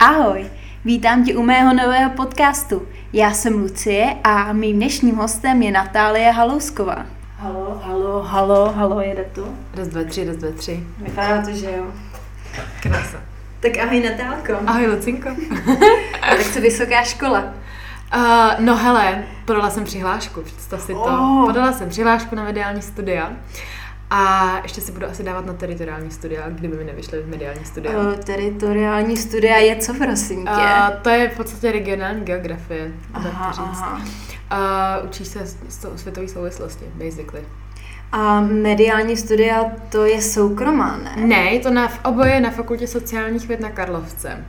Ahoj, 0.00 0.50
vítám 0.84 1.24
tě 1.24 1.36
u 1.36 1.42
mého 1.42 1.74
nového 1.74 2.10
podcastu. 2.10 2.88
Já 3.12 3.32
jsem 3.32 3.54
Lucie 3.54 4.16
a 4.24 4.52
mým 4.52 4.76
dnešním 4.76 5.16
hostem 5.16 5.62
je 5.62 5.72
Natálie 5.72 6.30
Halousková. 6.30 7.06
Halo, 7.38 7.80
halo, 7.84 8.22
halo, 8.22 8.72
halo, 8.72 9.00
jede 9.00 9.24
to? 9.24 9.48
Raz, 9.74 9.88
dva, 9.88 10.04
tři, 10.04 10.24
raz, 10.24 10.36
dva, 10.36 10.48
tři. 10.56 10.84
Vypadá 10.98 11.42
to, 11.42 11.50
že 11.50 11.70
jo. 11.76 11.84
Krása. 12.82 13.18
Tak 13.60 13.78
ahoj 13.78 14.00
Natálko. 14.00 14.52
Ahoj 14.66 14.86
Lucinko. 14.86 15.28
tak 16.20 16.52
co 16.54 16.60
vysoká 16.60 17.02
škola? 17.02 17.44
Uh, 18.16 18.64
no 18.64 18.76
hele, 18.76 19.24
podala 19.44 19.70
jsem 19.70 19.84
přihlášku, 19.84 20.42
představ 20.42 20.80
si 20.80 20.92
to. 20.92 21.00
Oh. 21.00 21.46
Podala 21.46 21.72
jsem 21.72 21.88
přihlášku 21.88 22.34
na 22.34 22.44
mediální 22.44 22.82
studia. 22.82 23.32
A 24.10 24.52
ještě 24.62 24.80
si 24.80 24.92
budu 24.92 25.06
asi 25.06 25.22
dávat 25.22 25.46
na 25.46 25.52
teritoriální 25.52 26.10
studia, 26.10 26.48
kdyby 26.48 26.76
mi 26.76 26.84
nevyšly 26.84 27.24
mediální 27.26 27.64
studia. 27.64 27.98
Uh, 27.98 28.14
teritoriální 28.14 29.16
studia 29.16 29.56
je 29.56 29.76
co, 29.76 29.94
prosím 29.94 30.44
tě? 30.44 30.50
Uh, 30.50 31.02
to 31.02 31.08
je 31.10 31.28
v 31.28 31.36
podstatě 31.36 31.72
regionální 31.72 32.20
geografie, 32.20 32.92
Aha, 33.14 33.52
aha. 33.58 34.02
Uh, 34.52 35.08
učí 35.08 35.24
se 35.24 35.46
světové 35.96 36.28
souvislosti, 36.28 36.84
basically. 36.94 37.42
A 38.12 38.40
mediální 38.40 39.16
studia 39.16 39.64
to 39.88 40.04
je 40.04 40.22
soukromá, 40.22 40.96
ne? 40.96 41.26
Ne, 41.26 41.52
je 41.54 41.60
to 41.60 41.70
na, 41.70 41.88
oboje 42.04 42.40
na 42.40 42.50
fakultě 42.50 42.86
sociálních 42.86 43.48
věd 43.48 43.60
na 43.60 43.70
Karlovce. 43.70 44.44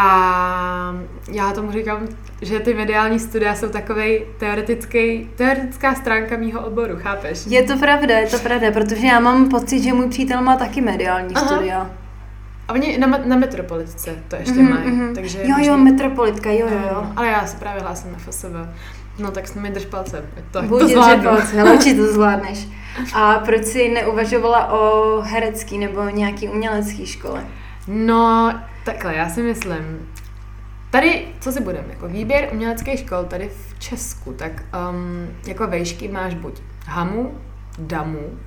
A 0.00 0.94
já 1.32 1.52
tomu 1.52 1.72
říkám, 1.72 2.00
že 2.42 2.60
ty 2.60 2.74
mediální 2.74 3.18
studia 3.18 3.54
jsou 3.54 3.68
takový 3.68 4.20
teoretický, 4.38 5.30
teoretická 5.36 5.94
stránka 5.94 6.36
mýho 6.36 6.66
oboru, 6.66 6.94
chápeš? 6.96 7.46
Je 7.46 7.62
to 7.62 7.76
pravda, 7.78 8.18
je 8.18 8.26
to 8.26 8.38
pravda, 8.38 8.70
protože 8.70 9.06
já 9.06 9.20
mám 9.20 9.48
pocit, 9.48 9.82
že 9.82 9.92
můj 9.92 10.08
přítel 10.08 10.42
má 10.42 10.56
taky 10.56 10.80
mediální 10.80 11.34
Aha. 11.34 11.46
studia. 11.46 11.90
A 12.68 12.72
oni 12.72 12.98
na, 12.98 13.06
na 13.24 13.36
metropolitce 13.36 14.10
to 14.28 14.36
ještě 14.36 14.52
Mhm, 14.52 14.70
mají, 14.70 14.86
mhm. 14.90 15.14
takže... 15.14 15.38
Jo, 15.42 15.56
jo, 15.58 15.76
metropolitka, 15.76 16.50
jo, 16.50 16.66
jo, 16.70 16.78
jo. 16.82 16.94
No, 16.94 17.12
ale 17.16 17.28
já 17.28 17.46
se 17.46 17.56
právě 17.56 17.82
hlásím 17.82 18.12
na 18.12 18.18
FSB. 18.18 18.44
No 19.18 19.30
tak 19.30 19.54
mi 19.54 19.70
drž 19.70 19.84
palce, 19.84 20.24
to, 20.50 20.62
Buď 20.62 20.80
to 20.80 20.88
zvládnu. 20.88 21.24
palce, 21.24 21.60
ale 21.60 21.72
určitě 21.74 21.96
to 22.00 22.12
zvládneš. 22.12 22.68
A 23.14 23.34
proč 23.38 23.64
jsi 23.64 23.88
neuvažovala 23.88 24.72
o 24.72 25.20
herecký 25.20 25.78
nebo 25.78 26.08
nějaký 26.08 26.48
umělecký 26.48 27.06
škole? 27.06 27.44
No, 27.88 28.54
takhle, 28.84 29.14
já 29.14 29.28
si 29.28 29.42
myslím, 29.42 30.08
tady, 30.90 31.24
co 31.40 31.52
si 31.52 31.60
budeme, 31.60 31.86
jako 31.90 32.08
výběr 32.08 32.48
uměleckých 32.52 32.98
škol 33.00 33.24
tady 33.24 33.48
v 33.48 33.78
Česku, 33.78 34.32
tak 34.32 34.52
um, 34.90 35.28
jako 35.46 35.66
vejšky 35.66 36.08
máš 36.08 36.34
buď 36.34 36.60
hamu, 36.86 37.34
damu, 37.78 38.38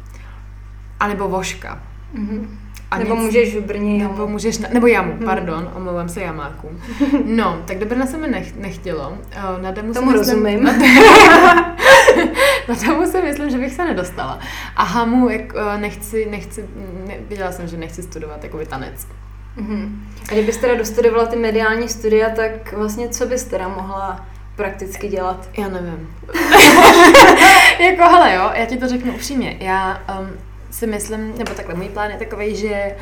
anebo 1.00 1.28
voška. 1.30 1.84
Mhm. 2.14 2.58
A 2.92 2.97
nebo 2.97 3.16
nic- 3.16 3.23
můžeš 3.23 3.56
v 3.56 3.62
Brně, 3.62 4.03
jo. 4.03 4.09
Nebo 4.12 4.28
můžeš, 4.28 4.58
na, 4.58 4.69
nebo 4.73 4.88
jamu, 4.88 5.12
Hmm. 5.12 5.25
pardon, 5.25 5.72
omlouvám 5.75 6.09
se 6.09 6.22
jamákům. 6.22 6.81
No, 7.25 7.62
tak 7.67 7.80
do 7.80 7.86
Brna 7.86 8.06
se 8.06 8.17
mi 8.17 8.28
nech, 8.28 8.56
nechtělo. 8.56 9.17
Eh, 9.31 9.62
Na 9.62 9.72
damu 9.72 9.94
Tomu 9.94 10.12
si 10.12 10.17
rozumím. 10.17 10.64
Na, 10.64 10.72
na 12.67 12.75
damu 12.88 13.06
si 13.12 13.22
myslím, 13.22 13.50
že 13.50 13.58
bych 13.58 13.73
se 13.73 13.86
nedostala. 13.86 14.39
A 14.75 14.84
hamu 14.84 15.30
jak, 15.30 15.42
eh, 15.56 15.78
nechci, 15.78 16.25
nechci, 16.31 16.66
ne, 17.08 17.14
viděla 17.30 17.52
jsem, 17.52 17.67
že 17.67 17.78
nechci 17.78 18.03
studovat 18.03 18.44
jako 18.44 18.66
tanec. 18.66 19.08
Mhm. 19.56 20.08
A 20.30 20.34
kdybys 20.34 20.58
teda 20.58 20.76
dostudovala 20.76 21.26
ty 21.26 21.36
mediální 21.36 21.90
studia, 21.90 22.30
tak 22.30 22.74
vlastně 22.74 23.10
co 23.10 23.26
bys 23.26 23.44
teda 23.44 23.68
mohla 23.68 24.26
prakticky 24.56 25.08
dělat? 25.08 25.50
Já 25.58 25.68
nevím. 25.68 26.10
jako, 27.80 28.04
hele 28.04 28.36
jo, 28.36 28.50
já 28.54 28.66
ti 28.66 28.78
to 28.78 28.88
řeknu 28.88 29.14
upřímně. 29.14 29.58
Já 29.60 30.02
um, 30.20 30.28
si 30.72 30.88
myslím, 30.88 31.38
nebo 31.38 31.54
takhle, 31.54 31.76
můj 31.76 31.90
plán 31.90 32.12
je 32.12 32.18
takový, 32.18 32.56
že 32.56 32.96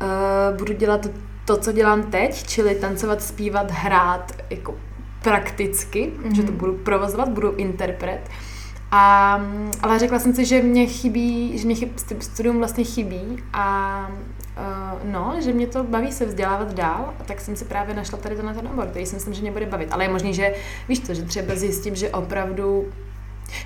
uh, 0.00 0.56
budu 0.58 0.72
dělat 0.72 1.06
to, 1.44 1.56
co 1.56 1.72
dělám 1.72 2.02
teď, 2.02 2.46
čili 2.46 2.74
tancovat, 2.74 3.22
zpívat, 3.22 3.70
hrát 3.70 4.32
jako 4.50 4.74
prakticky, 5.22 6.12
Mhm. 6.24 6.34
že 6.34 6.42
to 6.42 6.52
budu 6.52 6.72
provozovat, 6.74 7.28
budu 7.28 7.52
interpret. 7.56 8.20
A, 8.90 9.40
ale 9.82 9.98
řekla 9.98 10.18
jsem 10.18 10.34
si, 10.34 10.44
že 10.44 10.62
mě 10.62 10.86
chybí, 10.86 11.58
že 11.58 11.66
mě 11.66 11.74
chyb, 11.74 11.88
studium 12.20 12.58
vlastně 12.58 12.84
chybí 12.84 13.42
a 13.52 14.10
uh, 14.56 15.10
no, 15.12 15.34
že 15.40 15.52
mě 15.52 15.66
to 15.66 15.84
baví 15.84 16.12
se 16.12 16.26
vzdělávat 16.26 16.74
dál 16.74 17.14
a 17.20 17.24
tak 17.24 17.40
jsem 17.40 17.56
si 17.56 17.64
právě 17.64 17.94
našla 17.94 18.18
tady 18.18 18.36
tenhle 18.36 18.54
ten 18.54 18.66
obor, 18.72 18.86
který 18.86 19.06
si 19.06 19.14
myslím, 19.14 19.34
že 19.34 19.42
mě 19.42 19.52
bude 19.52 19.66
bavit. 19.66 19.88
Ale 19.92 20.04
je 20.04 20.08
možný, 20.08 20.34
že 20.34 20.54
víš 20.88 20.98
to, 20.98 21.14
že 21.14 21.22
třeba 21.22 21.54
zjistím, 21.54 21.94
že 21.94 22.10
opravdu 22.10 22.84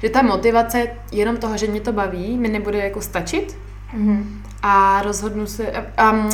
že 0.02 0.10
ta 0.10 0.22
motivace 0.22 0.86
jenom 1.12 1.36
toho, 1.36 1.56
že 1.56 1.66
mě 1.66 1.80
to 1.80 1.92
baví, 1.92 2.38
mi 2.38 2.48
nebude 2.48 2.78
jako 2.78 3.00
stačit 3.00 3.56
Mhm. 3.92 4.42
a 4.62 5.02
rozhodnu 5.02 5.46
se, 5.46 5.72
um, 6.12 6.30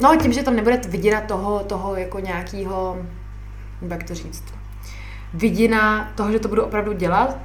no 0.00 0.16
tím, 0.16 0.32
že 0.32 0.42
tam 0.42 0.56
nebude 0.56 0.80
vydírat 0.88 1.24
toho, 1.24 1.58
toho 1.58 1.96
jako 1.96 2.20
nějakýho, 2.20 2.96
jak 3.88 4.02
to 4.02 4.14
říct, 4.14 4.44
vidina 5.34 6.12
toho, 6.14 6.32
že 6.32 6.38
to 6.38 6.48
budu 6.48 6.62
opravdu 6.62 6.92
dělat, 6.92 7.36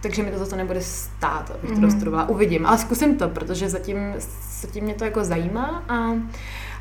takže 0.00 0.22
mi 0.22 0.30
to 0.30 0.38
za 0.38 0.46
to 0.46 0.56
nebude 0.56 0.80
stát, 0.80 1.50
abych 1.50 1.70
to 1.70 1.76
Mhm. 1.76 1.80
dostudovala. 1.80 2.28
Uvidím, 2.28 2.66
ale 2.66 2.78
zkusím 2.78 3.16
to, 3.16 3.28
protože 3.28 3.68
zatím, 3.70 3.98
zatím 4.66 4.84
mě 4.84 4.94
to 4.94 5.04
jako 5.04 5.24
zajímá 5.24 5.84
a 5.88 6.10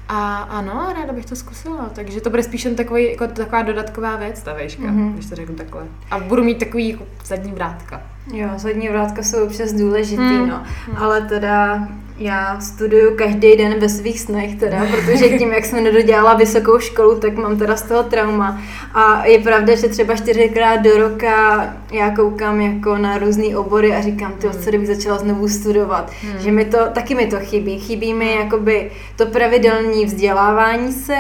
a 0.08 0.38
ano, 0.38 0.94
ráda 0.96 1.14
bych 1.14 1.26
to 1.26 1.36
zkusila, 1.36 1.90
takže 1.96 2.22
to 2.22 2.30
bude 2.30 2.44
spíš 2.44 2.66
jen 2.66 2.76
takový, 2.76 3.12
jako 3.12 3.28
taková 3.28 3.62
dodatková 3.62 4.16
věc, 4.16 4.42
ta 4.44 4.54
vejška, 4.54 4.84
Mhm. 4.84 5.14
když 5.14 5.26
to 5.30 5.36
řeknu 5.36 5.56
takhle. 5.56 5.84
A 6.12 6.20
budu 6.20 6.44
mít 6.44 6.60
takový 6.60 6.90
jako 6.90 7.04
zadní 7.26 7.52
vrátka. 7.52 8.02
Jo, 8.34 8.48
zadní 8.56 8.90
vrátka 8.90 9.24
jsou 9.24 9.44
občas 9.44 9.74
důležitý, 9.74 10.22
Hmm. 10.22 10.50
no. 10.50 10.64
Ale 10.98 11.22
teda 11.22 11.88
já 12.18 12.60
studuju 12.62 13.16
každý 13.16 13.56
den 13.58 13.80
ve 13.80 13.90
svých 13.90 14.20
snech 14.20 14.56
teda, 14.56 14.86
protože 14.92 15.30
tím, 15.38 15.52
jak 15.54 15.66
jsem 15.66 15.84
nedodělala 15.84 16.34
vysokou 16.34 16.80
školu, 16.80 17.20
tak 17.20 17.36
mám 17.36 17.58
teda 17.58 17.76
z 17.76 17.82
toho 17.82 18.04
trauma. 18.04 18.62
A 18.94 19.26
je 19.26 19.40
pravda, 19.40 19.76
že 19.76 19.88
třeba 19.88 20.16
čtyřikrát 20.16 20.78
do 20.78 20.98
roka 20.98 21.70
já 21.92 22.16
koukám 22.16 22.62
jako 22.62 22.98
na 22.98 23.18
různé 23.18 23.58
obory 23.58 23.96
a 23.96 24.02
říkám, 24.02 24.34
ty, 24.34 24.48
Hmm. 24.48 24.60
co 24.64 24.70
kdybych 24.70 24.88
začala 24.88 25.18
znovu 25.18 25.48
studovat. 25.50 26.12
Hmm. 26.24 26.40
Že 26.40 26.52
mi 26.52 26.66
to, 26.66 26.78
taky 26.94 27.16
mi 27.16 27.28
to 27.28 27.38
chybí. 27.40 27.80
Chybí 27.80 28.14
mi 28.14 28.36
jakoby 28.36 28.92
to 29.16 29.26
pravidelné 29.26 30.06
vzdělávání 30.06 30.92
se, 30.94 31.18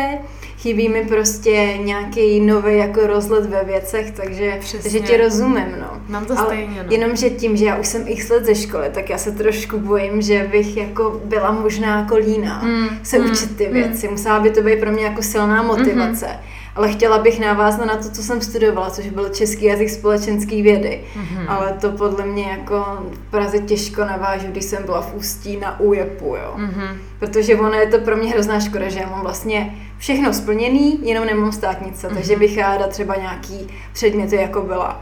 chybí 0.63 0.89
mi 0.89 1.05
prostě 1.05 1.77
nějaký 1.83 2.39
nový 2.39 2.77
jako 2.77 3.07
rozhled 3.07 3.45
ve 3.49 3.63
věcech, 3.63 4.11
takže, 4.11 4.57
Přesně. 4.59 4.79
takže 4.79 4.99
ti 4.99 5.17
rozumím, 5.17 5.75
no. 5.79 6.01
Mám 6.09 6.25
to 6.25 6.37
Ale 6.39 6.45
stejně, 6.45 6.83
no. 6.83 6.91
Jenomže 6.91 7.29
tím, 7.29 7.57
že 7.57 7.65
já 7.65 7.75
už 7.75 7.87
jsem 7.87 8.03
x 8.07 8.29
let 8.29 8.45
ze 8.45 8.55
školy, 8.55 8.89
tak 8.93 9.09
já 9.09 9.17
se 9.17 9.31
trošku 9.31 9.79
bojím, 9.79 10.21
že 10.21 10.49
bych 10.51 10.77
jako 10.77 11.21
byla 11.25 11.51
možná 11.51 11.99
jako 11.99 12.15
líná 12.15 12.61
Mm, 12.63 12.87
se 13.03 13.19
mm, 13.19 13.31
učit 13.31 13.57
ty 13.57 13.67
mm. 13.67 13.73
věci. 13.73 14.07
Musela 14.07 14.39
by 14.39 14.49
to 14.49 14.61
být 14.61 14.79
pro 14.79 14.91
mě 14.91 15.03
jako 15.05 15.21
silná 15.21 15.63
motivace. 15.63 16.27
Ale 16.75 16.89
chtěla 16.91 17.17
bych 17.17 17.39
navázat 17.39 17.85
na 17.85 17.95
to, 17.97 18.09
co 18.09 18.23
jsem 18.23 18.41
studovala, 18.41 18.89
což 18.89 19.09
byl 19.09 19.29
český 19.29 19.65
jazyk 19.65 19.89
společenský 19.89 20.61
vědy. 20.61 21.01
Mhm. 21.15 21.45
Ale 21.47 21.73
to 21.81 21.91
podle 21.91 22.25
mě 22.25 22.43
jako 22.43 22.97
v 23.11 23.31
Praze 23.31 23.59
těžko 23.59 24.01
navážu, 24.05 24.47
když 24.47 24.65
jsem 24.65 24.83
byla 24.83 25.01
v 25.01 25.15
Ústí 25.15 25.57
na 25.57 25.79
UJEPu, 25.79 26.25
jo. 26.35 26.53
Mhm. 26.55 26.97
Protože 27.19 27.55
ono 27.55 27.73
je 27.73 27.87
to 27.87 27.97
pro 27.99 28.17
mě 28.17 28.29
hrozná 28.31 28.59
škoda, 28.59 28.89
že 28.89 28.99
já 28.99 29.09
mám 29.09 29.21
vlastně 29.21 29.75
všechno 29.97 30.33
splněný, 30.33 30.99
jenom 31.09 31.25
nemám 31.25 31.51
státnice, 31.51 32.07
Mhm. 32.07 32.15
takže 32.15 32.35
bych 32.35 32.57
ráda 32.57 32.87
třeba 32.87 33.15
nějaký 33.15 33.67
předměty, 33.93 34.35
jako 34.35 34.61
byla 34.61 35.01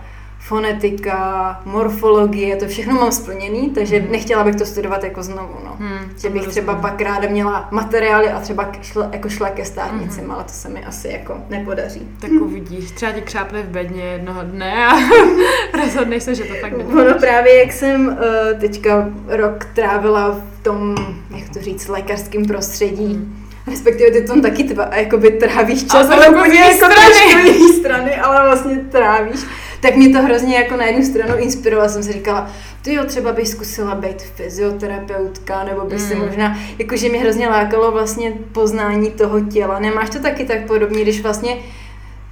fonetika, 0.51 1.62
morfologie, 1.66 2.56
to 2.56 2.67
všechno 2.67 2.94
mám 2.94 3.12
splněný, 3.12 3.69
takže 3.69 4.00
Mhm. 4.00 4.12
nechtěla 4.12 4.44
bych 4.44 4.56
to 4.56 4.66
studovat 4.66 5.03
jako 5.03 5.23
znovu, 5.23 5.53
no. 5.66 5.75
Hmm, 5.79 5.97
Že 6.22 6.29
bych 6.29 6.47
třeba 6.47 6.73
rozumím. 6.73 6.81
pak 6.91 7.01
ráda 7.01 7.29
měla 7.29 7.67
materiály 7.72 8.28
a 8.29 8.39
třeba 8.39 8.72
šla, 8.81 9.09
jako 9.12 9.29
šla 9.29 9.50
ke 9.50 9.66
státnicím, 9.66 10.31
ale 10.31 10.44
to 10.44 10.50
se 10.53 10.69
mi 10.69 10.85
asi 10.85 11.07
jako 11.07 11.38
nepodaří. 11.50 12.07
Tak 12.19 12.31
uvidíš, 12.41 12.91
třeba 12.91 13.12
ti 13.12 13.22
křápne 13.22 13.62
v 13.63 13.67
bedně 13.67 14.03
jednoho 14.03 14.41
dne 14.44 14.85
a 14.88 14.91
rozhodneš 15.84 16.23
se, 16.23 16.35
že 16.35 16.44
to 16.44 16.53
fakt 16.62 16.73
Ono 16.91 17.13
právě, 17.19 17.56
jak 17.59 17.72
jsem 17.73 18.07
uh, 18.07 18.59
teďka 18.59 19.09
rok 19.28 19.66
trávila 19.66 20.31
v 20.31 20.63
tom, 20.63 20.95
jak 21.38 21.50
to 21.50 21.59
říct, 21.62 21.88
lékařském 21.88 22.45
prostředí, 22.45 23.33
respektive 23.68 24.12
ty 24.12 24.22
tam 24.28 24.41
taky 24.41 24.63
tva, 24.63 24.89
jakoby 24.95 25.31
trávíš 25.31 25.83
čas, 25.83 26.09
Ale 26.09 26.25
jako 26.25 26.35
z 26.35 26.38
úplně 26.38 26.59
jako 26.59 26.73
strany. 26.75 27.54
strany, 27.80 28.15
ale 28.15 28.47
vlastně 28.47 28.75
trávíš. 28.75 29.39
Tak 29.81 29.95
mě 29.95 30.10
to 30.10 30.22
hrozně 30.22 30.56
jako 30.56 30.78
na 30.78 30.86
jednu 30.86 31.06
stranu 31.06 31.36
inspirovalo, 31.38 31.89
jsem 31.89 32.04
si 32.04 32.12
říkala, 32.12 32.51
ty 32.81 32.94
jo, 32.94 33.04
třeba 33.06 33.31
bych 33.33 33.48
zkusila 33.48 33.95
být 33.95 34.22
fyzioterapeutka, 34.22 35.63
nebo 35.63 35.81
bych 35.81 36.01
si 36.01 36.16
Mm. 36.16 36.25
možná, 36.25 36.57
jakože 36.80 37.10
mě 37.10 37.19
hrozně 37.19 37.48
lákalo 37.50 37.92
vlastně 37.92 38.33
poznání 38.51 39.12
toho 39.12 39.39
těla. 39.42 39.80
Nemáš 39.80 40.10
to 40.10 40.19
taky 40.19 40.44
tak 40.45 40.66
podobně, 40.68 41.01
když 41.01 41.22
vlastně 41.22 41.57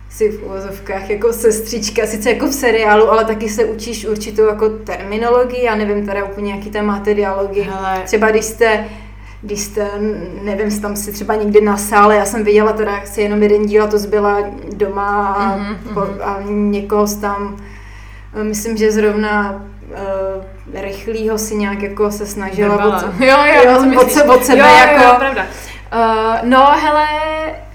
si 0.10 0.30
v 0.30 0.44
uvozovkách 0.44 1.10
jako 1.10 1.34
sestřička, 1.34 2.08
sice 2.08 2.30
jako 2.30 2.48
v 2.48 2.54
seriálu, 2.54 3.12
ale 3.12 3.26
taky 3.26 3.50
se 3.50 3.66
učíš 3.66 4.06
určitou 4.06 4.46
jako 4.48 4.70
terminologii, 4.70 5.64
já 5.64 5.76
nevím 5.76 6.06
teda 6.06 6.24
úplně, 6.26 6.52
jaký 6.52 6.70
tam 6.70 6.86
máte 6.86 7.14
dialogy. 7.14 7.62
Hele. 7.62 8.02
Třeba 8.06 8.32
když 8.32 8.46
jste 8.46 8.86
když 9.42 9.60
jste, 9.62 9.88
nevím, 10.44 10.82
tam 10.82 10.96
si 10.96 11.12
třeba 11.12 11.36
někdy 11.36 11.62
na 11.62 11.78
sále, 11.78 12.16
já 12.16 12.26
jsem 12.26 12.44
viděla 12.44 12.74
teda 12.74 13.02
si 13.06 13.22
jenom 13.22 13.44
jeden 13.44 13.66
díl 13.66 13.84
a 13.84 13.88
to 13.88 13.98
zbyla 14.00 14.44
doma 14.76 15.28
a, 15.28 15.56
Mhm, 15.58 15.76
po, 15.94 16.00
mhm. 16.00 16.22
a 16.24 16.38
někoho 16.50 17.08
tam, 17.22 17.58
eh, 18.42 18.44
myslím, 18.44 18.78
že 18.78 18.92
zrovna 18.92 19.64
uh, 19.90 20.82
rychlýho 20.82 21.38
si 21.38 21.56
nějak 21.56 21.82
jako 21.82 22.12
se 22.12 22.26
snažila 22.26 22.76
Drbala. 22.76 22.98
od, 22.98 23.22
Jo, 23.22 23.38
jo, 23.46 23.62
jo, 23.72 23.80
od, 23.80 23.86
myslíš? 23.86 24.12
se, 24.12 24.24
od 24.24 24.46
sebe 24.46 24.60
jo, 24.60 24.66
jako... 24.78 25.04
Jo, 25.04 25.10
jo, 25.10 25.16
pravda. 25.20 25.46
Uh, 25.94 26.50
no, 26.50 26.66
hele, 26.66 27.06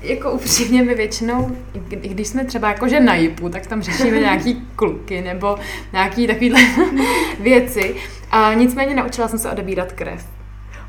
jako 0.03 0.31
upřímně 0.31 0.83
my 0.83 0.95
většinou, 0.95 1.57
i 1.91 2.09
když 2.09 2.29
jsme 2.29 2.45
třeba 2.45 2.69
jakože 2.69 3.01
na 3.01 3.15
jipu, 3.15 3.49
tak 3.49 3.67
tam 3.67 3.83
řešíme 3.83 4.19
nějaký 4.21 4.63
kluky 4.77 5.21
nebo 5.21 5.57
nějaký 5.93 6.27
takovýhle 6.27 6.61
věci. 7.41 7.95
A 8.31 8.55
nicméně 8.55 8.95
naučila 8.95 9.29
jsem 9.29 9.39
se 9.39 9.51
odebírat 9.51 9.93
krev. 9.93 10.27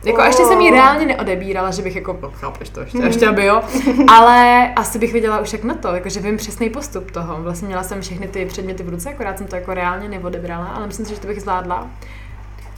Jako 0.06 0.20
oh. 0.20 0.26
ještě 0.26 0.46
jsem 0.46 0.62
ji 0.62 0.72
reálně 0.72 1.06
neodebírala, 1.06 1.72
že 1.72 1.82
bych 1.82 1.96
jako, 1.96 2.20
no, 2.22 2.32
chápeš 2.32 2.70
to 2.70 2.82
ještě, 2.82 2.98
ještě 2.98 3.28
aby 3.28 3.46
jo, 3.46 3.62
ale 4.08 4.70
asi 4.76 5.00
bych 5.00 5.14
viděla 5.14 5.40
už 5.40 5.54
jak 5.54 5.64
na 5.64 5.74
to, 5.74 5.96
jakože 5.96 6.20
vím 6.20 6.38
přesný 6.38 6.70
postup 6.70 7.12
toho. 7.12 7.42
Vlastně 7.42 7.68
měla 7.68 7.84
jsem 7.84 8.02
všechny 8.02 8.28
ty 8.28 8.46
předměty 8.46 8.84
v 8.84 8.90
ruce, 8.90 9.10
akorát 9.10 9.38
jsem 9.38 9.48
to 9.48 9.56
jako 9.56 9.74
reálně 9.74 10.10
neodebrala, 10.10 10.66
ale 10.66 10.88
myslím 10.88 11.06
si, 11.06 11.16
že 11.16 11.22
to 11.22 11.28
bych 11.28 11.42
zvládla. 11.42 11.88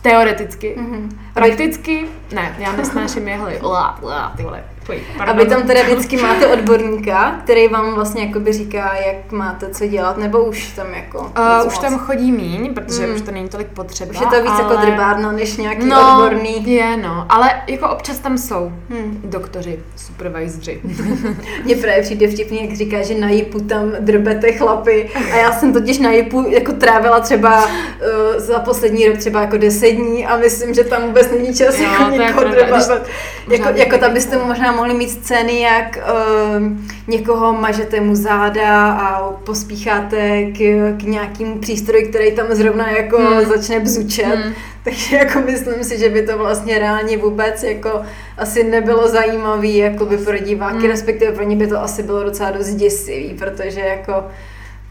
Teoreticky. 0.01 0.75
Mm-hmm. 0.77 1.09
Prakticky, 1.33 2.05
ne, 2.31 2.55
já 2.59 2.71
nesnáším 2.71 3.27
jehly. 3.27 3.59
Lá, 3.61 3.99
lá, 4.01 4.33
ty 4.37 4.43
vole. 4.43 4.63
A 5.19 5.33
vy 5.33 5.45
tam 5.45 5.63
teda 5.63 5.83
vždycky 5.83 6.17
máte 6.21 6.47
odborníka, 6.47 7.39
který 7.43 7.67
vám 7.67 7.95
vlastně 7.95 8.25
jakoby 8.25 8.53
říká, 8.53 8.95
jak 9.05 9.31
máte 9.31 9.69
co 9.69 9.87
dělat, 9.87 10.17
nebo 10.17 10.43
už 10.43 10.67
tam 10.67 10.93
jako... 10.93 11.19
Uh, 11.19 11.67
už 11.67 11.73
moc. 11.73 11.79
tam 11.79 11.99
chodí 11.99 12.31
míň, 12.31 12.73
protože 12.73 13.05
hmm. 13.05 13.15
už 13.15 13.21
to 13.21 13.31
není 13.31 13.49
tolik 13.49 13.67
potřeba. 13.67 14.11
Už 14.11 14.19
je 14.19 14.27
to 14.27 14.35
víc 14.35 14.59
jako 14.59 14.63
ale... 14.63 14.73
jako 14.73 14.85
drbárno, 14.85 15.31
než 15.31 15.57
nějaký 15.57 15.85
no, 15.85 16.13
odborný. 16.13 16.73
je 16.73 16.97
no, 16.97 17.25
ale 17.29 17.49
jako 17.67 17.89
občas 17.89 18.19
tam 18.19 18.37
jsou 18.37 18.71
hmm. 18.89 19.21
doktoři, 19.23 19.79
supervisoři. 19.95 20.81
Mně 21.63 21.75
právě 21.75 22.01
přijde 22.01 22.27
vtipně, 22.27 22.61
jak 22.61 22.73
říká, 22.73 23.01
že 23.01 23.15
na 23.15 23.29
JIPu 23.29 23.59
tam 23.59 23.91
drbete 23.99 24.51
chlapy 24.51 25.09
a 25.33 25.35
já 25.35 25.51
jsem 25.51 25.73
totiž 25.73 25.99
na 25.99 26.11
JIPu 26.11 26.45
jako 26.47 26.73
trávila 26.73 27.19
třeba 27.19 27.65
uh, 27.65 27.71
za 28.37 28.59
poslední 28.59 29.07
rok 29.07 29.17
třeba 29.17 29.41
jako 29.41 29.57
deset 29.57 29.91
dní 29.91 30.25
a 30.25 30.37
myslím, 30.37 30.73
že 30.73 30.83
tam 30.83 31.01
vůbec 31.01 31.31
není 31.31 31.55
čas 31.55 31.79
jo, 31.79 31.89
jako 31.91 32.11
někoho 32.11 32.43
drbat. 32.43 32.91
Jako, 33.49 33.69
jako 33.75 33.97
tam 33.97 34.13
byste 34.13 34.37
možná 34.37 34.71
mohli 34.77 34.93
mít 34.93 35.09
scény, 35.09 35.61
jak 35.61 35.97
uh, 35.97 36.67
někoho 37.07 37.53
mažete 37.53 38.01
mu 38.01 38.15
záda 38.15 38.91
a 38.91 39.31
pospícháte 39.31 40.43
k, 40.43 40.57
k 40.97 41.03
nějakému 41.03 41.59
přístroji, 41.59 42.07
který 42.07 42.31
tam 42.31 42.47
zrovna 42.51 42.89
jako 42.91 43.17
hmm. 43.17 43.45
začne 43.45 43.79
bzučet. 43.79 44.25
Hmm. 44.25 44.53
Takže 44.83 45.15
jako 45.15 45.39
myslím 45.39 45.83
si, 45.83 45.99
že 45.99 46.09
by 46.09 46.21
to 46.21 46.37
vlastně 46.37 46.79
reálně 46.79 47.17
vůbec 47.17 47.63
jako 47.63 48.01
asi 48.37 48.63
nebylo 48.63 49.07
zajímavý 49.07 49.77
jako 49.77 50.05
by 50.05 50.17
pro 50.17 50.37
diváky, 50.37 50.77
hmm. 50.77 50.87
respektive 50.87 51.31
pro 51.31 51.43
ně 51.43 51.55
by 51.55 51.67
to 51.67 51.83
asi 51.83 52.03
bylo 52.03 52.23
docela 52.23 52.51
dost 52.51 52.69
děsivý, 52.69 53.33
protože 53.33 53.79
jako 53.79 54.13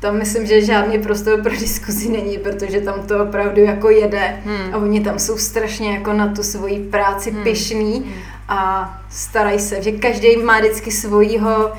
tam 0.00 0.18
myslím, 0.18 0.46
že 0.46 0.64
žádný 0.64 0.98
prostor 0.98 1.42
pro 1.42 1.52
diskuzi 1.60 2.08
není, 2.08 2.38
protože 2.38 2.80
tam 2.80 3.02
to 3.06 3.22
opravdu 3.22 3.62
jako 3.62 3.90
jede 3.90 4.36
hmm. 4.44 4.74
a 4.74 4.76
oni 4.76 5.00
tam 5.00 5.18
jsou 5.18 5.38
strašně 5.38 5.92
jako 5.94 6.12
na 6.12 6.28
tu 6.28 6.42
svoji 6.42 6.78
práci 6.78 7.30
hmm. 7.30 7.42
pyšný 7.42 7.94
hmm. 7.94 8.35
A 8.48 8.94
starají 9.10 9.58
se, 9.58 9.82
že 9.82 9.93
každý 9.93 10.37
má 10.37 10.58
vždycky 10.58 10.90
svojího, 10.90 11.72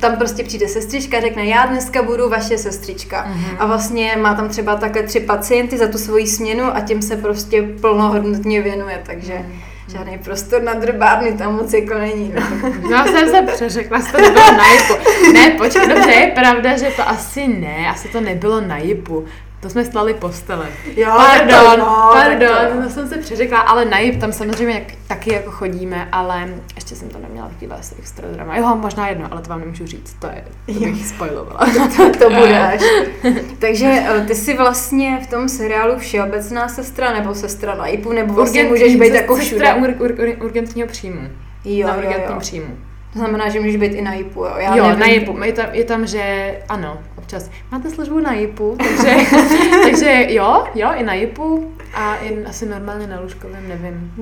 tam 0.00 0.16
prostě 0.16 0.44
přijde 0.44 0.68
sestřička, 0.68 1.20
řekne, 1.20 1.44
já 1.44 1.66
dneska 1.66 2.02
budu 2.02 2.28
vaše 2.28 2.58
sestřička 2.58 3.20
hmm. 3.20 3.56
a 3.58 3.66
vlastně 3.66 4.16
má 4.20 4.34
tam 4.34 4.48
třeba 4.48 4.76
také 4.76 5.02
tři 5.02 5.20
pacienty 5.20 5.78
za 5.78 5.88
tu 5.88 5.98
svoji 5.98 6.26
směnu 6.26 6.76
a 6.76 6.80
těm 6.80 7.02
se 7.02 7.16
prostě 7.16 7.62
plnohodnotně 7.62 8.62
věnuje, 8.62 9.02
takže 9.06 9.34
hmm 9.34 9.60
žádný 9.88 10.18
prostor 10.18 10.62
na 10.62 10.74
drbárny 10.74 11.32
tam 11.32 11.56
moc 11.56 11.72
jako 11.72 11.94
není. 11.94 12.34
No. 12.82 12.90
Já 12.90 13.06
jsem 13.06 13.28
se 13.28 13.42
přeřekla, 13.54 14.00
že 14.00 14.12
to 14.12 14.20
nebylo 14.20 14.52
na 14.52 14.72
jipu. 14.72 14.94
Ne, 15.32 15.50
počkej, 15.50 15.88
dobře, 15.88 16.10
je 16.10 16.26
pravda, 16.26 16.76
že 16.76 16.86
to 16.96 17.08
asi 17.08 17.48
ne, 17.48 17.90
asi 17.90 18.08
to 18.08 18.20
nebylo 18.20 18.60
na 18.60 18.78
jipu. 18.78 19.24
To 19.64 19.70
jsme 19.70 19.84
stali 19.84 20.14
postele. 20.14 20.66
Jo, 20.96 21.12
pardon, 21.16 21.70
to, 21.70 21.76
no, 21.76 22.10
pardon, 22.12 22.76
to. 22.76 22.82
to 22.82 22.90
jsem 22.90 23.08
se 23.08 23.18
přeřekla, 23.18 23.58
ale 23.58 23.84
na 23.84 23.98
JIP 23.98 24.20
tam 24.20 24.32
samozřejmě 24.32 24.74
jak, 24.74 24.92
taky 25.06 25.32
jako 25.32 25.50
chodíme, 25.50 26.08
ale 26.12 26.48
ještě 26.74 26.94
jsem 26.96 27.08
to 27.08 27.18
neměla 27.18 27.48
takovýhle 27.48 27.76
asi 27.76 27.94
extra 27.98 28.28
drama. 28.28 28.56
Jo, 28.56 28.76
možná 28.76 29.08
jedno, 29.08 29.28
ale 29.30 29.42
to 29.42 29.50
vám 29.50 29.60
nemůžu 29.60 29.86
říct, 29.86 30.16
to 30.18 30.26
je, 30.26 30.44
to 30.66 30.72
bych 30.72 31.06
spoilovala. 31.06 31.60
to, 31.96 32.10
to 32.18 32.30
bude 32.30 32.58
až. 32.60 32.80
Takže 33.58 33.86
eh, 33.86 34.24
ty 34.26 34.34
jsi 34.34 34.56
vlastně 34.56 35.20
v 35.22 35.26
tom 35.26 35.48
seriálu 35.48 35.98
všeobecná 35.98 36.68
sestra 36.68 37.12
nebo 37.12 37.34
sestra 37.34 37.74
na 37.74 37.86
JIPu, 37.86 38.12
nebo 38.12 38.34
vlastně 38.34 38.64
Urgentní, 38.64 38.86
můžeš 38.86 39.00
být 39.00 39.14
jako 39.14 39.36
všude? 39.36 39.66
Sestra 39.66 39.74
ur, 39.74 39.94
ur, 39.98 40.12
ur, 40.20 40.44
urgentního 40.44 40.88
příjmu. 40.88 41.28
Jo, 41.64 41.86
na 41.86 41.96
urgentním 41.96 42.38
příjmu. 42.38 42.78
To 43.14 43.18
znamená, 43.18 43.48
že 43.48 43.60
můžeš 43.60 43.76
být 43.76 43.92
i 43.92 44.02
na 44.02 44.14
JIPu, 44.14 44.40
jo? 44.40 44.54
Já 44.58 44.76
jo, 44.76 44.84
nevím. 44.84 45.00
na 45.00 45.06
JIPu. 45.06 45.42
Je 45.44 45.52
tam, 45.52 45.66
je 45.72 45.84
tam, 45.84 46.06
že 46.06 46.54
ano, 46.68 46.98
občas. 47.18 47.50
Máte 47.72 47.90
službu 47.90 48.20
na 48.20 48.32
JIPu, 48.32 48.76
takže, 48.78 49.16
takže 49.82 50.26
jo, 50.28 50.64
jo, 50.74 50.88
i 50.94 51.02
na 51.02 51.14
JIPu 51.14 51.72
a 51.94 52.16
i 52.16 52.44
asi 52.44 52.66
normálně 52.66 53.06
na 53.06 53.20
lůžkovém, 53.20 53.68
nevím. 53.68 54.12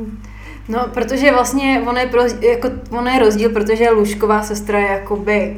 No, 0.68 0.88
protože 0.94 1.32
vlastně 1.32 1.82
on 1.86 1.96
je, 1.96 2.06
pro, 2.06 2.22
jako, 2.40 2.70
on 2.90 3.08
je 3.08 3.18
rozdíl, 3.18 3.52
že 3.74 3.90
lůžková 3.90 4.42
sestra 4.42 4.78
je 4.78 4.86
jakoby 4.86 5.56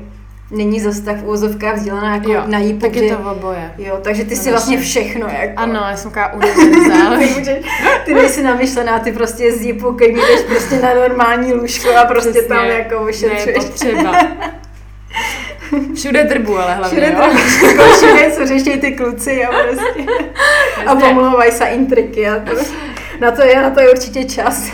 není 0.54 0.80
zase 0.80 1.02
tak 1.02 1.16
v 1.16 1.28
úzovkách 1.28 1.74
vzdělaná 1.76 2.14
jako 2.14 2.32
jo, 2.32 2.42
na 2.46 2.58
jí, 2.58 2.78
tak 2.78 2.96
je 2.96 3.16
to 3.16 3.22
v 3.22 3.26
oboje. 3.26 3.72
Jo, 3.78 3.98
takže 4.02 4.24
ty 4.24 4.34
no, 4.34 4.42
si 4.42 4.50
vlastně 4.50 4.78
všechno 4.78 5.26
jako. 5.40 5.52
Ano, 5.56 5.80
já 5.90 5.96
jsem 5.96 6.10
taková 6.10 6.42
ty, 7.18 7.62
ty 8.04 8.14
nejsi 8.14 8.42
namyšlená, 8.50 8.98
ty 8.98 9.12
prostě 9.12 9.52
z 9.52 9.60
jípu, 9.60 9.90
když 9.90 10.08
jdeš 10.08 10.40
prostě 10.46 10.76
na 10.80 10.94
normální 10.94 11.52
lůžko 11.52 11.96
a 11.96 12.04
prostě 12.04 12.30
Přesně, 12.30 12.48
tam 12.48 12.64
jako 12.66 13.04
vyšetřuješ. 13.04 13.64
potřeba. 13.64 14.12
Všude 15.94 16.24
drbu, 16.24 16.58
ale 16.58 16.74
hlavně, 16.74 17.00
Všude 17.00 17.16
drbu, 17.16 17.38
jako 17.66 17.82
všude, 17.96 18.30
co 18.32 18.46
řeší 18.46 18.80
ty 18.80 18.92
kluci 18.92 19.44
a 19.44 19.50
prostě. 19.62 20.04
a 20.86 20.94
pomlouvají 20.94 21.52
se 21.52 21.64
intriky 21.64 22.28
a 22.28 22.40
to, 22.40 22.56
na 23.20 23.30
to 23.30 23.42
je, 23.42 23.62
na 23.62 23.70
to 23.70 23.80
je 23.80 23.90
určitě 23.90 24.24
čas. 24.24 24.70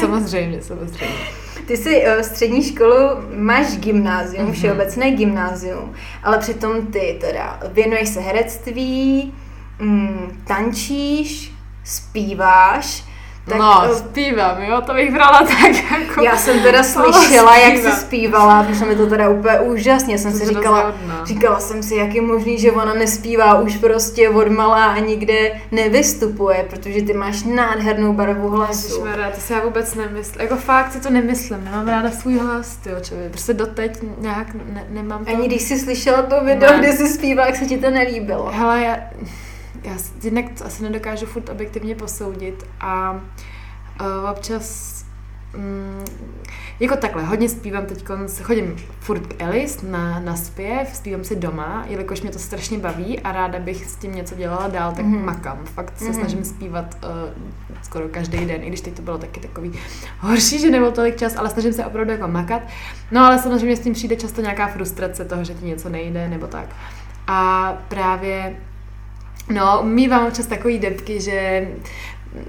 samozřejmě, 0.00 0.62
samozřejmě. 0.62 1.39
Ty 1.70 1.76
jsi 1.76 2.04
uh, 2.06 2.22
střední 2.22 2.62
školu, 2.62 2.96
máš 3.36 3.76
gymnázium, 3.76 4.46
mm-hmm. 4.46 4.52
všeobecné 4.52 5.10
gymnázium, 5.10 5.92
ale 6.22 6.38
přitom 6.38 6.86
ty 6.86 7.18
teda 7.20 7.60
věnuješ 7.72 8.08
se 8.08 8.20
herectví, 8.20 9.34
mm, 9.78 10.42
tančíš, 10.46 11.52
zpíváš, 11.84 13.04
tak, 13.48 13.58
no, 13.58 13.82
eh, 13.84 13.94
zpívám, 13.94 14.62
jo, 14.62 14.80
to 14.86 14.94
bych 14.94 15.12
brala 15.12 15.38
tak 15.38 15.90
jako... 16.00 16.22
Já 16.22 16.36
jsem 16.36 16.62
teda 16.62 16.82
slyšela, 16.82 17.56
jak 17.56 17.76
jsi 17.76 17.90
zpívala, 17.90 18.62
protože 18.62 18.84
mi 18.84 18.96
to 18.96 19.06
teda 19.06 19.28
úplně 19.28 19.60
úžasně, 19.60 20.18
jsem 20.18 20.32
si 20.32 20.46
říkala, 20.46 20.94
říkala 21.24 21.60
jsem 21.60 21.82
si, 21.82 21.94
jak 21.94 22.14
je 22.14 22.22
možný, 22.22 22.58
že 22.58 22.72
ona 22.72 22.94
nespívá 22.94 23.60
už 23.60 23.76
prostě 23.76 24.28
od 24.28 24.48
malá 24.48 24.84
a 24.84 24.98
nikde 24.98 25.52
nevystupuje, 25.72 26.66
protože 26.70 27.02
ty 27.02 27.12
máš 27.12 27.42
nádhernou 27.42 28.12
barvu 28.12 28.48
hlasu. 28.48 28.86
Ježišmarja, 28.86 29.30
to 29.30 29.40
si 29.40 29.52
já 29.52 29.64
vůbec 29.64 29.94
nemyslím, 29.94 30.42
jako 30.42 30.56
fakt 30.56 30.92
si 30.92 31.00
to 31.00 31.10
nemyslím, 31.10 31.64
nemám 31.64 31.88
ráda 31.88 32.10
svůj 32.10 32.38
hlas, 32.38 32.76
ty 32.76 32.90
člověk, 33.02 33.30
prostě 33.30 33.54
doteď 33.54 33.98
nějak 34.18 34.54
ne, 34.54 34.86
nemám 34.88 35.24
to... 35.24 35.30
Ani 35.30 35.48
když 35.48 35.62
jsi 35.62 35.78
slyšela 35.78 36.22
to 36.22 36.44
video, 36.44 36.72
ne. 36.72 36.78
kde 36.78 36.92
jsi 36.92 37.08
zpívala, 37.08 37.46
jak 37.48 37.56
se 37.56 37.66
ti 37.66 37.78
to 37.78 37.90
nelíbilo. 37.90 38.50
Hele, 38.54 38.80
já, 38.80 38.96
já 39.82 39.96
jednak 40.22 40.44
asi 40.64 40.82
nedokážu 40.82 41.26
furt 41.26 41.48
objektivně 41.48 41.94
posoudit 41.94 42.66
a 42.80 43.12
uh, 43.12 44.30
občas 44.30 45.04
um, 45.56 46.04
jako 46.80 46.96
takhle, 46.96 47.24
hodně 47.24 47.48
zpívám 47.48 47.86
teď, 47.86 48.04
chodím 48.42 48.76
furt 49.00 49.26
k 49.26 49.42
Elis 49.42 49.82
na, 49.82 50.20
na 50.20 50.36
zpěv, 50.36 50.96
zpívám 50.96 51.24
si 51.24 51.36
doma, 51.36 51.84
jelikož 51.88 52.20
mě 52.20 52.30
to 52.30 52.38
strašně 52.38 52.78
baví 52.78 53.20
a 53.20 53.32
ráda 53.32 53.58
bych 53.58 53.86
s 53.86 53.96
tím 53.96 54.14
něco 54.14 54.34
dělala 54.34 54.68
dál, 54.68 54.92
tak 54.92 55.04
mm. 55.04 55.24
makám. 55.24 55.58
Fakt 55.64 55.98
se 55.98 56.04
mm. 56.04 56.14
snažím 56.14 56.44
zpívat 56.44 56.96
uh, 57.04 57.10
skoro 57.82 58.08
každý 58.08 58.46
den, 58.46 58.62
i 58.62 58.66
když 58.66 58.80
teď 58.80 58.94
to 58.94 59.02
bylo 59.02 59.18
taky 59.18 59.40
takový 59.40 59.72
horší, 60.18 60.58
že 60.58 60.70
nebyl 60.70 60.92
tolik 60.92 61.16
čas, 61.16 61.36
ale 61.36 61.50
snažím 61.50 61.72
se 61.72 61.86
opravdu 61.86 62.12
jako 62.12 62.28
makat. 62.28 62.62
No 63.10 63.20
ale 63.20 63.38
samozřejmě 63.38 63.76
s 63.76 63.80
tím 63.80 63.92
přijde 63.92 64.16
často 64.16 64.40
nějaká 64.40 64.66
frustrace 64.66 65.24
toho, 65.24 65.44
že 65.44 65.54
ti 65.54 65.66
něco 65.66 65.88
nejde 65.88 66.28
nebo 66.28 66.46
tak. 66.46 66.66
A 67.26 67.72
právě 67.88 68.56
No, 69.50 69.82
mývám 69.82 70.26
občas 70.26 70.46
takový 70.46 70.78
depky, 70.78 71.20
že 71.20 71.68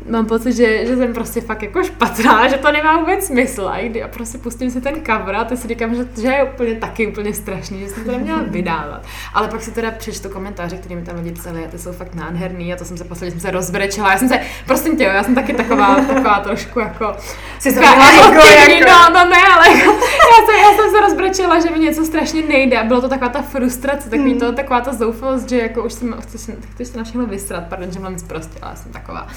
mám 0.09 0.25
pocit, 0.25 0.53
že, 0.53 0.85
že 0.85 0.97
jsem 0.97 1.13
prostě 1.13 1.41
fakt 1.41 1.63
jako 1.63 1.83
špatná, 1.83 2.47
že 2.47 2.57
to 2.57 2.71
nemá 2.71 2.97
vůbec 2.97 3.25
smysl. 3.25 3.67
A 3.67 3.89
kdy 3.89 4.03
a 4.03 4.07
prostě 4.07 4.37
pustím 4.37 4.71
si 4.71 4.81
ten 4.81 4.95
cover 4.95 5.35
a 5.35 5.43
teď 5.43 5.59
si 5.59 5.67
říkám, 5.67 5.95
že, 5.95 6.07
že 6.21 6.27
je 6.27 6.43
úplně 6.43 6.75
taky 6.75 7.07
úplně 7.07 7.33
strašný, 7.33 7.79
že 7.79 7.87
jsem 7.87 8.03
to 8.03 8.11
neměla 8.11 8.43
vydávat. 8.47 9.05
Ale 9.33 9.47
pak 9.47 9.61
si 9.61 9.71
teda 9.71 9.91
přečtu 9.91 10.29
komentáře, 10.29 10.77
které 10.77 10.95
mi 10.95 11.01
tam 11.01 11.15
lidi 11.15 11.31
psali 11.31 11.65
a 11.65 11.67
ty 11.67 11.77
jsou 11.77 11.91
fakt 11.91 12.15
nádherný 12.15 12.73
a 12.73 12.77
to 12.77 12.85
jsem 12.85 12.97
se 12.97 13.03
posledně 13.03 13.31
jsem 13.31 13.39
se 13.39 13.51
rozbrečela. 13.51 14.11
Já 14.11 14.17
jsem 14.17 14.29
se, 14.29 14.39
prostě 14.65 14.89
tě, 14.89 15.03
já 15.03 15.23
jsem 15.23 15.35
taky 15.35 15.53
taková, 15.53 15.95
taková 15.95 16.39
trošku 16.39 16.79
jako... 16.79 17.15
Jsi 17.59 17.73
to 17.73 17.81
jako, 17.81 18.01
jako, 18.01 18.89
no, 18.89 19.09
no 19.13 19.29
ne, 19.29 19.41
ale 19.55 19.77
jako, 19.77 19.91
já, 19.91 20.45
jsem, 20.45 20.55
já 20.55 20.75
jsem 20.75 20.91
se 20.91 21.01
rozbrečela, 21.01 21.59
že 21.59 21.69
mi 21.69 21.79
něco 21.79 22.05
strašně 22.05 22.41
nejde 22.41 22.77
a 22.77 22.83
bylo 22.83 23.01
to 23.01 23.09
taková 23.09 23.29
ta 23.29 23.41
frustrace, 23.41 24.09
takový 24.09 24.39
to, 24.39 24.51
taková 24.51 24.81
ta 24.81 24.93
zoufalost, 24.93 25.49
že 25.49 25.57
jako 25.57 25.83
už 25.83 25.93
jsem, 25.93 26.15
chci, 26.21 26.57
chci 26.73 26.85
se 26.85 26.97
na 26.97 27.03
všechno 27.03 27.25
vysrat, 27.25 27.63
pardon, 27.69 27.91
že 27.91 27.99
mám 27.99 28.15
prostě, 28.27 28.59
ale 28.61 28.75
jsem 28.75 28.91
taková. 28.91 29.27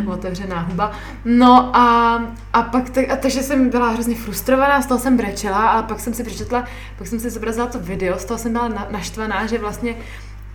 otevřená 0.06 0.60
huba. 0.60 0.92
No 1.24 1.76
a, 1.76 2.16
a 2.52 2.62
pak, 2.62 2.90
tak, 2.90 3.10
a 3.10 3.16
takže 3.16 3.42
jsem 3.42 3.70
byla 3.70 3.88
hrozně 3.88 4.14
frustrovaná, 4.14 4.82
z 4.82 4.86
toho 4.86 5.00
jsem 5.00 5.16
brečela, 5.16 5.68
a 5.68 5.82
pak 5.82 6.00
jsem 6.00 6.14
si 6.14 6.24
přečetla, 6.24 6.64
pak 6.98 7.06
jsem 7.06 7.20
si 7.20 7.30
zobrazila 7.30 7.66
to 7.66 7.78
video, 7.78 8.18
z 8.18 8.24
toho 8.24 8.38
jsem 8.38 8.52
byla 8.52 8.68
na, 8.68 8.88
naštvaná, 8.90 9.46
že 9.46 9.58
vlastně 9.58 9.96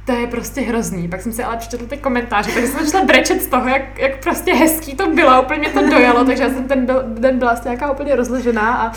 to 0.10 0.16
je 0.16 0.28
prostě 0.28 0.62
hrozný. 0.62 1.08
Pak 1.08 1.22
jsem 1.22 1.32
si 1.32 1.44
ale 1.44 1.58
přečetla 1.58 1.88
ty 1.88 1.98
komentáře, 1.98 2.52
takže 2.54 2.68
jsem 2.68 2.86
začala 2.86 3.06
brečet 3.06 3.42
z 3.42 3.48
toho, 3.48 3.70
jak, 3.70 4.00
jak 4.00 4.24
prostě 4.24 4.54
hezký 4.54 4.96
to 4.96 5.08
bylo, 5.08 5.42
úplně 5.42 5.60
mě 5.60 5.70
to 5.70 5.90
dojalo, 5.90 6.26
takže 6.26 6.44
já 6.44 6.50
jsem 6.50 6.64
ten 6.64 6.86
byl, 6.86 7.04
den 7.08 7.40
byla 7.40 7.56
nějaká 7.64 7.92
úplně 7.92 8.16
rozložená 8.16 8.74
a 8.74 8.92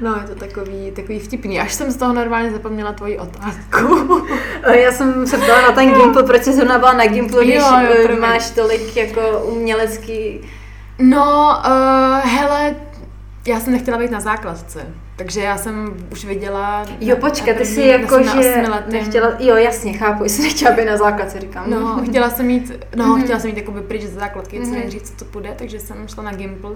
no 0.00 0.16
je 0.16 0.28
to 0.28 0.34
takový, 0.34 0.90
takový 0.96 1.18
vtipný. 1.18 1.60
Až 1.60 1.74
jsem 1.74 1.90
z 1.90 1.96
toho 1.96 2.12
normálně 2.12 2.50
zapomněla 2.50 2.92
tvoji 2.92 3.18
otázku. 3.18 4.22
já 4.72 4.92
jsem 4.92 5.26
se 5.26 5.38
ptala 5.38 5.62
na 5.62 5.72
ten 5.72 5.94
Gimpl, 5.94 6.22
proč 6.22 6.42
jsi 6.42 6.52
zrovna 6.52 6.78
byla 6.78 6.92
na 6.92 7.06
Gimplu, 7.06 7.40
když 7.40 7.54
jo, 7.54 7.80
jo, 8.10 8.20
máš 8.20 8.50
tolik 8.50 8.96
jako 8.96 9.42
umělecký... 9.44 10.40
No, 10.98 11.56
uh, 11.66 12.30
hele, 12.30 12.76
já 13.46 13.60
jsem 13.60 13.72
nechtěla 13.72 13.98
být 13.98 14.10
na 14.10 14.20
základce. 14.20 14.86
Takže 15.18 15.40
já 15.40 15.58
jsem 15.58 15.96
už 16.12 16.24
viděla... 16.24 16.86
Jo, 17.00 17.16
počkej, 17.16 17.54
ty 17.54 17.64
jsi 17.64 17.80
jako, 17.80 18.22
že 18.22 18.64
nechtěla, 18.88 19.32
jo, 19.38 19.56
jasně, 19.56 19.92
chápu, 19.92 20.24
jsi 20.24 20.42
nechtěla 20.42 20.76
být 20.76 20.84
na 20.84 20.96
základce, 20.96 21.40
říkám. 21.40 21.70
No, 21.70 22.02
chtěla 22.08 22.30
jsem 22.30 22.46
mít, 22.46 22.72
no, 22.96 23.04
mm-hmm. 23.04 23.24
chtěla 23.24 23.38
jsem 23.38 23.50
mít 23.50 23.56
jakoby 23.56 23.80
pryč 23.80 24.02
ze 24.02 24.08
základky, 24.08 24.60
co 24.60 24.66
mm-hmm. 24.66 24.88
říct, 24.88 25.10
co 25.10 25.24
to 25.24 25.30
půjde, 25.30 25.54
takže 25.58 25.80
jsem 25.80 26.08
šla 26.08 26.22
na 26.22 26.32
Gimple. 26.32 26.70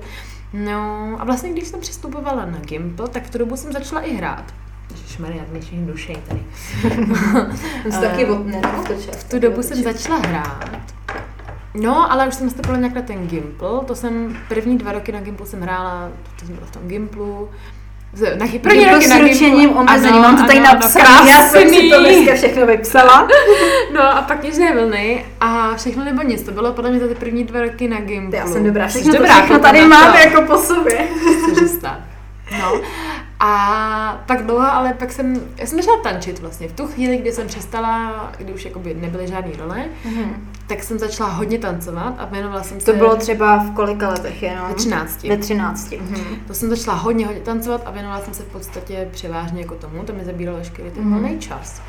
No, 0.52 1.16
a 1.18 1.24
vlastně, 1.24 1.52
když 1.52 1.68
jsem 1.68 1.80
přistupovala 1.80 2.44
na 2.44 2.58
Gimple, 2.58 3.08
tak 3.08 3.24
v 3.24 3.30
tu 3.30 3.38
dobu 3.38 3.56
jsem 3.56 3.72
začala 3.72 4.00
i 4.00 4.14
hrát. 4.14 4.44
Ježišmarja, 4.90 5.44
dnešní 5.48 5.86
duše 5.86 6.12
tady. 6.28 6.42
to 7.90 8.00
taky 8.00 8.26
ne, 8.44 8.60
V 9.12 9.24
tu 9.24 9.38
dobu 9.38 9.62
jsem 9.62 9.82
začala 9.82 10.18
hrát. 10.18 10.70
No, 11.74 12.12
ale 12.12 12.28
už 12.28 12.34
jsem 12.34 12.46
nastupovala 12.46 12.78
nějak 12.78 12.94
na 12.94 13.02
ten 13.02 13.26
Gimple, 13.26 13.80
to 13.86 13.94
jsem 13.94 14.36
první 14.48 14.78
dva 14.78 14.92
roky 14.92 15.12
na 15.12 15.20
Gimple 15.20 15.46
jsem 15.46 15.60
hrála, 15.60 16.10
to 16.40 16.46
jsem 16.46 16.54
byla 16.54 16.66
v 16.66 16.70
tom 16.70 16.88
Gimplu, 16.88 17.48
na 18.38 18.46
první 18.62 18.84
roky 18.84 19.06
na 19.06 19.18
ručením 19.18 19.76
omezení, 19.76 20.18
mám 20.18 20.36
to 20.36 20.46
tady 20.46 20.60
napsané, 20.60 21.30
já 21.30 21.42
jsem 21.42 21.68
si 21.68 21.90
to 21.90 22.00
dneska 22.00 22.34
všechno 22.34 22.66
vypsala. 22.66 23.28
no 23.94 24.02
a 24.02 24.22
pak 24.22 24.42
Něžné 24.42 24.74
vlny 24.74 25.24
a 25.40 25.76
všechno 25.76 26.04
nebo 26.04 26.22
nic, 26.22 26.42
to 26.42 26.50
bylo 26.50 26.72
podle 26.72 26.90
mě 26.90 27.00
za 27.00 27.08
ty 27.08 27.14
první 27.14 27.44
dva 27.44 27.60
roky 27.60 27.88
na 27.88 28.00
Gimplu. 28.00 28.38
Já 28.38 28.46
jsem 28.46 28.64
dobrá, 28.64 28.88
všechno, 28.88 29.12
dobrá, 29.12 29.34
to 29.34 29.42
všechno 29.42 29.58
tady 29.58 29.86
mám 29.86 30.14
jako 30.14 30.42
po 30.42 30.58
sobě. 30.58 31.08
No. 32.60 32.80
A 33.40 34.22
pak 34.26 34.46
dlouho, 34.46 34.72
ale 34.72 34.94
pak 34.94 35.12
jsem, 35.12 35.40
já 35.56 35.66
jsem 35.66 35.78
začala 35.78 36.02
tančit 36.02 36.38
vlastně. 36.38 36.68
V 36.68 36.72
tu 36.72 36.86
chvíli, 36.86 37.16
kdy 37.16 37.32
jsem 37.32 37.46
přestala, 37.46 38.32
kdy 38.38 38.52
už 38.52 38.64
jakoby 38.64 38.94
nebyly 38.94 39.28
žádné 39.28 39.52
role, 39.58 39.84
mm-hmm. 40.04 40.34
Tak 40.74 40.84
jsem 40.84 40.98
začala 40.98 41.30
hodně 41.30 41.58
tancovat 41.58 42.14
a 42.18 42.24
věnovala 42.24 42.62
jsem 42.62 42.80
se... 42.80 42.86
To 42.86 42.98
bylo 42.98 43.16
třeba 43.16 43.56
v 43.56 43.74
kolika 43.74 44.08
letech 44.08 44.42
jenom? 44.42 44.68
Ve 44.68 44.74
13. 44.74 45.22
Ve 45.22 45.36
13. 45.36 45.90
Mm-hmm. 45.90 46.36
To 46.46 46.54
jsem 46.54 46.68
začala 46.68 46.96
hodně, 46.96 47.26
hodně 47.26 47.40
tancovat 47.40 47.82
a 47.84 47.90
věnovala 47.90 48.20
jsem 48.20 48.34
se 48.34 48.42
v 48.42 48.46
podstatě 48.46 49.08
převážně 49.10 49.60
jako 49.60 49.74
tomu, 49.74 50.02
to 50.02 50.12
mi 50.12 50.24
zabíralo 50.24 50.58
veškerý 50.58 50.90
ten 50.90 51.04
mm-hmm. 51.04 51.38
čas. 51.38 51.82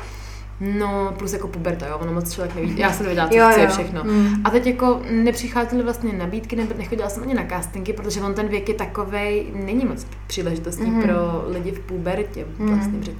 No, 0.60 1.14
plus 1.18 1.32
jako 1.32 1.48
puberta, 1.48 1.86
jo, 1.86 1.98
ono 1.98 2.12
moc 2.12 2.32
člověk 2.32 2.54
neví. 2.54 2.74
Já 2.78 2.92
jsem 2.92 3.06
nevěděla, 3.06 3.28
co 3.28 3.36
jo, 3.36 3.48
chci 3.50 3.60
jo. 3.60 3.68
všechno. 3.68 4.04
Mm. 4.04 4.34
A 4.44 4.50
teď 4.50 4.66
jako 4.66 5.00
nepřicházely 5.10 5.82
vlastně 5.82 6.12
nabídky, 6.12 6.56
nebo 6.56 6.74
nechodila 6.78 7.08
jsem 7.08 7.22
ani 7.22 7.34
na 7.34 7.46
castingy, 7.48 7.92
protože 7.92 8.20
on 8.20 8.34
ten 8.34 8.48
věk 8.48 8.68
je 8.68 8.74
takovej, 8.74 9.46
není 9.54 9.84
moc 9.84 10.06
příležitostný 10.26 10.90
mm. 10.90 11.02
pro 11.02 11.44
lidi 11.46 11.72
v 11.72 11.80
pubertě. 11.80 12.46
Mm. 12.58 12.74
Vlastně, 12.74 12.98
mm, 12.98 13.16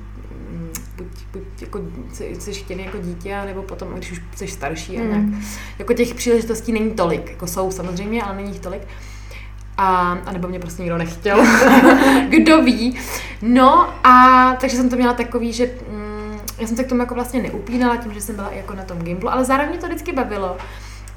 buď, 0.96 1.06
buď 1.32 1.42
jako 1.60 1.80
jsi 2.38 2.52
chtěný 2.52 2.84
jako 2.84 2.98
dítě, 2.98 3.42
nebo 3.46 3.62
potom, 3.62 3.88
když 3.88 4.12
už 4.12 4.22
jsi 4.36 4.48
starší 4.48 4.98
a 4.98 5.02
mm. 5.02 5.08
nějak. 5.08 5.44
Jako 5.78 5.94
těch 5.94 6.14
příležitostí 6.14 6.72
není 6.72 6.90
tolik, 6.90 7.30
jako 7.30 7.46
jsou 7.46 7.70
samozřejmě, 7.70 8.22
ale 8.22 8.36
není 8.36 8.48
jich 8.48 8.60
tolik. 8.60 8.82
A, 9.76 10.18
a 10.26 10.32
nebo 10.32 10.48
mě 10.48 10.58
prostě 10.58 10.82
nikdo 10.82 10.98
nechtěl. 10.98 11.46
Kdo 12.28 12.62
ví. 12.62 12.98
No 13.42 13.94
a 14.04 14.56
takže 14.60 14.76
jsem 14.76 14.88
to 14.88 14.96
měla 14.96 15.12
takový, 15.12 15.52
že 15.52 15.70
mm, 15.90 16.38
já 16.58 16.66
jsem 16.66 16.76
se 16.76 16.84
k 16.84 16.88
tomu 16.88 17.00
jako 17.00 17.14
vlastně 17.14 17.42
neupínala 17.42 17.96
tím, 17.96 18.14
že 18.14 18.20
jsem 18.20 18.36
byla 18.36 18.52
jako 18.52 18.74
na 18.74 18.82
tom 18.82 18.98
Gimplu, 18.98 19.32
ale 19.32 19.44
zároveň 19.44 19.70
mě 19.70 19.78
to 19.78 19.86
vždycky 19.86 20.12
bavilo. 20.12 20.56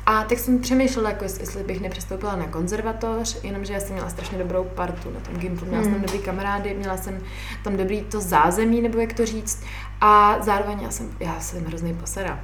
A 0.08 0.24
tak 0.24 0.40
jsem 0.40 0.60
přemýšlela, 0.60 1.10
jako 1.10 1.24
jestli 1.24 1.64
bych 1.64 1.82
nepřistoupila 1.82 2.36
na 2.36 2.48
konzervatoř, 2.48 3.44
jenomže 3.44 3.74
já 3.74 3.80
jsem 3.80 3.94
měla 3.94 4.10
strašně 4.10 4.38
dobrou 4.38 4.64
partu 4.64 5.12
na 5.12 5.20
tom 5.20 5.36
Gimplu, 5.36 5.66
měla 5.68 5.84
hmm. 5.84 5.92
jsem 5.92 5.94
tam 5.94 6.02
dobrý 6.02 6.20
kamarády, 6.20 6.74
měla 6.74 6.98
jsem 6.98 7.20
tam 7.64 7.78
dobrý 7.78 8.02
to 8.02 8.22
zázemí, 8.22 8.82
nebo 8.82 9.00
jak 9.00 9.14
to 9.14 9.26
říct. 9.26 9.64
A 10.02 10.38
zároveň 10.42 10.80
já 10.82 10.92
jsem, 10.92 11.10
já 11.20 11.40
jsem 11.40 11.66
hrozný 11.66 11.94
posera. 11.94 12.40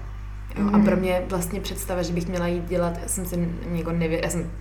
Jo, 0.56 0.64
hmm. 0.64 0.76
A 0.76 0.80
pro 0.80 0.96
mě 0.96 1.24
vlastně 1.30 1.60
představa, 1.60 2.02
že 2.02 2.14
bych 2.14 2.28
měla 2.28 2.48
jít 2.48 2.66
dělat, 2.66 2.94
já 3.02 3.08
jsem 3.08 3.26
si 3.26 3.50
jako 3.72 3.92
nevěděla, 3.92 4.22
já 4.24 4.30
jsem 4.30 4.52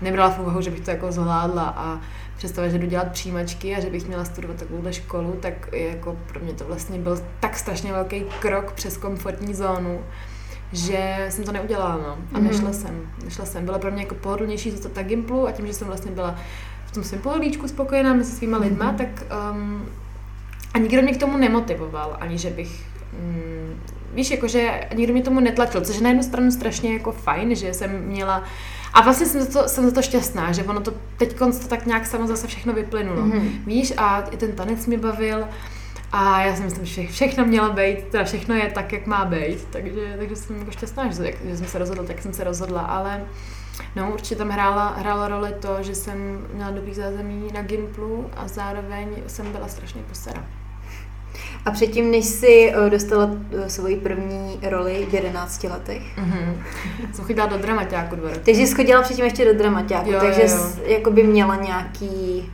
nebrala 0.00 0.30
v 0.30 0.38
úvahu, 0.38 0.60
že 0.60 0.70
bych 0.70 0.80
to 0.80 0.90
jako 0.90 1.12
zvládla 1.12 1.74
a 1.76 2.00
představa, 2.36 2.68
že 2.68 2.78
jdu 2.78 2.86
dělat 2.86 3.12
přijímačky 3.12 3.76
a 3.76 3.80
že 3.80 3.90
bych 3.90 4.06
měla 4.06 4.24
studovat 4.24 4.56
takovouhle 4.56 4.92
školu, 4.92 5.38
tak 5.40 5.68
jako 5.72 6.16
pro 6.26 6.40
mě 6.40 6.52
to 6.52 6.64
vlastně 6.64 6.98
byl 6.98 7.22
tak 7.40 7.58
strašně 7.58 7.92
velký 7.92 8.24
krok 8.40 8.72
přes 8.72 8.96
komfortní 8.96 9.54
zónu, 9.54 10.00
že 10.72 11.26
jsem 11.28 11.44
to 11.44 11.52
neudělala, 11.52 11.96
no. 11.96 12.18
A 12.34 12.38
mhm. 12.38 12.44
nešla 12.48 12.72
jsem, 12.72 13.10
nešla 13.24 13.44
jsem. 13.44 13.64
Bylo 13.64 13.78
pro 13.78 13.90
mě 13.90 14.02
jako 14.02 14.14
pohodlnější 14.14 14.70
zůstat 14.70 14.96
na 14.96 15.02
Gimplu 15.02 15.48
a 15.48 15.52
tím, 15.52 15.66
že 15.66 15.72
jsem 15.72 15.86
vlastně 15.86 16.10
byla 16.10 16.36
v 16.86 16.92
tom 16.92 17.04
svém 17.04 17.20
pohodlíčku 17.20 17.68
spokojená 17.68 18.14
mezi 18.14 18.32
svýma 18.32 18.58
lidma, 18.58 18.90
mm. 18.90 18.96
tak 18.96 19.08
um, 19.52 19.86
a 20.74 20.78
nikdo 20.78 21.02
mě 21.02 21.12
k 21.12 21.20
tomu 21.20 21.36
nemotivoval, 21.36 22.16
ani 22.20 22.38
že 22.38 22.50
bych 22.50 22.86
um, 23.18 23.80
víš, 24.14 24.30
jakože 24.30 24.88
nikdo 24.94 25.12
mě 25.12 25.22
tomu 25.22 25.40
netlačil, 25.40 25.80
což 25.80 25.96
je 25.96 26.02
na 26.02 26.08
jednu 26.08 26.22
stranu 26.22 26.50
strašně 26.50 26.92
jako 26.92 27.12
fajn, 27.12 27.54
že 27.54 27.74
jsem 27.74 28.02
měla 28.02 28.44
a 28.96 29.02
vlastně 29.02 29.26
jsem 29.26 29.40
za 29.40 29.62
to, 29.62 29.68
jsem 29.68 29.84
za 29.84 29.90
to 29.90 30.02
šťastná, 30.02 30.52
že 30.52 30.64
ono 30.64 30.80
to 30.80 30.92
teď 31.16 31.38
to 31.38 31.68
tak 31.68 31.86
nějak 31.86 32.06
samo 32.06 32.26
zase 32.26 32.46
všechno 32.46 32.72
vyplynulo. 32.72 33.22
Mm-hmm. 33.22 33.50
Víš, 33.66 33.92
a 33.96 34.20
i 34.20 34.36
ten 34.36 34.52
tanec 34.52 34.86
mě 34.86 34.98
bavil. 34.98 35.44
A 36.12 36.42
já 36.42 36.56
si 36.56 36.62
myslím, 36.62 36.84
že 36.84 37.06
všechno 37.06 37.44
mělo 37.44 37.72
být, 37.72 38.04
teda 38.04 38.24
všechno 38.24 38.54
je 38.54 38.70
tak, 38.70 38.92
jak 38.92 39.06
má 39.06 39.24
být, 39.24 39.68
takže, 39.70 40.14
takže 40.18 40.36
jsem 40.36 40.58
jako 40.58 40.70
šťastná, 40.70 41.10
že, 41.10 41.32
že 41.44 41.56
jsem 41.56 41.66
se 41.66 41.78
rozhodla, 41.78 42.04
tak 42.04 42.22
jsem 42.22 42.32
se 42.32 42.44
rozhodla, 42.44 42.80
ale 42.80 43.24
no 43.96 44.12
určitě 44.12 44.36
tam 44.36 44.48
hrála, 44.48 44.88
hrála 44.88 45.28
roli 45.28 45.54
to, 45.60 45.76
že 45.80 45.94
jsem 45.94 46.46
měla 46.54 46.70
dobrý 46.70 46.94
zázemí 46.94 47.50
na 47.54 47.62
Gimplu 47.62 48.30
a 48.36 48.48
zároveň 48.48 49.08
jsem 49.26 49.52
byla 49.52 49.68
strašně 49.68 50.02
posera. 50.08 50.44
A 51.64 51.70
předtím, 51.70 52.10
než 52.10 52.24
jsi 52.24 52.72
eh, 52.74 52.90
dostala 52.90 53.30
eh, 53.64 53.70
svoji 53.70 53.96
první 53.96 54.58
roli 54.62 55.06
v 55.10 55.14
11 55.14 55.64
letech? 55.64 56.02
Mm-hmm. 56.18 56.54
Jsem 57.12 57.24
chodila 57.24 57.46
do 57.46 57.58
dramaťáku 57.58 58.16
dva 58.16 58.28
roky. 58.28 58.40
Takže 58.44 58.66
jsi 58.66 58.74
chodila 58.74 59.02
předtím 59.02 59.24
ještě 59.24 59.44
do 59.44 59.58
dramaťáku, 59.58 60.10
jo, 60.10 60.20
takže 60.20 60.42
jo, 60.42 60.48
jo. 60.48 60.92
jako 60.92 61.10
by 61.10 61.22
měla 61.22 61.56
nějaký 61.56 62.50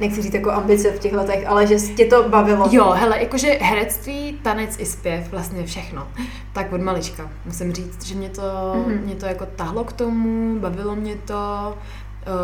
nechci 0.00 0.22
říct 0.22 0.34
jako 0.34 0.50
ambice 0.50 0.90
v 0.90 0.98
těch 0.98 1.12
letech, 1.12 1.44
ale 1.46 1.66
že 1.66 1.74
tě 1.74 2.04
to 2.04 2.28
bavilo. 2.28 2.68
Jo, 2.70 2.90
hele, 2.90 3.22
jakože 3.22 3.58
herectví, 3.60 4.38
tanec 4.42 4.78
i 4.78 4.86
zpěv, 4.86 5.30
vlastně 5.30 5.66
všechno. 5.66 6.08
Tak 6.52 6.72
od 6.72 6.80
malička, 6.80 7.30
musím 7.44 7.72
říct, 7.72 8.06
že 8.06 8.14
mě 8.14 8.28
to, 8.28 8.42
mm-hmm. 8.42 9.04
mě 9.04 9.14
to 9.14 9.26
jako 9.26 9.46
tahlo 9.46 9.84
k 9.84 9.92
tomu, 9.92 10.58
bavilo 10.60 10.96
mě 10.96 11.14
to, 11.14 11.76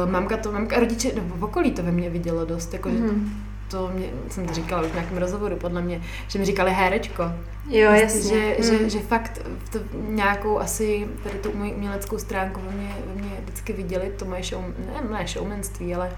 uh, 0.05 0.11
mamka 0.11 0.37
to, 0.37 0.53
mamka, 0.53 0.81
rodiče, 0.81 1.13
no 1.17 1.23
v 1.27 1.45
okolí 1.45 1.71
to 1.71 1.83
ve 1.83 1.93
mně 1.93 2.11
vidělo 2.11 2.45
dost, 2.45 2.73
jakože 2.73 2.99
mm-hmm 2.99 3.29
to 3.73 3.91
mě, 3.95 4.07
jsem 4.29 4.47
to 4.47 4.55
říkala 4.55 4.83
už 4.83 4.89
v 4.89 4.95
nějakém 4.95 5.19
rozhovoru, 5.19 5.57
podle 5.57 5.83
mě, 5.83 6.03
že 6.29 6.39
mi 6.39 6.45
říkali 6.45 6.71
herečko. 6.71 7.23
Jo, 7.69 7.91
prostě, 8.01 8.17
jasně. 8.19 8.57
Že, 8.61 8.73
mm. 8.73 8.79
že, 8.79 8.91
že 8.91 8.99
fakt 8.99 9.47
to 9.73 9.79
nějakou 10.09 10.59
asi 10.59 11.07
tady 11.23 11.39
tu 11.39 11.53
moji 11.59 11.75
uměleckou 11.75 12.19
stránku 12.19 12.61
ve 12.67 12.77
mě, 12.77 12.95
ve 13.07 13.23
mě 13.23 13.31
vždycky 13.45 13.73
viděli, 13.73 14.13
to 14.19 14.25
moje 14.25 14.43
show, 14.43 14.65
ne, 14.87 15.11
ne 15.11 15.27
showmanství, 15.27 15.95
ale 15.95 16.13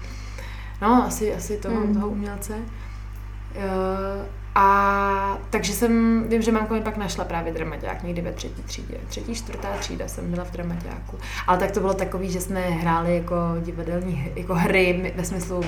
no, 0.81 1.03
asi, 1.07 1.35
asi 1.35 1.57
toho, 1.57 1.79
mm. 1.79 1.93
toho 1.93 2.09
umělce. 2.09 2.53
Uh, 2.53 4.25
a 4.55 5.37
takže 5.49 5.73
jsem, 5.73 6.23
vím, 6.27 6.41
že 6.41 6.51
mamka 6.51 6.73
mi 6.73 6.81
pak 6.81 6.97
našla 6.97 7.25
právě 7.25 7.53
dramaťák 7.53 8.03
někdy 8.03 8.21
ve 8.21 8.31
třetí 8.31 8.63
třídě. 8.63 8.97
Třetí, 9.07 9.35
čtvrtá 9.35 9.67
třída 9.79 10.07
jsem 10.07 10.31
byla 10.31 10.45
v 10.45 10.51
dramaťáku. 10.51 11.17
Ale 11.47 11.57
tak 11.57 11.71
to 11.71 11.79
bylo 11.79 11.93
takový, 11.93 12.31
že 12.31 12.41
jsme 12.41 12.61
hráli 12.61 13.15
jako 13.15 13.35
divadelní 13.61 14.31
jako 14.35 14.55
hry 14.55 15.13
ve 15.15 15.25
smyslu 15.25 15.57
uh, 15.57 15.65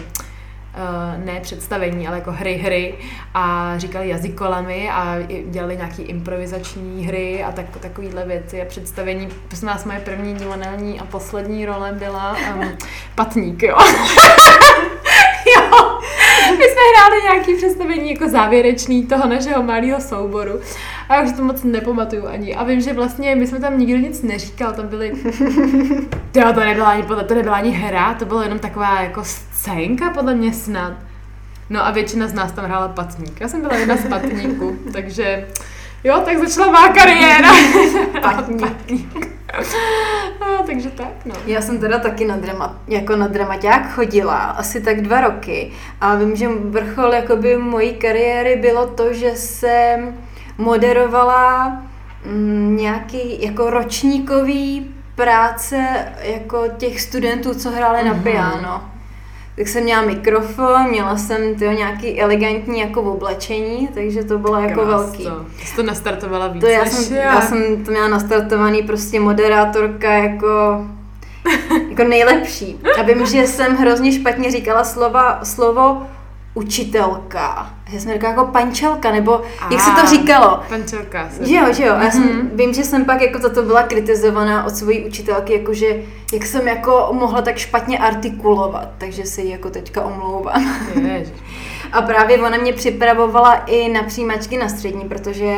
ne 1.26 1.40
představení, 1.40 2.08
ale 2.08 2.18
jako 2.18 2.32
hry, 2.32 2.54
hry 2.58 2.96
a 3.34 3.74
říkali 3.78 4.10
jazykolami 4.10 4.90
a 4.90 5.18
dělali 5.46 5.78
nějaký 5.78 6.02
improvizační 6.02 7.06
hry 7.06 7.44
a 7.44 7.52
tak, 7.52 7.66
takovýhle 7.80 8.26
věci 8.26 8.62
a 8.62 8.66
představení. 8.66 9.28
Prosím 9.48 9.68
nás, 9.68 9.86
moje 9.86 10.00
první 10.00 10.36
divadelní 10.36 11.00
a 11.00 11.06
poslední 11.06 11.66
role 11.66 11.92
byla 11.92 12.38
um, 12.56 12.78
patník, 13.16 13.64
jo. 13.64 13.78
jo. 15.72 16.00
My 16.50 16.64
jsme 16.64 16.82
hráli 16.96 17.22
nějaký 17.24 17.56
představení 17.56 18.12
jako 18.12 18.30
závěrečný 18.30 19.06
toho 19.06 19.28
našeho 19.28 19.64
malého 19.64 20.02
souboru 20.02 20.60
a 21.10 21.16
já 21.16 21.22
už 21.22 21.32
to 21.32 21.44
moc 21.44 21.64
nepamatuju 21.64 22.28
ani. 22.28 22.56
A 22.56 22.64
vím, 22.64 22.82
že 22.82 22.94
vlastně 22.94 23.36
my 23.36 23.48
jsme 23.48 23.60
tam 23.60 23.80
nikdo 23.80 23.98
nic 23.98 24.22
neříkal, 24.22 24.74
tam 24.74 24.88
byly... 24.88 25.14
Jo, 26.36 26.54
to 26.54 26.60
nebyla 26.60 26.88
ani, 26.88 27.04
to 27.28 27.36
nebyla 27.36 27.56
ani 27.56 27.72
hra, 27.72 28.14
to 28.14 28.26
bylo 28.26 28.42
jenom 28.42 28.60
taková 28.60 29.02
jako 29.02 29.24
scénka 29.24 30.10
podle 30.10 30.36
mě 30.36 30.54
snad. 30.54 30.94
No 31.70 31.86
a 31.86 31.92
většina 31.92 32.28
z 32.28 32.34
nás 32.34 32.52
tam 32.52 32.66
hrála 32.66 32.88
patník. 32.88 33.42
Já 33.42 33.48
jsem 33.48 33.62
byla 33.62 33.76
jedna 33.76 33.98
z 33.98 34.08
patníků, 34.10 34.78
takže 34.94 35.48
jo, 36.04 36.22
tak 36.26 36.38
začala 36.38 36.72
má 36.72 36.90
kariéra. 36.90 37.50
Patník. 38.22 38.62
patník. 38.62 39.28
Takže 40.68 40.90
tak, 40.90 41.26
no. 41.26 41.36
Já 41.46 41.62
jsem 41.62 41.80
teda 41.80 42.00
taky 42.00 42.26
na, 42.26 42.38
drama, 42.38 42.80
jako 42.88 43.16
na 43.16 43.28
dramaťák 43.28 43.94
chodila, 43.94 44.38
asi 44.38 44.82
tak 44.82 45.02
dva 45.02 45.22
roky. 45.22 45.72
A 46.02 46.16
vím, 46.16 46.36
že 46.36 46.48
vrchol 46.48 47.14
jakoby 47.14 47.58
mojí 47.58 47.94
kariéry 47.94 48.56
bylo 48.56 48.88
to, 48.88 49.14
že 49.14 49.36
jsem 49.36 50.16
moderovala 50.58 51.82
mm, 52.26 52.78
nějaký 52.78 53.46
jako 53.46 53.70
ročníkový 53.70 54.96
práce 55.16 56.06
jako 56.22 56.64
těch 56.78 57.02
studentů, 57.02 57.54
co 57.54 57.72
hráli 57.72 58.00
mm-hmm. 58.00 58.18
na 58.18 58.24
piano. 58.24 58.97
Tak 59.58 59.68
jsem 59.68 59.84
měla 59.84 60.02
mikrofon, 60.02 60.90
měla 60.90 61.18
jsem 61.18 61.56
tyjo, 61.56 61.72
nějaký 61.72 62.22
elegantní 62.22 62.80
jako 62.80 63.02
oblečení, 63.02 63.90
takže 63.94 64.24
to 64.24 64.38
bylo 64.38 64.60
jako 64.60 64.74
Krás 64.74 64.88
velký. 64.88 65.24
To. 65.24 65.46
Jsi 65.66 65.76
to 65.76 65.84
nastartovala 65.84 66.48
víc 66.48 66.62
To 66.62 66.68
já 66.68 66.86
jsem, 66.86 67.16
já 67.16 67.42
jsem 67.42 67.84
to 67.86 67.92
měla 67.92 68.08
nastartovaný 68.08 68.84
prostě 68.84 69.20
moderátorka 69.20 70.12
jako, 70.12 70.86
jako 71.90 72.04
nejlepší. 72.04 72.80
A 73.00 73.02
vím, 73.02 73.26
že 73.26 73.48
jsem 73.48 73.76
hrozně 73.76 74.12
špatně 74.12 74.52
říkala 74.52 74.84
slova, 74.84 75.40
slovo 75.44 76.08
učitelka. 76.58 77.74
Já 77.94 78.00
jsem 78.00 78.14
říkala 78.14 78.34
jako 78.34 78.46
pančelka, 78.46 79.12
nebo 79.12 79.42
jak 79.72 79.82
se 79.82 79.92
to 80.02 80.08
říkalo? 80.08 80.60
Pančelka. 80.70 81.30
Že 81.42 81.56
jo, 81.56 81.74
že 81.74 81.86
jo. 81.86 81.94
A 81.98 82.04
já 82.04 82.12
jsem, 82.12 82.50
vím, 82.54 82.74
že 82.74 82.84
jsem 82.84 83.06
pak 83.06 83.22
jako 83.22 83.40
za 83.40 83.50
to 83.50 83.64
byla 83.64 83.84
kritizovaná 83.84 84.66
od 84.66 84.76
své 84.76 84.94
učitelky, 85.08 85.54
jakože 85.54 85.96
jak 86.34 86.46
jsem 86.46 86.68
jako 86.68 87.10
mohla 87.12 87.42
tak 87.42 87.58
špatně 87.58 87.98
artikulovat, 88.00 88.90
takže 88.98 89.26
se 89.26 89.42
jí 89.42 89.50
jako 89.50 89.70
teďka 89.70 90.02
omlouvám. 90.02 90.76
Ježiš. 91.04 91.34
A 91.92 92.02
právě 92.02 92.38
ona 92.42 92.58
mě 92.58 92.74
připravovala 92.74 93.54
i 93.56 93.90
na 93.90 94.04
přijímačky 94.04 94.58
na 94.58 94.70
střední, 94.70 95.02
protože 95.10 95.56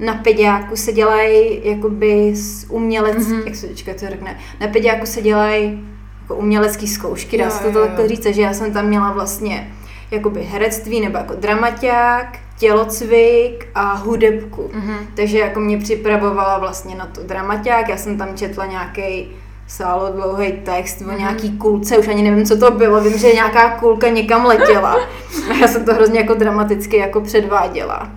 na 0.00 0.14
pediáku 0.14 0.76
se 0.76 0.92
dělají 0.92 1.60
jakoby 1.64 2.36
z 2.36 2.66
umělec, 2.70 3.16
Mhm. 3.16 3.36
mm-hmm. 3.40 3.46
jak 3.46 3.56
se 3.56 3.66
teďka 3.66 3.92
to 3.94 4.06
řekne, 4.10 4.38
na 4.60 4.66
pediáku 4.68 5.06
se 5.06 5.22
dělají 5.22 5.88
jako 6.22 6.34
umělecký 6.34 6.88
zkoušky, 6.88 7.38
dá 7.38 7.50
se 7.50 7.70
to 7.72 7.80
takhle 7.86 8.08
říct, 8.08 8.26
že 8.26 8.42
já 8.42 8.52
jsem 8.54 8.72
tam 8.72 8.84
měla 8.86 9.12
vlastně 9.12 9.72
jakoby 10.10 10.42
herectví 10.42 11.00
nebo 11.00 11.18
jako 11.18 11.34
dramaťák, 11.34 12.38
tělocvik 12.58 13.68
a 13.74 13.94
hudebku. 13.94 14.70
Mhm. 14.74 14.96
Takže 15.14 15.38
jako 15.38 15.60
mě 15.60 15.78
připravovala 15.78 16.58
vlastně 16.58 16.94
na 16.94 17.06
to 17.06 17.22
dramaťák, 17.22 17.88
já 17.88 17.96
jsem 17.96 18.18
tam 18.18 18.36
četla 18.36 18.66
nějaký 18.66 19.28
sálo 19.68 20.12
dlouhý 20.12 20.52
text 20.52 21.02
o 21.14 21.18
nějaký 21.18 21.58
kulce, 21.58 21.98
už 21.98 22.08
ani 22.08 22.30
nevím, 22.30 22.46
co 22.46 22.58
to 22.58 22.70
bylo, 22.70 23.00
vím, 23.00 23.18
že 23.18 23.32
nějaká 23.32 23.70
kulka 23.70 24.08
někam 24.08 24.46
letěla. 24.46 24.92
A 25.50 25.54
já 25.60 25.68
jsem 25.68 25.84
to 25.84 25.94
hrozně 25.94 26.20
jako 26.20 26.34
dramaticky 26.34 26.96
jako 26.96 27.20
předváděla. 27.20 28.10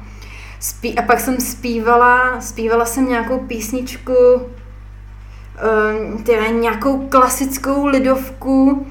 Spí- 0.62 1.00
a 1.00 1.02
pak 1.02 1.20
jsem 1.20 1.40
zpívala, 1.40 2.42
zpívala 2.42 2.86
jsem 2.86 3.10
nějakou 3.10 3.40
písničku, 3.40 4.14
um, 4.14 6.24
teda 6.24 6.48
nějakou 6.48 7.08
klasickou 7.08 7.86
lidovku, 7.86 8.88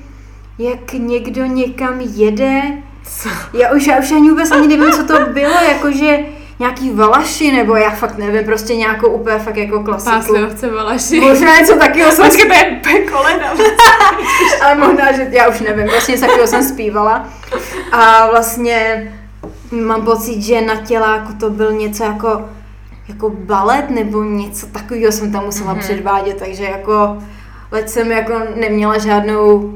jak 0.59 0.93
někdo 0.93 1.47
někam 1.47 2.00
jede. 2.00 2.62
Co? 3.22 3.28
Já 3.52 3.70
už, 3.72 3.86
já 3.86 3.98
už 3.98 4.12
ani 4.12 4.30
vůbec 4.30 4.50
ani 4.50 4.76
nevím, 4.76 4.92
co 4.92 5.04
to 5.04 5.26
bylo, 5.32 5.54
jakože 5.68 6.18
nějaký 6.58 6.90
valaši, 6.90 7.52
nebo 7.52 7.76
já 7.76 7.90
fakt 7.90 8.18
nevím, 8.18 8.44
prostě 8.44 8.76
nějakou 8.76 9.08
úplně 9.08 9.38
fakt 9.38 9.56
jako 9.56 9.80
klasiku. 9.82 10.16
Pásliovce 10.16 10.70
Valaši. 10.70 11.20
Možná 11.20 11.56
něco 11.56 11.76
takového 11.76 12.12
jsem 12.12 12.24
Počkej, 12.24 12.76
to 12.82 12.88
je 12.88 13.00
kolena. 13.00 13.52
ale 14.64 14.74
možná, 14.74 15.12
že 15.12 15.28
já 15.30 15.48
už 15.48 15.60
nevím, 15.60 15.86
vlastně 15.86 16.12
něco 16.12 16.26
takového 16.26 16.46
jsem 16.48 16.64
zpívala. 16.64 17.28
A 17.92 18.30
vlastně 18.30 19.12
mám 19.70 20.02
pocit, 20.04 20.42
že 20.42 20.60
na 20.60 20.76
těláku 20.76 21.32
to 21.32 21.50
byl 21.50 21.72
něco 21.72 22.04
jako, 22.04 22.44
jako 23.08 23.30
balet 23.30 23.90
nebo 23.90 24.22
něco 24.22 24.66
takového 24.66 25.12
jsem 25.12 25.32
tam 25.32 25.44
musela 25.44 25.72
Mhm. 25.72 25.80
mm-hmm. 25.80 25.84
předvádět, 25.84 26.36
takže 26.36 26.64
jako 26.64 27.18
leč 27.72 27.88
jsem 27.88 28.10
jako 28.12 28.32
neměla 28.56 28.98
žádnou 28.98 29.74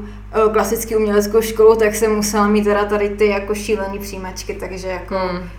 klasicky 0.51 0.95
uměleckou 0.95 1.41
školu, 1.41 1.75
tak 1.75 1.95
jsem 1.95 2.15
musela 2.15 2.47
mít 2.47 2.63
teda 2.63 2.85
tady 2.85 3.09
ty 3.09 3.27
jako 3.27 3.55
šílený 3.55 3.99
přijímačky, 3.99 4.53
takže 4.53 4.87
jako 4.87 5.15
Hmm. 5.15 5.49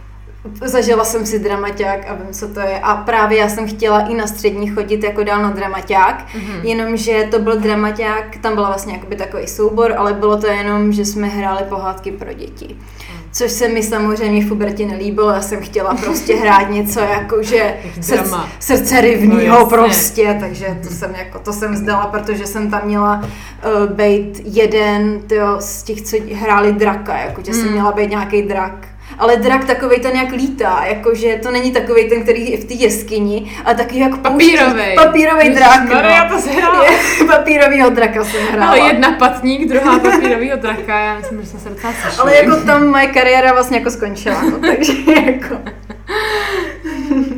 Zažila 0.64 1.04
jsem 1.04 1.26
si 1.26 1.38
dramaťák 1.38 2.10
a 2.10 2.14
vím, 2.14 2.32
co 2.32 2.48
to 2.48 2.60
je. 2.60 2.80
A 2.80 2.96
právě 2.96 3.38
já 3.38 3.48
jsem 3.48 3.68
chtěla 3.68 4.00
i 4.00 4.14
na 4.14 4.26
střední 4.26 4.68
chodit 4.68 5.04
jako 5.04 5.24
dál 5.24 5.42
na 5.42 5.50
dramaťák, 5.50 6.26
mm-hmm. 6.28 6.60
jenomže 6.62 7.28
to 7.30 7.38
byl 7.38 7.60
dramaťák, 7.60 8.36
tam 8.36 8.54
byla 8.54 8.68
vlastně 8.68 8.94
jakoby 8.94 9.16
takový 9.16 9.46
soubor, 9.46 9.94
ale 9.96 10.12
bylo 10.12 10.36
to 10.36 10.46
jenom, 10.46 10.92
že 10.92 11.04
jsme 11.04 11.26
hráli 11.26 11.64
pohádky 11.68 12.12
pro 12.12 12.32
děti. 12.32 12.76
Což 13.36 13.50
se 13.52 13.68
mi 13.68 13.82
samozřejmě 13.82 14.44
v 14.44 14.48
pubertě 14.48 14.86
nelíbilo, 14.86 15.30
já 15.30 15.40
jsem 15.40 15.60
chtěla 15.62 15.94
prostě 15.94 16.36
hrát 16.40 16.70
něco 16.70 17.00
jako, 17.00 17.42
že 17.42 17.76
srdce, 18.00 18.36
srdce 18.60 18.94
No 18.94 19.00
rivního 19.00 19.54
jasně. 19.56 19.68
prostě, 19.70 20.36
takže 20.40 20.78
to 20.88 20.94
jsem 20.94 21.14
jako, 21.18 21.38
to 21.38 21.52
jsem 21.52 21.72
vzdala, 21.74 22.06
protože 22.06 22.46
jsem 22.46 22.70
tam 22.70 22.80
měla 22.84 23.20
uh, 23.24 23.92
být 23.92 24.42
jeden 24.44 25.20
tyjo, 25.26 25.56
z 25.60 25.82
těch, 25.82 26.02
co 26.02 26.16
hráli 26.34 26.72
draka, 26.72 27.18
jako, 27.18 27.42
že 27.46 27.52
jsem 27.54 27.64
Mm. 27.66 27.72
měla 27.72 27.92
být 27.92 28.10
nějaký 28.10 28.42
drak. 28.42 28.88
Ale 29.18 29.36
drak 29.36 29.64
takový 29.64 30.00
ten, 30.00 30.16
jak 30.16 30.32
lítá, 30.32 30.84
jakože 30.84 31.38
to 31.42 31.50
není 31.50 31.72
takový 31.72 32.08
ten, 32.08 32.22
který 32.22 32.50
je 32.50 32.58
v 32.58 32.64
té 32.64 32.74
jeskyni, 32.74 33.52
ale 33.64 33.74
taky 33.74 33.98
jako 33.98 34.16
Papírovej. 34.16 34.94
Papírový 34.94 35.48
drak. 35.48 35.88
Maria, 35.88 36.28
to 36.28 36.38
se 36.38 36.50
hrála. 36.50 36.84
Papírovýho 37.26 37.90
draka 37.90 38.24
jsem 38.24 38.46
hrála. 38.46 38.66
Ale 38.66 38.78
jedna 38.78 39.12
patník, 39.12 39.68
druhá 39.68 39.98
papírovýho 39.98 40.56
draka, 40.56 41.00
já 41.00 41.18
myslím, 41.18 41.40
že 41.40 41.46
jsme 41.46 41.60
se 41.60 41.68
docela 41.68 41.92
sešli. 41.92 42.20
Ale 42.20 42.36
jako 42.36 42.56
tam 42.56 42.86
moje 42.86 43.06
kariéra 43.06 43.52
vlastně 43.52 43.78
jako 43.78 43.90
skončila, 43.90 44.42
no, 44.42 44.58
takže 44.66 44.92
jako... 45.26 45.58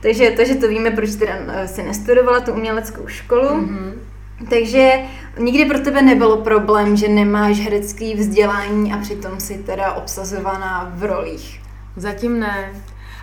takže, 0.00 0.30
takže 0.30 0.54
to 0.54 0.68
víme, 0.68 0.90
proč 0.90 1.14
teda 1.14 1.32
eh, 1.48 1.68
si 1.68 1.82
nestudovala 1.82 2.40
tu 2.40 2.52
uměleckou 2.52 3.06
školu. 3.06 3.54
Mhm. 3.54 4.00
Takže 4.50 4.92
nikdy 5.38 5.64
pro 5.64 5.78
tebe 5.78 6.02
nebylo 6.02 6.36
problém, 6.36 6.96
že 6.96 7.08
nemáš 7.08 7.60
herecký 7.60 8.14
vzdělání 8.14 8.92
a 8.92 8.98
přitom 8.98 9.40
si 9.40 9.54
teda 9.54 9.92
obsazovaná 9.92 10.92
v 10.94 11.04
rolích. 11.04 11.60
Zatím 11.96 12.40
ne. 12.40 12.72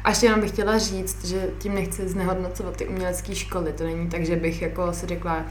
A 0.03 0.09
ještě 0.09 0.25
jenom 0.25 0.41
bych 0.41 0.51
chtěla 0.51 0.77
říct, 0.77 1.25
že 1.25 1.49
tím 1.57 1.75
nechci 1.75 2.07
znehodnocovat 2.07 2.75
ty 2.75 2.87
umělecké 2.87 3.35
školy. 3.35 3.73
To 3.73 3.83
není 3.83 4.09
tak, 4.09 4.25
že 4.25 4.35
bych 4.35 4.61
jako 4.61 4.93
si 4.93 5.07
řekla, 5.07 5.43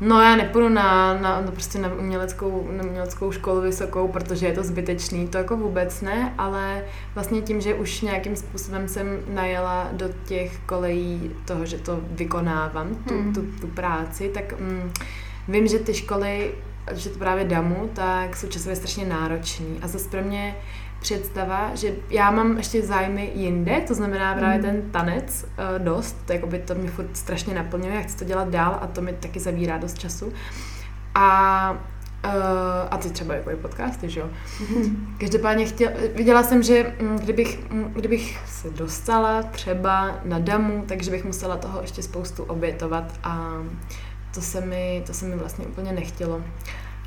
no 0.00 0.22
já 0.22 0.36
nepůjdu 0.36 0.68
na, 0.68 1.18
na, 1.18 1.40
no 1.40 1.52
prostě 1.52 1.78
na, 1.78 1.94
uměleckou, 1.94 2.68
na 2.76 2.84
uměleckou 2.84 3.32
školu 3.32 3.60
vysokou, 3.60 4.08
protože 4.08 4.46
je 4.46 4.52
to 4.52 4.64
zbytečný, 4.64 5.28
to 5.28 5.38
jako 5.38 5.56
vůbec 5.56 6.00
ne, 6.00 6.34
ale 6.38 6.84
vlastně 7.14 7.40
tím, 7.40 7.60
že 7.60 7.74
už 7.74 8.00
nějakým 8.00 8.36
způsobem 8.36 8.88
jsem 8.88 9.20
najela 9.28 9.88
do 9.92 10.08
těch 10.24 10.58
kolejí 10.66 11.30
toho, 11.44 11.66
že 11.66 11.78
to 11.78 12.00
vykonávám, 12.10 12.94
tu, 13.08 13.14
Hmm. 13.14 13.32
tu, 13.34 13.42
tu 13.60 13.66
práci, 13.66 14.30
tak 14.34 14.60
mm, 14.60 14.92
vím, 15.48 15.66
že 15.66 15.78
ty 15.78 15.94
školy, 15.94 16.54
že 16.92 17.10
to 17.10 17.18
právě 17.18 17.44
damu, 17.44 17.90
tak 17.94 18.36
jsou 18.36 18.48
časově 18.48 18.76
strašně 18.76 19.06
náročný 19.06 19.78
a 19.82 19.88
zase 19.88 20.08
pro 20.08 20.22
mě 20.22 20.54
představa, 21.06 21.74
že 21.74 21.94
já 22.10 22.30
mám 22.30 22.56
ještě 22.56 22.82
zájmy 22.82 23.30
jinde, 23.34 23.80
to 23.80 23.94
znamená 23.94 24.34
právě 24.34 24.62
ten 24.62 24.90
tanec 24.90 25.44
uh, 25.44 25.84
dost, 25.84 26.16
to, 26.26 26.32
jakoby 26.32 26.58
to 26.58 26.74
mě 26.74 26.90
furt 26.90 27.16
strašně 27.16 27.54
naplňuje, 27.54 27.94
já 27.94 28.02
chci 28.02 28.16
to 28.16 28.24
dělat 28.24 28.48
dál 28.48 28.78
a 28.80 28.86
to 28.86 29.02
mi 29.02 29.12
taky 29.12 29.40
zabírá 29.40 29.78
dost 29.78 29.98
času. 29.98 30.32
A 31.14 31.70
uh, 32.24 32.30
a 32.90 32.96
ty 32.96 33.10
třeba 33.10 33.34
jako 33.34 33.50
i 33.50 33.56
podcasty, 33.56 34.10
že 34.10 34.20
jo. 34.20 34.28
Každopádně 35.18 35.66
chtěl, 35.66 35.90
viděla 36.14 36.42
jsem, 36.42 36.62
že 36.62 36.94
mm, 37.00 37.18
kdybych, 37.18 37.70
mm, 37.70 37.84
kdybych 37.84 38.38
se 38.46 38.70
dostala 38.70 39.42
třeba 39.42 40.20
na 40.24 40.38
damu, 40.38 40.84
takže 40.88 41.10
bych 41.10 41.24
musela 41.24 41.56
toho 41.56 41.80
ještě 41.80 42.02
spoustu 42.02 42.44
obětovat 42.44 43.12
a 43.22 43.52
to 44.34 44.40
se 44.40 44.60
mi, 44.60 45.02
to 45.06 45.14
se 45.14 45.26
mi 45.26 45.36
vlastně 45.36 45.66
úplně 45.66 45.92
nechtělo. 45.92 46.42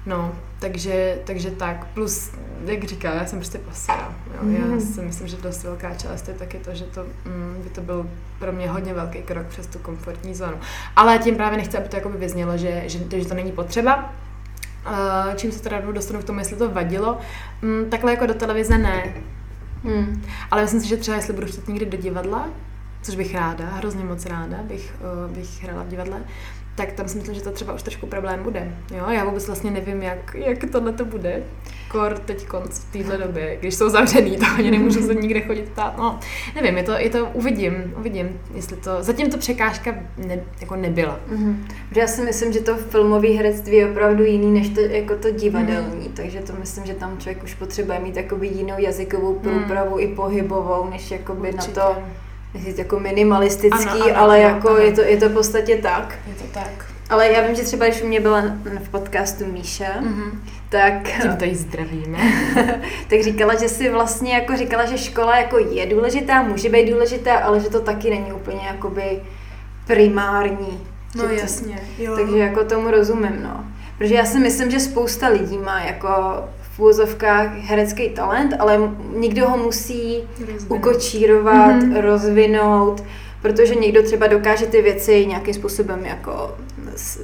No, 0.05 0.31
takže, 0.59 1.19
takže 1.25 1.51
tak. 1.51 1.85
Plus, 1.93 2.31
jak 2.65 2.83
říká, 2.83 3.13
já 3.13 3.25
jsem 3.25 3.39
prostě 3.39 3.57
pasera. 3.57 4.15
Jo. 4.33 4.49
Já 4.59 4.65
Mhm. 4.65 4.81
si 4.81 5.01
myslím, 5.01 5.27
že 5.27 5.37
dost 5.37 5.63
velká 5.63 5.93
část 5.95 6.27
je 6.27 6.33
taky 6.33 6.57
to, 6.57 6.75
že 6.75 6.83
to 6.83 7.03
mm, 7.25 7.61
by 7.63 7.69
to 7.69 7.81
byl 7.81 8.09
pro 8.39 8.51
mě 8.51 8.69
hodně 8.69 8.93
velký 8.93 9.21
krok 9.21 9.47
přes 9.47 9.67
tu 9.67 9.79
komfortní 9.79 10.35
zónu. 10.35 10.57
Ale 10.95 11.17
tím 11.19 11.35
právě 11.35 11.57
nechci, 11.57 11.77
aby 11.77 11.89
to 11.89 11.95
jakoby 11.95 12.17
vyznělo, 12.17 12.57
že, 12.57 12.83
že, 12.85 12.99
že 13.21 13.25
to 13.27 13.33
není 13.33 13.51
potřeba. 13.51 14.13
Uh, 14.87 15.35
čím 15.35 15.51
se 15.51 15.61
teda 15.61 15.81
dostanu 15.91 16.19
k 16.19 16.23
tomu, 16.23 16.39
jestli 16.39 16.55
to 16.57 16.69
vadilo. 16.69 17.17
Mm, 17.61 17.89
takhle 17.89 18.11
jako 18.11 18.25
do 18.25 18.33
televize 18.33 18.77
ne. 18.77 19.13
Hmm. 19.83 20.23
Ale 20.51 20.61
myslím 20.61 20.81
si, 20.81 20.87
že 20.87 20.97
třeba 20.97 21.17
jestli 21.17 21.33
budu 21.33 21.47
chtít 21.47 21.67
někdy 21.67 21.85
do 21.85 21.97
divadla, 21.97 22.47
což 23.01 23.15
bych 23.15 23.35
ráda, 23.35 23.65
hrozně 23.65 24.03
moc 24.03 24.25
ráda 24.25 24.57
bych, 24.63 24.93
uh, 25.27 25.31
bych 25.35 25.63
hrála 25.63 25.83
v 25.83 25.87
divadle, 25.87 26.19
tak 26.79 26.91
tam 26.91 27.07
si 27.07 27.17
myslím, 27.17 27.35
že 27.35 27.41
to 27.41 27.51
třeba 27.51 27.73
už 27.73 27.83
trošku 27.83 28.07
problém 28.07 28.43
bude. 28.43 28.71
Jo, 28.97 29.05
já 29.09 29.25
vůbec 29.25 29.47
vlastně 29.47 29.71
nevím, 29.71 30.01
jak, 30.01 30.35
jak 30.35 30.71
tohle 30.71 30.93
to 30.93 31.05
bude. 31.05 31.43
Kor 31.91 32.17
teď 32.17 32.45
konc 32.45 32.79
v 32.79 32.91
téhle 32.91 33.17
době, 33.17 33.57
když 33.59 33.75
jsou 33.75 33.89
zavřený, 33.89 34.37
tak 34.37 34.59
oni 34.59 34.71
nemůžu 34.71 35.01
se 35.01 35.15
nikde 35.15 35.41
chodit 35.41 35.69
ptát. 35.69 35.97
No, 35.97 36.19
nevím, 36.55 36.77
je 36.77 36.83
to, 36.83 36.91
je 36.91 37.09
to, 37.09 37.25
uvidím, 37.33 37.93
uvidím, 37.97 38.39
jestli 38.55 38.77
to, 38.77 39.03
zatím 39.03 39.29
to 39.29 39.37
překážka 39.37 39.95
ne, 40.17 40.39
jako 40.61 40.75
nebyla. 40.75 41.19
Mhm. 41.27 41.65
Protože 41.89 42.01
já 42.01 42.07
si 42.07 42.21
myslím, 42.21 42.53
že 42.53 42.59
to 42.59 42.77
filmové 42.77 43.27
herectví 43.27 43.75
je 43.75 43.89
opravdu 43.91 44.23
jiný 44.23 44.51
než 44.51 44.69
to, 44.69 44.81
jako 44.81 45.15
to 45.15 45.31
divadelní, 45.31 46.09
takže 46.13 46.39
to 46.39 46.53
myslím, 46.59 46.85
že 46.85 46.93
tam 46.93 47.17
člověk 47.17 47.43
už 47.43 47.53
potřebuje 47.53 47.99
mít 47.99 48.15
jakoby 48.15 48.47
jinou 48.47 48.75
jazykovou 48.77 49.33
průpravu 49.33 49.99
i 49.99 50.07
pohybovou, 50.07 50.89
než 50.89 51.11
jakoby 51.11 51.53
Určitě. 51.53 51.79
na 51.79 51.85
to 51.85 51.95
nechci 52.53 52.75
jako 52.77 52.99
minimalistický, 52.99 53.89
Ano, 53.89 54.03
ano, 54.05 54.17
ale 54.17 54.43
ano, 54.45 54.55
jako 54.55 54.69
ano. 54.69 54.77
Je, 54.79 54.91
to, 54.91 55.01
je 55.01 55.17
to 55.17 55.29
v 55.29 55.33
podstatě 55.33 55.77
tak. 55.77 56.19
Je 56.27 56.33
to 56.33 56.43
tak. 56.53 56.85
Ale 57.09 57.27
já 57.31 57.41
vím, 57.47 57.55
že 57.55 57.63
třeba 57.63 57.85
když 57.85 58.01
u 58.01 58.07
mě 58.07 58.19
byla 58.19 58.43
v 58.83 58.89
podcastu 58.89 59.45
Míša, 59.45 59.85
Mhm. 60.01 60.41
tak... 60.69 60.93
Tím 61.21 61.35
to 61.37 61.45
jí 61.45 61.55
zdravíme. 61.55 62.17
tak 63.09 63.21
říkala, 63.23 63.55
že 63.55 63.69
si 63.69 63.89
vlastně 63.89 64.33
jako 64.33 64.57
říkala, 64.57 64.85
že 64.85 64.97
škola 64.97 65.37
jako 65.37 65.57
je 65.57 65.85
důležitá, 65.85 66.41
může 66.43 66.69
být 66.69 66.91
důležitá, 66.91 67.37
ale 67.37 67.59
že 67.59 67.69
to 67.69 67.79
taky 67.79 68.09
není 68.09 68.33
úplně 68.33 68.61
jakoby 68.67 69.21
primární. 69.87 70.87
No 71.15 71.23
to- 71.23 71.29
jasně, 71.29 71.79
jo. 71.97 72.15
Takže 72.15 72.37
jako 72.37 72.63
tomu 72.63 72.91
rozumím, 72.91 73.39
no. 73.43 73.63
Protože 73.97 74.15
já 74.15 74.25
si 74.25 74.39
myslím, 74.39 74.71
že 74.71 74.79
spousta 74.79 75.27
lidí 75.27 75.57
má 75.57 75.81
jako 75.81 76.09
v 76.79 76.81
úvozovkách 76.81 77.57
herecký 77.57 78.09
talent, 78.09 78.53
ale 78.59 78.79
někdo 79.15 79.49
ho 79.49 79.57
musí 79.57 80.23
Rozvinout. 80.39 80.71
ukočírovat, 80.71 81.75
Mhm. 81.75 81.79
mm-hmm. 81.93 82.01
rozvinout, 82.01 83.03
protože 83.41 83.75
někdo 83.75 84.03
třeba 84.03 84.27
dokáže 84.27 84.65
ty 84.65 84.81
věci 84.81 85.25
nějakým 85.25 85.53
způsobem 85.53 86.05
jako 86.05 86.55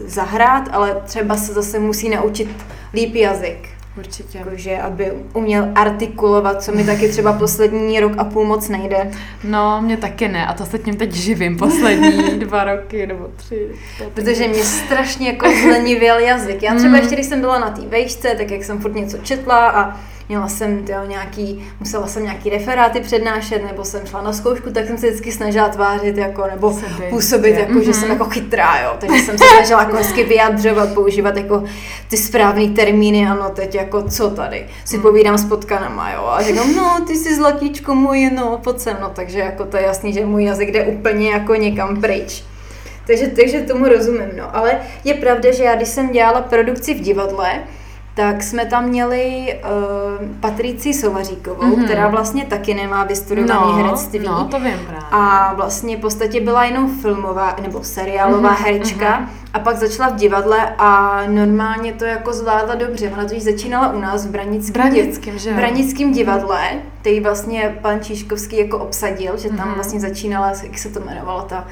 zahrát, 0.06 0.70
ale 0.72 1.02
třeba 1.06 1.38
se 1.38 1.54
zase 1.54 1.80
musí 1.80 2.10
naučit 2.10 2.50
líp 2.94 3.16
jazyk. 3.16 3.70
Určitě. 3.98 4.38
Jakože, 4.38 4.78
aby 4.78 5.12
uměl 5.34 5.68
artikulovat, 5.76 6.64
co 6.64 6.72
mi 6.72 6.84
taky 6.84 7.10
třeba 7.10 7.34
poslední 7.34 8.00
rok 8.00 8.12
a 8.18 8.24
půl 8.24 8.46
moc 8.46 8.70
nejde. 8.70 9.12
No, 9.44 9.82
mě 9.82 9.98
taky 9.98 10.28
ne. 10.28 10.48
A 10.48 10.54
to 10.54 10.66
se 10.66 10.80
tím 10.80 10.96
teď 10.98 11.14
živím 11.14 11.58
poslední 11.58 12.40
dva 12.40 12.64
roky 12.64 13.08
nebo 13.08 13.28
tři. 13.36 13.68
Protože 14.14 14.48
mě 14.48 14.64
strašně 14.64 15.28
jako 15.28 15.48
zlenivěl 15.62 16.20
jazyk. 16.20 16.64
Já 16.64 16.76
třeba 16.76 16.90
Mm. 16.90 16.96
ještě, 16.96 17.16
když 17.16 17.26
jsem 17.28 17.42
byla 17.42 17.60
na 17.60 17.70
té 17.70 17.82
vejšce, 17.82 18.36
tak 18.38 18.52
jak 18.52 18.64
jsem 18.64 18.80
furt 18.80 18.96
něco 18.96 19.18
četla 19.18 19.70
a 19.70 20.00
měla 20.30 20.48
jsem 20.48 20.84
tyjo, 20.84 21.06
nějaký, 21.08 21.64
musela 21.80 22.08
jsem 22.08 22.24
nějaký 22.24 22.50
referáty 22.50 23.00
přednášet, 23.00 23.64
nebo 23.68 23.86
jsem 23.86 24.06
šla 24.06 24.22
na 24.22 24.34
zkoušku, 24.34 24.72
tak 24.72 24.88
jsem 24.88 24.98
se 24.98 25.08
vždycky 25.08 25.32
snažila 25.32 25.70
tvářit 25.70 26.18
jako, 26.18 26.48
nebo 26.52 26.74
Sebe 26.74 27.06
působit 27.10 27.48
jistě. 27.48 27.62
jako, 27.68 27.82
že 27.82 27.94
jsem 27.94 28.04
Mhm. 28.04 28.12
jako 28.12 28.26
chytrá, 28.30 28.80
jo. 28.84 28.96
Takže 29.00 29.20
jsem 29.22 29.38
se 29.38 29.44
snažila 29.56 29.82
jako 29.84 29.96
hezky 29.98 30.24
vyjadřovat, 30.24 30.94
používat 30.94 31.38
jako 31.38 31.64
ty 32.10 32.18
správné 32.18 32.68
termíny, 32.68 33.28
ano, 33.28 33.50
teď 33.50 33.76
jako 33.76 34.02
co 34.10 34.30
tady. 34.30 34.66
Si 34.86 34.96
Mm. 34.98 35.02
povídám 35.04 35.38
s 35.38 35.46
potkanama, 35.46 36.12
jo. 36.12 36.26
A 36.28 36.44
říkám, 36.44 36.76
no, 36.76 37.02
ty 37.08 37.16
jsi 37.16 37.36
zlatíčko 37.36 37.96
moje, 37.96 38.32
no, 38.32 38.60
pojď 38.64 38.80
sem, 38.80 38.98
no. 39.02 39.10
Takže 39.16 39.40
jako 39.40 39.66
to 39.66 39.78
je 39.78 39.84
jasný, 39.84 40.14
že 40.14 40.26
můj 40.26 40.44
jazyk 40.44 40.72
jde 40.72 40.84
úplně 40.86 41.30
jako 41.32 41.56
někam 41.56 42.02
pryč. 42.02 42.44
Takže, 43.08 43.28
takže 43.28 43.62
tomu 43.62 43.86
rozumím, 43.86 44.30
no. 44.38 44.56
Ale 44.56 44.80
je 45.04 45.14
pravda, 45.14 45.52
že 45.52 45.64
já 45.64 45.76
když 45.76 45.88
jsem 45.90 46.12
dělala 46.12 46.42
produkci 46.42 46.94
v 46.94 47.00
divadle, 47.00 47.60
tak 48.16 48.44
jsme 48.44 48.66
tam 48.66 48.86
měli 48.86 49.56
uh, 49.64 50.28
Patrici 50.40 50.94
Sovaříkovou, 50.94 51.64
Mhm. 51.64 51.72
mm-hmm. 51.74 51.84
která 51.86 52.08
vlastně 52.08 52.46
taky 52.46 52.74
nemá 52.74 53.04
vystudovaný 53.04 53.72
no, 53.72 53.74
herectví. 53.74 54.20
No, 54.20 54.48
to 54.52 54.60
vím 54.60 54.80
právě. 54.88 55.04
A 55.12 55.54
vlastně 55.54 55.98
v 55.98 56.00
podstatě 56.00 56.42
byla 56.42 56.64
jenom 56.66 56.96
filmová 57.02 57.56
nebo 57.62 57.84
seriálová 57.84 58.50
Mhm, 58.52 58.64
herečka 58.64 59.18
mhm. 59.20 59.30
a 59.54 59.60
pak 59.60 59.78
začala 59.78 60.10
v 60.10 60.16
divadle 60.16 60.70
a 60.78 61.22
normálně 61.28 61.94
to 61.94 62.06
jako 62.06 62.34
zvládla 62.34 62.76
dobře. 62.76 63.10
Ona 63.14 63.24
totiž 63.26 63.44
začínala 63.44 63.94
u 63.94 64.00
nás 64.00 64.26
v 64.26 64.30
Branickém, 64.30 65.38
že 65.40 65.54
v 65.54 65.56
Branickém 65.56 66.12
divadle, 66.12 66.62
který 67.02 67.20
vlastně 67.20 67.76
pan 67.82 68.00
Číškovský 68.02 68.58
jako 68.58 68.78
obsadil, 68.78 69.38
že 69.38 69.50
tam 69.50 69.66
Mhm. 69.66 69.76
vlastně 69.76 70.00
začínala, 70.00 70.48
jak 70.64 70.78
se 70.78 70.90
to 70.90 71.00
jmenovalo, 71.00 71.42
ta 71.42 71.66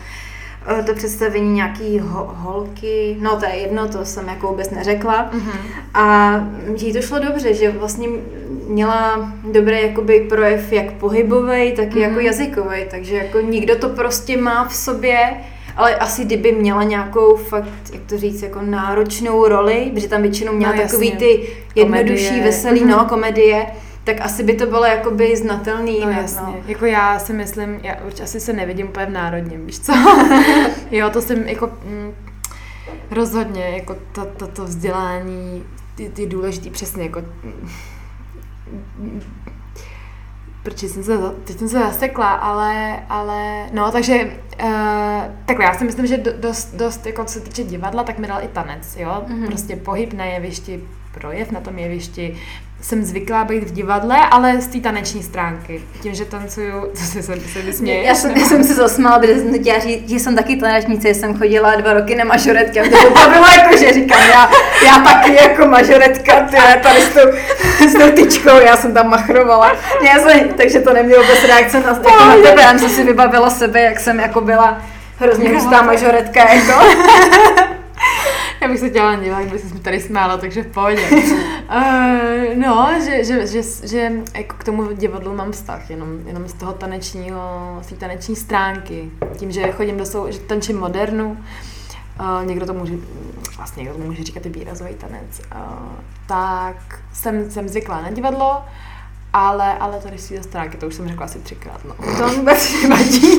to 0.85 0.93
představení 0.93 1.53
nějaký 1.53 1.99
ho, 1.99 2.31
holky, 2.35 3.17
no 3.19 3.39
to 3.39 3.45
je 3.45 3.55
jedno, 3.55 3.87
to 3.87 4.05
jsem 4.05 4.27
jako 4.27 4.47
vůbec 4.47 4.69
neřekla. 4.69 5.29
Mhm. 5.33 5.51
A 5.93 6.33
jí 6.77 6.93
to 6.93 7.01
šlo 7.01 7.19
dobře, 7.19 7.53
že 7.53 7.71
vlastně 7.71 8.07
měla 8.67 9.31
dobrý 9.51 9.81
jakoby 9.81 10.19
projev 10.29 10.71
jak 10.73 10.91
pohybový, 10.93 11.71
tak 11.71 11.85
i 11.85 11.89
Mhm. 11.89 12.01
jako 12.01 12.19
jazykový, 12.19 12.85
takže 12.91 13.15
jako 13.15 13.39
nikdo 13.41 13.75
to 13.75 13.89
prostě 13.89 14.37
má 14.37 14.67
v 14.67 14.75
sobě, 14.75 15.17
ale 15.75 15.95
asi 15.95 16.25
kdyby 16.25 16.51
měla 16.51 16.83
nějakou 16.83 17.35
fakt, 17.35 17.67
jak 17.93 18.01
to 18.09 18.17
říct, 18.17 18.41
jako 18.41 18.59
náročnou 18.61 19.47
roli, 19.47 19.91
protože 19.93 20.07
tam 20.07 20.21
většinou 20.21 20.53
měla 20.53 20.73
No, 20.75 20.81
takový 20.81 21.07
jasně. 21.07 21.19
ty 21.27 21.47
jednodušší, 21.75 22.25
Komedie. 22.27 22.43
veselý, 22.45 22.81
Mhm. 22.81 22.89
no, 22.89 23.05
komedie, 23.09 23.65
tak 24.03 24.21
asi 24.21 24.43
by 24.43 24.53
to 24.53 24.65
bylo 24.65 24.85
jakoby 24.85 25.35
znatelný. 25.37 25.99
No 25.99 26.09
jasně, 26.11 26.53
jako 26.65 26.85
já 26.85 27.19
si 27.19 27.33
myslím, 27.33 27.79
já 27.83 27.95
určitě 28.05 28.23
asi 28.23 28.39
se 28.39 28.53
nevidím 28.53 28.87
úplně 28.87 29.05
v 29.05 29.09
národním, 29.09 29.65
víš 29.65 29.79
co? 29.79 29.93
jo, 30.91 31.09
to 31.09 31.21
jsem 31.21 31.47
jako 31.47 31.67
mm, 31.85 32.11
rozhodně, 33.11 33.69
jako 33.69 33.95
to, 34.11 34.25
to, 34.25 34.47
to 34.47 34.63
vzdělání, 34.63 35.63
ty, 35.95 36.09
ty 36.09 36.27
důležitý 36.27 36.69
přesně, 36.69 37.03
jako 37.03 37.21
mm, 38.99 39.21
protože 40.63 40.89
jsem 40.89 41.03
se, 41.03 41.17
teď 41.43 41.57
jsem 41.57 41.69
se 41.69 41.79
zasekla, 41.79 42.29
ale, 42.33 42.99
ale, 43.09 43.65
no, 43.73 43.91
takže, 43.91 44.31
uh, 44.63 44.69
takhle, 45.45 45.65
já 45.65 45.73
si 45.73 45.83
myslím, 45.85 46.07
že 46.07 46.17
do, 46.17 46.31
dost, 46.37 46.75
dost, 46.75 47.05
jako 47.05 47.25
co 47.25 47.33
se 47.33 47.39
týče 47.39 47.63
divadla, 47.63 48.03
tak 48.03 48.19
mi 48.19 48.27
dal 48.27 48.43
i 48.43 48.47
tanec, 48.47 48.95
jo, 48.99 49.23
Mhm. 49.27 49.43
mm-hmm. 49.43 49.47
prostě 49.47 49.75
pohyb 49.75 50.13
na 50.13 50.25
jevišti, 50.25 50.83
projev 51.13 51.51
na 51.51 51.59
tom 51.59 51.79
jevišti, 51.79 52.37
jsem 52.83 53.03
zvyklá 53.03 53.43
být 53.43 53.63
v 53.63 53.71
divadle, 53.71 54.17
ale 54.31 54.61
z 54.61 54.67
té 54.67 54.79
taneční 54.79 55.23
stránky. 55.23 55.81
Tím, 56.01 56.15
že 56.15 56.25
tancuju, 56.25 56.91
co 56.93 57.03
si 57.03 57.23
se, 57.23 57.35
se 57.53 57.61
vysměješ? 57.61 58.07
Já 58.07 58.15
jsem, 58.15 58.31
já 58.31 58.45
jsem 58.45 58.63
si 58.63 58.73
zasmála, 58.73 59.19
protože 59.19 59.39
jsem 59.39 59.59
chtěla 59.59 59.79
říct, 59.79 60.09
že 60.09 60.19
jsem 60.19 60.35
taky 60.35 60.55
tanečnice, 60.55 61.13
jsem 61.13 61.37
chodila 61.37 61.75
dva 61.75 61.93
roky 61.93 62.15
na 62.15 62.23
mažoretky 62.23 62.79
a 62.79 62.83
to 62.83 63.29
bylo 63.29 63.47
jako, 63.57 63.77
že 63.77 63.93
říkám, 63.93 64.21
já, 64.21 64.49
já 64.85 64.99
taky 64.99 65.35
jako 65.35 65.65
mažoretka, 65.65 66.39
ty 66.39 66.55
tady 66.83 67.01
s 67.01 67.09
tou, 67.09 67.29
s 67.87 67.93
tou 67.93 68.11
tyčkou, 68.11 68.59
já 68.65 68.77
jsem 68.77 68.93
tam 68.93 69.09
machrovala. 69.09 69.75
Já 70.01 70.19
jsem, 70.19 70.49
takže 70.49 70.79
to 70.79 70.93
nemělo 70.93 71.23
vůbec 71.23 71.43
reakce 71.43 71.79
na, 71.79 71.89
jako 71.89 72.25
na 72.25 72.35
tebe, 72.35 72.61
já 72.61 72.77
jsem 72.77 72.89
si 72.89 73.03
vybavila 73.03 73.49
sebe, 73.49 73.81
jak 73.81 73.99
jsem 73.99 74.19
jako 74.19 74.41
byla 74.41 74.81
hrozně 75.19 75.49
hustá 75.49 75.81
mažoretka, 75.81 76.53
jako. 76.53 76.73
Já 78.63 78.69
bych 78.69 78.79
se 78.79 78.89
dělala 78.89 79.15
dívat, 79.15 79.41
kdyby 79.41 79.59
se 79.59 79.73
mi 79.73 79.79
tady 79.79 79.99
smála, 79.99 80.37
takže 80.37 80.63
v 80.63 80.67
pohodě. 80.67 81.09
uh, 81.09 82.55
no, 82.55 82.89
že, 83.05 83.23
že, 83.23 83.47
že, 83.47 83.61
že, 83.83 84.11
jako 84.37 84.55
k 84.57 84.63
tomu 84.63 84.93
divadlu 84.93 85.35
mám 85.35 85.51
vztah, 85.51 85.89
jenom, 85.89 86.19
jenom 86.27 86.47
z 86.47 86.53
toho 86.53 86.73
tanečního, 86.73 87.77
z 87.81 87.87
té 87.87 87.95
taneční 87.95 88.35
stránky. 88.35 89.11
Tím, 89.37 89.51
že 89.51 89.71
chodím 89.71 89.97
do 89.97 90.05
sou, 90.05 90.31
že 90.31 90.39
tančím 90.39 90.79
modernu, 90.79 91.37
uh, 92.19 92.45
někdo 92.45 92.65
to 92.65 92.73
může, 92.73 92.93
vlastně 93.57 93.83
někdo 93.83 93.97
to 93.97 94.03
může 94.03 94.23
říkat 94.23 94.45
i 94.45 94.49
výrazový 94.49 94.93
tanec, 94.93 95.41
uh, 95.55 95.61
tak 96.27 96.99
jsem, 97.13 97.51
jsem 97.51 97.69
zvyklá 97.69 98.01
na 98.01 98.11
divadlo, 98.11 98.61
ale, 99.33 99.77
ale 99.77 99.99
tady 99.99 100.17
té 100.17 100.43
stránky, 100.43 100.77
to 100.77 100.87
už 100.87 100.95
jsem 100.95 101.07
řekla 101.07 101.25
asi 101.25 101.39
třikrát, 101.39 101.85
no. 101.85 101.95
To 102.17 102.33
vůbec 102.33 102.73
nevadí. 102.83 103.37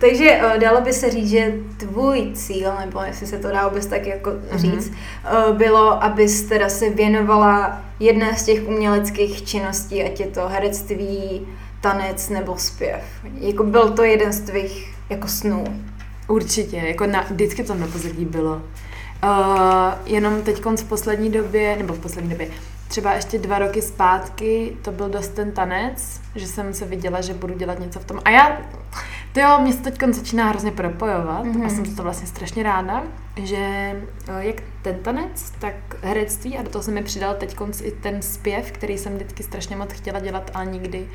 Takže 0.00 0.30
eh, 0.30 0.58
dalo 0.58 0.80
by 0.80 0.92
se 0.92 1.10
říct, 1.10 1.30
že 1.30 1.54
tvůj 1.76 2.30
cíl, 2.34 2.72
nebo 2.80 3.00
jestli 3.00 3.26
se 3.26 3.38
to 3.38 3.48
dá 3.48 3.68
vůbec 3.68 3.86
tak 3.86 4.06
jako 4.06 4.30
říct, 4.52 4.90
mm-hmm. 4.90 5.52
bylo, 5.52 6.04
abys 6.04 6.42
teda 6.42 6.68
se 6.68 6.90
věnovala 6.90 7.80
jedné 8.00 8.36
z 8.36 8.42
těch 8.42 8.68
uměleckých 8.68 9.44
činností, 9.44 10.04
ať 10.04 10.20
je 10.20 10.26
to 10.26 10.48
herectví, 10.48 11.46
tanec 11.80 12.28
nebo 12.28 12.58
zpěv. 12.58 13.02
Jako 13.40 13.64
byl 13.64 13.90
to 13.90 14.02
jeden 14.02 14.32
z 14.32 14.40
tvých 14.40 14.94
jako 15.10 15.28
snů. 15.28 15.64
Určitě, 16.28 16.76
jako 16.76 17.06
na, 17.06 17.26
vždycky 17.30 17.64
to 17.64 17.74
na 17.74 17.86
pozadí 17.86 18.24
bylo. 18.24 18.62
Uh, 19.24 19.32
jenom 20.06 20.42
teď 20.42 20.64
v 20.64 20.84
poslední 20.84 21.30
době, 21.30 21.76
nebo 21.76 21.94
v 21.94 21.98
poslední 21.98 22.30
době, 22.30 22.48
třeba 22.88 23.12
ještě 23.12 23.38
dva 23.38 23.58
roky 23.58 23.82
zpátky, 23.82 24.76
to 24.82 24.92
byl 24.92 25.08
dost 25.08 25.28
ten 25.28 25.52
tanec, 25.52 26.20
že 26.34 26.46
jsem 26.46 26.74
se 26.74 26.84
viděla, 26.84 27.20
že 27.20 27.34
budu 27.34 27.54
dělat 27.54 27.78
něco 27.78 28.00
v 28.00 28.04
tom. 28.04 28.20
A 28.24 28.30
já, 28.30 28.60
to 29.32 29.40
jo, 29.40 29.58
mě 29.60 29.72
se 29.72 29.82
teď 29.82 30.02
začíná 30.10 30.48
hrozně 30.48 30.70
propojovat 30.70 31.44
mm-hmm. 31.44 31.66
a 31.66 31.68
jsem 31.68 31.86
za 31.86 31.96
to 31.96 32.02
vlastně 32.02 32.26
strašně 32.26 32.62
ráda, 32.62 33.02
že 33.36 33.92
uh, 34.28 34.38
jak 34.38 34.56
ten 34.82 34.98
tanec, 34.98 35.52
tak 35.58 35.74
herectví 36.02 36.58
a 36.58 36.62
do 36.62 36.70
toho 36.70 36.82
se 36.82 36.90
mi 36.90 37.02
přidal 37.02 37.34
teď 37.34 37.56
i 37.82 37.90
ten 37.90 38.22
zpěv, 38.22 38.72
který 38.72 38.98
jsem 38.98 39.14
vždycky 39.14 39.42
strašně 39.42 39.76
moc 39.76 39.92
chtěla 39.92 40.20
dělat, 40.20 40.50
ale 40.54 40.66
nikdy 40.66 41.08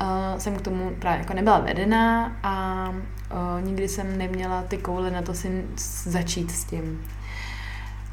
uh, 0.00 0.38
jsem 0.38 0.56
k 0.56 0.60
tomu 0.60 0.90
právě 0.98 1.18
jako 1.18 1.34
nebyla 1.34 1.58
vedená 1.58 2.36
a 2.42 2.84
uh, 2.88 3.66
nikdy 3.66 3.88
jsem 3.88 4.18
neměla 4.18 4.62
ty 4.62 4.78
koule 4.78 5.10
na 5.10 5.22
to 5.22 5.34
si 5.34 5.64
začít 6.04 6.50
s 6.50 6.64
tím. 6.64 7.04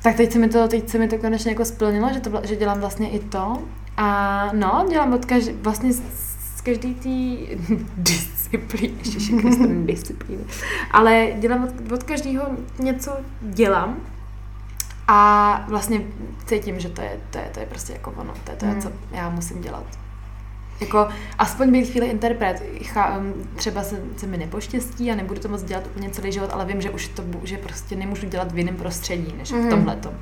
Tak 0.08 0.16
teď 0.16 0.32
se 0.32 0.40
mi 0.40 0.50
to, 0.50 0.68
teď 0.68 0.90
se 0.90 0.98
mi 0.98 1.08
to 1.08 1.18
konečně 1.18 1.52
jako 1.52 1.66
splnilo, 1.66 2.14
že, 2.14 2.20
to, 2.20 2.42
že 2.44 2.56
dělám 2.56 2.80
vlastně 2.80 3.10
i 3.10 3.20
to. 3.20 3.58
A 3.98 4.50
no, 4.54 4.86
dělám 4.90 5.14
od 5.14 5.26
každý, 5.26 5.52
vlastně 5.52 5.94
z, 5.94 6.02
z 6.58 6.62
každý 6.62 6.96
té 6.96 7.56
disciplíny, 7.98 8.94
ještě 9.06 9.36
disciplíny, 9.86 10.44
ale 10.92 11.28
dělám 11.40 11.64
od, 11.64 11.92
od 11.92 12.04
každého 12.04 12.44
něco 12.80 13.12
dělám 13.42 13.98
a 15.08 15.66
vlastně 15.70 16.02
cítím, 16.46 16.80
že 16.80 16.90
to 16.90 17.02
je, 17.02 17.20
to 17.32 17.38
je, 17.38 17.50
to 17.54 17.60
je 17.60 17.66
prostě 17.66 17.94
jako 17.94 18.12
ono, 18.12 18.34
to 18.44 18.52
je 18.52 18.58
to, 18.58 18.66
Hmm. 18.66 18.82
co 18.82 18.92
já 19.12 19.30
musím 19.30 19.62
dělat. 19.62 19.84
Jako 20.80 21.08
aspoň 21.40 21.72
být 21.72 21.86
chvíli 21.90 22.08
interpret. 22.08 22.64
Um, 23.18 23.34
třeba 23.56 23.84
se, 23.84 24.00
se 24.18 24.28
mi 24.28 24.38
nepoštěstí 24.38 25.12
a 25.12 25.16
nebudu 25.16 25.40
to 25.40 25.48
moc 25.48 25.64
dělat 25.64 25.84
úplně 25.88 26.10
celý 26.10 26.32
život, 26.32 26.50
ale 26.54 26.66
vím, 26.66 26.82
že 26.82 26.90
už 26.90 27.08
to 27.08 27.24
že 27.44 27.58
prostě 27.58 27.96
nemůžu 27.96 28.28
dělat 28.28 28.52
v 28.52 28.58
jiném 28.58 28.76
prostředí, 28.76 29.36
než 29.38 29.52
mm. 29.52 29.58
v 29.58 29.62
Mhm. 29.62 29.70
tomhletom. 29.70 30.14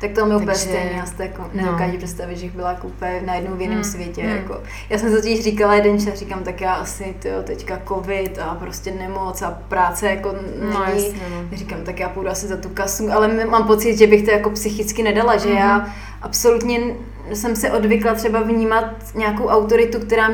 Tak 0.00 0.10
to 0.12 0.26
mi 0.26 0.36
úplně 0.36 0.54
stejně, 0.54 0.90
já 0.96 1.06
si 1.06 1.14
to 1.14 1.22
jako 1.22 1.42
no. 1.42 1.48
nedokážu 1.52 1.96
představit, 1.98 2.36
že 2.36 2.46
bych 2.46 2.54
byla 2.56 2.68
jako 2.68 2.86
úplně 2.86 3.22
najednou 3.26 3.56
v 3.56 3.60
jiném 3.60 3.74
Hmm, 3.74 3.84
světě. 3.84 4.22
hmm. 4.22 4.36
Jako. 4.36 4.60
Já 4.90 4.98
jsem 4.98 5.12
totiž 5.12 5.44
říkala 5.44 5.74
jeden 5.74 5.98
čas, 6.00 6.14
říkám, 6.14 6.42
tak 6.44 6.60
já 6.60 6.72
asi 6.74 7.14
tyjo, 7.18 7.42
teďka 7.42 7.80
covid 7.88 8.38
a 8.38 8.54
prostě 8.54 8.90
nemoc 8.90 9.42
a 9.42 9.50
práce 9.68 10.06
jako 10.10 10.34
No, 10.72 10.84
není. 10.86 11.04
jasně, 11.04 11.20
no. 11.30 11.56
Říkám, 11.56 11.78
tak 11.84 12.00
já 12.00 12.08
půjdu 12.08 12.28
asi 12.30 12.46
za 12.46 12.56
tu 12.56 12.68
kasu, 12.68 13.12
ale 13.12 13.28
mám 13.46 13.66
pocit, 13.66 13.96
že 13.96 14.06
bych 14.06 14.24
to 14.24 14.30
jako 14.30 14.50
psychicky 14.50 15.02
nedala, 15.02 15.36
že 15.36 15.48
já 15.50 15.78
Mhm. 15.78 15.90
absolutně 16.22 16.80
jsem 17.34 17.56
se 17.56 17.70
odvykla 17.70 18.14
třeba 18.14 18.42
vnímat 18.42 18.84
nějakou 19.14 19.46
autoritu, 19.46 19.98
která 20.00 20.30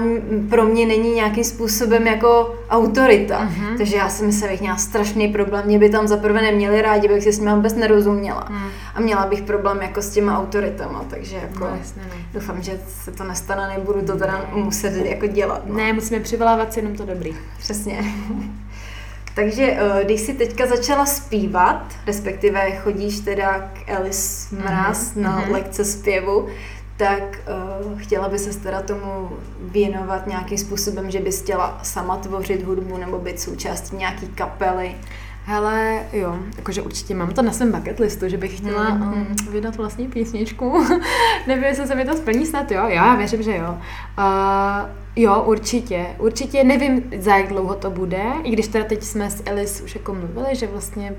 pro 0.50 0.64
mě 0.64 0.86
není 0.86 1.14
nějakým 1.14 1.44
způsobem 1.44 2.06
jako 2.06 2.54
autorita. 2.70 3.44
Mhm. 3.44 3.76
Takže 3.76 3.96
já 3.96 4.08
si 4.08 4.24
myslím, 4.24 4.42
že 4.48 4.52
bych 4.52 4.60
měla 4.60 4.76
strašný 4.76 5.28
problém. 5.28 5.66
Mě 5.66 5.78
by 5.78 5.88
tam 5.88 6.08
zaprvé 6.08 6.42
neměli 6.42 6.82
rádi, 6.82 7.08
bych 7.08 7.22
si 7.22 7.32
s 7.32 7.38
nimi 7.38 7.52
vůbec 7.54 7.74
nerozuměla. 7.74 8.44
Hmm. 8.48 8.68
A 8.94 9.00
měla 9.00 9.26
bych 9.26 9.42
problém 9.42 9.78
jako 9.82 10.02
s 10.02 10.10
těma 10.10 10.38
autoritama, 10.38 11.04
takže 11.10 11.36
jako 11.36 11.64
No, 11.64 11.76
jasně, 11.78 12.02
no. 12.08 12.14
doufám, 12.34 12.62
že 12.62 12.80
se 13.04 13.12
to 13.12 13.24
nestane, 13.24 13.68
nebudu 13.78 14.02
to 14.02 14.16
teda 14.16 14.44
muset 14.52 14.96
jako 15.06 15.26
dělat. 15.26 15.62
No. 15.66 15.74
Ne, 15.76 15.92
musíme 15.92 16.20
přivolávat 16.20 16.72
si 16.72 16.78
jenom 16.80 16.96
to 16.96 17.04
dobrý. 17.06 17.36
Přesně. 17.58 18.04
Takže 19.34 19.76
eh, 19.78 20.04
když 20.04 20.20
jsi 20.20 20.34
teďka 20.34 20.66
začala 20.66 21.06
zpívat, 21.06 21.92
respektive 22.06 22.70
chodíš 22.70 23.20
teda 23.20 23.70
k 23.72 23.90
Alice 23.96 24.54
Mraz 24.56 25.14
Mhm, 25.14 25.24
na 25.24 25.38
mhm. 25.38 25.52
lekce 25.52 25.84
zpěvu, 25.84 26.48
tak 26.98 27.22
uh, 27.92 27.98
chtěla 28.00 28.28
by 28.28 28.38
se 28.38 28.60
teda 28.60 28.82
tomu 28.82 29.28
věnovat 29.60 30.26
nějakým 30.26 30.58
způsobem, 30.58 31.10
že 31.10 31.20
bys 31.20 31.42
chtěla 31.42 31.80
sama 31.82 32.16
tvořit 32.16 32.62
hudbu 32.64 32.96
nebo 32.96 33.18
být 33.18 33.40
součástí 33.40 33.96
nějaký 33.96 34.26
kapely. 34.28 34.94
Hele, 35.44 36.02
jo, 36.12 36.36
jakože 36.56 36.82
určitě 36.82 37.14
mám 37.14 37.30
to 37.30 37.42
na 37.42 37.52
svém 37.52 37.72
bucket 37.72 37.98
listu, 38.00 38.28
že 38.28 38.36
bych 38.36 38.56
chtěla 38.58 38.84
Mhm. 38.84 39.12
um, 39.12 39.52
vydat 39.52 39.76
vlastní 39.76 40.08
písničku. 40.08 40.84
Nevím, 41.46 41.64
jestli 41.64 41.86
se 41.86 41.94
mi 41.94 42.04
to 42.04 42.16
splní 42.16 42.46
snad, 42.46 42.70
jo, 42.70 42.82
jo, 42.82 42.88
já 42.88 43.14
věřím, 43.14 43.42
že 43.42 43.56
jo. 43.56 43.78
Uh, 44.18 44.88
jo, 45.16 45.42
určitě, 45.46 46.06
určitě, 46.18 46.64
nevím, 46.64 47.10
za 47.18 47.36
jak 47.36 47.48
dlouho 47.48 47.74
to 47.74 47.90
bude, 47.90 48.22
i 48.44 48.50
když 48.50 48.68
teda 48.68 48.84
teď 48.84 49.02
jsme 49.02 49.30
s 49.30 49.42
Alice 49.50 49.82
už 49.82 49.94
jako 49.94 50.14
mluvili, 50.14 50.56
že 50.56 50.66
vlastně 50.66 51.14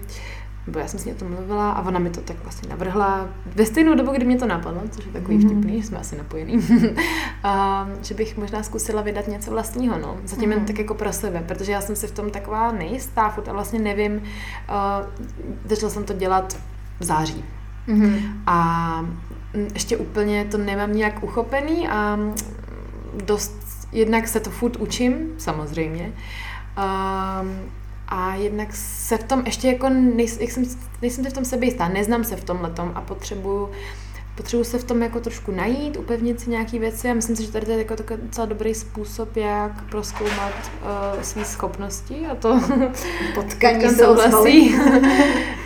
nebo 0.69 0.79
já 0.79 0.88
jsem 0.88 0.99
s 0.99 1.05
ní 1.05 1.12
o 1.12 1.15
tom 1.15 1.29
mluvila 1.32 1.71
a 1.71 1.88
ona 1.88 1.99
mi 1.99 2.10
to 2.10 2.21
tak 2.21 2.38
vlastně 2.43 2.69
navrhla 2.69 3.29
ve 3.55 3.65
stejnou 3.65 3.95
dobu, 3.95 4.12
kdy 4.12 4.25
mě 4.25 4.38
to 4.38 4.45
napadlo, 4.45 4.82
což 4.89 5.05
je 5.05 5.12
takový 5.12 5.38
Mhm. 5.38 5.47
vtipný, 5.49 5.84
jsme 5.84 5.97
asi 5.97 6.17
napojený, 6.17 6.53
um, 6.58 6.63
že 8.03 8.13
bych 8.15 8.38
možná 8.38 8.63
zkusila 8.63 9.01
vydat 9.01 9.27
něco 9.27 9.51
vlastního, 9.51 9.97
no. 9.99 10.17
Zatím 10.25 10.49
jen 10.51 10.60
Mhm. 10.60 10.67
tak 10.67 10.79
jako 10.79 10.93
pro 10.93 11.13
sebe, 11.13 11.43
protože 11.47 11.71
já 11.71 11.82
jsem 11.82 11.95
si 11.95 12.08
v 12.08 12.12
tom 12.12 12.29
taková 12.29 12.71
nejistá, 12.71 13.29
furt 13.29 13.47
a 13.47 13.53
vlastně 13.53 13.79
nevím, 13.79 14.13
uh, 14.15 14.21
začala 15.65 15.89
jsem 15.89 16.03
to 16.03 16.13
dělat 16.13 16.58
v 16.99 17.03
září 17.03 17.43
Mm-hmm. 17.88 18.21
a 18.47 19.01
mm, 19.55 19.67
ještě 19.73 19.97
úplně 19.97 20.45
to 20.45 20.58
nemám 20.58 20.93
nějak 20.93 21.23
uchopený 21.23 21.88
a 21.88 22.15
mm, 22.15 22.36
dost, 23.25 23.53
jednak 23.91 24.27
se 24.27 24.39
to 24.39 24.49
furt 24.49 24.75
učím, 24.75 25.13
samozřejmě, 25.38 26.13
um, 26.77 27.49
a 28.09 28.35
jednak 28.35 28.75
se 28.75 29.17
v 29.17 29.23
tom 29.23 29.43
ještě 29.45 29.67
jako, 29.67 29.89
nejs, 29.89 30.39
jak 30.39 30.51
jsem, 30.51 30.63
nejsem 31.01 31.23
si 31.23 31.29
v 31.29 31.33
tom 31.33 31.45
sebe 31.45 31.65
jistá, 31.65 31.87
neznám 31.87 32.23
se 32.23 32.35
v 32.35 32.43
tom 32.43 32.61
letom 32.61 32.91
a 32.95 33.01
potřebuju 33.01 33.69
potřebuji 34.39 34.63
se 34.63 34.78
v 34.78 34.84
tom 34.84 35.02
jako 35.02 35.19
trošku 35.19 35.52
najít, 35.52 35.97
upevnit 35.97 36.39
si 36.39 36.49
nějaké 36.49 36.80
věci 36.80 37.10
a 37.10 37.13
myslím 37.13 37.36
si, 37.36 37.43
že 37.45 37.52
tady 37.52 37.65
to 37.65 37.71
je 37.71 37.78
jako 37.78 37.95
takový 37.95 38.19
docela 38.23 38.45
dobrý 38.45 38.73
způsob, 38.73 39.38
jak 39.38 39.84
proskoumat 39.89 40.54
uh, 41.15 41.21
své 41.21 41.45
schopnosti 41.45 42.25
a 42.32 42.36
to 42.36 42.60
se 43.80 43.95
souhlasí. 43.95 44.75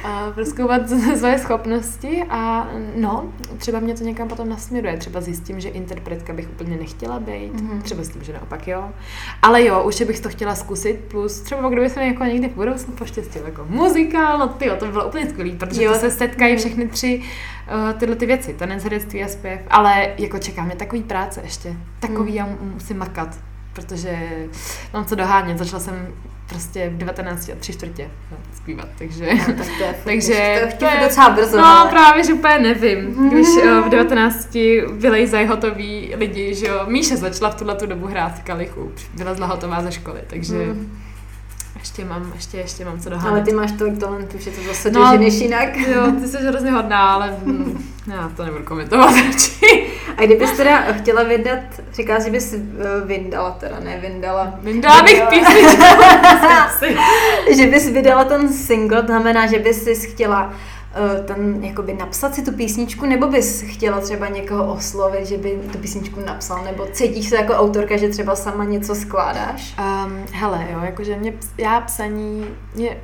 a 0.04 0.32
proskoumat 0.36 0.82
své 1.18 1.40
schopnosti 1.40 2.24
a 2.30 2.68
no, 2.96 3.34
třeba 3.58 3.80
mě 3.80 3.96
to 3.96 4.04
někam 4.04 4.28
potom 4.28 4.50
nasměruje. 4.50 4.98
Třeba 4.98 5.22
zjistím, 5.22 5.60
že 5.60 5.70
interpretka 5.70 6.34
bych 6.34 6.50
úplně 6.50 6.78
nechtěla 6.78 7.20
být, 7.20 7.54
Mhm. 7.62 7.82
třeba 7.82 8.04
zjistím, 8.04 8.24
že 8.24 8.34
naopak 8.34 8.68
jo. 8.68 8.84
Ale 9.42 9.66
jo, 9.66 9.84
už 9.84 10.02
bych 10.02 10.20
to 10.20 10.30
chtěla 10.30 10.56
zkusit, 10.56 11.00
plus 11.08 11.40
třeba 11.42 11.70
kdyby 11.70 11.90
se 11.90 12.00
mi 12.00 12.08
jako 12.08 12.24
někdy 12.24 12.48
v 12.50 12.54
budoucnu 12.56 12.94
poštěstilo 12.94 13.46
jako 13.46 13.66
muzikál, 13.70 14.38
no 14.38 14.48
tyjo, 14.48 14.76
to 14.76 14.86
by 14.86 14.92
bylo 14.92 15.08
úplně 15.08 15.30
skvělý, 15.30 15.52
protože 15.52 15.84
Jo. 15.84 15.94
se 15.96 16.12
setkají 16.12 16.56
všechny 16.58 16.88
tři 16.88 17.22
uh, 17.68 17.94
tyhle 18.00 18.16
ty 18.16 18.26
věci, 18.26 18.54
tanec, 18.54 18.84
herectví 18.84 19.24
a 19.24 19.28
zpěv, 19.28 19.60
ale 19.70 20.08
jako 20.18 20.40
čeká 20.40 20.64
mě 20.64 20.76
takový 20.76 21.04
práce 21.04 21.42
ještě, 21.44 21.74
takový 22.00 22.30
Mhm. 22.30 22.38
já 22.38 22.46
mu- 22.46 22.58
musím 22.74 22.98
makat, 22.98 23.38
protože 23.74 24.18
mám 24.94 25.06
co 25.06 25.16
dohánět, 25.16 25.58
začala 25.58 25.80
jsem 25.80 26.08
prostě 26.50 26.90
v 26.90 26.98
19 26.98 27.50
a 27.50 27.56
tři 27.60 27.74
čtvrtě 27.74 28.10
no, 28.32 28.38
zpívat, 28.56 28.88
takže... 28.98 29.26
Tak 29.48 29.56
to 29.78 29.84
je 29.84 29.96
Takže 30.04 30.34
to 30.80 30.86
ještě 30.86 31.00
docela 31.04 31.30
brzo. 31.30 31.58
No 31.58 31.66
ale- 31.66 31.90
právě, 31.90 32.24
že 32.24 32.34
úplně 32.34 32.60
nevím. 32.60 33.30
Když 33.30 33.48
eh, 33.64 33.82
v 33.82 33.90
19 33.90 34.58
vylejzají 34.98 35.48
hotoví 35.48 36.14
lidi, 36.18 36.56
že 36.56 36.68
jo. 36.68 36.82
Míša 36.88 37.16
začala 37.16 37.52
v 37.52 37.56
tuhle 37.56 37.76
tu 37.76 37.86
dobu 37.86 38.08
hrát 38.08 38.40
v 38.40 38.44
kalichu. 38.44 38.92
Vylezla 39.14 39.48
hotová 39.48 39.82
ze 39.82 39.92
školy, 39.92 40.20
takže 40.28 40.56
Mm. 40.56 40.98
Ještě 41.84 42.06
mám, 42.06 42.32
ještě, 42.36 42.58
ještě 42.58 42.86
mám 42.86 43.00
co 43.00 43.10
Ale 43.10 43.18
dohánět. 43.20 43.46
ty 43.46 43.54
máš 43.54 43.72
tolik 43.72 44.00
talentu, 44.00 44.38
že 44.40 44.52
to 44.52 44.62
zase 44.68 44.92
No, 44.92 45.00
doženeš 45.06 45.34
jinak. 45.34 45.78
Jo, 45.78 46.12
ty 46.22 46.28
jsi 46.28 46.38
hrozně 46.38 46.72
hodná, 46.72 47.14
ale 47.14 47.36
hm, 47.46 47.84
já 48.16 48.32
to 48.38 48.46
nebudu 48.46 48.64
komentovat 48.64 49.06
radši. 49.26 49.88
A 50.18 50.22
kdybys 50.26 50.52
teda 50.52 50.82
chtěla 50.92 51.24
vydat, 51.24 51.60
říká, 51.94 52.20
že 52.20 52.30
bys 52.32 52.54
eh, 52.54 52.60
vyndala 53.06 53.52
teda, 53.52 53.76
ne 53.80 53.98
vyndala. 54.02 54.54
Vydala 54.62 55.02
bych 55.04 55.14
Vydala. 55.14 55.30
písničku. 55.30 55.84
že 57.56 57.68
bys 57.68 57.88
vydala 57.90 58.24
ten 58.24 58.54
single, 58.54 59.02
to 59.02 59.08
znamená, 59.08 59.48
že 59.48 59.60
bys 59.60 59.84
si 59.84 59.96
chtěla 59.96 60.54
ten, 61.26 61.64
jakoby 61.64 61.94
napsat 61.94 62.36
si 62.36 62.42
tu 62.42 62.52
písničku, 62.52 63.06
nebo 63.06 63.28
bys 63.28 63.62
chtěla 63.62 64.02
třeba 64.02 64.28
někoho 64.28 64.74
oslovit, 64.74 65.26
že 65.26 65.38
by 65.38 65.60
tu 65.72 65.78
písničku 65.78 66.20
napsal, 66.26 66.64
nebo 66.64 66.88
cítíš 66.92 67.30
se 67.30 67.36
jako 67.36 67.54
autorka, 67.54 67.98
že 67.98 68.10
třeba 68.10 68.36
sama 68.36 68.64
něco 68.64 68.96
skládáš? 68.96 69.76
Um, 69.80 70.26
hele, 70.32 70.68
jo, 70.72 70.80
jakože 70.84 71.16
mě, 71.16 71.34
já 71.58 71.82
psaní, 71.82 72.48
mě, 72.76 72.98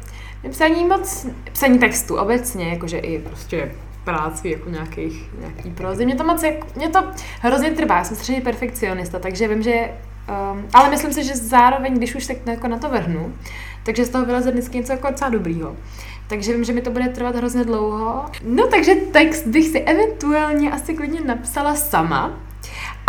mě 0.43 0.51
psaní 0.51 0.85
moc, 0.85 1.27
psaní 1.51 1.79
textu 1.79 2.17
obecně, 2.17 2.69
jakože 2.69 2.97
i 2.97 3.19
prostě 3.19 3.71
práci 4.03 4.49
jako 4.49 4.69
nějakých, 4.69 5.29
nějaký 5.39 5.69
prozy. 5.69 6.05
Mě 6.05 6.15
to 6.15 6.23
moc, 6.23 6.43
jako, 6.43 6.67
mě 6.75 6.89
to 6.89 7.03
hrozně 7.41 7.71
trvá, 7.71 7.97
já 7.97 8.03
jsem 8.03 8.15
strašně 8.15 8.41
perfekcionista, 8.41 9.19
takže 9.19 9.47
vím, 9.47 9.61
že, 9.61 9.91
um, 10.51 10.65
ale 10.73 10.89
myslím 10.89 11.13
si, 11.13 11.23
že 11.23 11.35
zároveň, 11.35 11.93
když 11.93 12.15
už 12.15 12.27
tak 12.27 12.37
jako 12.45 12.67
na 12.67 12.77
to 12.77 12.89
vrhnu, 12.89 13.33
takže 13.83 14.05
z 14.05 14.09
toho 14.09 14.25
vyleze 14.25 14.51
vždycky 14.51 14.77
něco 14.77 14.91
jako 14.91 15.09
docela 15.09 15.29
dobrýho. 15.29 15.75
Takže 16.29 16.53
vím, 16.53 16.63
že 16.63 16.73
mi 16.73 16.81
to 16.81 16.91
bude 16.91 17.09
trvat 17.09 17.35
hrozně 17.35 17.63
dlouho. 17.63 18.25
No 18.43 18.67
takže 18.67 18.95
text 18.95 19.47
bych 19.47 19.67
si 19.67 19.79
eventuálně 19.79 20.71
asi 20.71 20.93
klidně 20.93 21.21
napsala 21.21 21.75
sama, 21.75 22.39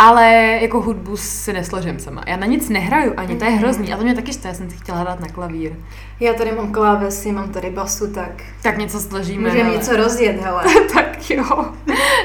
ale 0.01 0.57
jako 0.61 0.81
hudbu 0.81 1.17
si 1.17 1.53
nesložím 1.53 1.99
sama. 1.99 2.23
Já 2.27 2.35
na 2.37 2.45
nic 2.45 2.69
nehraju 2.69 3.13
ani, 3.17 3.35
to 3.35 3.45
je 3.45 3.51
Mhm. 3.51 3.59
hrozný. 3.59 3.93
A 3.93 3.97
to 3.97 4.03
mě 4.03 4.15
taky 4.15 4.33
štve, 4.33 4.47
já 4.49 4.53
jsem 4.53 4.69
si 4.69 4.77
chtěla 4.77 4.97
hrát 4.97 5.19
na 5.19 5.27
klavír. 5.27 5.71
Já 6.19 6.33
tady 6.33 6.51
mám 6.51 6.71
klávesy, 6.71 7.31
mám 7.31 7.49
tady 7.49 7.69
basu, 7.69 8.13
tak 8.13 8.31
Tak 8.63 8.77
něco 8.77 8.99
složíme. 8.99 9.49
můžeme 9.49 9.63
hele. 9.63 9.77
něco 9.77 9.95
rozjet, 9.97 10.41
hele. 10.41 10.63
tak 10.93 11.29
jo. 11.29 11.65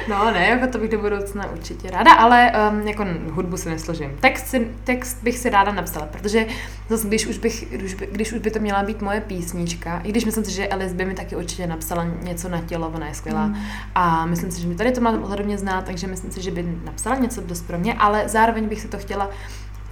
No 0.09 0.25
ne, 0.33 0.47
jako 0.49 0.67
to 0.73 0.79
bych 0.79 0.91
do 0.91 0.99
budoucna 0.99 1.51
určitě 1.53 1.91
ráda, 1.91 2.13
ale 2.13 2.53
um, 2.71 2.89
jako 2.89 3.05
hudbu 3.31 3.57
si 3.57 3.69
nesložím. 3.69 4.11
Text, 4.21 4.47
si, 4.47 4.69
text 4.85 5.23
bych 5.23 5.39
si 5.39 5.51
ráda 5.51 5.73
napsala, 5.73 6.07
protože 6.07 6.47
zase, 6.89 7.09
když 7.09 7.27
už, 7.27 7.39
bych, 7.39 7.65
když, 7.71 7.95
by, 7.95 8.09
když 8.13 8.33
už 8.33 8.39
by 8.39 8.51
to 8.51 8.59
měla 8.59 8.83
být 8.83 9.03
moje 9.03 9.21
písnička, 9.21 10.01
i 10.05 10.09
když 10.09 10.25
myslím 10.25 10.45
si, 10.45 10.51
že 10.53 10.69
Alice 10.69 10.95
by 10.95 11.05
mi 11.05 11.15
taky 11.15 11.37
určitě 11.37 11.67
napsala 11.67 12.07
něco 12.23 12.49
na 12.49 12.61
tělo, 12.61 12.93
ona 12.95 13.07
je 13.09 13.15
skvělá. 13.15 13.47
Mm. 13.47 13.57
A 13.95 14.27
myslím 14.27 14.51
si, 14.51 14.61
že 14.63 14.69
mi 14.69 14.75
tady 14.75 14.91
to 14.93 15.01
má 15.01 15.11
ohledně 15.11 15.59
znát, 15.59 15.85
takže 15.85 16.07
myslím 16.07 16.31
si, 16.31 16.43
že 16.43 16.51
by 16.51 16.79
napsala 16.85 17.17
něco 17.17 17.41
dost 17.41 17.66
pro 17.67 17.79
mě, 17.79 17.95
ale 17.95 18.29
zároveň 18.29 18.69
bych 18.69 18.81
si 18.81 18.89
to 18.89 18.99
chtěla 18.99 19.31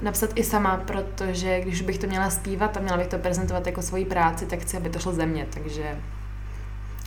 napsat 0.03 0.31
i 0.35 0.45
sama, 0.45 0.77
protože 0.77 1.61
když 1.61 1.81
bych 1.83 1.99
to 1.99 2.07
měla 2.07 2.31
zpívat 2.31 2.77
a 2.77 2.81
měla 2.81 2.97
bych 2.97 3.07
to 3.07 3.19
prezentovat 3.19 3.67
jako 3.67 3.83
svoji 3.83 4.05
práci, 4.05 4.47
tak 4.47 4.59
chci, 4.59 4.77
aby 4.77 4.91
to 4.91 4.99
šlo 4.99 5.13
ze 5.13 5.27
mě, 5.27 5.47
takže 5.55 5.83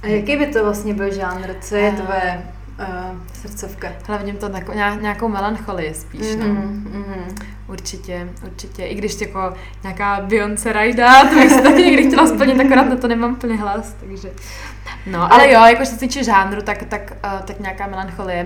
A 0.03 0.07
jaký 0.07 0.37
by 0.37 0.47
to 0.47 0.63
vlastně 0.63 0.93
byl 0.93 1.13
žánr? 1.13 1.47
Co 1.61 1.75
je 1.75 1.89
Eh. 1.89 2.01
tvoje 2.01 2.43
uh, 2.79 3.17
srdcovka? 3.33 3.87
hlavně 4.07 4.33
to 4.33 4.49
tako, 4.49 4.73
nějak- 4.73 5.01
nějakou 5.01 5.27
melancholii 5.27 5.93
spíš, 5.93 6.35
no. 6.35 6.45
Mhm, 6.45 6.87
mhm. 6.91 7.35
Určitě, 7.67 8.29
určitě. 8.45 8.85
I 8.85 8.95
když 8.95 9.21
jako 9.21 9.53
nějaká 9.83 10.21
Beyoncé 10.21 10.73
Rajda, 10.73 11.29
to 11.29 11.35
bych 11.35 11.51
si 11.51 11.61
taky 11.61 11.83
někdy 11.83 12.07
chtěla 12.07 12.27
splnit, 12.27 12.59
akorát 12.59 12.89
na 12.89 12.95
to 12.95 13.07
nemám 13.07 13.35
plně 13.35 13.55
hlas, 13.57 13.95
takže... 13.99 14.31
No, 15.05 15.33
ale 15.33 15.51
jo, 15.51 15.65
jako 15.65 15.85
se 15.85 15.99
týče 15.99 16.23
žánru, 16.23 16.61
tak, 16.61 16.83
tak, 16.83 17.13
uh, 17.25 17.39
tak 17.41 17.59
nějaká 17.59 17.87
melancholie. 17.87 18.45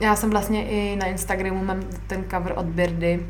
Já 0.00 0.16
jsem 0.16 0.30
vlastně 0.30 0.68
i 0.68 0.96
na 0.96 1.06
Instagramu 1.06 1.64
mám 1.64 1.80
ten 2.06 2.24
cover 2.30 2.52
od 2.56 2.66
Birdy, 2.66 3.26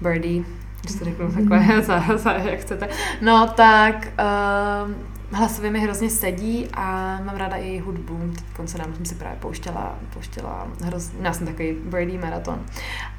Birdie, 0.00 0.42
když 0.82 0.98
to 0.98 1.04
řeknu 1.04 1.32
takhle, 1.32 1.82
za, 1.82 2.04
za, 2.16 2.32
jak 2.32 2.60
chcete. 2.60 2.88
No, 3.20 3.48
tak 3.56 4.08
uh, 4.86 4.90
hlasově 5.32 5.70
mi 5.70 5.80
hrozně 5.80 6.10
sedí 6.10 6.68
a 6.74 6.82
mám 7.24 7.36
ráda 7.36 7.56
i 7.56 7.66
její 7.68 7.80
hudbu. 7.80 8.20
Teď 8.56 8.68
se 8.68 8.78
nám 8.78 8.94
jsem 8.94 9.04
si 9.04 9.14
právě 9.14 9.38
pouštěla, 9.40 9.98
pouštěla 10.12 10.68
hrozně, 10.82 11.18
já 11.22 11.32
jsem 11.32 11.46
takový 11.46 11.72
Birdie 11.72 12.20
maraton. 12.20 12.62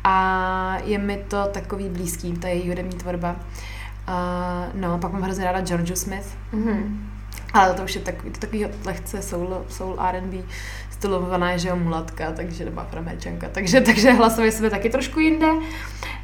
A 0.03 0.77
je 0.83 0.97
mi 0.97 1.17
to 1.27 1.45
takový 1.51 1.89
blízký, 1.89 2.33
ta 2.33 2.47
její 2.47 2.69
hudební 2.69 2.97
tvorba. 2.97 3.35
Uh, 4.07 4.81
no, 4.81 4.97
pak 4.97 5.11
mám 5.13 5.21
hrozně 5.21 5.45
ráda 5.45 5.61
Georgiu 5.61 5.95
Smith, 5.95 6.37
Mhm. 6.53 7.09
ale 7.53 7.73
to 7.73 7.83
už 7.83 7.95
je 7.95 8.01
takový, 8.01 8.31
to 8.31 8.39
takový 8.39 8.65
lehce 8.85 9.21
soul, 9.21 9.65
soul 9.69 9.97
R&B, 9.99 10.37
titulovaná 10.89 11.51
je, 11.51 11.59
že 11.59 11.69
jo, 11.69 11.75
mulatka, 11.75 12.31
takže 12.31 12.65
nebo 12.65 12.81
afroameričanka, 12.81 13.47
takže, 13.51 13.81
takže 13.81 14.11
hlasově 14.11 14.51
jsme 14.51 14.69
taky 14.69 14.89
trošku 14.89 15.19
jinde. 15.19 15.47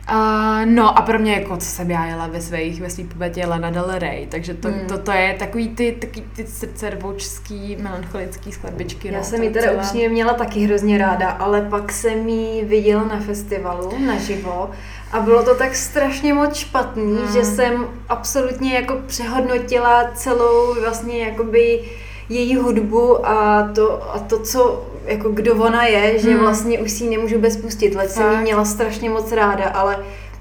Uh, 0.09 0.65
no 0.65 0.97
a 0.97 1.01
pro 1.01 1.19
mě 1.19 1.33
jako, 1.33 1.57
co 1.57 1.65
jsem 1.65 1.91
já 1.91 2.05
jela 2.05 2.27
ve 2.27 2.41
svých, 2.41 2.81
ve 2.81 2.89
svý 2.89 3.03
pubertě 3.03 3.45
Lana 3.45 3.69
Del 3.69 3.91
Rey, 3.99 4.27
takže 4.27 4.53
to, 4.53 4.67
mm. 4.67 4.79
to, 4.87 4.97
to, 4.97 5.11
je 5.11 5.35
takový 5.39 5.69
ty, 5.69 5.91
takový 5.91 6.25
ty 6.35 6.47
srdcervoučský, 6.47 7.77
melancholický 7.79 8.51
skladbičky. 8.51 9.07
Já 9.07 9.17
no, 9.17 9.23
jsem 9.23 9.43
ji 9.43 9.49
teda 9.49 9.65
celá... 9.67 9.83
upřímně 9.83 10.09
měla 10.09 10.33
taky 10.33 10.59
hrozně 10.59 10.97
ráda, 10.97 11.29
ale 11.29 11.61
pak 11.61 11.91
jsem 11.91 12.29
ji 12.29 12.65
viděla 12.65 13.03
na 13.03 13.19
festivalu 13.19 14.05
naživo 14.05 14.69
a 15.11 15.19
bylo 15.19 15.43
to 15.43 15.55
tak 15.55 15.75
strašně 15.75 16.33
moc 16.33 16.55
špatný, 16.55 17.13
mm. 17.13 17.33
že 17.33 17.45
jsem 17.45 17.87
absolutně 18.09 18.73
jako 18.73 18.95
přehodnotila 19.07 20.11
celou 20.13 20.81
vlastně 20.81 21.19
jakoby 21.19 21.83
její 22.29 22.55
hudbu 22.55 23.27
a 23.27 23.69
to, 23.75 24.15
a 24.15 24.19
to 24.19 24.39
co 24.39 24.90
jako 25.05 25.29
kdo 25.29 25.55
ona 25.55 25.85
je, 25.85 26.19
že 26.19 26.31
hmm. 26.31 26.39
vlastně 26.39 26.79
už 26.79 26.91
si 26.91 27.03
ji 27.03 27.09
nemůžu 27.09 27.39
bez 27.39 27.57
pustit. 27.57 27.95
Let 27.95 28.11
jsem 28.11 28.31
ji 28.31 28.37
měla 28.37 28.65
strašně 28.65 29.09
moc 29.09 29.31
ráda, 29.31 29.65
ale 29.65 29.97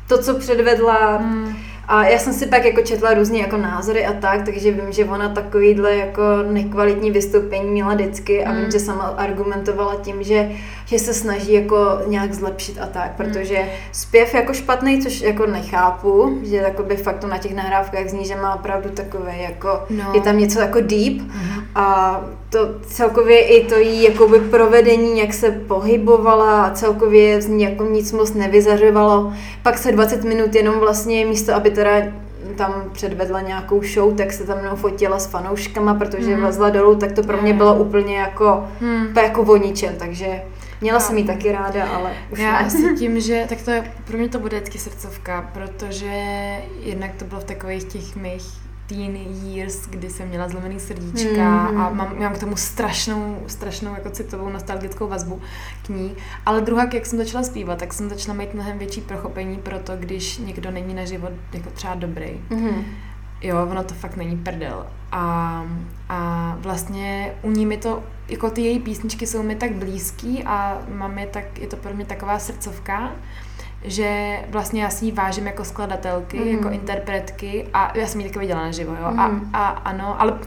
to, 0.09 0.18
co 0.18 0.35
předvedla, 0.35 1.16
hmm. 1.16 1.57
a 1.88 2.05
já 2.05 2.18
jsem 2.18 2.33
si 2.33 2.46
pak 2.46 2.64
jako 2.64 2.83
četla 2.83 3.14
různě 3.14 3.40
jako 3.40 3.57
názory 3.57 4.07
a 4.07 4.12
tak, 4.12 4.44
takže 4.44 4.70
vím, 4.70 4.92
že 4.92 5.05
ona 5.05 5.29
takovýhle 5.29 5.96
jako 5.96 6.23
nekvalitní 6.51 7.11
vystoupení 7.11 7.70
měla 7.70 7.94
vždycky 7.94 8.44
a 8.44 8.51
hmm. 8.51 8.61
vím, 8.61 8.70
že 8.70 8.81
sama 8.81 9.03
argumentovala 9.03 9.96
tím, 10.03 10.23
že 10.23 10.51
že 10.90 10.98
se 10.98 11.14
snaží 11.14 11.53
jako 11.53 11.76
nějak 12.07 12.35
zlepšit 12.35 12.79
a 12.81 12.87
tak, 12.87 13.07
hmm. 13.07 13.14
protože 13.16 13.68
zpěv 13.92 14.35
jako 14.35 14.53
špatný, 14.53 15.03
což 15.03 15.20
jako 15.20 15.46
nechápu, 15.46 16.38
že 16.42 16.74
by 16.83 16.96
fakt 16.96 17.18
to 17.18 17.26
na 17.26 17.38
těch 17.38 17.55
nahrávkách 17.55 18.09
zní, 18.09 18.24
že 18.24 18.37
má 18.37 18.55
opravdu 18.55 18.88
takové 18.88 19.37
jako, 19.37 19.83
no. 19.90 20.11
je 20.14 20.20
tam 20.20 20.38
něco 20.38 20.61
jako 20.61 20.81
deep 20.81 21.12
mm. 21.18 21.62
a 21.74 22.20
to 22.50 22.59
celkově 22.87 23.40
i 23.46 23.66
to 23.66 23.79
jí 23.79 24.03
jakoby 24.03 24.40
provedení, 24.40 25.18
jak 25.18 25.33
se 25.33 25.50
pohybovala 25.50 26.62
a 26.64 26.74
celkově 26.74 27.42
z 27.42 27.48
ní 27.48 27.62
jako 27.62 27.85
nic 27.85 28.12
moc 28.12 28.35
nevyzařovalo. 28.35 29.33
Pak 29.62 29.79
se 29.79 29.92
20 29.92 30.24
minut 30.24 30.55
jenom 30.55 30.79
vlastně 30.79 31.26
místo, 31.26 31.55
aby 31.55 31.70
teda 31.70 31.90
tam 32.57 32.85
předvedla 32.92 33.40
nějakou 33.40 33.83
show, 33.83 34.14
tak 34.14 34.33
se 34.33 34.46
tam 34.46 34.59
mnou 34.61 34.76
fotila 34.76 35.18
s 35.18 35.26
fanouškama, 35.26 35.94
protože 35.94 36.35
mm. 36.35 36.40
vlezla 36.40 36.70
dolů, 36.70 36.94
tak 36.94 37.12
to 37.12 37.22
pro 37.22 37.42
mě 37.42 37.55
bylo 37.55 37.74
úplně 37.74 38.16
jako, 38.16 38.64
mm. 38.81 39.07
jako 39.22 39.42
o 39.42 39.57
ničem, 39.57 39.94
takže 39.98 40.42
Měla 40.81 41.01
jsem 41.01 41.19
ji 41.19 41.25
taky 41.25 41.53
ráda, 41.53 41.88
ale 41.88 42.12
už 42.31 42.38
Já 42.38 42.53
ne. 42.53 42.59
asi 42.59 42.95
tím, 42.99 43.21
že 43.31 43.47
tak 43.49 43.62
to 43.62 43.71
je, 43.71 43.93
pro 44.05 44.19
mě 44.19 44.29
to 44.29 44.38
bude 44.38 44.57
vždycky 44.57 44.79
srdcovka, 44.79 45.51
protože 45.55 46.12
jednak 46.81 47.14
to 47.14 47.25
bylo 47.25 47.40
v 47.40 47.45
takových 47.45 47.85
těch 47.85 48.16
mých 48.16 48.71
teen 48.87 49.16
years, 49.16 49.87
kdy 49.87 50.11
jsem 50.11 50.29
měla 50.29 50.49
zlomený 50.49 50.81
srdíčka 50.81 51.71
mm. 51.71 51.81
a 51.81 51.90
mám, 51.90 52.19
mám 52.19 52.35
k 52.35 52.38
tomu 52.38 52.57
strašnou, 52.57 53.43
strašnou 53.47 53.95
jako 53.95 54.11
citovou 54.11 54.49
nostalgickou 54.49 55.09
vazbu 55.09 55.40
k 55.83 55.88
ní. 55.88 56.16
Ale 56.47 56.61
druhá, 56.61 56.88
jak 56.95 57.07
jsem 57.07 57.19
začala 57.19 57.45
zpívat, 57.45 57.79
tak 57.79 57.93
jsem 57.93 58.09
začala 58.09 58.38
mít 58.38 58.55
mnohem 58.55 58.79
větší 58.79 59.01
prochopení 59.01 59.57
pro 59.57 59.79
to, 59.79 59.97
když 59.97 60.38
někdo 60.38 60.71
není 60.71 60.95
na 60.95 61.05
život 61.05 61.33
jako 61.53 61.71
třeba 61.71 61.95
dobrý. 61.95 62.40
Mm. 62.51 62.85
Jo, 63.42 63.66
ono 63.70 63.85
to 63.85 63.94
fakt 63.94 64.16
není 64.16 64.37
prdel. 64.37 64.87
A, 65.12 65.64
a 66.09 66.57
vlastně 66.61 67.33
u 67.42 67.50
ní 67.50 67.66
mi 67.66 67.76
to, 67.76 68.03
jako 68.29 68.50
ty 68.50 68.62
její 68.62 68.79
písničky 68.79 69.26
jsou 69.26 69.42
mi 69.42 69.55
tak 69.55 69.72
blízký 69.72 70.44
a 70.44 70.79
mám 70.88 71.18
je 71.18 71.26
tak, 71.26 71.59
je 71.59 71.66
to 71.66 71.76
pro 71.76 71.94
mě 71.94 72.05
taková 72.05 72.38
srdcovka, 72.38 73.12
že 73.85 74.38
vlastně 74.48 74.83
já 74.83 74.90
si 74.90 75.05
ji 75.05 75.12
vážím 75.12 75.46
jako 75.46 75.64
skladatelky, 75.64 76.38
mm. 76.38 76.48
jako 76.48 76.68
interpretky 76.68 77.66
a 77.74 77.98
já 77.98 78.07
jsem 78.07 78.20
ji 78.20 78.26
taky 78.26 78.38
viděla 78.38 78.61
naživo, 78.61 78.92
jo. 78.92 79.11
Mm. 79.11 79.20
A, 79.20 79.29
mhm. 79.29 79.50
a 79.53 79.68
ano, 79.68 80.20
ale 80.20 80.38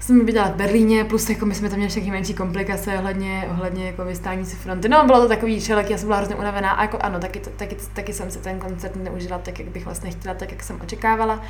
jsem 0.00 0.18
ji 0.18 0.24
viděla 0.24 0.48
v 0.48 0.54
Berlíně, 0.54 1.04
plus 1.04 1.30
jako 1.30 1.46
my 1.46 1.54
jsme 1.54 1.68
tam 1.68 1.78
měli 1.78 1.90
všechny 1.90 2.10
menší 2.10 2.34
komplikace 2.34 2.98
ohledně, 2.98 3.48
ohledně 3.50 3.86
jako 3.86 4.04
vystání 4.04 4.46
si 4.46 4.56
fronty. 4.56 4.88
No, 4.88 5.06
bylo 5.06 5.20
to 5.20 5.28
takový 5.28 5.60
všelek, 5.60 5.90
já 5.90 5.98
jsem 5.98 6.06
byla 6.06 6.16
hrozně 6.16 6.34
unavená 6.34 6.70
a 6.70 6.82
jako 6.82 6.98
ano, 7.00 7.20
taky, 7.20 7.40
taky, 7.40 7.76
taky 7.92 8.12
jsem 8.12 8.30
si 8.30 8.38
ten 8.38 8.58
koncert 8.58 8.96
neužila 8.96 9.38
tak, 9.38 9.58
jak 9.58 9.68
bych 9.68 9.84
vlastně 9.84 10.10
chtěla, 10.10 10.34
tak, 10.34 10.50
jak 10.50 10.62
jsem 10.62 10.80
očekávala. 10.80 11.40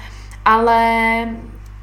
Ale 0.44 1.26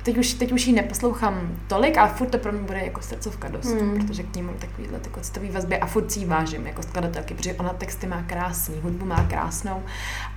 teď 0.08 0.18
už, 0.18 0.34
teď 0.34 0.52
už 0.52 0.68
ji 0.68 0.74
neposlouchám 0.74 1.52
tolik, 1.68 1.98
ale 1.98 2.10
furt 2.10 2.28
to 2.28 2.38
pro 2.38 2.52
mě 2.52 2.62
bude 2.62 2.80
jako 2.80 3.02
srdcovka 3.02 3.48
dost, 3.48 3.72
hmm. 3.72 3.98
protože 3.98 4.24
k 4.24 4.36
ní 4.36 4.42
mám 4.42 4.56
takovýhle 4.56 5.00
jako 5.04 5.20
citový 5.20 5.50
vazby 5.50 5.78
a 5.78 5.86
furt 5.86 6.12
si 6.12 6.20
ji 6.20 6.26
vážím 6.26 6.68
jako 6.68 6.84
skladatelky, 6.84 7.34
protože 7.34 7.54
ona 7.54 7.70
texty 7.70 8.08
má 8.08 8.24
krásný, 8.28 8.76
hudbu 8.84 9.06
má 9.06 9.24
krásnou 9.24 9.84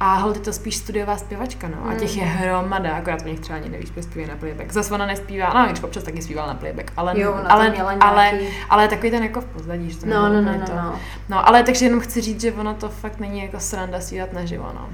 a 0.00 0.14
hlavně 0.14 0.38
je 0.38 0.44
to 0.44 0.52
spíš 0.52 0.76
studiová 0.76 1.16
zpěvačka, 1.16 1.68
no. 1.68 1.90
A 1.90 1.94
těch 1.94 2.16
je 2.16 2.24
hmm. 2.24 2.36
hromada, 2.36 2.96
akorát 2.96 3.22
o 3.22 3.28
nich 3.28 3.40
třeba 3.40 3.58
ani 3.58 3.68
nevíš, 3.68 3.92
že 3.96 4.02
zpívá 4.02 4.26
na 4.26 4.36
playback. 4.36 4.72
Zase 4.72 4.94
ona 4.94 5.06
nespívá, 5.06 5.54
no, 5.54 5.66
když 5.66 5.82
občas 5.82 6.02
taky 6.02 6.22
zpívala 6.22 6.48
na 6.48 6.54
playback, 6.54 6.92
ale, 6.96 7.20
jo, 7.20 7.34
ale, 7.48 7.70
měla 7.70 7.94
ale, 8.00 8.32
ale, 8.70 8.88
takový 8.88 9.10
ten 9.10 9.22
jako 9.22 9.40
v 9.40 9.44
pozadí, 9.44 9.90
že 9.90 9.98
to 9.98 10.06
no, 10.06 10.28
no, 10.28 10.42
no, 10.42 10.52
no, 10.52 10.66
to. 10.66 10.74
no. 10.74 11.00
no, 11.28 11.48
ale 11.48 11.62
takže 11.62 11.84
jenom 11.84 12.00
chci 12.00 12.20
říct, 12.20 12.40
že 12.40 12.52
ono 12.52 12.74
to 12.74 12.88
fakt 12.88 13.20
není 13.20 13.42
jako 13.42 13.60
sranda 13.60 14.00
zpívat 14.00 14.32
naživo, 14.32 14.72
no 14.74 14.88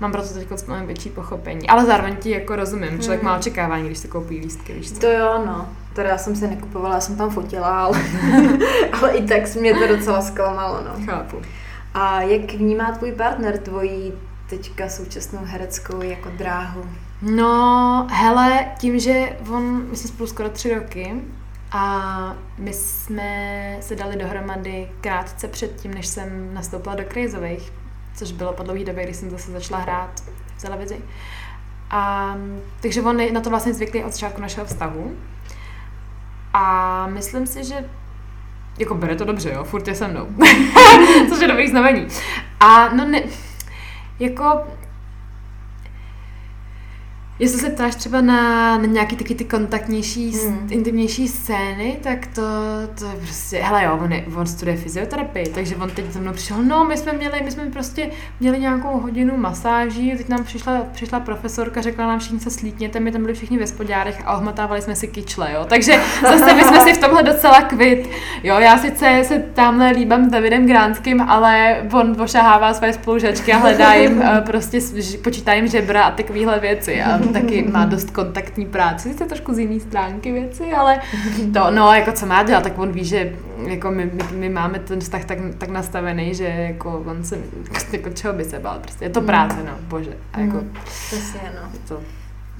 mám 0.00 0.12
proto 0.12 0.34
teď 0.34 0.48
mnohem 0.66 0.86
větší 0.86 1.10
pochopení. 1.10 1.68
Ale 1.68 1.84
zároveň 1.84 2.16
ti 2.16 2.30
jako 2.30 2.56
rozumím, 2.56 3.00
člověk 3.00 3.20
hmm. 3.20 3.30
má 3.30 3.38
očekávání, 3.38 3.86
když 3.86 3.98
se 3.98 4.08
koupí 4.08 4.40
lístky, 4.40 4.72
víš 4.72 4.92
co? 4.92 5.00
To 5.00 5.06
jo, 5.06 5.42
no. 5.46 5.68
Teda 5.92 6.08
já 6.08 6.18
jsem 6.18 6.36
se 6.36 6.46
nekupovala, 6.46 6.94
já 6.94 7.00
jsem 7.00 7.16
tam 7.16 7.30
fotila, 7.30 7.84
ale, 7.84 7.98
ale 8.92 9.10
i 9.16 9.26
tak 9.26 9.54
mě 9.54 9.74
to 9.74 9.86
docela 9.86 10.22
zklamalo, 10.22 10.80
no. 10.84 11.06
Chápu. 11.06 11.36
A 11.94 12.22
jak 12.22 12.54
vnímá 12.54 12.92
tvůj 12.92 13.12
partner 13.12 13.58
tvoji 13.58 14.12
teďka 14.48 14.88
současnou 14.88 15.40
hereckou 15.44 16.02
jako 16.02 16.28
dráhu? 16.38 16.84
No, 17.22 18.06
hele, 18.10 18.66
tím, 18.78 18.98
že 18.98 19.36
on, 19.50 19.82
my 19.90 19.96
jsme 19.96 20.08
spolu 20.08 20.26
skoro 20.26 20.48
tři 20.48 20.74
roky 20.74 21.14
a 21.72 22.36
my 22.58 22.72
jsme 22.72 23.76
se 23.80 23.96
dali 23.96 24.16
dohromady 24.16 24.90
krátce 25.00 25.48
předtím, 25.48 25.94
než 25.94 26.06
jsem 26.06 26.54
nastoupila 26.54 26.94
do 26.94 27.04
krizových 27.04 27.72
což 28.16 28.32
bylo 28.32 28.52
po 28.52 28.62
dlouhé 28.62 28.84
době, 28.84 29.04
když 29.04 29.16
jsem 29.16 29.30
zase 29.30 29.52
začala 29.52 29.80
hrát 29.80 30.10
v 30.56 30.62
televizi. 30.62 30.98
A, 31.90 32.34
takže 32.80 33.02
on 33.02 33.32
na 33.32 33.40
to 33.40 33.50
vlastně 33.50 33.74
zvyklý 33.74 34.04
od 34.04 34.12
začátku 34.12 34.40
našeho 34.40 34.66
vztahu. 34.66 35.16
A 36.52 37.06
myslím 37.06 37.46
si, 37.46 37.64
že 37.64 37.84
jako 38.78 38.94
bere 38.94 39.16
to 39.16 39.24
dobře, 39.24 39.52
jo, 39.52 39.64
furt 39.64 39.88
je 39.88 39.94
se 39.94 40.08
mnou. 40.08 40.26
což 41.28 41.40
je 41.40 41.48
dobrý 41.48 41.68
znamení. 41.68 42.06
A 42.60 42.88
no 42.88 43.04
ne, 43.04 43.22
jako 44.18 44.66
Jestli 47.38 47.58
se 47.58 47.70
ptáš 47.70 47.94
třeba 47.94 48.20
na, 48.20 48.78
na 48.78 48.86
nějaký 48.86 49.16
taky 49.16 49.34
ty 49.34 49.44
kontaktnější, 49.44 50.30
hmm. 50.30 50.68
intimnější 50.70 51.28
scény, 51.28 51.96
tak 52.02 52.26
to, 52.26 52.42
to 52.98 53.04
je 53.04 53.16
prostě, 53.16 53.58
hele 53.62 53.84
jo, 53.84 53.98
on, 54.02 54.12
je, 54.12 54.24
on 54.36 54.46
studuje 54.46 54.76
fyzioterapii, 54.76 55.48
takže 55.48 55.76
on 55.76 55.90
teď 55.90 56.12
za 56.12 56.20
mnou 56.20 56.32
přišel, 56.32 56.62
no 56.62 56.84
my 56.84 56.96
jsme 56.96 57.12
měli, 57.12 57.40
my 57.44 57.50
jsme 57.50 57.66
prostě 57.66 58.10
měli 58.40 58.58
nějakou 58.58 59.00
hodinu 59.00 59.36
masáží, 59.36 60.16
teď 60.16 60.28
nám 60.28 60.44
přišla, 60.44 60.82
přišla 60.92 61.20
profesorka, 61.20 61.80
řekla 61.80 62.06
nám 62.06 62.18
všichni 62.18 62.40
se 62.40 62.50
slítněte, 62.50 63.00
my 63.00 63.12
tam 63.12 63.22
byli 63.22 63.34
všichni 63.34 63.58
ve 63.58 63.66
spodárech 63.66 64.22
a 64.26 64.36
ohmatávali 64.36 64.82
jsme 64.82 64.96
si 64.96 65.08
kyčle, 65.08 65.52
jo, 65.52 65.64
takže 65.68 66.00
zase 66.22 66.54
my 66.54 66.64
jsme 66.64 66.80
si 66.80 66.94
v 66.94 66.98
tomhle 66.98 67.22
docela 67.22 67.62
kvit, 67.62 68.10
jo, 68.42 68.58
já 68.58 68.78
sice 68.78 69.22
se 69.24 69.38
tamhle 69.38 69.90
líbám 69.90 70.24
s 70.24 70.28
Davidem 70.28 70.66
Gránským, 70.66 71.20
ale 71.20 71.82
on 71.92 72.20
ošahává 72.20 72.74
své 72.74 72.92
spolužačky 72.92 73.52
a 73.52 73.56
hledá 73.56 73.94
jim 73.94 74.22
eh, 74.22 74.42
prostě, 74.46 74.78
počítá 75.24 75.52
jim 75.52 75.68
žebra 75.68 76.02
a 76.02 76.10
takovéhle 76.10 76.58
věci 76.60 77.02
a 77.02 77.25
taky 77.32 77.62
má 77.62 77.84
dost 77.84 78.10
kontaktní 78.10 78.66
práci, 78.66 79.08
sice 79.08 79.24
trošku 79.24 79.54
z 79.54 79.58
jiné 79.58 79.80
stránky 79.80 80.32
věci, 80.32 80.72
ale 80.72 81.00
to, 81.54 81.70
no, 81.70 81.92
jako 81.92 82.12
co 82.12 82.26
má 82.26 82.42
dělat, 82.42 82.62
tak 82.62 82.78
on 82.78 82.92
ví, 82.92 83.04
že 83.04 83.32
jako 83.66 83.90
my, 83.90 84.04
my, 84.04 84.22
my 84.32 84.48
máme 84.48 84.78
ten 84.78 85.00
vztah 85.00 85.24
tak, 85.24 85.38
tak 85.58 85.68
nastavený, 85.68 86.34
že 86.34 86.44
jako 86.44 87.04
on 87.06 87.24
se, 87.24 87.38
jako 87.92 88.10
čeho 88.10 88.34
by 88.34 88.44
se 88.44 88.58
bál, 88.58 88.78
prostě 88.80 89.04
je 89.04 89.10
to 89.10 89.20
práce, 89.20 89.56
no, 89.66 89.72
bože. 89.88 90.16
A 90.32 90.40
jako, 90.40 90.56
mm, 90.56 90.72
Přesně, 90.84 91.40
no. 91.62 91.68
To, 91.88 92.00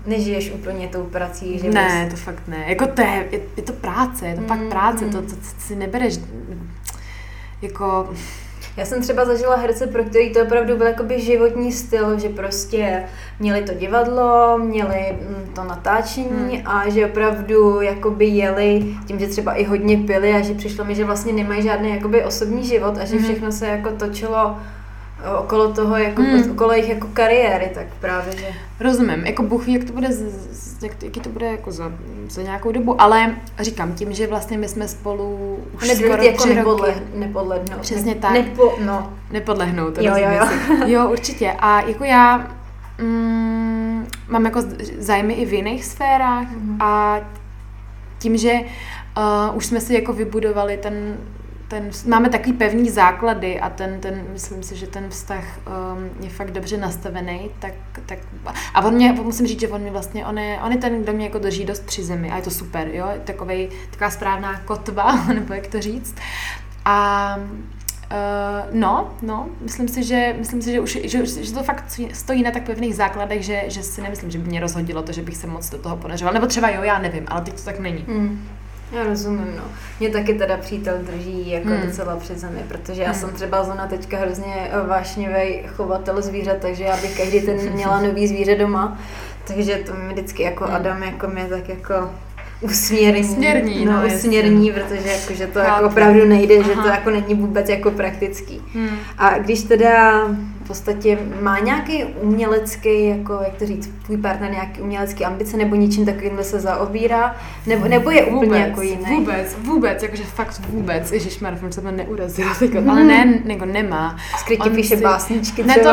nežiješ 0.06 0.50
úplně 0.50 0.88
tou 0.88 1.04
prací, 1.04 1.58
že 1.58 1.70
Ne, 1.70 2.04
bys... 2.04 2.14
to 2.14 2.24
fakt 2.24 2.42
ne. 2.48 2.64
Jako 2.66 2.86
to 2.86 3.02
je, 3.02 3.28
je, 3.30 3.40
je 3.56 3.62
to 3.62 3.72
práce, 3.72 4.26
je 4.26 4.34
to 4.34 4.40
mm, 4.40 4.46
fakt 4.46 4.68
práce, 4.68 5.04
mm. 5.04 5.10
to, 5.10 5.22
to, 5.22 5.36
to 5.36 5.42
si 5.58 5.76
nebereš 5.76 6.18
jako 7.62 8.08
já 8.76 8.84
jsem 8.84 9.02
třeba 9.02 9.24
zažila 9.24 9.56
herce, 9.56 9.86
pro 9.86 10.04
který 10.04 10.32
to 10.32 10.42
opravdu 10.42 10.76
byl 10.76 10.86
jakoby 10.86 11.20
životní 11.20 11.72
styl, 11.72 12.18
že 12.18 12.28
prostě 12.28 13.02
měli 13.40 13.62
to 13.62 13.74
divadlo, 13.74 14.58
měli 14.58 15.16
mm, 15.28 15.52
to 15.54 15.64
natáčení 15.64 16.56
hmm. 16.56 16.66
a 16.66 16.88
že 16.88 17.06
opravdu 17.06 17.80
jakoby 17.80 18.26
jeli 18.26 18.96
tím, 19.06 19.18
že 19.18 19.26
třeba 19.26 19.54
i 19.54 19.64
hodně 19.64 19.96
pili 19.96 20.32
a 20.32 20.40
že 20.40 20.54
přišlo 20.54 20.84
mi, 20.84 20.94
že 20.94 21.04
vlastně 21.04 21.32
nemají 21.32 21.62
žádný 21.62 21.90
jakoby 21.90 22.24
osobní 22.24 22.64
život 22.64 22.98
a 22.98 23.04
že 23.04 23.16
hmm. 23.16 23.24
všechno 23.24 23.52
se 23.52 23.66
jako 23.66 23.90
točilo 23.90 24.56
okolo 25.38 25.72
toho, 25.72 25.96
jako, 25.96 26.22
hmm. 26.22 26.50
okolo 26.50 26.72
jejich 26.72 26.88
jako 26.88 27.08
kariéry, 27.12 27.70
tak 27.74 27.86
právě, 28.00 28.32
že... 28.32 28.46
Rozumím, 28.80 29.26
jako 29.26 29.42
Bůh 29.42 29.66
ví, 29.66 29.72
jak 29.72 29.84
to 29.84 29.92
bude, 29.92 30.12
z, 30.12 30.24
jak, 30.82 31.02
jaký 31.02 31.20
to 31.20 31.28
bude 31.28 31.46
jako 31.46 31.72
za, 31.72 31.92
za 32.28 32.42
nějakou 32.42 32.72
dobu, 32.72 33.00
ale 33.00 33.36
říkám 33.60 33.92
tím, 33.92 34.12
že 34.12 34.26
vlastně 34.26 34.58
my 34.58 34.68
jsme 34.68 34.88
spolu 34.88 35.58
už 35.72 35.88
Nebyli 35.88 36.08
skoro 36.08 36.22
jako 36.22 36.42
tři 36.42 36.54
nepodle, 36.54 36.88
roky. 36.88 37.00
nepodlehnout. 37.14 37.80
Přesně 37.80 38.14
tak. 38.14 38.32
Nepo, 38.32 38.72
no. 38.84 39.12
Nepodlehnout, 39.30 39.98
jo, 39.98 40.14
jo, 40.16 40.30
jo. 40.30 40.46
jo, 40.86 41.10
určitě. 41.10 41.52
A 41.58 41.80
jako 41.80 42.04
já 42.04 42.50
mm, 42.98 44.06
mám 44.28 44.44
jako 44.44 44.62
zájmy 44.98 45.34
i 45.34 45.44
v 45.44 45.52
jiných 45.52 45.84
sférách 45.84 46.50
mm. 46.50 46.82
a 46.82 47.20
tím, 48.18 48.36
že 48.36 48.52
uh, 49.16 49.56
už 49.56 49.66
jsme 49.66 49.80
si 49.80 49.94
jako 49.94 50.12
vybudovali 50.12 50.76
ten, 50.76 51.16
ten, 51.68 51.90
máme 52.06 52.28
takový 52.28 52.52
pevný 52.52 52.90
základy 52.90 53.60
a 53.60 53.70
ten, 53.70 54.00
ten, 54.00 54.24
myslím 54.32 54.62
si, 54.62 54.76
že 54.76 54.86
ten 54.86 55.08
vztah 55.08 55.44
um, 55.44 56.24
je 56.24 56.30
fakt 56.30 56.50
dobře 56.50 56.76
nastavený, 56.76 57.50
tak, 57.58 57.72
tak 58.06 58.18
a 58.74 58.84
on 58.84 58.94
mě, 58.94 59.12
musím 59.12 59.46
říct, 59.46 59.60
že 59.60 59.68
on 59.68 59.82
mi 59.82 59.90
vlastně, 59.90 60.26
on 60.26 60.38
je, 60.38 60.58
on 60.64 60.72
je 60.72 60.78
ten, 60.78 61.02
kdo 61.02 61.12
mě 61.12 61.24
jako 61.26 61.38
drží 61.38 61.64
dost 61.64 61.86
při 61.86 62.04
zemi 62.04 62.30
a 62.30 62.36
je 62.36 62.42
to 62.42 62.50
super, 62.50 62.88
jo, 62.92 63.08
takovej, 63.24 63.68
taková 63.90 64.10
správná 64.10 64.60
kotva, 64.60 65.24
nebo 65.34 65.54
jak 65.54 65.66
to 65.66 65.80
říct. 65.80 66.14
A 66.84 67.36
Uh, 68.12 68.80
no, 68.80 69.14
no, 69.22 69.48
myslím 69.60 69.88
si, 69.88 70.04
že, 70.04 70.34
myslím 70.38 70.62
si, 70.62 70.72
že, 70.72 70.80
už, 70.80 70.98
že, 71.04 71.26
že 71.26 71.52
to 71.52 71.62
fakt 71.62 72.00
stojí 72.12 72.42
na 72.42 72.50
tak 72.50 72.62
pevných 72.62 72.94
základech, 72.94 73.44
že, 73.44 73.64
že 73.66 73.82
si 73.82 74.02
nemyslím, 74.02 74.30
že 74.30 74.38
by 74.38 74.48
mě 74.48 74.60
rozhodilo 74.60 75.02
to, 75.02 75.12
že 75.12 75.22
bych 75.22 75.36
se 75.36 75.46
moc 75.46 75.70
do 75.70 75.78
toho 75.78 75.96
ponořovala. 75.96 76.34
Nebo 76.34 76.46
třeba 76.46 76.70
jo, 76.70 76.82
já 76.82 76.98
nevím, 76.98 77.24
ale 77.28 77.40
teď 77.40 77.54
to 77.54 77.62
tak 77.62 77.78
není. 77.78 78.04
Mm. 78.08 78.48
Já 78.92 79.04
rozumím, 79.04 79.54
no. 79.56 79.62
Mě 80.00 80.08
taky 80.08 80.34
teda 80.34 80.56
přítel 80.56 80.94
drží 80.98 81.50
jako 81.50 81.68
hmm. 81.68 81.86
docela 81.86 82.16
při 82.16 82.34
zemi, 82.34 82.60
protože 82.68 83.02
já 83.02 83.10
hmm. 83.10 83.20
jsem 83.20 83.30
třeba 83.30 83.64
zóna 83.64 83.86
teďka 83.86 84.18
hrozně 84.18 84.70
vášnivý 84.86 85.62
chovatel 85.66 86.22
zvířat, 86.22 86.56
takže 86.60 86.84
já 86.84 86.96
bych 86.96 87.16
každý 87.16 87.40
ten 87.40 87.72
měla 87.72 88.00
nový 88.00 88.28
zvíře 88.28 88.54
doma, 88.54 88.98
takže 89.46 89.76
to 89.76 89.94
mi 89.94 90.12
vždycky 90.12 90.42
jako 90.42 90.64
hmm. 90.64 90.74
Adam 90.74 91.02
jako 91.02 91.26
mě 91.26 91.44
tak 91.44 91.68
jako 91.68 92.10
usměrní. 92.60 93.24
Směrní, 93.24 93.84
no, 93.84 93.92
no 93.92 94.06
usměrní, 94.06 94.72
protože 94.72 95.10
jako, 95.10 95.34
že 95.34 95.46
to 95.46 95.58
jako 95.58 95.86
opravdu 95.86 96.24
nejde, 96.24 96.58
Aha. 96.58 96.68
že 96.68 96.74
to 96.74 96.88
jako 96.88 97.10
není 97.10 97.34
vůbec 97.34 97.68
jako 97.68 97.90
praktický. 97.90 98.62
Hmm. 98.74 98.98
A 99.18 99.38
když 99.38 99.62
teda 99.62 100.22
v 100.66 100.68
podstatě 100.68 101.18
má 101.40 101.58
nějaký 101.58 102.04
umělecký, 102.04 103.08
jako 103.08 103.32
jak 103.32 103.54
to 103.54 103.66
říct, 103.66 103.90
tvůj 104.04 104.16
partner 104.16 104.50
nějaký 104.50 104.80
umělecký 104.80 105.24
ambice 105.24 105.56
nebo 105.56 105.74
něčím 105.74 106.06
takovým 106.06 106.38
se 106.42 106.60
zaobírá, 106.60 107.36
nebo, 107.66 107.88
nebo 107.88 108.10
je 108.10 108.24
úplně 108.24 108.46
vůbec, 108.46 108.60
jako 108.60 108.82
jiný? 108.82 109.16
Vůbec, 109.16 109.56
vůbec, 109.58 110.02
jakože 110.02 110.24
fakt 110.24 110.60
vůbec, 110.68 111.12
Ježišmar, 111.12 111.58
jsem 111.58 111.72
se 111.72 111.80
to 111.80 111.90
neurazila, 111.90 112.50
jako, 112.60 112.78
hmm. 112.78 112.90
ale 112.90 113.04
ne, 113.04 113.42
jako 113.44 113.64
nemá. 113.64 114.16
Skrytě 114.38 114.70
píše 114.70 114.96
si, 114.96 115.02
básničky 115.02 115.64
Ne, 115.64 115.74
to, 115.74 115.88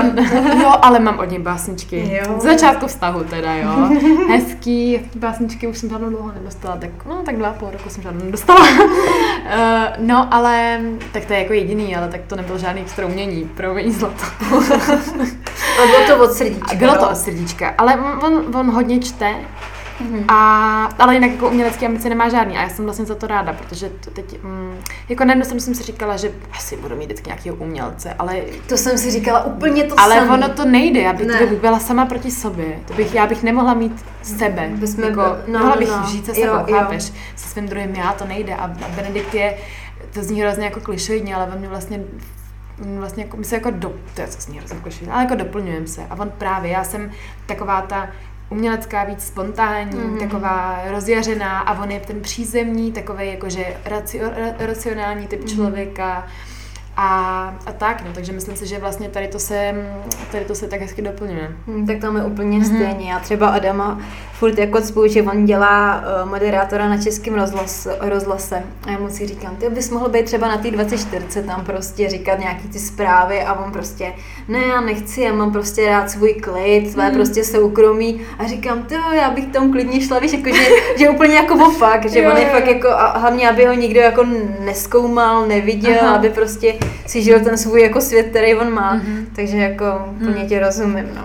jo, 0.61 0.71
ale 0.81 0.99
mám 0.99 1.19
od 1.19 1.29
něj 1.29 1.39
básničky. 1.39 2.09
Jo. 2.13 2.39
Z 2.39 2.43
začátku 2.43 2.87
vztahu 2.87 3.23
teda, 3.23 3.55
jo. 3.55 3.69
Hezký, 4.29 4.99
básničky 5.15 5.67
už 5.67 5.77
jsem 5.77 5.89
žádnou 5.89 6.09
dlouho 6.09 6.31
nedostala, 6.31 6.77
tak 6.77 7.05
no, 7.05 7.21
tak 7.25 7.37
dva 7.37 7.51
půl 7.53 7.69
roku 7.71 7.89
jsem 7.89 8.03
žádnou 8.03 8.25
nedostala. 8.25 8.69
uh, 8.69 8.87
no, 9.99 10.33
ale, 10.33 10.81
tak 11.11 11.25
to 11.25 11.33
je 11.33 11.39
jako 11.39 11.53
jediný, 11.53 11.95
ale 11.95 12.07
tak 12.07 12.21
to 12.27 12.35
nebyl 12.35 12.57
žádný 12.57 12.81
extra 12.81 13.05
umění, 13.05 13.49
promiň 13.55 13.91
zlato. 13.91 14.23
A 15.83 15.85
bylo 15.85 16.07
to 16.07 16.23
od 16.23 16.33
srdíčka. 16.33 16.75
Bylo 16.75 16.95
to 16.95 17.09
od 17.09 17.17
srdíčka, 17.17 17.73
ale 17.77 17.95
on, 18.21 18.55
on 18.55 18.71
hodně 18.71 18.99
čte, 18.99 19.35
Mm-hmm. 20.01 20.25
A, 20.27 20.85
ale 20.99 21.13
jinak 21.13 21.31
jako 21.31 21.49
umělecké 21.49 21.85
ambice 21.85 22.09
nemá 22.09 22.29
žádný 22.29 22.57
a 22.57 22.61
já 22.61 22.69
jsem 22.69 22.85
vlastně 22.85 23.05
za 23.05 23.15
to 23.15 23.27
ráda, 23.27 23.53
protože 23.53 23.89
to 23.89 24.11
teď, 24.11 24.43
mm, 24.43 24.77
jako 25.09 25.25
najednou 25.25 25.45
jsem, 25.45 25.59
jsem 25.59 25.75
si 25.75 25.83
říkala, 25.83 26.17
že 26.17 26.31
asi 26.53 26.77
budu 26.77 26.95
mít 26.95 27.05
vždycky 27.05 27.29
nějakého 27.29 27.55
umělce, 27.55 28.13
ale... 28.19 28.41
To 28.67 28.77
jsem 28.77 28.97
si 28.97 29.11
říkala 29.11 29.45
úplně 29.45 29.83
to 29.83 29.99
Ale 29.99 30.15
samý. 30.15 30.29
ono 30.29 30.49
to 30.49 30.65
nejde, 30.65 31.01
já 31.01 31.13
bych 31.13 31.27
to 31.27 31.55
byla 31.55 31.79
sama 31.79 32.05
proti 32.05 32.31
sobě, 32.31 32.79
to 32.87 32.93
bych, 32.93 33.13
já 33.13 33.27
bych 33.27 33.43
nemohla 33.43 33.73
mít 33.73 34.05
sebe, 34.21 34.69
Bychom 34.73 35.03
jako, 35.03 35.21
no, 35.47 35.59
mohla 35.59 35.75
bych 35.75 35.89
no, 35.89 36.07
žít 36.11 36.25
se 36.25 36.33
sebou, 36.33 36.53
jo, 36.53 36.65
chápeš, 36.71 37.03
jo. 37.03 37.15
se 37.35 37.49
svým 37.49 37.67
druhým 37.67 37.95
já, 37.95 38.13
to 38.13 38.25
nejde 38.25 38.55
a 38.55 38.67
Benedikt 38.67 39.33
je, 39.33 39.57
to 40.13 40.23
zní 40.23 40.41
hrozně 40.41 40.65
jako 40.65 40.79
klišoidně, 40.79 41.35
ale 41.35 41.47
on 41.53 41.59
mě 41.59 41.67
vlastně 41.67 41.99
vlastně 42.77 43.23
jako, 43.23 43.37
my 43.37 43.45
se 43.45 43.55
jako 43.55 43.71
do, 43.71 43.93
to 44.15 44.21
je 44.21 44.27
co 44.27 44.37
hrozně 44.57 45.11
ale 45.11 45.23
jako 45.23 45.35
doplňujeme 45.35 45.87
se 45.87 46.05
a 46.09 46.15
on 46.19 46.31
právě, 46.37 46.71
já 46.71 46.83
jsem 46.83 47.11
taková 47.45 47.81
ta 47.81 48.09
umělecká, 48.49 49.03
víc 49.03 49.23
spontánní, 49.23 49.99
mm-hmm. 49.99 50.19
taková 50.19 50.81
rozjařená 50.91 51.59
a 51.59 51.83
on 51.83 51.91
je 51.91 51.99
ten 51.99 52.21
přízemní, 52.21 52.91
takový 52.91 53.27
jakože 53.27 53.77
racio, 53.85 54.29
racionální 54.59 55.27
typ 55.27 55.41
mm-hmm. 55.41 55.55
člověka 55.55 56.27
a, 56.97 57.07
a 57.65 57.71
tak, 57.71 58.03
no, 58.05 58.13
takže 58.13 58.31
myslím 58.31 58.55
si, 58.55 58.67
že 58.67 58.79
vlastně 58.79 59.09
tady 59.09 59.27
to 59.27 59.39
se, 59.39 59.75
tady 60.31 60.45
to 60.45 60.55
se 60.55 60.67
tak 60.67 60.81
hezky 60.81 61.01
doplňuje. 61.01 61.51
Hmm, 61.67 61.87
tak 61.87 61.97
tam 61.97 62.15
je 62.17 62.23
úplně 62.23 62.59
mm-hmm. 62.59 62.75
stejně. 62.75 63.11
Já 63.11 63.19
třeba 63.19 63.47
Adama 63.47 64.01
furt 64.33 64.57
jako 64.57 64.81
spolu, 64.81 65.07
že 65.07 65.23
on 65.23 65.45
dělá 65.45 66.03
uh, 66.23 66.29
moderátora 66.29 66.89
na 66.89 66.97
českém 66.97 67.33
rozhlas, 67.33 67.87
rozhlase 67.99 68.63
a 68.87 68.91
já 68.91 68.99
mu 68.99 69.09
si 69.09 69.27
říkám, 69.27 69.55
ty 69.55 69.69
bys 69.69 69.89
mohl 69.89 70.09
být 70.09 70.25
třeba 70.25 70.47
na 70.47 70.57
té 70.57 70.71
24, 70.71 71.43
tam 71.43 71.65
prostě 71.65 72.09
říkat 72.09 72.39
nějaký 72.39 72.67
ty 72.67 72.79
zprávy 72.79 73.41
a 73.41 73.53
on 73.53 73.71
prostě, 73.71 74.13
ne, 74.47 74.59
já 74.59 74.81
nechci, 74.81 75.21
já 75.21 75.33
mám 75.33 75.51
prostě 75.51 75.87
rád 75.87 76.09
svůj 76.09 76.33
klid, 76.33 76.91
své 76.91 77.09
mm. 77.09 77.15
prostě 77.15 77.43
soukromí 77.43 78.21
a 78.39 78.47
říkám, 78.47 78.83
ty 78.83 78.95
já 79.15 79.29
bych 79.29 79.45
tam 79.45 79.71
klidně 79.71 80.01
šla, 80.01 80.19
víš, 80.19 80.33
jako, 80.33 80.55
že, 80.55 80.65
že 80.97 81.09
úplně 81.09 81.35
jako 81.35 81.67
opak, 81.67 82.09
že 82.09 82.19
jo, 82.19 82.31
on 82.31 82.37
je 82.37 82.43
jo. 82.43 82.49
fakt 82.51 82.67
jako, 82.67 82.89
a 82.89 83.17
hlavně, 83.17 83.49
aby 83.49 83.65
ho 83.65 83.73
nikdo 83.73 83.99
jako 83.99 84.25
neskoumal, 84.59 85.47
neviděl, 85.47 85.97
Aha. 86.01 86.15
aby 86.15 86.29
prostě 86.29 86.73
si 87.05 87.21
žil 87.21 87.39
ten 87.39 87.57
svůj 87.57 87.81
jako 87.81 88.01
svět, 88.01 88.27
který 88.29 88.55
on 88.55 88.73
má, 88.73 88.97
mm-hmm. 88.97 89.25
takže 89.35 89.57
jako 89.57 89.85
plně 90.19 90.41
mm. 90.43 90.49
tě 90.49 90.59
rozumím, 90.59 91.09
no. 91.15 91.23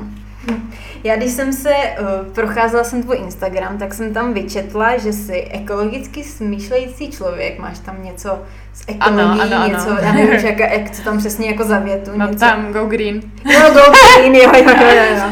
Já 1.04 1.16
když 1.16 1.30
jsem 1.30 1.52
se 1.52 1.70
uh, 1.70 2.32
procházela 2.32 2.84
jsem 2.84 3.02
tvůj 3.02 3.16
Instagram, 3.16 3.78
tak 3.78 3.94
jsem 3.94 4.14
tam 4.14 4.34
vyčetla, 4.34 4.96
že 4.96 5.12
jsi 5.12 5.48
ekologicky 5.50 6.24
smýšlející 6.24 7.11
člověk, 7.11 7.59
máš 7.59 7.78
tam 7.78 8.04
něco 8.04 8.42
z 8.72 8.84
ekologií, 8.88 9.40
ano, 9.40 9.56
ano, 9.56 9.68
něco, 9.68 9.90
ano. 9.90 9.98
já 10.02 10.12
nevím, 10.12 10.46
jak, 10.46 10.59
jak 10.59 10.90
to 10.96 11.02
tam 11.02 11.18
přesně 11.18 11.50
jako 11.50 11.64
za 11.64 11.78
větu. 11.78 12.11
Mám 12.14 12.30
něco. 12.30 12.40
tam 12.40 12.72
Go 12.72 12.86
Green. 12.86 13.20
No, 13.44 13.70
Go 13.74 13.80
Green, 14.16 14.34
jo, 14.34 14.50
jo, 14.54 14.64
jo, 14.66 15.04
jo. 15.11 15.16
jo. 15.16 15.30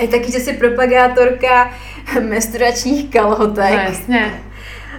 Je 0.00 0.08
taky, 0.08 0.32
že 0.32 0.40
jsi 0.40 0.52
propagátorka 0.52 1.70
menstruačních 2.20 3.10
kalhotek. 3.10 3.70
No, 3.70 3.78
jasně. 3.78 4.40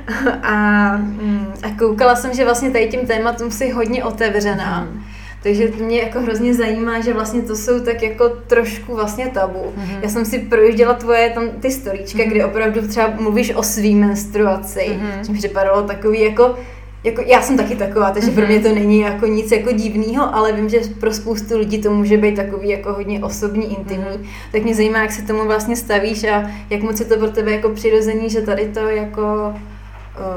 A, 0.43 0.97
mm, 0.97 1.53
a 1.63 1.69
koukala 1.79 2.15
jsem, 2.15 2.33
že 2.33 2.45
vlastně 2.45 2.71
tady 2.71 2.87
tím 2.87 3.07
tématům 3.07 3.51
jsi 3.51 3.69
hodně 3.69 4.03
otevřená. 4.03 4.81
Mm. 4.81 5.03
Takže 5.43 5.71
mě 5.79 5.99
jako 5.99 6.21
hrozně 6.21 6.53
zajímá, 6.53 6.99
že 6.99 7.13
vlastně 7.13 7.41
to 7.41 7.55
jsou 7.55 7.79
tak 7.79 8.03
jako 8.03 8.29
trošku 8.29 8.95
vlastně 8.95 9.27
tabu. 9.27 9.59
Mm-hmm. 9.59 9.99
Já 10.01 10.09
jsem 10.09 10.25
si 10.25 10.39
projížděla 10.39 10.93
tvoje 10.93 11.29
tam 11.29 11.49
ty 11.49 11.71
storíčka, 11.71 12.19
mm-hmm. 12.19 12.29
kdy 12.29 12.43
opravdu 12.43 12.87
třeba 12.87 13.13
mluvíš 13.19 13.53
o 13.55 13.63
svý 13.63 13.95
menstruaci, 13.95 14.79
mm-hmm. 14.79 15.19
což 15.19 15.29
mi 15.29 15.37
připadalo 15.37 15.83
takový 15.83 16.21
jako 16.21 16.55
jako, 17.03 17.21
já 17.25 17.41
jsem 17.41 17.57
taky 17.57 17.75
taková, 17.75 18.11
takže 18.11 18.31
mm-hmm. 18.31 18.35
pro 18.35 18.47
mě 18.47 18.59
to 18.59 18.75
není 18.75 18.99
jako 18.99 19.25
nic 19.25 19.51
jako 19.51 19.71
divného, 19.71 20.35
ale 20.35 20.51
vím, 20.53 20.69
že 20.69 20.79
pro 20.99 21.13
spoustu 21.13 21.57
lidí 21.57 21.81
to 21.81 21.91
může 21.91 22.17
být 22.17 22.35
takový 22.35 22.69
jako 22.69 22.93
hodně 22.93 23.23
osobní, 23.23 23.77
intimní. 23.77 24.05
Mm-hmm. 24.05 24.27
Tak 24.51 24.63
mě 24.63 24.75
zajímá, 24.75 25.01
jak 25.01 25.11
se 25.11 25.21
tomu 25.21 25.45
vlastně 25.45 25.75
stavíš 25.75 26.23
a 26.23 26.51
jak 26.69 26.81
moc 26.81 26.99
je 26.99 27.05
to 27.05 27.17
pro 27.17 27.29
tebe 27.29 27.51
jako 27.51 27.69
přirozený, 27.69 28.29
že 28.29 28.41
tady 28.41 28.67
to 28.67 28.79
jako 28.79 29.53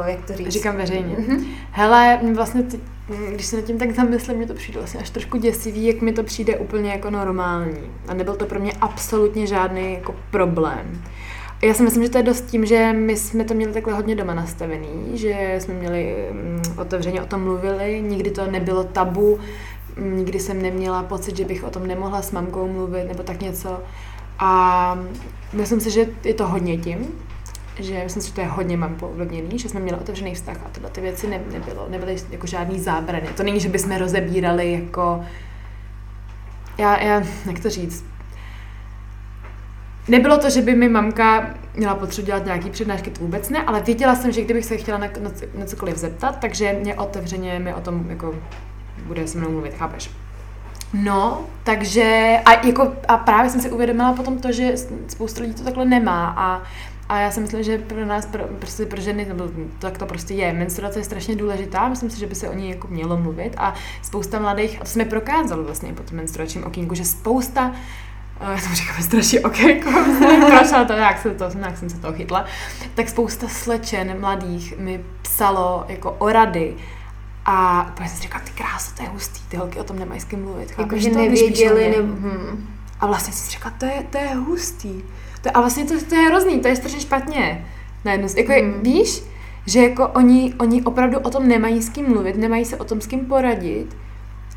uh, 0.00 0.06
jak 0.06 0.24
to 0.24 0.36
říct? 0.36 0.48
Říkám 0.48 0.76
veřejně. 0.76 1.16
Mm-hmm. 1.16 1.44
Hele, 1.70 2.20
vlastně 2.34 2.62
teď, 2.62 2.80
když 3.32 3.46
se 3.46 3.56
nad 3.56 3.64
tím 3.64 3.78
tak 3.78 3.90
zamyslím, 3.90 4.36
mě 4.36 4.46
to 4.46 4.54
přijde 4.54 4.78
vlastně 4.78 5.00
až 5.00 5.10
trošku 5.10 5.38
děsivý, 5.38 5.86
jak 5.86 6.00
mi 6.00 6.12
to 6.12 6.22
přijde 6.22 6.56
úplně 6.56 6.90
jako 6.90 7.10
normální. 7.10 7.90
A 8.08 8.14
nebyl 8.14 8.34
to 8.34 8.46
pro 8.46 8.60
mě 8.60 8.72
absolutně 8.80 9.46
žádný 9.46 9.94
jako 9.94 10.14
problém. 10.30 11.02
Já 11.62 11.74
si 11.74 11.82
myslím, 11.82 12.02
že 12.02 12.08
to 12.08 12.18
je 12.18 12.24
dost 12.24 12.46
tím, 12.46 12.66
že 12.66 12.92
my 12.92 13.16
jsme 13.16 13.44
to 13.44 13.54
měli 13.54 13.72
takhle 13.72 13.94
hodně 13.94 14.16
doma 14.16 14.34
nastavený, 14.34 15.10
že 15.14 15.58
jsme 15.58 15.74
měli 15.74 16.28
mm, 16.32 16.62
otevřeně 16.78 17.22
o 17.22 17.26
tom 17.26 17.44
mluvili, 17.44 18.02
nikdy 18.06 18.30
to 18.30 18.50
nebylo 18.50 18.84
tabu, 18.84 19.38
mm, 19.96 20.16
nikdy 20.16 20.40
jsem 20.40 20.62
neměla 20.62 21.02
pocit, 21.02 21.36
že 21.36 21.44
bych 21.44 21.64
o 21.64 21.70
tom 21.70 21.86
nemohla 21.86 22.22
s 22.22 22.32
mamkou 22.32 22.68
mluvit 22.68 23.08
nebo 23.08 23.22
tak 23.22 23.40
něco. 23.40 23.80
A 24.38 24.98
myslím 25.52 25.80
si, 25.80 25.90
že 25.90 26.06
je 26.24 26.34
to 26.34 26.48
hodně 26.48 26.78
tím, 26.78 27.06
že 27.78 28.00
myslím 28.04 28.22
si, 28.22 28.28
že 28.28 28.34
to 28.34 28.40
je 28.40 28.46
hodně 28.46 28.76
mám 28.76 28.96
ovlivněný, 29.00 29.58
že 29.58 29.68
jsme 29.68 29.80
měli 29.80 29.98
otevřený 29.98 30.34
vztah 30.34 30.56
a 30.66 30.68
tyhle 30.68 30.90
ty 30.90 31.00
věci 31.00 31.26
ne, 31.26 31.40
nebylo, 31.52 31.86
nebyly 31.88 32.16
jako 32.30 32.46
žádný 32.46 32.80
zábrany. 32.80 33.28
To 33.36 33.42
není, 33.42 33.60
že 33.60 33.68
bychom 33.68 33.96
rozebírali 33.96 34.72
jako, 34.72 35.24
já, 36.78 37.02
já, 37.02 37.22
jak 37.46 37.60
to 37.62 37.70
říct, 37.70 38.04
Nebylo 40.08 40.38
to, 40.38 40.50
že 40.50 40.62
by 40.62 40.74
mi 40.74 40.88
mamka 40.88 41.54
měla 41.74 41.94
potřebu 41.94 42.26
dělat 42.26 42.44
nějaký 42.44 42.70
přednášky, 42.70 43.10
to 43.10 43.20
vůbec 43.20 43.48
ne, 43.48 43.62
ale 43.62 43.80
věděla 43.80 44.14
jsem, 44.14 44.32
že 44.32 44.44
kdybych 44.44 44.64
se 44.64 44.76
chtěla 44.76 44.98
na, 44.98 45.06
na, 45.20 45.30
na 45.58 45.66
cokoliv 45.66 45.96
zeptat, 45.96 46.38
takže 46.40 46.76
mě 46.80 46.94
otevřeně 46.94 47.58
mi 47.58 47.74
o 47.74 47.80
tom 47.80 48.10
jako 48.10 48.34
bude 49.06 49.28
se 49.28 49.38
mnou 49.38 49.50
mluvit, 49.50 49.74
chápeš? 49.74 50.10
No, 50.94 51.46
takže 51.64 52.36
a, 52.44 52.66
jako, 52.66 52.92
a 53.08 53.16
právě 53.16 53.50
jsem 53.50 53.60
si 53.60 53.70
uvědomila 53.70 54.12
potom 54.12 54.38
to, 54.38 54.52
že 54.52 54.74
spousta 55.08 55.42
lidí 55.42 55.54
to 55.54 55.64
takhle 55.64 55.84
nemá 55.84 56.34
a 56.36 56.62
a 57.12 57.18
já 57.18 57.30
si 57.30 57.40
myslím, 57.40 57.62
že 57.62 57.78
pro 57.78 58.06
nás, 58.06 58.26
pro, 58.26 58.44
prostě 58.44 58.86
pro 58.86 59.00
ženy, 59.00 59.24
nebo 59.24 59.44
tak 59.78 59.98
to 59.98 60.06
prostě 60.06 60.34
je. 60.34 60.52
Menstruace 60.52 60.98
je 60.98 61.04
strašně 61.04 61.36
důležitá, 61.36 61.88
myslím 61.88 62.10
si, 62.10 62.20
že 62.20 62.26
by 62.26 62.34
se 62.34 62.48
o 62.48 62.54
ní 62.54 62.70
jako 62.70 62.88
mělo 62.88 63.16
mluvit 63.16 63.54
a 63.56 63.74
spousta 64.02 64.38
mladých, 64.38 64.76
a 64.80 64.84
to 64.84 64.90
jsme 64.90 65.04
prokázali 65.04 65.64
vlastně 65.64 65.92
po 65.92 66.02
tom 66.02 66.16
menstruačním 66.16 66.64
okýnku, 66.64 66.94
že 66.94 67.04
spousta 67.04 67.72
já 68.40 68.58
jsem 68.58 68.74
říkala 68.74 68.98
menstruační 68.98 69.40
okénko, 69.40 69.90
proč, 70.46 70.86
to 70.86 70.92
nějak, 70.92 71.18
se 71.18 71.30
to, 71.30 71.48
nějak 71.58 71.78
jsem 71.78 71.90
se 71.90 71.98
toho 71.98 72.12
chytla, 72.12 72.44
tak 72.94 73.08
spousta 73.08 73.48
slečen 73.48 74.20
mladých 74.20 74.78
mi 74.78 75.04
psalo 75.22 75.84
jako 75.88 76.10
o 76.10 76.32
rady, 76.32 76.74
a 77.44 77.86
úplně 77.90 78.08
jsem 78.08 78.16
si 78.16 78.22
říkala, 78.22 78.44
ty 78.44 78.50
krása, 78.50 78.92
to 78.96 79.02
je 79.02 79.08
hustý, 79.08 79.40
ty 79.48 79.56
holky 79.56 79.78
o 79.78 79.84
tom 79.84 79.98
nemají 79.98 80.20
s 80.20 80.24
kým 80.24 80.42
mluvit. 80.42 80.74
Jako, 80.78 80.98
že 80.98 81.10
nevěděli, 81.10 81.88
ne... 81.90 81.96
hmm. 81.96 82.68
A 83.00 83.06
vlastně 83.06 83.32
jsem 83.32 83.44
si 83.44 83.50
říkala, 83.50 83.74
to 83.78 83.86
je, 83.86 84.06
to 84.10 84.18
je 84.18 84.34
hustý. 84.34 85.02
To, 85.42 85.56
a 85.56 85.60
vlastně 85.60 85.84
to, 85.84 85.94
to 86.08 86.14
je 86.14 86.28
hrozný, 86.28 86.60
to 86.60 86.68
je 86.68 86.76
strašně 86.76 87.00
špatně. 87.00 87.66
Najednou, 88.04 88.28
jako, 88.36 88.52
hmm. 88.52 88.82
víš, 88.82 89.22
že 89.66 89.82
jako 89.82 90.08
oni, 90.08 90.54
oni 90.58 90.82
opravdu 90.82 91.18
o 91.18 91.30
tom 91.30 91.48
nemají 91.48 91.82
s 91.82 91.88
kým 91.88 92.08
mluvit, 92.08 92.36
nemají 92.36 92.64
se 92.64 92.76
o 92.76 92.84
tom 92.84 93.00
s 93.00 93.06
kým 93.06 93.20
poradit 93.20 93.96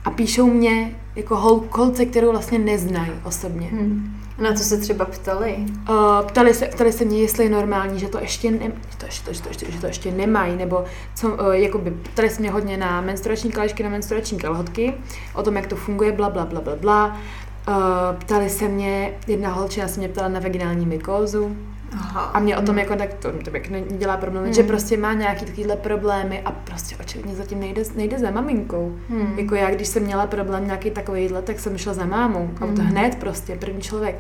a 0.05 0.11
píšou 0.11 0.47
mě 0.47 0.95
jako 1.15 1.36
hol, 1.36 1.63
holce, 1.71 2.05
kterou 2.05 2.31
vlastně 2.31 2.59
neznají 2.59 3.11
osobně. 3.23 3.67
Hmm. 3.67 4.21
Na 4.38 4.53
co 4.53 4.63
se 4.63 4.77
třeba 4.77 5.05
ptali? 5.05 5.55
Uh, 5.89 6.27
ptali, 6.27 6.53
se, 6.53 6.65
ptali 6.65 6.91
se 6.91 7.05
mě, 7.05 7.21
jestli 7.21 7.43
je 7.43 7.49
normální, 7.49 7.99
že 7.99 8.07
to 8.07 8.19
ještě, 8.19 8.51
ne, 8.51 8.71
že 9.09 9.23
to, 9.23 9.33
že 9.33 9.41
to, 9.41 9.49
ještě, 9.49 9.71
že 9.71 9.79
to 9.81 9.88
ještě 9.88 10.11
nemají, 10.11 10.55
nebo 10.55 10.86
co, 11.15 11.29
uh, 11.29 11.51
jakoby, 11.51 11.91
ptali 11.91 12.29
se 12.29 12.41
mě 12.41 12.51
hodně 12.51 12.77
na 12.77 13.01
menstruační 13.01 13.51
kalešky, 13.51 13.83
na 13.83 13.89
menstruační 13.89 14.38
kalhotky, 14.38 14.93
o 15.33 15.43
tom, 15.43 15.55
jak 15.55 15.67
to 15.67 15.75
funguje, 15.75 16.11
bla, 16.11 16.29
bla, 16.29 16.45
bla, 16.45 16.61
bla, 16.61 16.75
bla. 16.75 17.21
Uh, 17.68 17.76
ptali 18.20 18.49
se 18.49 18.68
mě, 18.68 19.13
jedna 19.28 19.49
holčina 19.49 19.88
se 19.88 19.99
mě 19.99 20.09
ptala 20.09 20.28
na 20.28 20.39
vaginální 20.39 20.86
mykózu, 20.86 21.55
Aha. 21.91 22.22
A 22.22 22.39
mě 22.39 22.57
o 22.57 22.61
tom 22.61 22.78
jako 22.78 22.95
tak 22.95 23.13
to, 23.13 23.32
to 23.32 23.49
jak 23.53 23.70
nedělá 23.70 24.18
problém, 24.18 24.43
hmm. 24.43 24.53
že 24.53 24.63
prostě 24.63 24.97
má 24.97 25.13
nějaký 25.13 25.45
takovýhle 25.45 25.76
problémy 25.76 26.41
a 26.41 26.51
prostě 26.51 26.95
očividně 26.95 27.36
zatím 27.36 27.59
nejde, 27.59 27.84
nejde 27.95 28.20
za 28.20 28.32
maminkou. 28.32 28.95
Hmm. 29.09 29.39
Jako 29.39 29.55
já, 29.55 29.72
když 29.72 29.88
jsem 29.88 30.03
měla 30.03 30.28
problém 30.28 30.66
nějaký 30.66 30.91
takovýhle, 30.91 31.41
tak 31.41 31.59
jsem 31.59 31.78
šla 31.78 31.93
za 31.93 32.05
mámou. 32.05 32.49
A 32.55 32.59
to 32.59 32.66
hmm. 32.66 32.86
hned 32.86 33.16
prostě, 33.16 33.55
první 33.55 33.82
člověk. 33.82 34.20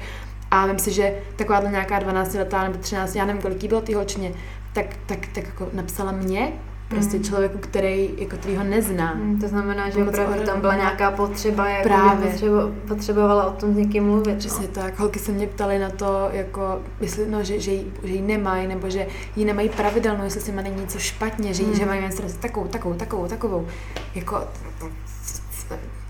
A 0.51 0.65
myslím 0.65 0.93
si, 0.93 1.01
že 1.01 1.13
takováhle 1.35 1.71
nějaká 1.71 1.99
12 1.99 2.33
letá 2.33 2.63
nebo 2.63 2.77
13, 2.77 3.15
já 3.15 3.25
nevím, 3.25 3.41
kolik 3.41 3.63
jí 3.63 3.69
bylo 3.69 3.81
ty 3.81 3.93
holčině, 3.93 4.31
tak, 4.73 4.85
tak, 5.05 5.19
tak 5.33 5.45
jako 5.45 5.69
napsala 5.73 6.11
mě 6.11 6.53
Prostě 6.87 7.17
mm. 7.17 7.23
člověku, 7.23 7.57
který, 7.57 8.09
jako 8.17 8.37
který 8.37 8.55
ho 8.55 8.63
nezná. 8.63 9.13
Mm, 9.13 9.39
to 9.39 9.47
znamená, 9.47 9.89
že 9.89 10.05
opravdu 10.05 10.43
tam 10.43 10.61
byla 10.61 10.75
nějaká 10.75 11.11
potřeba, 11.11 11.69
jako 11.69 11.89
Právě. 11.89 12.27
Potřebo, 12.31 12.57
potřebovala 12.87 13.45
o 13.45 13.51
tom 13.51 13.73
s 13.73 13.77
někým 13.77 14.03
mluvit. 14.03 14.37
Přesně 14.37 14.67
no. 14.67 14.73
tak. 14.73 14.99
Holky 14.99 15.19
se 15.19 15.31
mě 15.31 15.47
ptaly 15.47 15.79
na 15.79 15.89
to, 15.89 16.29
jako, 16.31 16.81
jestli, 17.01 17.27
no, 17.29 17.43
že, 17.43 17.59
že, 17.59 17.71
jí, 17.71 17.93
že 18.03 18.13
jí 18.13 18.21
nemají, 18.21 18.67
nebo 18.67 18.89
že 18.89 19.07
jí 19.35 19.45
nemají 19.45 19.69
pravidelnou, 19.69 20.23
jestli 20.23 20.41
si 20.41 20.51
má 20.51 20.61
není 20.61 20.81
něco 20.81 20.99
špatně, 20.99 21.53
že, 21.53 21.63
mm. 21.63 21.75
že 21.75 21.85
mají 21.85 22.01
menstruaci 22.01 22.37
takovou, 22.37 22.67
takovou, 22.67 22.95
takovou, 22.95 23.27
takovou. 23.27 23.67
Jako, 24.15 24.47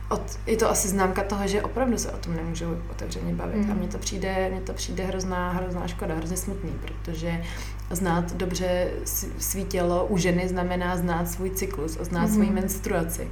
od, 0.10 0.39
je 0.47 0.58
to 0.58 0.70
asi 0.70 0.88
známka 0.88 1.24
toho, 1.24 1.47
že 1.47 1.62
opravdu 1.62 1.97
se 1.97 2.12
o 2.12 2.18
tom 2.18 2.36
nemůžu 2.36 2.66
otevřeně 2.91 3.34
bavit. 3.34 3.66
Mm. 3.66 3.72
A 3.72 3.74
mně 3.74 3.88
to 3.88 3.97
přijde, 3.97 4.49
mně 4.51 4.62
to 4.62 4.74
přijde 4.74 5.03
hrozná, 5.03 5.51
hrozná 5.51 5.88
škoda, 5.88 6.16
hrozně 6.16 6.38
smutný, 6.38 6.72
protože 6.82 7.43
znát 7.89 8.34
dobře 8.34 8.91
svý 9.38 9.66
tělo 9.66 10.06
u 10.06 10.18
ženy 10.18 10.47
znamená 10.47 10.97
znát 10.97 11.30
svůj 11.30 11.49
cyklus 11.49 11.97
a 12.01 12.03
znát 12.03 12.26
mm. 12.26 12.34
svoji 12.34 12.49
menstruaci. 12.49 13.28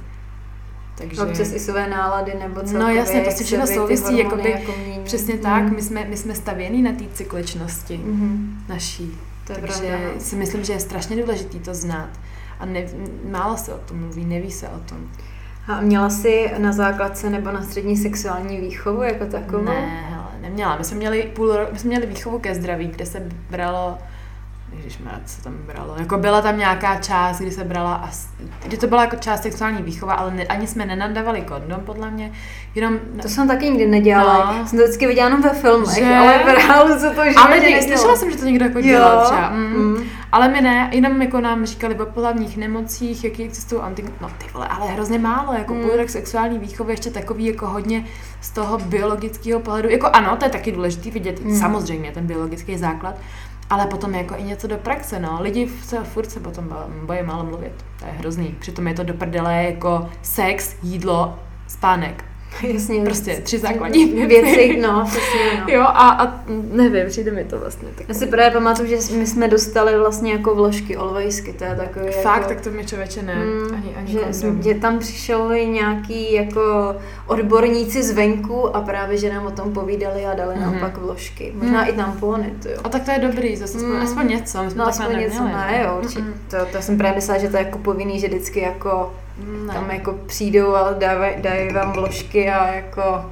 Takže... 0.98 1.22
Občas 1.22 1.52
i 1.52 1.58
své 1.58 1.88
nálady 1.88 2.34
nebo 2.34 2.54
celkově, 2.54 2.78
No 2.78 2.88
jasně, 2.88 3.20
to 3.20 3.30
si 3.30 3.44
všechno 3.44 3.66
souvisí, 3.66 4.18
jakoby, 4.18 4.50
jako 4.50 4.72
přesně 5.04 5.34
mm. 5.34 5.40
tak, 5.40 5.72
my 5.72 5.82
jsme, 5.82 6.04
my 6.04 6.16
jsme 6.16 6.34
stavěni 6.34 6.82
na 6.82 6.92
té 6.92 7.04
cykličnosti 7.14 7.96
mm. 7.98 8.64
naší. 8.68 9.18
To 9.46 9.54
Takže 9.54 9.66
pravda. 9.66 9.98
No. 10.14 10.20
si 10.20 10.36
myslím, 10.36 10.64
že 10.64 10.72
je 10.72 10.80
strašně 10.80 11.16
důležité 11.16 11.58
to 11.58 11.74
znát. 11.74 12.10
A 12.60 12.66
ne, 12.66 12.86
málo 13.30 13.56
se 13.56 13.74
o 13.74 13.78
tom 13.78 14.00
mluví, 14.00 14.24
neví 14.24 14.50
se 14.50 14.68
o 14.68 14.78
tom. 14.78 15.10
A 15.68 15.80
měla 15.80 16.10
jsi 16.10 16.52
na 16.58 16.72
základce 16.72 17.30
nebo 17.30 17.52
na 17.52 17.62
střední 17.62 17.96
sexuální 17.96 18.60
výchovu 18.60 19.02
jako 19.02 19.26
takovou? 19.26 19.64
Ne, 19.64 20.02
hele, 20.10 20.26
neměla. 20.40 20.76
My 20.78 20.84
jsme 20.84 20.96
měli 20.96 21.22
půl 21.22 21.54
my 21.72 21.78
jsme 21.78 21.88
měli 21.88 22.06
výchovu 22.06 22.38
ke 22.38 22.54
zdraví, 22.54 22.86
kde 22.86 23.06
se 23.06 23.28
bralo 23.50 23.98
Ježiš, 24.76 24.98
co 25.26 25.42
tam 25.42 25.54
bralo. 25.66 25.94
Jako 25.98 26.18
byla 26.18 26.42
tam 26.42 26.58
nějaká 26.58 26.96
část, 26.96 27.38
kdy 27.38 27.50
se 27.50 27.64
brala, 27.64 27.94
as, 27.94 28.28
kdy 28.64 28.76
to 28.76 28.86
byla 28.86 29.00
jako 29.00 29.16
část 29.16 29.42
sexuální 29.42 29.82
výchova, 29.82 30.14
ale 30.14 30.30
ne, 30.30 30.44
ani 30.44 30.66
jsme 30.66 30.86
nenadávali 30.86 31.40
kondom, 31.40 31.80
podle 31.80 32.10
mě. 32.10 32.32
Jenom, 32.74 32.98
to 33.22 33.28
jsem 33.28 33.48
taky 33.48 33.64
nikdy 33.64 33.86
nedělala. 33.86 34.58
No. 34.58 34.66
Jsem 34.66 34.78
to 34.78 34.84
vždycky 34.84 35.06
viděla 35.06 35.26
jenom 35.26 35.42
ve 35.42 35.50
filmech, 35.50 35.94
že? 35.94 36.14
ale 36.14 36.54
reálu 36.54 36.98
se 36.98 37.10
to 37.10 37.24
že 37.24 37.34
Ale 37.36 37.82
slyšela 37.82 38.16
jsem, 38.16 38.30
že 38.30 38.36
to 38.36 38.44
někdo 38.44 38.64
jako 38.64 38.80
dělal 38.80 39.24
třeba. 39.24 39.50
Mm. 39.50 39.64
Mm. 39.64 40.04
Ale 40.32 40.48
my 40.48 40.60
ne, 40.60 40.90
jenom 40.92 41.22
jako 41.22 41.40
nám 41.40 41.66
říkali 41.66 41.94
o 41.94 42.06
pohlavních 42.06 42.56
nemocích, 42.56 43.24
jaký 43.24 43.44
existují 43.44 43.82
anti... 43.82 44.04
No 44.20 44.30
ty 44.38 44.46
vole, 44.54 44.68
ale 44.68 44.86
hrozně 44.86 45.18
málo, 45.18 45.52
jako 45.52 45.74
mm. 45.74 45.90
sexuální 46.06 46.58
výchovy, 46.58 46.92
ještě 46.92 47.10
takový 47.10 47.46
jako 47.46 47.66
hodně 47.66 48.04
z 48.40 48.50
toho 48.50 48.78
biologického 48.78 49.60
pohledu. 49.60 49.88
Jako 49.88 50.06
ano, 50.12 50.36
to 50.36 50.44
je 50.44 50.50
taky 50.50 50.72
důležité 50.72 51.10
vidět, 51.10 51.44
mm. 51.44 51.56
samozřejmě 51.56 52.12
ten 52.12 52.26
biologický 52.26 52.78
základ, 52.78 53.14
ale 53.70 53.86
potom 53.86 54.14
jako 54.14 54.36
i 54.36 54.42
něco 54.42 54.66
do 54.66 54.78
praxe, 54.78 55.20
no. 55.20 55.38
Lidi 55.42 55.68
se 55.68 56.04
furt 56.04 56.30
se 56.30 56.40
potom 56.40 56.76
bojí 57.06 57.22
málo 57.22 57.44
mluvit. 57.44 57.72
To 57.98 58.04
je 58.04 58.12
hrozný. 58.12 58.56
Přitom 58.60 58.88
je 58.88 58.94
to 58.94 59.04
do 59.04 59.14
prdele 59.14 59.64
jako 59.64 60.10
sex, 60.22 60.76
jídlo, 60.82 61.38
spánek. 61.68 62.24
Jasně. 62.62 63.00
Prostě 63.04 63.40
tři 63.42 63.58
základní 63.58 64.06
věci. 64.26 64.80
no, 64.82 65.04
přesně, 65.06 65.60
no. 65.60 65.74
Jo, 65.74 65.82
a, 65.82 66.10
a 66.10 66.44
nevím, 66.72 67.06
přijde 67.06 67.30
mi 67.30 67.44
to 67.44 67.58
vlastně 67.58 67.88
tak. 67.94 68.08
Já 68.08 68.14
si 68.14 68.26
právě 68.26 68.50
pamatuju, 68.50 68.88
že 68.88 69.16
my 69.16 69.26
jsme 69.26 69.48
dostali 69.48 69.98
vlastně 69.98 70.32
jako 70.32 70.54
vložky 70.54 70.96
olvejsky, 70.96 71.52
to 71.52 71.64
je 71.64 71.76
takový 71.76 72.06
Fakt, 72.22 72.36
jako, 72.36 72.48
tak 72.48 72.60
to 72.60 72.70
mi 72.70 72.86
člověče 72.86 73.22
ne. 73.22 73.34
Mm, 73.34 73.74
ani, 73.74 73.96
ani 73.96 74.12
že, 74.12 74.20
jsme, 74.32 74.62
že 74.62 74.74
tam 74.74 74.98
přišli 74.98 75.66
nějaký 75.66 76.32
jako 76.32 76.96
odborníci 77.26 78.02
zvenku 78.02 78.76
a 78.76 78.80
právě, 78.80 79.18
že 79.18 79.32
nám 79.32 79.46
o 79.46 79.50
tom 79.50 79.72
povídali 79.72 80.26
a 80.26 80.34
dali 80.34 80.54
mm-hmm. 80.54 80.60
nám 80.60 80.78
pak 80.80 80.98
vložky. 80.98 81.52
Možná 81.56 81.82
mm. 81.82 81.88
i 81.88 81.92
tampony, 81.92 82.52
to 82.62 82.68
jo. 82.68 82.76
A 82.84 82.88
tak 82.88 83.04
to 83.04 83.10
je 83.10 83.18
dobrý, 83.18 83.56
zase 83.56 83.78
mm. 83.78 83.96
aspoň 83.96 84.28
něco, 84.28 84.62
my 84.62 84.70
jsme 84.70 84.78
no, 84.78 84.88
aspoň 84.88 85.18
něco, 85.18 85.44
ne, 85.44 85.82
jo, 85.84 85.98
určitě. 86.02 86.20
Mm-hmm. 86.20 86.64
To, 86.66 86.72
to 86.72 86.82
jsem 86.82 86.98
právě 86.98 87.14
myslela, 87.14 87.40
že 87.40 87.48
to 87.48 87.56
je 87.56 87.64
jako 87.64 87.78
povinný, 87.78 88.20
že 88.20 88.28
vždycky 88.28 88.60
jako 88.60 89.12
ne. 89.38 89.74
Tam 89.74 89.90
jako 89.90 90.12
přijdou 90.12 90.74
a 90.74 90.92
dávají, 90.92 91.42
dají 91.42 91.72
vám 91.72 91.92
vložky 91.92 92.50
a 92.50 92.74
jako 92.74 93.30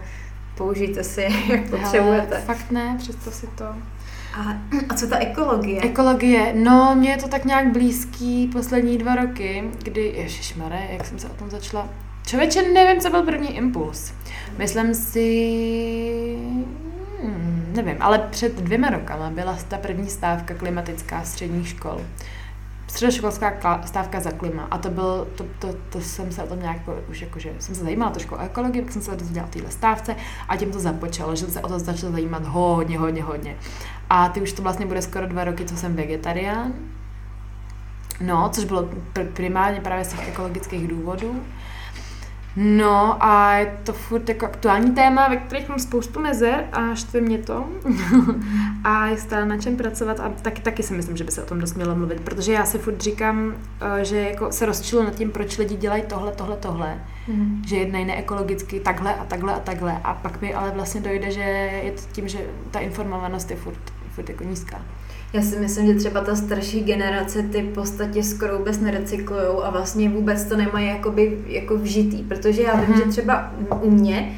použijte 0.55 1.05
si, 1.05 1.28
jak 1.48 1.70
potřebujete. 1.70 2.34
Hele, 2.34 2.40
fakt 2.46 2.70
ne, 2.70 2.96
představ 2.98 3.34
si 3.34 3.46
to. 3.46 3.64
A, 4.34 4.57
a 4.88 4.94
co 4.94 5.07
ta 5.07 5.18
ekologie? 5.18 5.82
Ekologie, 5.82 6.53
no 6.57 6.94
mě 6.94 7.11
je 7.11 7.16
to 7.16 7.28
tak 7.28 7.44
nějak 7.44 7.72
blízký 7.72 8.46
poslední 8.46 8.98
dva 8.98 9.14
roky, 9.14 9.64
kdy, 9.82 10.12
ježišmaré, 10.16 10.88
jak 10.90 11.07
jsem 11.07 11.18
se 11.18 11.28
o 11.28 11.34
tom 11.34 11.50
začala, 11.50 11.88
člověče, 12.26 12.62
nevím, 12.62 13.00
co 13.00 13.11
byl 13.11 13.22
první 13.22 13.57
impuls. 13.57 14.12
Myslím 14.59 14.94
si, 14.94 16.36
hmm, 17.22 17.72
nevím, 17.76 17.96
ale 18.00 18.18
před 18.18 18.61
dvěma 18.61 18.90
rokama 18.90 19.30
byla 19.30 19.59
ta 19.68 19.78
první 19.78 20.09
stávka 20.11 20.55
klimatická 20.55 21.24
středních 21.24 21.68
škol 21.68 22.00
středoškolská 22.93 23.80
stávka 23.84 24.20
za 24.20 24.30
klima 24.30 24.66
a 24.70 24.78
to 24.78 24.90
byl, 24.90 25.28
to, 25.34 25.45
to, 25.59 25.68
to 25.90 26.01
jsem 26.01 26.32
se 26.32 26.43
o 26.43 26.47
tom 26.47 26.61
nějak 26.61 26.78
už 27.11 27.20
jakože, 27.20 27.55
jsem 27.59 27.74
se 27.74 27.84
zajímala 27.84 28.11
trošku 28.11 28.34
o 28.34 28.38
ekologii, 28.38 28.86
jsem 28.90 29.03
se 29.03 29.11
dozvěděla 29.11 29.47
téhle 29.47 29.70
stávce 29.70 30.16
a 30.49 30.57
tím 30.57 30.72
to 30.72 30.80
započalo, 30.80 31.36
že 31.36 31.45
jsem 31.45 31.51
se 31.51 31.61
o 31.61 31.68
to 31.68 31.78
začala 31.78 32.12
zajímat 32.12 32.47
hodně, 32.47 32.99
hodně, 32.99 33.22
hodně. 33.22 33.57
A 34.11 34.28
ty 34.28 34.40
už 34.40 34.53
to 34.53 34.62
vlastně 34.62 34.86
bude 34.86 35.03
skoro 35.03 35.26
dva 35.26 35.45
roky, 35.45 35.64
co 35.64 35.76
jsem 35.76 35.97
vegetarián. 35.97 36.72
No, 38.20 38.51
což 38.53 38.64
bylo 38.64 38.82
pr- 39.14 39.32
primárně 39.32 39.80
právě 39.80 40.05
z 40.05 40.09
těch 40.09 40.28
ekologických 40.28 40.88
důvodů. 40.88 41.43
No 42.57 43.24
a 43.24 43.55
je 43.55 43.78
to 43.84 43.92
furt 43.92 44.28
jako 44.28 44.46
aktuální 44.46 44.94
téma, 44.94 45.28
ve 45.28 45.36
kterých 45.36 45.68
mám 45.68 45.78
spoustu 45.78 46.20
mezer 46.20 46.68
a 46.72 46.94
štve 46.94 47.20
mě 47.20 47.38
to. 47.38 47.68
a 48.84 49.07
je 49.07 49.16
stále 49.16 49.46
na 49.46 49.59
čem 49.59 49.76
pracovat 49.76 50.20
a 50.20 50.28
taky, 50.28 50.62
taky 50.62 50.82
si 50.82 50.94
myslím, 50.94 51.16
že 51.16 51.24
by 51.24 51.32
se 51.32 51.42
o 51.42 51.46
tom 51.46 51.61
dost 51.61 51.74
mělo 51.74 51.94
mluvit, 51.94 52.20
protože 52.20 52.53
já 52.53 52.66
si 52.66 52.78
furt 52.78 53.00
říkám, 53.00 53.55
eh, 53.80 54.05
že 54.05 54.20
jako 54.20 54.53
se 54.53 54.66
rozčilu 54.66 55.03
nad 55.03 55.14
tím, 55.14 55.30
proč 55.30 55.59
lidi 55.59 55.76
dělají 55.76 56.03
tohle, 56.03 56.32
tohle, 56.32 56.57
tohle. 56.57 57.00
Mm. 57.28 57.62
Že 57.66 57.76
jednají 57.76 58.05
neekologicky 58.05 58.80
takhle 58.80 59.14
a 59.14 59.24
takhle 59.24 59.55
a 59.55 59.61
takhle 59.61 60.00
a 60.05 60.14
pak 60.14 60.40
mi 60.40 60.55
ale 60.55 60.70
vlastně 60.70 61.00
dojde, 61.00 61.30
že 61.30 61.40
je 61.84 61.92
to 61.92 62.03
tím, 62.12 62.28
že 62.28 62.38
ta 62.70 62.78
informovanost 62.78 63.50
je 63.50 63.57
furt, 63.57 63.92
furt 64.14 64.28
jako 64.28 64.44
nízká. 64.44 64.82
Já 65.33 65.43
si 65.43 65.59
myslím, 65.59 65.87
že 65.87 65.95
třeba 65.95 66.20
ta 66.20 66.37
starší 66.37 66.80
generace 66.80 67.43
ty 67.43 67.62
v 67.62 67.74
podstatě 67.74 68.22
skoro 68.22 68.59
vůbec 68.59 68.80
nerecyklují 68.80 69.43
a 69.62 69.70
vlastně 69.70 70.09
vůbec 70.09 70.45
to 70.45 70.57
nemají 70.57 70.87
jakoby, 70.87 71.39
jako 71.47 71.76
vžitý, 71.76 72.22
protože 72.22 72.62
já 72.62 72.76
vím, 72.76 72.95
mm-hmm. 72.95 73.05
že 73.05 73.11
třeba 73.11 73.53
u 73.80 73.91
mě 73.91 74.33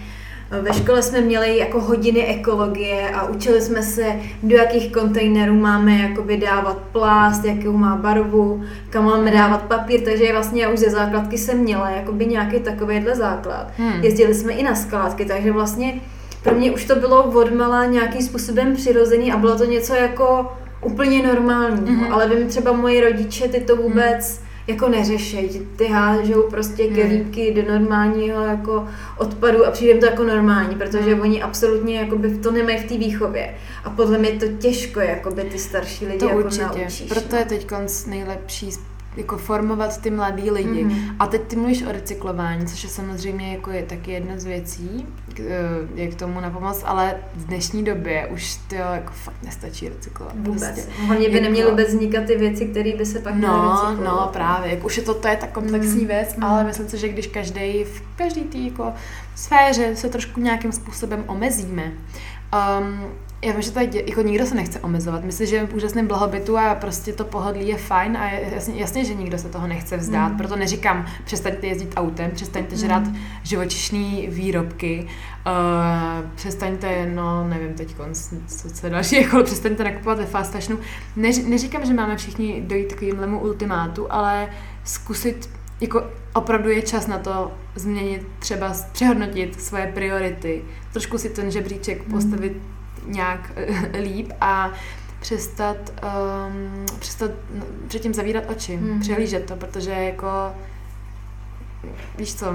ve 0.62 0.72
škole 0.72 1.02
jsme 1.02 1.20
měli 1.20 1.58
jako 1.58 1.80
hodiny 1.80 2.26
ekologie 2.26 3.10
a 3.10 3.26
učili 3.26 3.60
jsme 3.60 3.82
se, 3.82 4.04
do 4.42 4.56
jakých 4.56 4.92
kontejnerů 4.92 5.54
máme 5.54 5.96
jakoby 5.96 6.36
dávat 6.36 6.78
plást, 6.92 7.44
jakou 7.44 7.72
má 7.72 7.96
barvu, 7.96 8.64
kam 8.90 9.04
máme 9.04 9.30
dávat 9.30 9.62
papír, 9.62 10.00
takže 10.00 10.32
vlastně 10.32 10.62
já 10.62 10.70
už 10.70 10.78
ze 10.78 10.90
základky 10.90 11.38
jsem 11.38 11.58
měla 11.58 11.90
jakoby 11.90 12.26
nějaký 12.26 12.60
takovýhle 12.60 13.14
základ. 13.14 13.72
Hmm. 13.76 14.02
Jezdili 14.02 14.34
jsme 14.34 14.52
i 14.52 14.62
na 14.62 14.74
skládky, 14.74 15.24
takže 15.24 15.52
vlastně 15.52 16.00
pro 16.42 16.54
mě 16.54 16.72
už 16.72 16.84
to 16.84 16.96
bylo 16.96 17.22
odmala 17.22 17.84
nějakým 17.84 18.22
způsobem 18.22 18.76
přirozený 18.76 19.32
a 19.32 19.36
bylo 19.36 19.58
to 19.58 19.64
něco 19.64 19.94
jako 19.94 20.52
úplně 20.84 21.22
normální, 21.22 21.86
mm-hmm. 21.86 22.12
ale 22.12 22.28
vím 22.28 22.48
třeba 22.48 22.72
moji 22.72 23.00
rodiče, 23.00 23.48
ty 23.48 23.60
to 23.60 23.76
vůbec 23.76 24.40
mm. 24.40 24.46
jako 24.66 24.88
neřešejí, 24.88 25.68
ty 25.76 25.86
hážou 25.86 26.42
prostě 26.42 26.84
mm. 26.90 27.54
do 27.54 27.62
normálního 27.72 28.42
jako 28.42 28.88
odpadu 29.18 29.66
a 29.66 29.70
přijde 29.70 30.00
to 30.00 30.06
jako 30.06 30.24
normální, 30.24 30.76
protože 30.76 31.14
mm. 31.14 31.20
oni 31.20 31.42
absolutně 31.42 31.98
jako 31.98 32.18
by 32.18 32.38
to 32.38 32.50
nemají 32.50 32.78
v 32.78 32.84
té 32.84 32.98
výchově 32.98 33.54
a 33.84 33.90
podle 33.90 34.18
mě 34.18 34.30
to 34.30 34.46
těžko 34.46 35.00
jako 35.00 35.30
by 35.30 35.42
ty 35.42 35.58
starší 35.58 36.06
lidi 36.06 36.18
to 36.18 36.28
jako 36.28 36.38
určitě. 36.38 36.64
naučíš. 36.64 37.08
Proto 37.08 37.32
no. 37.32 37.38
je 37.38 37.44
teď 37.44 37.66
nejlepší 38.06 38.70
jako 39.16 39.38
formovat 39.38 40.00
ty 40.00 40.10
mladý 40.10 40.50
lidi. 40.50 40.84
Mm-hmm. 40.84 41.16
A 41.18 41.26
teď 41.26 41.42
ty 41.42 41.56
mluvíš 41.56 41.82
o 41.82 41.92
recyklování, 41.92 42.66
což 42.66 42.82
je 42.82 42.88
samozřejmě 42.88 43.52
jako 43.52 43.70
je 43.70 43.82
taky 43.82 44.12
jedna 44.12 44.38
z 44.38 44.44
věcí, 44.44 45.06
jak 45.94 46.12
eh, 46.12 46.16
tomu 46.16 46.40
na 46.40 46.50
pomoc, 46.50 46.82
ale 46.86 47.16
v 47.34 47.46
dnešní 47.46 47.84
době 47.84 48.26
už 48.26 48.56
to 48.68 48.74
jako 48.74 49.12
fakt 49.12 49.42
nestačí 49.42 49.88
recyklovat. 49.88 50.34
Vůbec. 50.36 50.62
Prostě. 50.62 50.90
Hlavně 51.06 51.28
by 51.28 51.34
jako... 51.34 51.44
neměly 51.44 51.70
vůbec 51.70 51.88
vznikat 51.88 52.24
ty 52.24 52.36
věci, 52.36 52.66
které 52.66 52.92
by 52.96 53.06
se 53.06 53.18
pak 53.18 53.34
No, 53.34 53.96
no 54.04 54.30
právě, 54.32 54.70
jak 54.70 54.84
už 54.84 54.96
je 54.96 55.02
to, 55.02 55.14
to 55.14 55.28
je 55.28 55.36
tak 55.36 55.50
komplexní 55.52 56.00
mm. 56.00 56.06
věc, 56.06 56.36
mm. 56.36 56.44
ale 56.44 56.64
myslím 56.64 56.88
si, 56.88 56.98
že 56.98 57.08
když 57.08 57.26
každý 57.26 57.84
v 57.84 58.02
každý 58.16 58.40
té 58.40 58.58
jako 58.58 58.92
sféře 59.34 59.96
se 59.96 60.08
trošku 60.08 60.40
nějakým 60.40 60.72
způsobem 60.72 61.24
omezíme, 61.26 61.92
um, 62.80 63.00
já 63.44 63.52
vím, 63.52 63.62
že 63.62 63.70
tady 63.70 64.04
jako 64.06 64.22
nikdo 64.22 64.46
se 64.46 64.54
nechce 64.54 64.80
omezovat. 64.80 65.24
Myslím, 65.24 65.46
že 65.46 65.56
je 65.56 65.66
v 65.66 65.74
úžasném 65.74 66.06
blahobytu 66.06 66.58
a 66.58 66.74
prostě 66.74 67.12
to 67.12 67.24
pohodlí 67.24 67.68
je 67.68 67.76
fajn 67.76 68.16
a 68.16 68.30
jasně, 68.30 68.80
jasně 68.80 69.04
že 69.04 69.14
nikdo 69.14 69.38
se 69.38 69.48
toho 69.48 69.66
nechce 69.66 69.96
vzdát. 69.96 70.32
Mm. 70.32 70.38
Proto 70.38 70.56
neříkám, 70.56 71.06
přestaňte 71.24 71.66
jezdit 71.66 71.92
autem, 71.96 72.30
přestaňte 72.30 72.74
mm. 72.74 72.80
žrat 72.80 73.02
živočišné 73.42 74.26
výrobky, 74.28 75.06
uh, 75.46 76.30
přestaňte, 76.34 77.10
no 77.14 77.48
nevím 77.48 77.74
teď, 77.74 77.96
co, 78.46 78.70
co 78.70 78.88
další, 78.88 79.16
jako 79.22 79.42
přestaňte 79.42 79.84
nakupovat 79.84 80.18
ve 80.18 80.26
fast 80.26 80.52
fashionu. 80.52 80.82
Neř, 81.16 81.38
neříkám, 81.46 81.86
že 81.86 81.94
máme 81.94 82.16
všichni 82.16 82.62
dojít 82.66 82.88
takovému 82.88 83.40
ultimátu, 83.40 84.12
ale 84.12 84.48
zkusit 84.84 85.50
jako 85.80 86.04
opravdu 86.34 86.70
je 86.70 86.82
čas 86.82 87.06
na 87.06 87.18
to 87.18 87.52
změnit, 87.74 88.26
třeba 88.38 88.74
přehodnotit 88.92 89.60
svoje 89.60 89.86
priority, 89.86 90.62
trošku 90.92 91.18
si 91.18 91.28
ten 91.30 91.50
žebříček 91.50 92.06
mm. 92.06 92.12
postavit 92.12 92.52
nějak 93.06 93.52
eh, 93.56 93.98
líp 93.98 94.32
a 94.40 94.72
přestat, 95.20 95.76
um, 96.46 96.86
přestat 96.98 97.30
předtím 97.88 98.14
zavírat 98.14 98.44
oči, 98.50 98.76
mm. 98.76 99.00
přehlížet 99.00 99.46
to, 99.46 99.56
protože 99.56 99.90
jako 99.90 100.28
víš 102.18 102.34
co, 102.34 102.46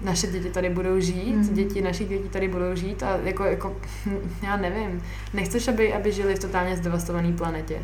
naše 0.00 0.26
děti 0.26 0.50
tady 0.50 0.70
budou 0.70 1.00
žít, 1.00 1.36
mm. 1.36 1.54
děti 1.54 1.82
našich 1.82 2.08
dětí 2.08 2.28
tady 2.28 2.48
budou 2.48 2.74
žít 2.74 3.02
a 3.02 3.18
jako, 3.24 3.44
jako 3.44 3.76
já 4.42 4.56
nevím, 4.56 5.02
nechceš, 5.34 5.68
aby, 5.68 5.92
aby 5.92 6.12
žili 6.12 6.34
v 6.34 6.38
totálně 6.38 6.76
zdevastované 6.76 7.32
planetě. 7.32 7.78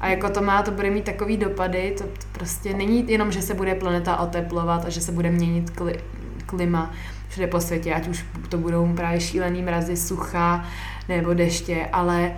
A 0.00 0.08
jako 0.08 0.30
to 0.30 0.42
má, 0.42 0.62
to 0.62 0.70
bude 0.70 0.90
mít 0.90 1.04
takový 1.04 1.36
dopady, 1.36 1.94
to 1.98 2.04
prostě 2.32 2.74
není 2.74 3.10
jenom, 3.12 3.32
že 3.32 3.42
se 3.42 3.54
bude 3.54 3.74
planeta 3.74 4.16
oteplovat 4.16 4.84
a 4.84 4.88
že 4.88 5.00
se 5.00 5.12
bude 5.12 5.30
měnit 5.30 5.70
kli, 5.70 6.00
klima 6.46 6.92
všude 7.28 7.46
po 7.46 7.60
světě, 7.60 7.94
ať 7.94 8.08
už 8.08 8.24
to 8.48 8.58
budou 8.58 8.94
právě 8.94 9.20
šílený 9.20 9.62
mrazy, 9.62 9.96
sucha 9.96 10.66
nebo 11.08 11.34
deště, 11.34 11.88
ale 11.92 12.36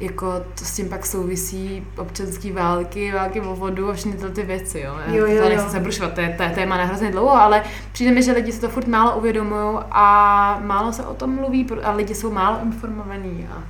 jako 0.00 0.32
to 0.58 0.64
s 0.64 0.76
tím 0.76 0.88
pak 0.88 1.06
souvisí 1.06 1.86
občanské 1.96 2.52
války, 2.52 3.12
války 3.12 3.40
o 3.40 3.56
vodu 3.56 3.90
a 3.90 3.94
všechny 3.94 4.12
tyhle 4.12 4.30
ty 4.30 4.42
věci, 4.42 4.80
jo. 4.80 4.94
jo, 5.06 5.26
jo, 5.26 5.42
to 5.42 5.48
nechci 5.48 5.70
se 5.70 5.80
brušovat, 5.80 6.12
to 6.12 6.20
je, 6.20 6.34
to 6.36 6.42
je 6.42 6.50
téma 6.50 6.76
na 6.76 6.84
hrozně 6.84 7.10
dlouho, 7.10 7.34
ale 7.34 7.62
přijde 7.92 8.10
mi, 8.10 8.22
že 8.22 8.32
lidi 8.32 8.52
se 8.52 8.60
to 8.60 8.68
furt 8.68 8.86
málo 8.86 9.16
uvědomují 9.16 9.78
a 9.90 10.60
málo 10.64 10.92
se 10.92 11.06
o 11.06 11.14
tom 11.14 11.34
mluví 11.34 11.66
a 11.82 11.92
lidi 11.92 12.14
jsou 12.14 12.32
málo 12.32 12.58
informovaní. 12.64 13.48
A... 13.52 13.62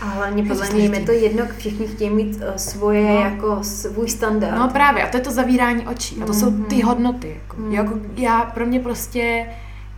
A 0.00 0.04
hlavně 0.04 0.42
podle 0.42 0.70
mě 0.70 0.84
je 0.84 1.06
to 1.06 1.12
jedno, 1.12 1.44
všichni 1.58 1.86
chtějí 1.86 2.10
mít 2.10 2.36
uh, 2.36 2.56
svoje 2.56 3.14
no. 3.14 3.20
jako 3.20 3.58
svůj 3.62 4.08
standard. 4.08 4.56
No 4.56 4.68
právě, 4.68 5.02
a 5.02 5.08
to 5.08 5.16
je 5.16 5.22
to 5.22 5.30
zavírání 5.30 5.86
očí. 5.86 6.22
A 6.22 6.26
to 6.26 6.32
mm-hmm. 6.32 6.40
jsou 6.40 6.64
ty 6.64 6.76
mhm. 6.76 6.86
hodnoty. 6.86 7.40
Jako, 7.42 7.56
mm. 7.56 7.72
jako 7.72 7.98
já, 8.16 8.50
pro 8.54 8.66
mě 8.66 8.80
prostě, 8.80 9.46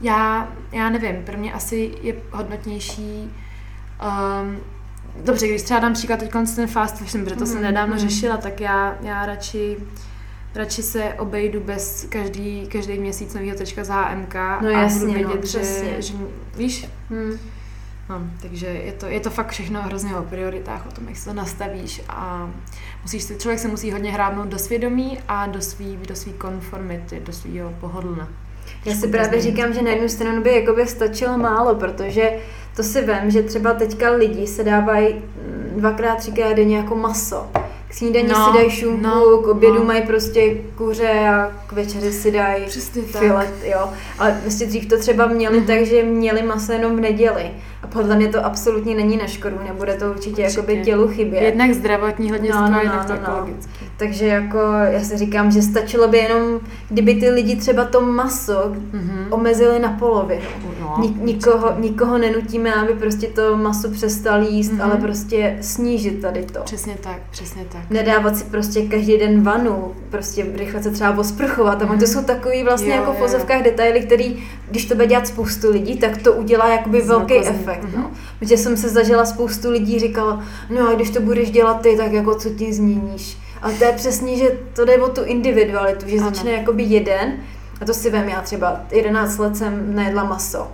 já, 0.01 0.49
já 0.73 0.91
nevím, 0.91 1.25
pro 1.25 1.39
mě 1.39 1.53
asi 1.53 1.95
je 2.03 2.15
hodnotnější 2.31 3.31
um, 4.03 4.57
dobře, 5.25 5.49
když 5.49 5.63
třeba 5.63 5.81
dám 5.81 5.93
příklad 5.93 6.21
teď 6.21 6.31
ten 6.57 6.67
fast 6.67 6.99
fashion, 6.99 7.25
protože 7.25 7.37
to 7.37 7.45
mm, 7.45 7.51
jsem 7.51 7.63
nedávno 7.63 7.95
mm. 7.95 8.01
řešila, 8.01 8.37
tak 8.37 8.61
já, 8.61 8.97
já 9.03 9.27
radši 9.27 9.77
radši 10.55 10.83
se 10.83 11.15
obejdu 11.15 11.61
bez 11.61 12.07
každý, 12.09 12.67
každý 12.67 12.99
měsíc 12.99 13.35
nového 13.35 13.57
tečka 13.57 13.85
z 13.85 13.89
HMK 13.89 14.35
no, 14.35 14.69
a 14.69 14.71
jasně, 14.71 15.01
budu 15.01 15.13
vědět, 15.13 15.41
no, 15.41 15.47
že, 15.47 16.03
že, 16.03 16.15
víš, 16.57 16.89
hmm. 17.11 17.39
no, 18.09 18.23
takže 18.43 18.67
je 18.67 18.93
to, 18.93 19.07
je 19.07 19.21
to 19.21 19.31
fakt 19.31 19.51
všechno 19.51 19.83
hrozně 19.83 20.17
o 20.17 20.23
prioritách, 20.23 20.87
o 20.87 20.93
tom, 20.93 21.09
jak 21.09 21.17
se 21.17 21.25
to 21.25 21.35
nastavíš 21.35 22.03
a 22.09 22.51
musíš 23.03 23.27
člověk 23.39 23.61
se 23.61 23.69
musí 23.69 23.93
hodně 23.93 24.13
hrábnout 24.13 24.49
do 24.49 24.59
svědomí 24.59 25.19
a 25.29 25.47
do 25.47 25.61
svý, 25.61 25.97
do 25.97 26.17
svý 26.17 26.33
konformity, 26.33 27.21
do 27.21 27.33
svého 27.33 27.71
pohodlna. 27.81 28.29
Já 28.85 28.95
si 28.95 29.09
právě 29.09 29.41
říkám, 29.41 29.73
že 29.73 29.83
na 29.83 29.91
jednu 29.91 30.09
stranu 30.09 30.43
by 30.43 30.55
jakoby 30.55 30.87
stačilo 30.87 31.39
málo, 31.39 31.75
protože 31.75 32.33
to 32.77 32.83
si 32.83 33.01
vím, 33.01 33.31
že 33.31 33.43
třeba 33.43 33.75
teďka 33.75 34.11
lidi 34.11 34.47
se 34.47 34.65
dávají 34.65 35.15
mm, 35.15 35.73
dvakrát, 35.77 36.17
třikrát 36.17 36.53
denně 36.53 36.77
jako 36.77 36.97
maso. 36.97 37.51
K 37.93 37.95
snídaní 37.95 38.29
no, 38.29 38.47
si 38.47 38.59
dají 38.59 38.71
šunku, 38.71 39.03
no, 39.03 39.39
k 39.39 39.47
obědu 39.47 39.79
no. 39.79 39.85
mají 39.85 40.03
prostě 40.03 40.55
kuře 40.77 41.29
a 41.29 41.53
k 41.67 41.73
večeři 41.73 42.13
si 42.13 42.33
dají 42.33 42.65
filet, 43.05 43.55
jo. 43.63 43.91
Ale 44.19 44.39
prostě 44.43 44.67
dřív 44.67 44.89
to 44.89 44.99
třeba 44.99 45.27
měli 45.27 45.61
mm. 45.61 45.67
tak, 45.67 45.87
že 45.87 46.03
měli 46.03 46.43
maso 46.43 46.73
jenom 46.73 46.97
v 46.97 47.01
neděli. 47.01 47.51
A 47.83 47.87
podle 47.87 48.17
mě 48.17 48.29
to 48.29 48.47
absolutně 48.47 48.95
není 48.95 49.17
na 49.17 49.27
škodu, 49.27 49.57
nebude 49.69 49.95
to 49.95 50.11
určitě, 50.11 50.31
určitě. 50.31 50.43
jakoby 50.43 50.83
tělu 50.85 51.09
chybět. 51.09 51.43
Jednak 51.43 51.75
zdravotní 51.75 52.31
hlediska, 52.31 52.61
no, 52.61 52.67
no, 52.67 52.73
no, 52.73 52.81
jednak 52.81 53.09
no, 53.09 53.17
no. 53.29 53.49
Takže 53.97 54.27
jako 54.27 54.59
já 54.91 55.01
si 55.01 55.17
říkám, 55.17 55.51
že 55.51 55.63
stačilo 55.63 56.09
by 56.09 56.19
jenom, 56.19 56.61
kdyby 56.89 57.15
ty 57.15 57.31
lidi 57.31 57.57
třeba 57.57 57.85
to 57.85 58.01
maso 58.01 58.53
mm-hmm. 58.53 59.27
omezili 59.31 59.79
na 59.79 59.97
polovinu. 59.99 60.43
No, 60.81 60.97
Nik- 60.99 61.23
nikoho, 61.23 61.75
nikoho 61.79 62.19
nenutíme, 62.19 62.75
aby 62.75 62.93
prostě 62.93 63.27
to 63.27 63.57
maso 63.57 63.91
přestal 63.91 64.43
jíst, 64.43 64.73
mm-hmm. 64.73 64.85
ale 64.85 64.97
prostě 64.97 65.59
snížit 65.61 66.21
tady 66.21 66.43
to. 66.43 66.61
Přesně 66.63 66.97
tak, 67.01 67.19
přesně 67.31 67.65
tak. 67.73 67.82
Nedávat 67.91 68.37
si 68.37 68.45
prostě 68.45 68.83
každý 68.83 69.19
den 69.19 69.43
vanu, 69.43 69.95
prostě 70.11 70.47
rychle 70.55 70.83
se 70.83 70.91
třeba 70.91 71.19
osprchovat. 71.19 71.83
A 71.83 71.97
to 71.97 72.07
jsou 72.07 72.23
takový 72.23 72.63
vlastně 72.63 72.89
jo, 72.89 72.95
jako 72.97 73.13
v 73.13 73.17
pozovkách 73.17 73.63
detaily, 73.63 74.01
který, 74.01 74.45
když 74.71 74.85
to 74.85 74.95
bude 74.95 75.07
dělat 75.07 75.27
spoustu 75.27 75.71
lidí, 75.71 75.97
tak 75.97 76.23
to 76.23 76.33
udělá 76.33 76.69
jakoby 76.69 77.03
velký 77.03 77.35
efekt. 77.35 77.85
Mm-hmm. 77.85 77.99
No. 77.99 78.11
Protože 78.39 78.57
jsem 78.57 78.77
se 78.77 78.89
zažila 78.89 79.25
spoustu 79.25 79.71
lidí, 79.71 79.99
říkala, 79.99 80.45
no 80.71 80.89
a 80.89 80.95
když 80.95 81.11
to 81.11 81.21
budeš 81.21 81.51
dělat 81.51 81.81
ty, 81.81 81.97
tak 81.97 82.13
jako 82.13 82.35
co 82.35 82.51
ti 82.51 82.73
změníš. 82.73 83.39
Ale 83.63 83.75
to 83.75 83.85
je 83.85 83.93
přesně, 83.93 84.37
že 84.37 84.59
to 84.75 84.85
jde 84.85 84.99
o 84.99 85.09
tu 85.09 85.25
individualitu, 85.25 86.09
že 86.09 86.17
ano. 86.17 86.31
začne 86.31 86.51
jakoby 86.51 86.83
jeden, 86.83 87.33
a 87.81 87.85
to 87.85 87.95
si 87.95 88.11
vem, 88.11 88.29
já 88.29 88.43
třeba 88.43 88.81
11 88.93 89.39
let 89.39 89.57
jsem 89.57 89.95
nejedla 89.95 90.25
maso. 90.25 90.69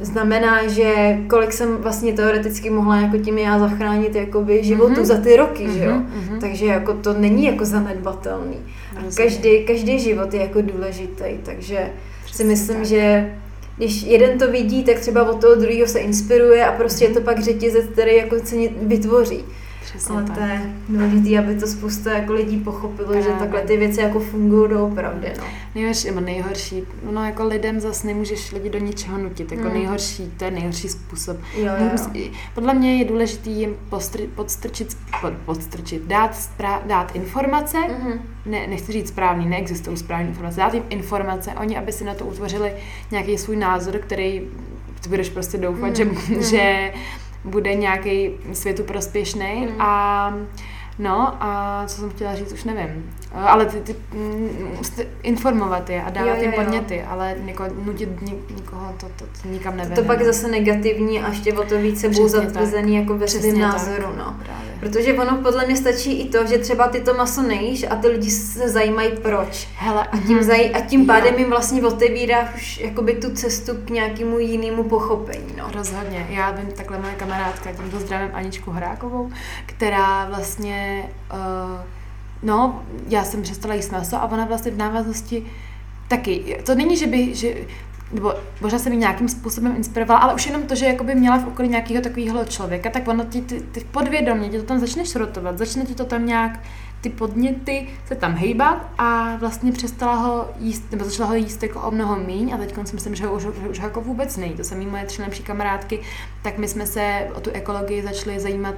Znamená, 0.00 0.66
že 0.66 1.18
kolik 1.28 1.52
jsem 1.52 1.76
vlastně 1.76 2.12
teoreticky 2.12 2.70
mohla 2.70 2.96
jako 2.96 3.18
tím 3.18 3.38
já 3.38 3.58
zachránit 3.58 4.14
jakoby 4.14 4.64
životu 4.64 4.94
mm-hmm. 4.94 5.04
za 5.04 5.16
ty 5.16 5.36
roky, 5.36 5.66
mm-hmm. 5.66 5.78
že 5.78 5.84
jo? 5.84 5.92
Mm-hmm. 5.92 6.40
Takže 6.40 6.66
jako 6.66 6.94
to 6.94 7.12
není 7.12 7.44
jako 7.44 7.64
zanedbatelný. 7.64 8.56
A 8.96 9.00
každý, 9.16 9.64
každý 9.64 9.98
život 9.98 10.34
je 10.34 10.40
jako 10.40 10.60
důležitý, 10.60 11.24
takže 11.42 11.90
Přesně 12.24 12.44
si 12.44 12.44
myslím, 12.44 12.76
tak. 12.76 12.86
že 12.86 13.34
když 13.76 14.02
jeden 14.02 14.38
to 14.38 14.50
vidí, 14.50 14.84
tak 14.84 14.98
třeba 14.98 15.30
od 15.30 15.40
toho 15.40 15.54
druhého 15.54 15.86
se 15.86 15.98
inspiruje 15.98 16.66
a 16.66 16.72
prostě 16.72 17.04
je 17.04 17.10
to 17.10 17.20
pak 17.20 17.42
řetězec, 17.42 17.86
který 17.86 18.16
jako 18.16 18.36
se 18.44 18.56
vytvoří. 18.82 19.44
Přesně 19.88 20.14
Ale 20.14 20.24
tak. 20.24 20.36
to 20.36 20.42
je 20.42 20.74
důležité, 20.88 21.38
aby 21.38 21.54
to 21.54 21.66
spousta 21.66 22.12
jako 22.12 22.32
lidí 22.32 22.56
pochopilo, 22.56 23.08
Právě. 23.08 23.22
že 23.22 23.28
takhle 23.38 23.60
ty 23.62 23.76
věci 23.76 24.00
jako 24.00 24.20
fungují 24.20 24.70
doopravdy. 24.70 25.32
No. 25.38 25.44
Nejhorší, 25.74 26.06
nebo 26.06 26.20
nejhorší, 26.20 26.82
no 27.12 27.24
jako 27.24 27.44
lidem 27.44 27.80
zase 27.80 28.06
nemůžeš 28.06 28.52
lidi 28.52 28.70
do 28.70 28.78
ničeho 28.78 29.18
nutit, 29.18 29.52
jako 29.52 29.68
mm. 29.68 29.74
nejhorší, 29.74 30.32
to 30.36 30.44
je 30.44 30.50
nejhorší 30.50 30.88
způsob. 30.88 31.36
Jo, 31.56 31.72
jo. 32.14 32.28
Podle 32.54 32.74
mě 32.74 32.98
je 32.98 33.04
důležité 33.04 33.50
jim 33.50 33.76
postr, 33.88 34.20
podstrčit, 34.34 34.96
pod, 35.20 35.32
podstrčit, 35.44 36.02
dát, 36.02 36.36
spra, 36.36 36.82
dát 36.86 37.16
informace, 37.16 37.78
mm-hmm. 37.78 38.18
ne, 38.46 38.66
nechci 38.66 38.92
říct 38.92 39.08
správný, 39.08 39.46
neexistují 39.46 39.96
správné 39.96 40.28
informace, 40.28 40.60
dát 40.60 40.74
jim 40.74 40.84
informace, 40.88 41.50
oni, 41.60 41.76
aby 41.76 41.92
si 41.92 42.04
na 42.04 42.14
to 42.14 42.24
utvořili 42.24 42.72
nějaký 43.10 43.38
svůj 43.38 43.56
názor, 43.56 43.98
který 43.98 44.42
ty 45.00 45.08
budeš 45.08 45.30
prostě 45.30 45.58
doufat, 45.58 45.88
mm. 45.88 45.94
že, 45.94 46.04
mm. 46.04 46.42
že 46.42 46.92
bude 47.48 47.74
nějaký 47.74 48.30
světu 48.52 48.84
prospěšný 48.84 49.66
mm. 49.66 49.80
a 49.80 50.34
No 50.98 51.36
a 51.40 51.82
co 51.86 51.96
jsem 51.96 52.10
chtěla 52.10 52.34
říct, 52.34 52.52
už 52.52 52.64
nevím. 52.64 53.10
Ale 53.34 53.66
ty, 53.66 53.80
ty, 53.80 53.96
mm, 54.12 54.78
informovat 55.22 55.90
je 55.90 56.02
a 56.02 56.10
dávat 56.10 56.34
jim 56.34 56.52
podněty, 56.52 57.02
ale 57.02 57.36
něko, 57.44 57.64
nutit 57.84 58.08
nikoho, 58.56 58.94
to, 59.00 59.06
to, 59.16 59.24
to 59.42 59.48
nikam 59.48 59.76
nevede. 59.76 59.94
To, 59.94 60.02
to 60.02 60.06
pak 60.06 60.22
zase 60.22 60.48
negativní 60.48 61.20
a 61.20 61.28
ještě 61.28 61.52
o 61.52 61.64
to 61.64 61.78
více 61.78 62.08
budou 62.08 62.28
zatvrzený 62.28 62.96
jako 62.96 63.18
ve 63.18 63.28
svém 63.28 63.58
názoru. 63.58 64.02
Tak, 64.02 64.16
no. 64.16 64.36
Právě. 64.44 64.68
Protože 64.80 65.14
ono 65.14 65.36
podle 65.36 65.66
mě 65.66 65.76
stačí 65.76 66.20
i 66.20 66.28
to, 66.28 66.46
že 66.46 66.58
třeba 66.58 66.88
ty 66.88 67.00
to 67.00 67.14
maso 67.14 67.42
nejíš 67.42 67.86
a 67.90 67.96
ty 67.96 68.08
lidi 68.08 68.30
se 68.30 68.68
zajímají 68.68 69.10
proč. 69.22 69.68
Hele, 69.76 70.06
a 70.12 70.18
tím, 70.18 70.42
zaj, 70.42 70.70
a 70.74 70.80
tím 70.80 71.06
pádem 71.06 71.38
jim 71.38 71.50
vlastně 71.50 71.82
otevíráš 71.82 72.54
už 72.54 72.78
jakoby 72.78 73.14
tu 73.14 73.30
cestu 73.30 73.72
k 73.84 73.90
nějakému 73.90 74.38
jinému 74.38 74.84
pochopení. 74.84 75.54
No. 75.58 75.70
Rozhodně. 75.74 76.26
Já 76.30 76.50
vím, 76.50 76.72
takhle 76.72 76.98
moje 76.98 77.14
kamarádka, 77.14 77.72
tímto 77.72 78.00
zdravím 78.00 78.30
Aničku 78.32 78.70
Horákovou, 78.70 79.30
která 79.66 80.28
vlastně 80.28 81.08
uh, 81.32 81.80
no, 82.42 82.82
já 83.08 83.24
jsem 83.24 83.42
přestala 83.42 83.74
jíst 83.74 83.92
maso 83.92 84.16
a 84.16 84.30
ona 84.30 84.44
vlastně 84.44 84.70
v 84.70 84.76
návaznosti 84.76 85.46
taky, 86.08 86.60
to 86.66 86.74
není, 86.74 86.96
že 86.96 87.06
by, 87.06 87.34
že, 87.34 87.54
nebo 88.12 88.34
možná 88.60 88.78
se 88.78 88.90
mi 88.90 88.96
nějakým 88.96 89.28
způsobem 89.28 89.76
inspirovala, 89.76 90.20
ale 90.20 90.34
už 90.34 90.46
jenom 90.46 90.62
to, 90.62 90.74
že 90.74 90.86
jakoby 90.86 91.14
měla 91.14 91.38
v 91.38 91.48
okolí 91.48 91.68
nějakého 91.68 92.02
takového 92.02 92.44
člověka, 92.44 92.90
tak 92.90 93.08
ono 93.08 93.24
ti, 93.24 93.42
ty, 93.42 93.60
ty 93.60 93.80
podvědomě 93.80 94.48
ti 94.48 94.58
to 94.58 94.62
tam 94.62 94.78
začne 94.78 95.06
šrotovat, 95.06 95.58
začne 95.58 95.84
ti 95.84 95.94
to 95.94 96.04
tam 96.04 96.26
nějak, 96.26 96.60
ty 97.00 97.10
podněty 97.10 97.88
se 98.06 98.14
tam 98.14 98.34
hejbat 98.34 98.90
a 98.98 99.36
vlastně 99.36 99.72
přestala 99.72 100.14
ho 100.14 100.50
jíst, 100.58 100.84
nebo 100.90 101.04
začala 101.04 101.28
ho 101.28 101.34
jíst 101.34 101.62
jako 101.62 101.80
o 101.80 101.90
mnoho 101.90 102.16
míň 102.16 102.52
a 102.54 102.56
teď 102.56 102.74
si 102.84 102.94
myslím, 102.94 103.14
že 103.14 103.26
ho 103.26 103.34
už, 103.34 103.44
už 103.70 103.78
jako 103.78 104.00
vůbec 104.00 104.36
nejí. 104.36 104.52
To 104.52 104.64
samé 104.64 104.84
moje 104.84 105.04
tři 105.04 105.20
nejlepší 105.20 105.42
kamarádky, 105.42 106.00
tak 106.42 106.58
my 106.58 106.68
jsme 106.68 106.86
se 106.86 107.28
o 107.34 107.40
tu 107.40 107.50
ekologii 107.50 108.02
začali 108.02 108.40
zajímat 108.40 108.74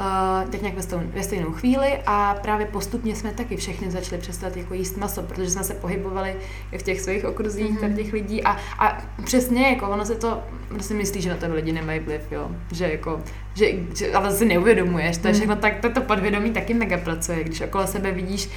uh, 0.00 0.50
teď 0.50 0.62
nějak 0.62 0.76
ve, 0.76 0.82
stejnou, 0.82 1.04
ve 1.14 1.22
stejnou 1.22 1.52
chvíli 1.52 1.98
a 2.06 2.36
právě 2.42 2.66
postupně 2.66 3.16
jsme 3.16 3.32
taky 3.32 3.56
všechny 3.56 3.90
začali 3.90 4.20
přestat 4.20 4.56
jako 4.56 4.74
jíst 4.74 4.96
maso, 4.96 5.22
protože 5.22 5.50
jsme 5.50 5.64
se 5.64 5.74
pohybovali 5.74 6.36
v 6.78 6.82
těch 6.82 7.00
svých 7.00 7.24
okruzích 7.24 7.80
mm-hmm. 7.80 7.96
těch 7.96 8.12
lidí 8.12 8.42
a, 8.42 8.56
a 8.78 8.98
přesně 9.24 9.68
jako 9.68 9.88
ono 9.88 10.04
se 10.04 10.14
to, 10.14 10.42
ono 10.70 10.82
si 10.82 10.94
myslí, 10.94 11.20
že 11.20 11.30
na 11.30 11.36
to 11.36 11.46
lidi 11.54 11.72
nemají 11.72 12.00
vliv, 12.00 12.32
jo, 12.32 12.50
že 12.72 12.88
jako, 12.88 13.20
že, 13.54 13.66
že 13.96 14.12
ale 14.12 14.32
si 14.32 14.44
neuvědomuješ, 14.44 15.16
to 15.16 15.28
je 15.28 15.32
mhm. 15.32 15.38
všechno 15.38 15.56
tak, 15.56 15.80
to, 15.80 15.90
to 15.90 16.00
podvědomí 16.00 16.50
taky 16.50 16.74
mega 16.74 16.98
pracuje, 16.98 17.44
když 17.44 17.60
okolo 17.60 17.86
sebe 17.86 18.12
vidíš 18.12 18.50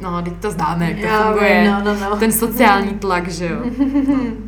No, 0.00 0.22
teď 0.22 0.32
to 0.40 0.50
známe, 0.50 0.90
jak 0.90 1.00
to 1.00 1.06
jo, 1.06 1.22
funguje. 1.22 1.70
No, 1.70 1.84
no, 1.84 2.00
no. 2.00 2.16
Ten 2.16 2.32
sociální 2.32 2.94
tlak, 2.94 3.28
že 3.28 3.46
jo. 3.46 3.58
No. 4.08 4.46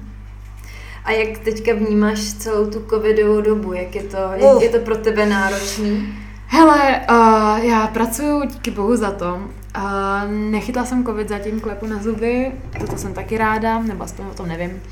A 1.04 1.12
jak 1.12 1.38
teďka 1.38 1.74
vnímáš 1.74 2.32
celou 2.32 2.70
tu 2.70 2.84
covidovou 2.90 3.40
dobu? 3.40 3.72
Jak 3.72 3.94
je 3.94 4.02
to, 4.02 4.16
jak 4.16 4.54
uh. 4.54 4.62
je 4.62 4.68
to 4.68 4.78
pro 4.78 4.96
tebe 4.96 5.26
náročný? 5.26 6.14
Hele, 6.46 7.00
uh, 7.10 7.64
já 7.64 7.86
pracuji 7.86 8.46
díky 8.46 8.70
bohu 8.70 8.96
za 8.96 9.10
to. 9.10 9.34
Uh, 9.76 10.30
nechytla 10.30 10.84
jsem 10.84 11.04
covid 11.04 11.28
zatím 11.28 11.60
klepu 11.60 11.86
na 11.86 12.02
zuby, 12.02 12.52
to 12.90 12.98
jsem 12.98 13.14
taky 13.14 13.38
ráda, 13.38 13.78
nebo 13.78 14.04
aspoň 14.04 14.26
o 14.26 14.34
tom 14.34 14.48
nevím. 14.48 14.82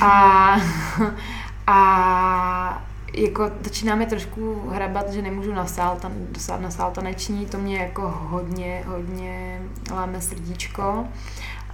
A, 0.00 0.56
a 1.66 2.82
jako 3.14 3.50
začínáme 3.64 4.06
trošku 4.06 4.62
hrabat, 4.68 5.12
že 5.12 5.22
nemůžu 5.22 5.52
na 5.52 5.66
sál, 5.66 5.98
tan, 6.00 6.12
na 6.60 6.70
sál 6.70 6.90
taneční, 6.90 7.46
to 7.46 7.58
mě 7.58 7.76
jako 7.76 8.14
hodně, 8.16 8.82
hodně 8.86 9.62
láme 9.92 10.20
srdíčko. 10.20 11.08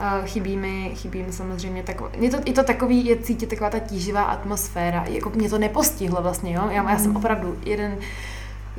Uh, 0.00 0.26
chybí 0.26 0.56
mi, 0.56 0.92
chybí 0.94 1.22
mi 1.22 1.32
samozřejmě 1.32 1.82
takové, 1.82 2.10
je 2.18 2.30
to, 2.30 2.36
je 2.46 2.52
to 2.52 2.62
takový, 2.62 3.06
je 3.06 3.16
cítit 3.16 3.46
taková 3.46 3.70
ta 3.70 3.78
tíživá 3.78 4.22
atmosféra, 4.22 5.04
jako 5.08 5.30
mě 5.30 5.50
to 5.50 5.58
nepostihlo 5.58 6.22
vlastně, 6.22 6.54
jo, 6.54 6.62
já, 6.70 6.90
já 6.90 6.98
jsem 6.98 7.10
mm. 7.10 7.16
opravdu 7.16 7.58
jeden 7.64 7.98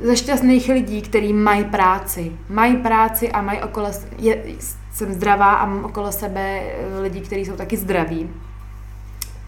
ze 0.02 0.16
šťastných 0.16 0.68
lidí, 0.68 1.02
kteří 1.02 1.32
mají 1.32 1.64
práci, 1.64 2.32
mají 2.48 2.76
práci 2.76 3.32
a 3.32 3.42
mají 3.42 3.60
okolo, 3.60 3.90
je, 4.18 4.44
jsem 4.92 5.12
zdravá 5.12 5.54
a 5.54 5.66
mám 5.66 5.84
okolo 5.84 6.12
sebe 6.12 6.60
eh, 6.62 7.00
lidi, 7.00 7.20
kteří 7.20 7.44
jsou 7.44 7.56
taky 7.56 7.76
zdraví. 7.76 8.30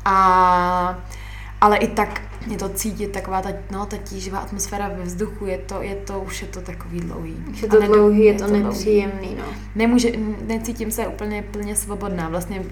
A, 0.05 0.99
ale 1.63 1.77
i 1.77 1.87
tak 1.87 2.21
je 2.51 2.59
to 2.59 2.69
cítit, 2.69 3.13
taková 3.13 3.43
ta, 3.43 3.49
no, 3.71 3.87
ta 3.87 3.97
tíživá 3.97 4.39
atmosféra 4.39 4.89
ve 4.89 5.03
vzduchu, 5.03 5.47
je 5.47 5.59
to, 5.59 5.83
je 5.83 5.95
to, 5.95 6.21
už 6.21 6.43
je 6.43 6.49
to 6.49 6.61
takový 6.61 7.01
dlouhý. 7.01 7.37
Už 7.51 7.63
je 7.63 7.69
to 7.69 7.81
dlouhý, 7.83 8.25
je, 8.25 8.33
je 8.33 8.39
to, 8.39 8.47
to 8.47 8.53
nepříjemný, 8.53 9.35
no. 9.39 9.45
Nemůže, 9.75 10.13
necítím 10.47 10.91
se 10.91 11.07
úplně 11.07 11.43
plně 11.43 11.77
svobodná, 11.77 12.29
vlastně 12.29 12.65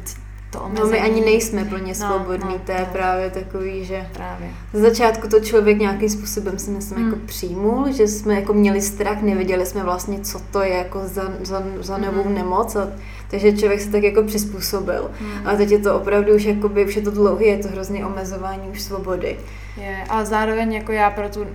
to 0.51 0.61
omezení. 0.61 0.81
No 0.85 0.91
my 0.91 1.01
ani 1.01 1.21
nejsme 1.21 1.65
plně 1.65 1.95
no, 2.01 2.07
svobodní, 2.07 2.55
no, 2.55 2.61
to 2.67 2.73
je 2.73 2.81
no. 2.81 2.87
právě 2.93 3.31
takový, 3.31 3.85
že 3.85 4.07
právě. 4.13 4.49
z 4.73 4.81
začátku 4.81 5.29
to 5.29 5.41
člověk 5.41 5.79
nějakým 5.79 6.09
způsobem 6.09 6.59
si 6.59 6.71
myslím 6.71 6.99
jako 6.99 7.11
hmm. 7.11 7.21
jako 7.21 7.27
přijmul, 7.27 7.93
že 7.93 8.09
jsme 8.09 8.35
jako 8.35 8.53
měli 8.53 8.81
strach, 8.81 9.23
nevěděli 9.23 9.67
jsme 9.67 9.83
vlastně, 9.83 10.21
co 10.21 10.41
to 10.51 10.63
je 10.63 10.75
jako 10.75 11.01
za, 11.05 11.23
za, 11.43 11.63
za 11.81 11.99
novou 11.99 12.23
hmm. 12.23 12.35
nemoc 12.35 12.77
a 12.77 12.89
takže 13.31 13.53
člověk 13.53 13.81
se 13.81 13.91
tak 13.91 14.03
jako 14.03 14.23
přizpůsobil. 14.23 15.11
Hmm. 15.21 15.49
A 15.49 15.57
teď 15.57 15.71
je 15.71 15.79
to 15.79 15.97
opravdu 15.97 16.35
už, 16.35 16.45
jakoby, 16.45 16.85
už 16.85 16.97
je 16.97 17.03
to 17.03 17.11
dlouhé, 17.11 17.45
je 17.45 17.59
to 17.59 17.69
hrozný 17.69 18.05
omezování 18.05 18.69
už 18.69 18.83
svobody. 18.83 19.39
Je, 19.77 20.05
a 20.09 20.25
zároveň 20.25 20.73
jako 20.73 20.93
já 20.93 21.11
pro 21.11 21.29
tu, 21.29 21.47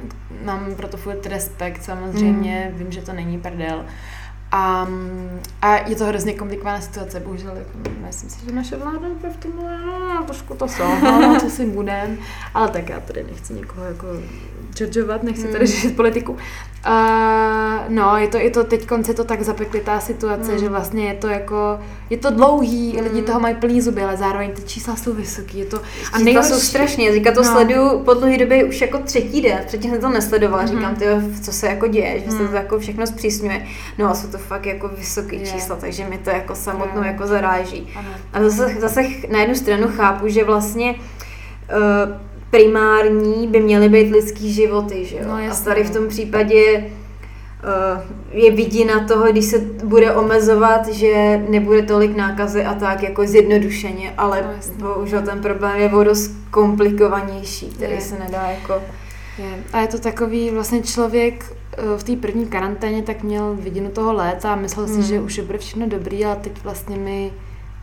mám 0.45 0.75
pro 0.75 0.87
to 0.87 0.97
furt 0.97 1.25
respekt, 1.25 1.83
samozřejmě, 1.83 2.69
hmm. 2.69 2.79
vím, 2.79 2.91
že 2.91 3.01
to 3.01 3.13
není 3.13 3.39
prdel. 3.39 3.85
A, 4.55 4.87
a 5.61 5.75
je 5.89 5.95
to 5.95 6.05
hrozně 6.05 6.33
komplikovaná 6.33 6.81
situace, 6.81 7.19
bohužel, 7.19 7.55
jako, 7.57 7.89
myslím 8.05 8.29
si, 8.29 8.45
že 8.45 8.51
naše 8.51 8.77
vláda 8.77 9.07
v 9.31 9.37
tom 9.37 9.51
no, 9.55 10.23
trošku 10.25 10.55
to 10.55 10.67
no, 11.01 11.39
co 11.39 11.49
si 11.49 11.65
budem, 11.65 12.17
ale 12.53 12.69
tak 12.69 12.89
já 12.89 12.99
tady 12.99 13.23
nechci 13.23 13.53
někoho 13.53 13.85
jako 13.85 14.07
judgeovat, 14.81 15.23
nechci 15.23 15.43
tady 15.43 15.65
hmm. 15.65 15.67
řešit 15.67 15.95
politiku. 15.95 16.31
Uh, 16.31 16.39
no, 17.89 18.17
je 18.17 18.27
to, 18.27 18.37
je 18.37 18.49
to 18.49 18.63
teď 18.63 18.85
konce 18.85 19.13
to 19.13 19.23
tak 19.23 19.41
zapeklitá 19.41 19.99
situace, 19.99 20.51
mm. 20.51 20.59
že 20.59 20.69
vlastně 20.69 21.07
je 21.07 21.13
to 21.13 21.27
jako, 21.27 21.79
je 22.09 22.17
to 22.17 22.29
dlouhý, 22.29 22.97
mm. 22.97 23.03
lidi 23.03 23.21
toho 23.21 23.39
mají 23.39 23.55
plný 23.55 23.81
zuby, 23.81 24.03
ale 24.03 24.17
zároveň 24.17 24.51
ty 24.51 24.61
čísla 24.61 24.95
jsou 24.95 25.13
vysoký, 25.13 25.59
je 25.59 25.65
to... 25.65 25.81
A 26.13 26.19
nejhorší... 26.19 26.49
jsou 26.49 26.59
strašně, 26.59 27.11
teďka 27.11 27.31
to 27.31 27.43
no. 27.43 27.51
sleduju 27.51 27.99
po 27.99 28.13
dlouhé 28.13 28.37
době 28.37 28.63
už 28.63 28.81
jako 28.81 28.97
třetí 28.97 29.41
den, 29.41 29.59
předtím 29.67 29.91
jsem 29.91 30.01
to 30.01 30.09
nesledovala, 30.09 30.63
mm. 30.63 30.67
říkám, 30.67 30.95
ty, 30.95 31.05
co 31.41 31.51
se 31.51 31.67
jako 31.67 31.87
děje, 31.87 32.19
že 32.19 32.25
mm. 32.25 32.31
se 32.31 32.37
to 32.37 32.43
hmm. 32.43 32.55
jako 32.55 32.79
všechno 32.79 33.07
zpřísňuje, 33.07 33.67
no 33.97 34.09
a 34.09 34.15
jsou 34.15 34.27
to 34.27 34.37
fakt 34.37 34.65
jako 34.65 34.87
vysoké 34.97 35.35
yeah. 35.35 35.55
čísla, 35.55 35.75
takže 35.75 36.05
mi 36.09 36.17
to 36.17 36.29
jako 36.29 36.55
samotnou 36.55 37.01
yeah. 37.01 37.13
jako 37.13 37.27
zaráží. 37.27 37.93
Ano. 37.95 38.09
A 38.33 38.49
zase, 38.49 38.75
zase 38.79 39.01
na 39.31 39.39
jednu 39.39 39.55
stranu 39.55 39.87
chápu, 39.95 40.27
že 40.27 40.43
vlastně 40.43 40.95
uh, 40.95 42.34
primární 42.51 43.47
by 43.47 43.59
měly 43.59 43.89
být 43.89 44.11
lidský 44.11 44.53
životy, 44.53 45.05
že 45.05 45.15
jo? 45.15 45.23
No, 45.27 45.33
a 45.33 45.55
tady 45.63 45.83
v 45.83 45.89
tom 45.89 46.07
případě 46.07 46.77
uh, 46.77 48.01
je 48.31 48.51
vidina 48.51 49.07
toho, 49.07 49.31
když 49.31 49.45
se 49.45 49.59
bude 49.83 50.11
omezovat, 50.11 50.87
že 50.87 51.43
nebude 51.49 51.81
tolik 51.81 52.15
nákazy 52.15 52.65
a 52.65 52.73
tak 52.73 53.03
jako 53.03 53.27
zjednodušeně, 53.27 54.13
ale 54.17 54.41
no, 54.41 54.87
bohužel 54.87 55.21
ten 55.21 55.41
problém 55.41 55.79
je 55.79 55.89
dost 56.03 56.31
komplikovanější, 56.51 57.65
který 57.65 57.93
je. 57.93 58.01
se 58.01 58.19
nedá 58.19 58.41
jako... 58.41 58.73
Je. 59.37 59.63
A 59.73 59.79
je 59.79 59.87
to 59.87 59.99
takový, 59.99 60.49
vlastně 60.49 60.81
člověk 60.81 61.55
eh, 61.77 61.97
v 61.97 62.03
té 62.03 62.15
první 62.15 62.45
karanténě 62.45 63.03
tak 63.03 63.23
měl 63.23 63.55
vidinu 63.59 63.89
toho 63.89 64.13
léta 64.13 64.53
a 64.53 64.55
myslel 64.55 64.85
hmm. 64.85 65.03
si, 65.03 65.09
že 65.09 65.19
už 65.19 65.37
je 65.37 65.43
bude 65.43 65.57
všechno 65.57 65.87
dobrý, 65.87 66.25
ale 66.25 66.35
teď 66.35 66.63
vlastně 66.63 66.97
my 66.97 67.31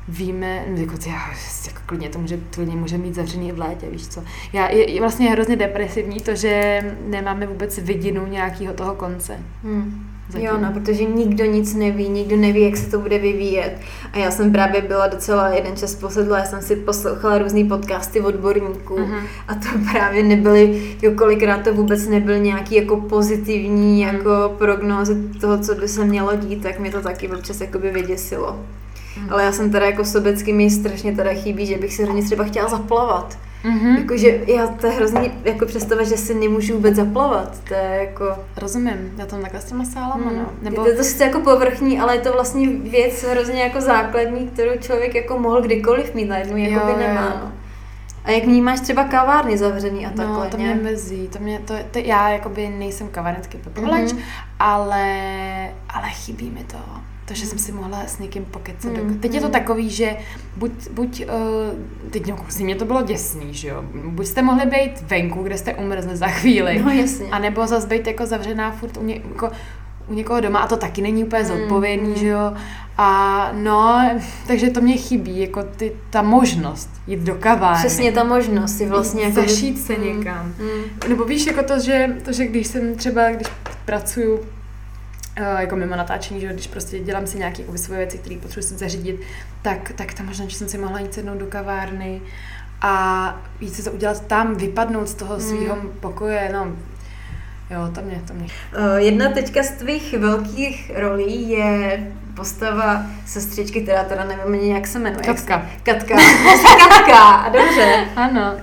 víme, 0.08 0.64
jako, 0.74 0.94
já, 1.06 1.30
jako 1.66 1.80
klidně 1.86 2.08
to 2.08 2.18
může, 2.18 2.38
klidně 2.54 2.76
může 2.76 2.98
mít 2.98 3.14
zavřený 3.14 3.52
v 3.52 3.58
létě, 3.58 3.86
víš 3.90 4.08
co. 4.08 4.24
Já, 4.52 4.68
je, 4.68 4.90
je 4.90 5.00
vlastně 5.00 5.30
hrozně 5.30 5.56
depresivní 5.56 6.20
to, 6.20 6.34
že 6.34 6.82
nemáme 7.06 7.46
vůbec 7.46 7.78
vidinu 7.78 8.26
nějakého 8.26 8.74
toho 8.74 8.94
konce. 8.94 9.38
Hmm. 9.62 10.12
Zatím. 10.28 10.46
Jo, 10.46 10.58
no, 10.58 10.72
protože 10.72 11.04
nikdo 11.04 11.44
nic 11.44 11.74
neví, 11.74 12.08
nikdo 12.08 12.36
neví, 12.36 12.62
jak 12.62 12.76
se 12.76 12.90
to 12.90 12.98
bude 12.98 13.18
vyvíjet. 13.18 13.80
A 14.12 14.18
já 14.18 14.30
jsem 14.30 14.52
právě 14.52 14.82
byla 14.82 15.06
docela 15.06 15.48
jeden 15.48 15.76
čas 15.76 15.94
posedla, 15.94 16.38
já 16.38 16.44
jsem 16.44 16.62
si 16.62 16.76
poslouchala 16.76 17.38
různý 17.38 17.68
podcasty 17.68 18.20
odborníků 18.20 18.96
uh-huh. 18.96 19.22
a 19.48 19.54
to 19.54 19.68
právě 19.92 20.22
nebyly, 20.22 20.82
jo, 21.02 21.12
kolikrát 21.14 21.64
to 21.64 21.74
vůbec 21.74 22.06
nebyl 22.06 22.38
nějaký 22.38 22.74
jako 22.74 22.96
pozitivní 22.96 24.06
uh-huh. 24.06 24.14
jako 24.14 24.54
prognózy 24.58 25.14
toho, 25.40 25.58
co 25.58 25.74
by 25.74 25.88
se 25.88 26.04
mělo 26.04 26.36
dít, 26.36 26.62
tak 26.62 26.78
mě 26.78 26.90
to 26.90 27.02
taky 27.02 27.28
občas 27.28 27.60
jakoby 27.60 27.90
vyděsilo. 27.90 28.58
Mm. 29.16 29.28
Ale 29.30 29.44
já 29.44 29.52
jsem 29.52 29.70
teda 29.70 29.86
jako 29.86 30.04
sobecky 30.04 30.52
mi 30.52 30.70
strašně 30.70 31.12
teda 31.16 31.30
chybí, 31.34 31.66
že 31.66 31.78
bych 31.78 31.94
si 31.94 32.02
hrozně 32.02 32.22
třeba 32.22 32.44
chtěla 32.44 32.68
zaplavat. 32.68 33.38
Mm-hmm. 33.64 33.98
Jakože 33.98 34.40
já 34.46 34.66
to 34.66 34.86
je 34.86 34.92
hrozně 34.92 35.30
jako 35.44 35.66
představa, 35.66 36.02
že 36.02 36.16
si 36.16 36.34
nemůžu 36.34 36.74
vůbec 36.74 36.94
zaplavat. 36.94 37.60
To 37.68 37.74
je 37.74 37.98
jako... 38.00 38.34
Rozumím, 38.56 39.12
já 39.18 39.26
tam 39.26 39.42
takhle 39.42 39.60
s 39.60 39.64
těma 39.64 39.84
sálama, 39.84 40.30
mm. 40.30 40.38
no. 40.38 40.46
Nebo... 40.62 40.86
Je 40.86 40.92
to 40.92 41.04
sice 41.04 41.24
jako 41.24 41.40
povrchní, 41.40 42.00
ale 42.00 42.16
je 42.16 42.20
to 42.20 42.32
vlastně 42.32 42.68
věc 42.68 43.22
hrozně 43.22 43.62
jako 43.62 43.80
základní, 43.80 44.48
kterou 44.48 44.78
člověk 44.78 45.14
jako 45.14 45.38
mohl 45.38 45.62
kdykoliv 45.62 46.14
mít, 46.14 46.28
najednou 46.28 46.56
jako 46.56 46.86
by 46.86 46.98
nemá, 46.98 47.28
no. 47.44 47.52
A 48.24 48.30
jak 48.30 48.44
vnímáš 48.44 48.80
třeba 48.80 49.04
kavárny 49.04 49.58
zavřený 49.58 50.06
a 50.06 50.10
no, 50.10 50.16
takhle, 50.16 50.44
No, 50.44 50.50
to 50.50 50.56
mě 50.56 50.74
mezí, 50.74 51.28
to 51.28 51.38
mě, 51.38 51.60
to, 51.64 51.74
to 51.90 51.98
já 51.98 52.30
jakoby 52.30 52.68
nejsem 52.68 53.08
kavárnický 53.08 53.58
populač, 53.58 54.00
mm-hmm. 54.00 54.22
ale, 54.58 55.18
ale 55.88 56.10
chybí 56.10 56.50
mi 56.50 56.64
to 56.64 56.78
to, 57.32 57.38
že 57.38 57.46
jsem 57.46 57.58
si 57.58 57.72
mohla 57.72 58.06
s 58.06 58.18
někým 58.18 58.44
pokecat. 58.44 58.92
Mm, 58.92 59.18
teď 59.18 59.34
je 59.34 59.40
to 59.40 59.48
takový, 59.48 59.90
že 59.90 60.16
buď, 60.56 60.70
buď 60.90 61.24
uh, 61.24 62.10
teď 62.10 62.26
no, 62.26 62.36
mě 62.60 62.74
to 62.74 62.84
bylo 62.84 63.02
děsný, 63.02 63.54
že 63.54 63.68
jo, 63.68 63.84
buď 64.04 64.26
jste 64.26 64.42
mohli 64.42 64.66
být 64.66 65.02
venku, 65.02 65.42
kde 65.42 65.58
jste 65.58 65.74
umrzli 65.74 66.16
za 66.16 66.26
chvíli, 66.26 66.82
no, 66.84 66.90
jasně. 66.90 67.26
anebo 67.30 67.66
zase 67.66 67.86
být 67.86 68.06
jako 68.06 68.26
zavřená 68.26 68.70
furt 68.70 68.96
u, 68.96 69.04
ně, 69.04 69.20
jako, 69.28 69.50
u 70.08 70.14
někoho 70.14 70.40
doma 70.40 70.58
a 70.58 70.66
to 70.66 70.76
taky 70.76 71.02
není 71.02 71.24
úplně 71.24 71.44
zodpovědný, 71.44 72.08
mm, 72.08 72.16
že 72.16 72.26
jo. 72.26 72.52
A 72.98 73.50
no, 73.54 74.10
takže 74.46 74.70
to 74.70 74.80
mě 74.80 74.96
chybí, 74.96 75.40
jako 75.40 75.62
ty, 75.62 75.92
ta 76.10 76.22
možnost 76.22 76.90
jít 77.06 77.20
do 77.20 77.34
kavárny. 77.34 77.78
Přesně 77.78 78.12
ta 78.12 78.24
možnost 78.24 78.76
si 78.76 78.86
vlastně 78.86 79.22
jako... 79.22 79.34
Zašít 79.34 79.82
se 79.82 79.96
mm, 79.96 80.04
někam. 80.04 80.54
Mm. 80.58 81.08
Nebo 81.08 81.24
víš, 81.24 81.46
jako 81.46 81.62
to, 81.62 81.78
že, 81.78 82.16
to, 82.24 82.32
že 82.32 82.46
když 82.46 82.66
jsem 82.66 82.94
třeba, 82.94 83.30
když 83.30 83.46
pracuju 83.84 84.40
jako 85.36 85.76
mimo 85.76 85.96
natáčení, 85.96 86.40
že 86.40 86.52
když 86.52 86.66
prostě 86.66 86.98
dělám 86.98 87.26
si 87.26 87.38
nějaké 87.38 87.62
jako 87.62 87.78
svoje 87.78 87.98
věci, 87.98 88.18
které 88.18 88.36
potřebuji 88.36 88.68
si 88.68 88.74
zařídit, 88.74 89.20
tak, 89.62 89.92
tak 89.96 90.14
tam 90.14 90.26
možná, 90.26 90.48
že 90.48 90.56
jsem 90.56 90.68
si 90.68 90.78
mohla 90.78 91.00
jít 91.00 91.14
sednout 91.14 91.38
do 91.38 91.46
kavárny 91.46 92.20
a 92.80 93.36
jít 93.60 93.74
si 93.74 93.84
to 93.84 93.92
udělat 93.92 94.26
tam, 94.26 94.54
vypadnout 94.54 95.08
z 95.08 95.14
toho 95.14 95.40
svého 95.40 95.76
mm. 95.76 95.92
pokoje, 96.00 96.50
no, 96.52 96.76
jo, 97.72 97.88
to 97.94 98.00
mě, 98.02 98.22
to 98.26 98.34
mě. 98.34 98.46
Uh, 98.78 98.96
jedna 98.96 99.28
teďka 99.28 99.62
z 99.62 99.70
tvých 99.70 100.18
velkých 100.18 100.92
rolí 100.94 101.50
je 101.50 102.06
postava 102.34 103.06
sestřičky, 103.26 103.80
která 103.80 104.04
teda 104.04 104.24
nevím 104.24 104.54
ani 104.54 104.72
jak 104.72 104.86
se 104.86 104.98
jmenuje. 104.98 105.24
Katka. 105.24 105.66
Katka. 105.82 106.14
Katka, 106.88 107.48
dobře. 107.52 108.06
Ano. 108.16 108.54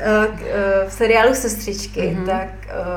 V 0.87 0.93
seriálu 0.93 1.35
Sestřičky, 1.35 2.01
mm-hmm. 2.01 2.25
tak 2.25 2.49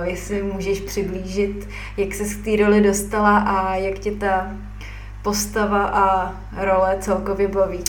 jestli 0.02 0.42
můžeš 0.42 0.80
přiblížit, 0.80 1.68
jak 1.96 2.14
se 2.14 2.24
z 2.24 2.36
té 2.36 2.64
roli 2.64 2.80
dostala 2.80 3.38
a 3.38 3.74
jak 3.74 3.98
tě 3.98 4.10
ta 4.10 4.50
postava 5.22 5.84
a 5.84 6.34
role 6.64 6.96
celkově 7.00 7.48
baví? 7.48 7.84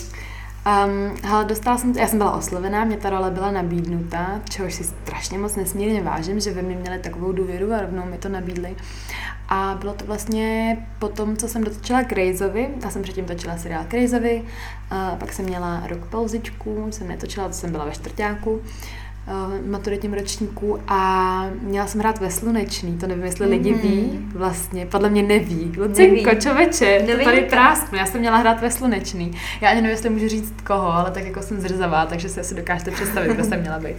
Um, 0.66 1.16
hele, 1.22 1.44
dostala 1.44 1.78
jsem, 1.78 1.92
já 1.92 2.06
jsem 2.06 2.18
byla 2.18 2.36
oslovená, 2.36 2.84
mě 2.84 2.96
ta 2.96 3.10
role 3.10 3.30
byla 3.30 3.50
nabídnuta, 3.50 4.40
čehož 4.50 4.74
si 4.74 4.84
strašně 4.84 5.38
moc 5.38 5.56
nesmírně 5.56 6.02
vážím, 6.02 6.40
že 6.40 6.50
ve 6.50 6.62
mě 6.62 6.76
měli 6.76 6.98
takovou 6.98 7.32
důvěru 7.32 7.72
a 7.72 7.80
rovnou 7.80 8.04
mi 8.04 8.18
to 8.18 8.28
nabídli. 8.28 8.76
A 9.48 9.76
bylo 9.80 9.94
to 9.94 10.04
vlastně 10.04 10.76
po 10.98 11.08
tom, 11.08 11.36
co 11.36 11.48
jsem 11.48 11.64
dotočila 11.64 12.04
Crazovi, 12.04 12.68
já 12.84 12.90
jsem 12.90 13.02
předtím 13.02 13.24
točila 13.24 13.56
seriál 13.56 13.84
Crazovi, 13.90 14.42
pak 15.18 15.32
jsem 15.32 15.44
měla 15.44 15.82
rok 15.86 16.06
pauzičku, 16.06 16.86
jsem 16.90 17.08
netočila, 17.08 17.48
to 17.48 17.54
jsem 17.54 17.72
byla 17.72 17.84
ve 17.84 17.92
čtvrtáku, 17.92 18.62
maturitním 19.66 20.14
ročníku 20.14 20.78
a 20.88 21.46
měla 21.62 21.86
jsem 21.86 22.00
hrát 22.00 22.20
ve 22.20 22.30
Slunečný, 22.30 22.98
to 22.98 23.06
nevím, 23.06 23.24
jestli 23.24 23.46
lidi 23.46 23.72
mm. 23.72 23.80
ví, 23.80 24.28
vlastně, 24.34 24.86
podle 24.86 25.10
mě 25.10 25.22
neví. 25.22 25.72
Lucinko, 25.76 26.34
čověče, 26.34 27.04
to 27.06 27.24
tady 27.24 27.40
prásknu, 27.40 27.98
já 27.98 28.06
jsem 28.06 28.20
měla 28.20 28.36
hrát 28.36 28.60
ve 28.60 28.70
Slunečný. 28.70 29.32
Já 29.60 29.70
ani 29.70 29.80
nevím, 29.80 29.90
jestli 29.90 30.10
můžu 30.10 30.28
říct 30.28 30.54
koho, 30.66 30.92
ale 30.92 31.10
tak 31.10 31.24
jako 31.24 31.42
jsem 31.42 31.60
zrzavá, 31.60 32.06
takže 32.06 32.28
si 32.28 32.40
asi 32.40 32.54
dokážete 32.54 32.90
představit, 32.90 33.34
kdo 33.34 33.44
jsem 33.44 33.60
měla 33.60 33.78
být. 33.78 33.96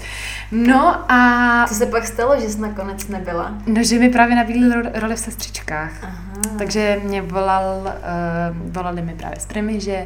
No 0.52 1.12
a... 1.12 1.66
Co 1.68 1.76
se 1.76 1.86
pak 1.86 2.08
stalo, 2.08 2.42
že 2.42 2.50
jsi 2.50 2.62
nakonec 2.62 3.08
nebyla? 3.08 3.58
No, 3.68 3.84
že 3.84 4.00
mi 4.00 4.10
právě 4.10 4.36
nabídli 4.36 4.76
roli 4.94 5.16
v 5.16 5.20
sestřičkách. 5.20 5.92
Aha. 6.04 6.35
Takže 6.58 7.02
mě 7.04 7.22
volal, 7.22 7.82
uh, 7.84 8.72
volali 8.72 9.02
mi 9.02 9.14
právě 9.14 9.40
z 9.40 9.46
Primy, 9.46 9.80
že 9.80 10.06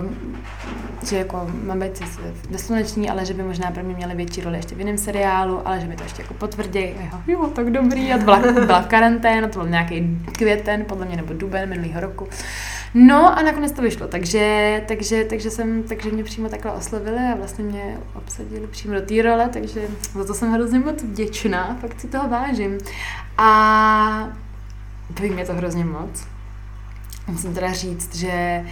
um, 0.00 0.36
že 1.08 1.18
jako 1.18 1.50
mám 1.64 1.80
být 1.80 2.02
ve 2.50 2.58
sluneční, 2.58 3.10
ale 3.10 3.26
že 3.26 3.34
by 3.34 3.42
možná 3.42 3.70
pro 3.70 3.82
mě 3.82 3.94
měly 3.94 4.14
větší 4.14 4.40
roli 4.40 4.56
ještě 4.56 4.74
v 4.74 4.78
jiném 4.78 4.98
seriálu, 4.98 5.68
ale 5.68 5.80
že 5.80 5.86
mi 5.86 5.96
to 5.96 6.02
ještě 6.02 6.22
jako 6.22 6.34
potvrdí. 6.34 6.80
Jo, 6.80 7.20
jo, 7.26 7.46
tak 7.54 7.70
dobrý. 7.70 8.12
A 8.12 8.18
to 8.18 8.24
byla, 8.24 8.38
byla 8.66 8.82
karanténa, 8.82 9.48
to 9.48 9.58
byl 9.58 9.68
nějaký 9.68 10.18
květen, 10.32 10.84
podle 10.84 11.06
mě, 11.06 11.16
nebo 11.16 11.34
duben 11.34 11.68
minulého 11.68 12.00
roku. 12.00 12.28
No 12.94 13.38
a 13.38 13.42
nakonec 13.42 13.72
to 13.72 13.82
vyšlo, 13.82 14.08
takže, 14.08 14.82
takže, 14.88 15.24
takže, 15.24 15.50
jsem, 15.50 15.82
takže 15.82 16.10
mě 16.10 16.24
přímo 16.24 16.48
takhle 16.48 16.72
oslovili 16.72 17.18
a 17.32 17.34
vlastně 17.34 17.64
mě 17.64 17.98
obsadili 18.14 18.66
přímo 18.66 18.94
do 18.94 19.00
té 19.00 19.22
role, 19.22 19.48
takže 19.52 19.80
za 20.14 20.24
to 20.24 20.34
jsem 20.34 20.52
hrozně 20.52 20.78
moc 20.78 21.02
vděčná, 21.02 21.76
fakt 21.80 22.00
si 22.00 22.08
toho 22.08 22.28
vážím. 22.28 22.78
A 23.38 24.28
baví 25.10 25.30
mě 25.30 25.44
to 25.44 25.54
hrozně 25.54 25.84
moc. 25.84 26.26
Musím 27.26 27.54
teda 27.54 27.72
říct, 27.72 28.16
že 28.16 28.64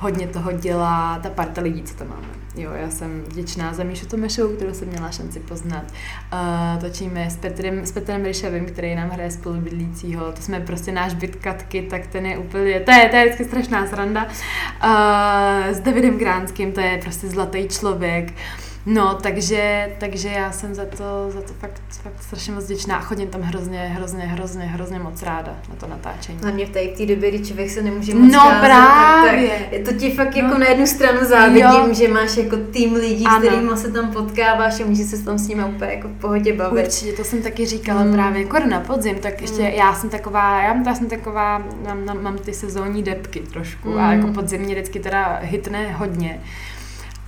hodně 0.00 0.26
toho 0.26 0.52
dělá 0.52 1.18
ta 1.22 1.30
parta 1.30 1.60
lidí, 1.60 1.82
co 1.82 1.94
tam 1.94 2.08
máme. 2.08 2.26
Jo, 2.56 2.70
já 2.72 2.90
jsem 2.90 3.22
vděčná 3.22 3.74
za 3.74 3.84
Míšu 3.84 4.06
Tomešovou, 4.06 4.56
kterou 4.56 4.74
jsem 4.74 4.88
měla 4.88 5.10
šanci 5.10 5.40
poznat. 5.40 5.84
Uh, 6.32 6.80
točíme 6.80 7.30
s 7.30 7.36
Petrem, 7.36 7.86
s 7.86 7.92
Petrem 7.92 8.24
Ryšavým, 8.24 8.66
který 8.66 8.94
nám 8.94 9.10
hraje 9.10 9.30
spolubydlícího. 9.30 10.32
To 10.32 10.42
jsme 10.42 10.60
prostě 10.60 10.92
náš 10.92 11.14
byt 11.14 11.36
Katky, 11.36 11.82
tak 11.82 12.06
ten 12.06 12.26
je 12.26 12.38
úplně, 12.38 12.80
to 12.80 12.90
je, 12.90 13.08
to 13.08 13.16
je 13.16 13.24
vždycky 13.24 13.44
strašná 13.44 13.86
sranda. 13.86 14.24
Uh, 14.24 15.74
s 15.74 15.80
Davidem 15.80 16.18
Gránským, 16.18 16.72
to 16.72 16.80
je 16.80 16.98
prostě 17.02 17.28
zlatý 17.28 17.68
člověk. 17.68 18.24
Uh, 18.24 18.63
No, 18.86 19.18
takže, 19.22 19.90
takže 19.98 20.28
já 20.28 20.52
jsem 20.52 20.74
za 20.74 20.84
to, 20.84 21.30
za 21.30 21.40
to 21.40 21.52
fakt, 21.60 21.82
fakt 22.02 22.22
strašně 22.22 22.52
moc 22.52 22.64
vděčná. 22.64 23.00
Chodím 23.00 23.28
tam 23.28 23.40
hrozně, 23.40 23.78
hrozně, 23.78 24.24
hrozně, 24.24 24.64
hrozně 24.64 24.98
moc 24.98 25.22
ráda 25.22 25.56
na 25.68 25.74
to 25.74 25.86
natáčení. 25.86 26.38
Hlavně 26.42 26.66
v 26.66 26.70
té, 26.70 26.80
v 26.84 26.96
té 26.96 27.06
době, 27.06 27.30
kdy 27.30 27.44
člověk 27.44 27.70
se 27.70 27.82
nemůže 27.82 28.14
moc 28.14 28.32
No 28.32 28.40
scházet, 28.40 28.60
právě. 28.60 29.48
Tak, 29.48 29.70
tak 29.70 29.94
to 29.94 30.00
ti 30.00 30.10
fakt 30.10 30.36
jako 30.36 30.48
no. 30.48 30.58
na 30.58 30.68
jednu 30.68 30.86
stranu 30.86 31.18
závidím, 31.28 31.88
jo. 31.88 31.94
že 31.94 32.08
máš 32.08 32.36
jako 32.36 32.56
tým 32.56 32.94
lidí, 32.94 33.26
ano. 33.26 33.40
s 33.40 33.48
kterými 33.48 33.76
se 33.76 33.92
tam 33.92 34.12
potkáváš 34.12 34.80
a 34.80 34.86
můžeš 34.86 35.06
se 35.06 35.24
tam 35.24 35.38
s 35.38 35.48
nimi 35.48 35.64
úplně 35.64 35.92
jako 35.92 36.08
v 36.08 36.20
pohodě 36.20 36.52
bavit. 36.52 36.84
Určitě, 36.84 37.12
to 37.12 37.24
jsem 37.24 37.42
taky 37.42 37.66
říkala 37.66 38.00
hmm. 38.00 38.12
právě, 38.12 38.42
jako 38.42 38.58
na 38.58 38.80
podzim, 38.80 39.18
tak 39.18 39.40
ještě 39.42 39.62
hmm. 39.62 39.72
já 39.72 39.94
jsem 39.94 40.10
taková, 40.10 40.62
já, 40.62 40.82
já 40.86 40.94
jsem 40.94 41.08
taková, 41.08 41.62
mám, 42.04 42.22
mám 42.22 42.38
ty 42.38 42.54
sezónní 42.54 43.02
depky 43.02 43.40
trošku 43.40 43.90
hmm. 43.90 44.00
a 44.00 44.12
jako 44.12 44.26
podzim 44.26 44.60
mě 44.60 44.74
vždycky 44.74 45.00
teda 45.00 45.38
hitne 45.42 45.92
hodně. 45.92 46.40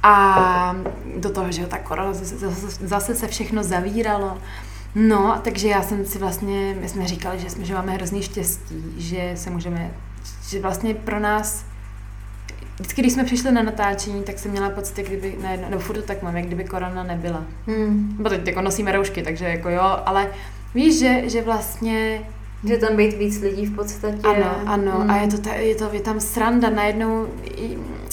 A 0.02 0.76
do 1.16 1.30
toho, 1.30 1.52
že 1.52 1.66
ta 1.66 1.78
korona 1.78 2.12
zase, 2.12 2.50
zase 2.80 3.14
se 3.14 3.28
všechno 3.28 3.62
zavíralo. 3.62 4.38
No, 4.94 5.40
takže 5.44 5.68
já 5.68 5.82
jsem 5.82 6.06
si 6.06 6.18
vlastně, 6.18 6.76
my 6.80 6.88
jsme 6.88 7.06
říkali, 7.06 7.38
že, 7.38 7.50
jsme, 7.50 7.64
že 7.64 7.74
máme 7.74 7.92
hrozný 7.92 8.22
štěstí, 8.22 8.94
že 8.96 9.32
se 9.34 9.50
můžeme, 9.50 9.90
že 10.48 10.60
vlastně 10.60 10.94
pro 10.94 11.20
nás 11.20 11.64
Vždycky, 12.78 13.02
když 13.02 13.12
jsme 13.12 13.24
přišli 13.24 13.52
na 13.52 13.62
natáčení, 13.62 14.22
tak 14.22 14.38
jsem 14.38 14.50
měla 14.50 14.70
pocit, 14.70 15.06
kdyby, 15.06 15.36
ne, 15.42 15.56
nebo 15.70 15.82
furt 15.82 16.02
tak 16.02 16.22
mám, 16.22 16.36
jak 16.36 16.46
kdyby 16.46 16.64
korona 16.64 17.02
nebyla. 17.02 17.44
Hmm. 17.66 18.16
Bo 18.20 18.28
teď 18.28 18.46
jako 18.46 18.60
nosíme 18.60 18.92
roušky, 18.92 19.22
takže 19.22 19.44
jako 19.44 19.68
jo, 19.68 19.98
ale 20.04 20.30
víš, 20.74 20.98
že, 20.98 21.28
že 21.28 21.42
vlastně 21.42 22.22
že 22.64 22.78
tam 22.78 22.96
být 22.96 23.18
víc 23.18 23.40
lidí 23.40 23.66
v 23.66 23.76
podstatě. 23.76 24.28
Ano, 24.28 24.50
ano. 24.66 24.92
Hmm. 24.92 25.10
A 25.10 25.16
je 25.16 25.28
to, 25.28 25.38
ta, 25.38 25.54
je 25.54 25.74
to 25.74 25.88
je 25.92 26.00
tam 26.00 26.20
sranda 26.20 26.70
najednou, 26.70 27.26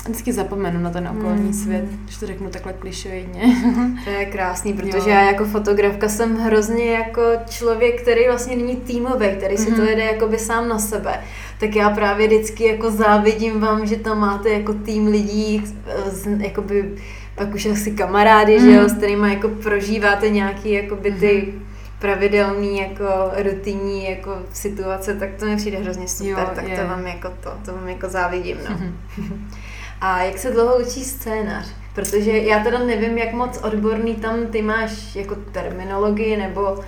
vždycky 0.06 0.34
zapomenu 0.34 0.80
na 0.80 0.90
ten 0.90 1.08
okolní 1.08 1.44
mm. 1.44 1.54
svět, 1.54 1.86
když 2.04 2.18
to 2.18 2.28
řeknu 2.28 2.50
takhle 2.50 2.74
klišoidně. 2.74 3.42
to 4.04 4.10
je 4.10 4.26
krásný, 4.26 4.74
protože 4.74 5.10
jo. 5.10 5.16
já 5.16 5.22
jako 5.22 5.46
fotografka 5.46 6.10
jsem 6.10 6.38
hrozně 6.38 6.92
jako 6.92 7.22
člověk, 7.50 8.02
který 8.02 8.28
vlastně 8.28 8.56
není 8.56 8.76
týmový, 8.76 9.28
který 9.38 9.58
si 9.58 9.70
mm. 9.70 9.76
to 9.76 9.82
mhm. 9.82 9.90
jede 9.90 10.04
jakoby 10.04 10.40
sám 10.40 10.70
na 10.70 10.80
sebe. 10.80 11.20
Tak 11.60 11.76
já 11.76 11.90
právě 11.90 12.28
vždycky 12.28 12.64
jako 12.64 12.92
závidím 12.92 13.60
vám, 13.60 13.88
že 13.88 13.96
tam 13.96 14.20
máte 14.20 14.50
jako 14.50 14.74
tým 14.74 15.08
lidí, 15.08 15.64
z, 16.08 16.28
jakoby 16.40 16.96
pak 17.36 17.54
už 17.54 17.66
asi 17.66 17.92
kamarády, 17.92 18.60
mm. 18.60 18.66
že 18.66 18.72
jo, 18.72 18.82
mhm. 18.82 18.90
s 18.90 18.94
kterými 18.94 19.30
jako 19.30 19.50
prožíváte 19.50 20.30
nějaký 20.30 20.72
jakoby 20.72 21.12
ty 21.12 21.54
mm 21.54 21.64
pravidelný, 22.04 22.80
jako 22.80 23.06
rutinní 23.44 24.10
jako 24.10 24.38
situace, 24.54 25.14
tak 25.16 25.30
to 25.40 25.46
mi 25.46 25.56
přijde 25.56 25.78
hrozně 25.78 26.08
super, 26.08 26.30
jo, 26.30 26.50
tak 26.56 26.68
je. 26.68 26.78
to 26.78 26.88
vám 26.88 27.08
jako 27.08 27.30
to, 27.30 27.54
to 27.66 27.74
vám 27.74 27.90
jako 27.90 28.10
závidím, 28.10 28.58
no. 28.70 28.76
Mm-hmm. 28.76 28.92
A 30.06 30.24
jak 30.24 30.38
se 30.38 30.52
dlouho 30.52 30.80
učí 30.80 31.06
scénář? 31.06 31.68
Protože 31.96 32.32
já 32.32 32.64
teda 32.64 32.80
nevím, 32.80 33.18
jak 33.18 33.34
moc 33.34 33.58
odborný 33.58 34.16
tam 34.16 34.48
ty 34.48 34.62
máš 34.62 35.16
jako 35.16 35.36
terminologii, 35.36 36.38
nebo 36.38 36.80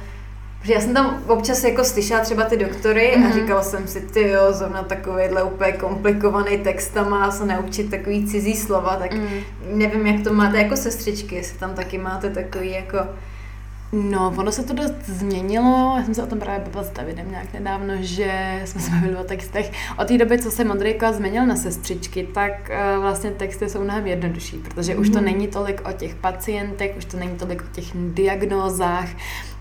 Protože 0.59 0.73
já 0.73 0.81
jsem 0.81 0.93
tam 0.93 1.23
občas 1.27 1.63
jako 1.63 1.83
slyšela 1.83 2.19
třeba 2.19 2.43
ty 2.43 2.57
doktory 2.57 3.13
mm-hmm. 3.15 3.25
a 3.25 3.27
mhm. 3.27 3.33
říkala 3.33 3.63
jsem 3.63 3.87
si, 3.87 4.01
ty 4.01 4.29
jo, 4.29 4.41
zrovna 4.49 4.83
takovýhle 4.83 5.43
úplně 5.43 5.71
komplikovaný 5.71 6.57
text 6.57 6.93
tam 6.93 7.09
má 7.09 7.31
se 7.31 7.45
naučit 7.45 7.91
takový 7.91 8.27
cizí 8.27 8.55
slova, 8.55 8.95
tak 8.95 9.13
mm. 9.13 9.29
nevím, 9.73 10.07
jak 10.07 10.23
to 10.23 10.33
máte 10.33 10.57
jako 10.57 10.77
sestřičky, 10.77 11.35
jestli 11.35 11.59
tam 11.59 11.73
taky 11.73 11.97
máte 11.97 12.29
takový 12.29 12.71
jako 12.71 12.97
No, 13.95 14.33
ono 14.37 14.51
se 14.51 14.63
to 14.63 14.73
dost 14.73 14.93
změnilo, 15.05 15.93
já 15.97 16.03
jsem 16.03 16.13
se 16.13 16.23
o 16.23 16.27
tom 16.27 16.39
právě 16.39 16.65
bavila 16.65 16.83
s 16.83 16.91
Davidem 16.91 17.31
nějak 17.31 17.53
nedávno, 17.53 17.93
že 17.99 18.61
jsme 18.65 18.81
se 18.81 18.91
bavili 18.91 19.15
o 19.15 19.23
textech. 19.23 19.71
Od 19.97 20.07
té 20.07 20.17
doby, 20.17 20.39
co 20.39 20.51
se 20.51 20.63
Modrejko 20.63 21.13
změnil 21.13 21.45
na 21.45 21.55
sestřičky, 21.55 22.27
tak 22.33 22.51
uh, 22.69 23.01
vlastně 23.01 23.31
texty 23.31 23.69
jsou 23.69 23.83
mnohem 23.83 24.07
jednodušší, 24.07 24.57
protože 24.57 24.93
mm. 24.93 25.01
už 25.01 25.09
to 25.09 25.15
mhm. 25.15 25.25
není 25.25 25.47
tolik 25.47 25.81
o 25.89 25.91
těch 25.91 26.15
pacientech, 26.15 26.95
už 26.97 27.05
to 27.05 27.17
není 27.17 27.37
tolik 27.37 27.61
o 27.61 27.75
těch 27.75 27.85
diagnózách, 27.93 29.09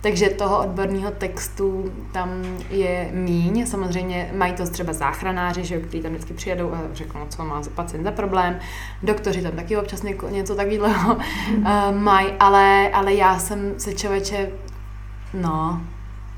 takže 0.05 0.29
toho 0.29 0.59
odborného 0.59 1.11
textu 1.11 1.93
tam 2.13 2.43
je 2.71 3.09
míň. 3.13 3.67
Samozřejmě 3.67 4.31
mají 4.37 4.53
to 4.53 4.67
třeba 4.67 4.93
záchranáři, 4.93 5.65
že, 5.65 5.81
kteří 5.81 6.03
tam 6.03 6.13
vždycky 6.13 6.35
přijedou 6.35 6.73
a 6.75 6.81
řeknou, 6.93 7.21
co 7.29 7.45
má 7.45 7.63
pacient 7.75 8.05
za 8.05 8.11
problém. 8.11 8.59
Doktoři 9.03 9.43
tam 9.43 9.53
taky 9.53 9.77
občas 9.77 10.03
něco, 10.31 10.55
takového 10.55 11.15
uh, 11.15 11.65
mají, 11.99 12.29
ale, 12.41 12.91
ale 12.91 13.15
já 13.15 13.39
jsem 13.39 13.75
se 13.79 13.95
člověče, 13.95 14.51
no, 15.35 15.83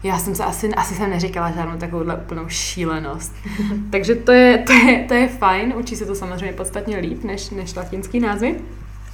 já 0.03 0.19
jsem 0.19 0.35
se 0.35 0.45
asi, 0.45 0.75
asi 0.75 0.95
jsem 0.95 1.11
neříkala 1.11 1.51
žádnou 1.51 1.79
takovouhle 1.79 2.17
úplnou 2.17 2.49
šílenost. 2.49 3.35
Takže 3.91 4.15
to 4.15 4.33
je, 4.33 4.59
to, 4.59 4.73
je, 4.73 5.05
to 5.09 5.15
je 5.15 5.29
fajn, 5.29 5.75
učí 5.77 5.97
se 5.97 6.07
to 6.07 6.15
samozřejmě 6.15 6.53
podstatně 6.53 6.99
líp 6.99 7.25
než, 7.25 7.51
než 7.51 7.75
latinský 7.75 8.21
názvy. 8.21 8.61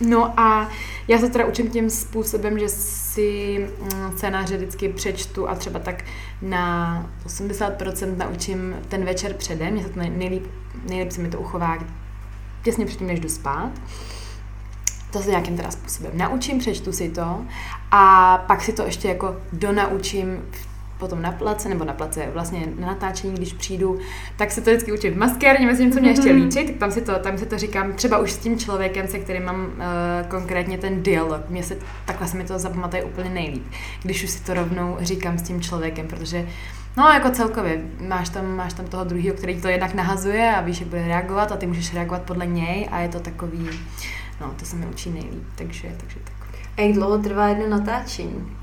No 0.01 0.40
a 0.40 0.68
já 1.09 1.18
se 1.18 1.28
teda 1.28 1.45
učím 1.45 1.70
tím 1.70 1.90
způsobem, 1.90 2.59
že 2.59 2.68
si 2.68 3.59
mm, 3.80 4.12
scénáře 4.16 4.57
vždycky 4.57 4.88
přečtu 4.88 5.49
a 5.49 5.55
třeba 5.55 5.78
tak 5.78 6.05
na 6.43 7.11
80% 7.26 8.16
naučím 8.16 8.76
ten 8.88 9.05
večer 9.05 9.34
předem. 9.34 9.72
Mně 9.72 9.82
se 9.82 9.88
to 9.88 10.01
nejlíp, 10.01 10.47
nejlíp 10.88 11.12
se 11.12 11.20
mi 11.20 11.28
to 11.28 11.40
uchová 11.40 11.78
těsně 12.62 12.86
předtím, 12.86 13.07
než 13.07 13.20
jdu 13.20 13.28
spát. 13.28 13.70
To 15.11 15.22
se 15.22 15.30
nějakým 15.30 15.57
teda 15.57 15.70
způsobem 15.70 16.12
naučím, 16.14 16.59
přečtu 16.59 16.93
si 16.93 17.09
to 17.09 17.45
a 17.90 18.38
pak 18.47 18.62
si 18.62 18.72
to 18.72 18.82
ještě 18.82 19.09
jako 19.09 19.36
donaučím 19.53 20.45
v 20.51 20.72
potom 21.03 21.22
na 21.22 21.32
place, 21.32 21.68
nebo 21.68 21.84
na 21.84 21.92
place 21.92 22.28
vlastně 22.32 22.68
na 22.78 22.86
natáčení, 22.86 23.34
když 23.34 23.53
přijdu, 23.53 23.98
tak 24.36 24.50
se 24.50 24.61
to 24.61 24.70
vždycky 24.70 24.92
učím 24.92 25.14
v 25.14 25.16
maskérně, 25.16 25.66
myslím, 25.66 25.92
co 25.92 26.00
mě 26.00 26.11
ještě 26.11 26.32
mhm. 26.32 26.42
líčit, 26.42 26.66
tak 26.66 26.76
tam 26.76 26.90
si 26.90 27.00
to, 27.00 27.18
tam 27.18 27.38
si 27.38 27.46
to 27.46 27.59
říkám 27.59 27.92
třeba 27.92 28.18
už 28.18 28.32
s 28.32 28.38
tím 28.38 28.59
člověkem, 28.59 29.09
se 29.09 29.18
kterým 29.18 29.44
mám 29.44 29.64
uh, 29.64 29.72
konkrétně 30.28 30.78
ten 30.78 31.03
dialog. 31.03 31.40
Mně 31.48 31.62
se, 31.62 31.76
takhle 32.05 32.28
se 32.28 32.36
mi 32.36 32.44
to 32.44 32.59
zapamatuje 32.59 33.05
úplně 33.05 33.30
nejlíp, 33.30 33.64
když 34.03 34.24
už 34.24 34.30
si 34.30 34.44
to 34.44 34.55
rovnou 34.55 34.96
říkám 35.00 35.38
s 35.38 35.42
tím 35.42 35.61
člověkem, 35.61 36.09
protože 36.09 36.48
No, 36.96 37.09
jako 37.09 37.30
celkově, 37.30 37.82
máš 38.09 38.28
tam, 38.28 38.57
máš 38.57 38.72
tam 38.72 38.86
toho 38.86 39.05
druhého, 39.05 39.36
který 39.36 39.61
to 39.61 39.68
jednak 39.68 39.94
nahazuje 39.94 40.55
a 40.57 40.61
víš, 40.61 40.80
jak 40.80 40.88
bude 40.88 41.09
reagovat 41.09 41.53
a 41.53 41.57
ty 41.57 41.66
můžeš 41.66 41.94
reagovat 41.94 42.22
podle 42.22 42.46
něj 42.46 42.88
a 42.90 43.00
je 43.00 43.09
to 43.09 43.20
takový, 43.20 43.68
no, 44.40 44.55
to 44.59 44.64
se 44.64 44.76
mi 44.76 44.86
učí 44.86 45.11
nejlíp, 45.11 45.44
takže, 45.55 45.88
takže 45.96 46.16
tak. 46.24 46.42
A 46.76 46.80
jak 46.80 46.92
dlouho 46.92 47.18
trvá 47.18 47.48
jedno 47.48 47.68
natáčení? 47.68 48.61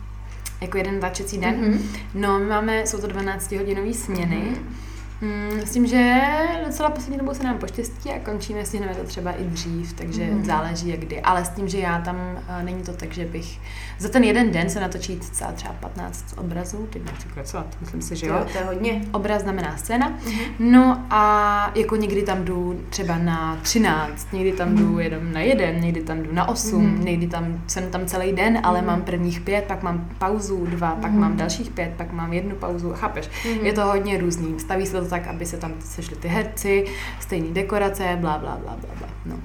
Jako 0.62 0.78
jeden 0.78 0.99
tačecí 0.99 1.38
den. 1.38 1.55
Mm-hmm. 1.55 1.99
No, 2.14 2.39
my 2.39 2.45
máme, 2.45 2.88
jsou 2.88 3.01
to 3.01 3.07
12 3.07 3.51
hodinové 3.51 3.93
směny. 3.93 4.36
Mm-hmm. 4.36 4.88
Mm, 5.22 5.61
s 5.61 5.72
tím, 5.72 5.88
že 5.88 6.22
docela 6.65 6.89
poslední 6.89 7.17
dobou 7.17 7.34
se 7.34 7.43
nám 7.43 7.57
poštěstí 7.57 8.09
a 8.09 8.20
končíme, 8.20 8.65
stihneme 8.65 8.95
to 8.95 9.03
třeba 9.03 9.32
i 9.32 9.43
dřív, 9.43 9.93
takže 9.93 10.26
mm. 10.26 10.45
záleží 10.45 10.89
jak 10.89 10.99
kdy. 10.99 11.22
Ale 11.22 11.45
s 11.45 11.49
tím, 11.49 11.67
že 11.67 11.78
já 11.78 12.01
tam, 12.01 12.15
uh, 12.15 12.63
není 12.63 12.84
to 12.84 12.93
tak, 12.93 13.13
že 13.13 13.26
bych 13.26 13.59
za 13.99 14.09
ten 14.09 14.24
jeden 14.24 14.51
den 14.51 14.70
se 14.70 14.80
natočí 14.80 15.15
třeba, 15.15 15.51
třeba 15.51 15.74
15 15.74 16.36
obrazů, 16.38 16.88
teď 16.89 17.05
nechci 17.05 17.28
krecovat, 17.28 17.65
myslím 17.82 18.01
si, 18.01 18.15
že 18.15 18.28
jo. 18.28 18.45
To 18.51 18.57
je 18.57 18.63
hodně. 18.63 19.01
Obraz 19.11 19.41
znamená 19.41 19.78
scéna. 19.78 20.09
Mm. 20.09 20.39
No 20.59 21.05
a 21.09 21.72
jako 21.76 21.95
někdy 21.95 22.22
tam 22.22 22.45
jdu 22.45 22.82
třeba 22.89 23.17
na 23.17 23.57
13, 23.61 24.34
někdy 24.34 24.51
tam 24.51 24.76
jdu 24.76 24.86
mm. 24.86 24.99
jenom 24.99 25.34
na 25.34 25.39
jeden, 25.39 25.82
někdy 25.82 26.01
tam 26.01 26.24
jdu 26.24 26.34
na 26.34 26.47
8, 26.47 26.82
mm. 26.82 27.05
někdy 27.05 27.28
tam 27.28 27.63
jsem 27.67 27.91
tam 27.91 28.05
celý 28.05 28.32
den, 28.32 28.59
ale 28.63 28.82
mm. 28.82 28.88
mám 28.88 29.01
prvních 29.01 29.41
pět, 29.41 29.65
pak 29.65 29.84
mám 29.84 30.09
pauzu 30.17 30.65
dva, 30.65 30.95
pak 31.01 31.11
mm. 31.11 31.20
mám 31.20 31.38
dalších 31.38 31.70
pět, 31.70 31.93
pak 31.97 32.11
mám 32.11 32.34
jednu 32.34 32.55
pauzu, 32.55 32.93
chápeš? 32.93 33.30
Mm. 33.45 33.65
Je 33.65 33.74
to 33.74 33.86
hodně 33.86 34.17
různý. 34.17 34.59
Staví 34.59 34.86
se 34.86 34.91
to 34.91 35.09
tak, 35.10 35.28
aby 35.28 35.45
se 35.45 35.57
tam 35.57 35.74
sešly 35.80 36.16
ty 36.16 36.28
herci, 36.28 36.86
stejný 37.20 37.53
dekorace, 37.53 38.18
bla, 38.22 38.38
bla, 38.38 38.55
bla, 38.55 38.76
bla, 38.76 38.95
bla. 38.97 39.10
No. 39.26 39.39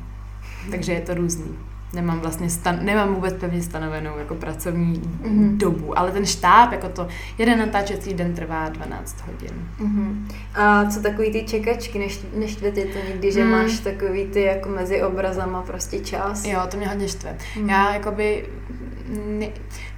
Takže 0.71 0.93
je 0.93 1.01
to 1.01 1.15
různý. 1.15 1.74
Nemám 1.95 2.21
vlastně 2.21 2.47
stan- 2.47 2.85
nemám 2.85 3.15
vůbec 3.15 3.35
pevně 3.35 3.63
stanovenou 3.63 4.19
jako 4.19 4.35
pracovní 4.35 5.03
mm-hmm. 5.23 5.57
dobu, 5.57 5.99
ale 5.99 6.13
ten 6.13 6.27
štáb, 6.27 6.73
jako 6.73 6.89
to 6.89 7.09
jeden 7.39 7.59
natáčecí 7.59 8.15
den 8.15 8.35
trvá 8.35 8.69
12 8.69 9.25
hodin. 9.27 9.69
Mm-hmm. 9.81 10.35
A 10.55 10.91
co 10.91 11.03
takový 11.03 11.33
ty 11.33 11.45
čekačky, 11.45 11.99
než, 11.99 12.21
než 12.35 12.57
tě 12.57 12.71
to 12.71 12.99
někdy, 13.09 13.33
že 13.33 13.45
mm. 13.45 13.51
máš 13.51 13.79
takový 13.79 14.25
ty 14.25 14.43
jako 14.43 14.69
mezi 14.69 15.03
obrazama 15.03 15.63
prostě 15.63 15.99
čas? 16.01 16.45
Jo, 16.45 16.61
to 16.71 16.77
mě 16.77 16.89
hodně 16.89 17.09
štve. 17.09 17.37
Mm. 17.61 17.69
Já 17.69 17.95
jakoby 17.95 18.45
ne, 19.27 19.47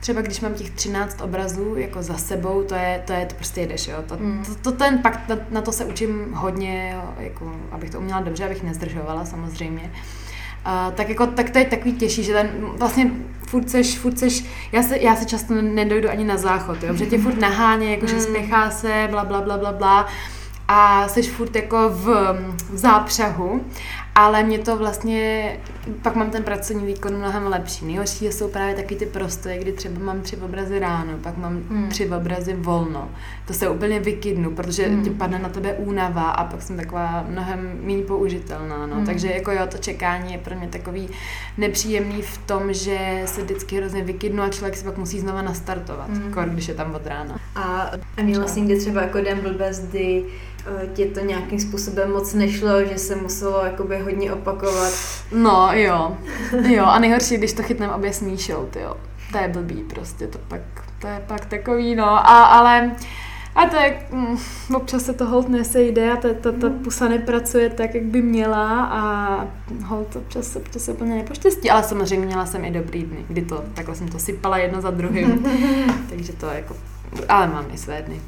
třeba 0.01 0.20
když 0.20 0.40
mám 0.40 0.55
těch 0.55 0.70
13 0.70 1.20
obrazů 1.20 1.76
jako 1.76 2.03
za 2.03 2.16
sebou, 2.16 2.62
to 2.62 2.74
je, 2.74 3.03
to 3.07 3.12
je, 3.12 3.26
to 3.26 3.34
prostě 3.34 3.61
jedeš, 3.61 3.88
jo. 3.88 3.97
To, 4.09 4.16
mm. 4.16 4.44
to, 4.44 4.55
to 4.55 4.72
ten, 4.72 4.99
pak 4.99 5.28
na, 5.28 5.36
na, 5.51 5.61
to 5.61 5.72
se 5.72 5.84
učím 5.84 6.32
hodně, 6.32 6.92
jo, 6.94 7.14
jako, 7.18 7.53
abych 7.70 7.90
to 7.90 7.99
uměla 7.99 8.20
dobře, 8.20 8.44
abych 8.44 8.62
nezdržovala 8.62 9.24
samozřejmě. 9.24 9.82
Uh, 9.82 10.26
tak 10.95 11.09
jako, 11.09 11.27
tak 11.27 11.51
to 11.51 11.59
je 11.59 11.64
takový 11.64 11.93
těžší, 11.93 12.23
že 12.23 12.33
ten 12.33 12.51
vlastně 12.79 13.11
furt 13.47 13.71
seš, 13.71 13.99
furt 13.99 14.19
seš, 14.19 14.45
já 14.73 14.83
se, 14.83 14.99
já 14.99 15.17
se 15.17 15.25
často 15.25 15.55
nedojdu 15.55 16.11
ani 16.11 16.25
na 16.25 16.37
záchod, 16.37 16.83
jo, 16.83 16.95
že 16.95 17.07
tě 17.07 17.19
furt 17.19 17.41
naháně, 17.41 17.91
jako, 17.91 18.07
že 18.07 18.14
mm. 18.14 18.21
spěchá 18.21 18.71
se, 18.71 19.09
bla, 19.11 19.25
bla, 19.25 19.41
bla, 19.41 19.59
bla, 19.59 19.73
bla 19.73 20.07
a 20.69 21.09
jsi 21.09 21.23
furt 21.23 21.57
jako 21.57 21.89
v, 21.89 22.05
v 22.71 22.77
zápřahu, 22.77 23.61
ale 24.17 24.43
mě 24.43 24.59
to 24.59 24.77
vlastně, 24.77 25.51
pak 26.03 26.14
mám 26.14 26.31
ten 26.31 26.43
pracovní 26.43 26.87
výkon 26.87 27.17
mnohem 27.17 27.47
lepší. 27.47 27.85
Nejhorší 27.85 28.27
jsou 28.27 28.49
právě 28.49 28.75
taky 28.75 28.97
ty 28.97 29.07
prostoje, 29.07 29.59
kdy 29.59 29.73
třeba 29.73 30.05
mám 30.05 30.21
tři 30.21 30.37
obrazy 30.37 30.79
ráno, 30.79 31.12
pak 31.23 31.37
mám 31.37 31.53
hmm. 31.53 31.89
tři 31.89 32.09
obrazy 32.09 32.55
volno. 32.55 33.11
To 33.47 33.53
se 33.53 33.69
úplně 33.69 34.01
vykydnu, 34.01 34.51
protože 34.51 34.87
hmm. 34.87 35.05
ti 35.05 35.11
padne 35.11 35.39
na 35.39 35.49
tebe 35.49 35.73
únava 35.73 36.31
a 36.31 36.45
pak 36.45 36.62
jsem 36.62 36.77
taková 36.77 37.25
mnohem 37.29 37.79
méně 37.83 38.03
použitelná. 38.03 38.87
No. 38.87 38.97
Hmm. 38.97 39.07
Takže 39.07 39.29
jako 39.29 39.51
jo, 39.51 39.67
to 39.69 39.79
čekání 39.79 40.33
je 40.33 40.39
pro 40.39 40.55
mě 40.57 40.69
takový 40.69 41.09
nepříjemný 41.59 42.23
v 42.23 42.39
tom, 42.39 42.73
že 42.73 43.23
se 43.25 43.43
vždycky 43.43 43.77
hrozně 43.77 44.03
vykydnu 44.03 44.43
a 44.43 44.49
člověk 44.49 44.77
se 44.77 44.85
pak 44.85 44.99
musí 44.99 45.21
znova 45.21 45.43
nastartovat, 45.43 46.11
hmm. 46.11 46.33
kor, 46.33 46.49
když 46.49 46.69
je 46.69 46.75
tam 46.75 46.95
od 46.95 47.07
rána. 47.07 47.41
A, 47.55 47.91
a 48.17 48.23
měla 48.23 48.47
jsi 48.47 48.61
někdy 48.61 48.79
třeba 48.79 49.03
jako 49.03 49.21
den 49.21 49.41
blbez, 49.41 49.79
Eh, 50.67 50.87
tě 50.87 51.07
to 51.07 51.21
nějakým 51.21 51.61
způsobem 51.61 52.12
moc 52.12 52.35
nešlo, 52.35 52.85
že 52.85 52.99
se 52.99 53.17
muselo 53.17 53.64
jakoby 53.64 53.99
hodně 53.99 54.33
opakovat. 54.33 54.93
No 55.33 55.69
jo, 55.73 56.17
jo 56.69 56.85
a 56.85 56.99
nejhorší, 56.99 57.37
když 57.37 57.53
to 57.53 57.62
chytneme 57.62 57.95
obě 57.95 58.11
Míšou, 58.23 58.69
jo. 58.81 58.97
To 59.33 59.39
je 59.39 59.49
blbý 59.49 59.75
prostě, 59.75 60.27
to 60.27 60.39
pak, 60.39 60.61
to 60.99 61.07
je 61.07 61.23
pak 61.27 61.47
takový, 61.47 61.95
no, 61.95 62.05
a, 62.09 62.45
ale 62.45 62.97
a 63.55 63.67
to 63.67 63.77
je, 63.77 64.07
mm, 64.11 64.37
občas 64.75 65.03
se 65.03 65.12
to 65.12 65.25
hold 65.25 65.49
nesejde 65.49 66.12
a 66.12 66.17
ta, 66.17 66.29
ta, 66.41 66.53
ta 66.53 66.71
pusa 66.85 67.09
nepracuje 67.09 67.71
tak, 67.71 67.95
jak 67.95 68.05
by 68.05 68.23
měla 68.23 68.85
a 68.85 69.47
hold 69.85 70.17
občas, 70.17 70.57
občas 70.57 70.83
se 70.83 70.93
úplně 70.93 71.14
nepoštěstí, 71.14 71.71
ale 71.71 71.83
samozřejmě 71.83 72.27
měla 72.27 72.47
jsem 72.47 72.64
i 72.64 72.71
dobrý 72.71 73.03
dny, 73.03 73.25
kdy 73.29 73.43
to, 73.43 73.64
takhle 73.75 73.95
jsem 73.95 74.09
to 74.09 74.19
sypala 74.19 74.59
jedno 74.59 74.81
za 74.81 74.91
druhým, 74.91 75.47
takže 76.11 76.33
to 76.33 76.47
jako 76.47 76.77
ale 77.29 77.47
mám 77.47 77.67
i 77.73 77.79
své 77.79 78.03
dny. 78.03 78.21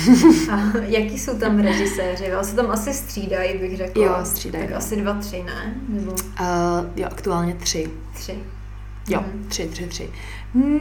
A 0.52 0.78
jaký 0.82 1.18
jsou 1.18 1.38
tam 1.38 1.58
režiséři? 1.58 2.24
se 2.42 2.56
tam 2.56 2.70
asi 2.70 2.94
střídají, 2.94 3.58
bych 3.58 3.76
řekla. 3.76 4.04
Jo, 4.04 4.14
střídají. 4.24 4.66
Tak 4.66 4.76
asi 4.76 4.96
dva, 4.96 5.14
tři, 5.14 5.42
ne? 5.42 5.74
Nebo... 5.88 6.10
Uh, 6.12 6.18
jo, 6.96 7.08
aktuálně 7.10 7.54
tři. 7.54 7.90
Tři. 8.14 8.38
Jo, 9.08 9.20
hmm. 9.20 9.44
tři, 9.48 9.68
tři, 9.68 9.86
tři. 9.86 10.10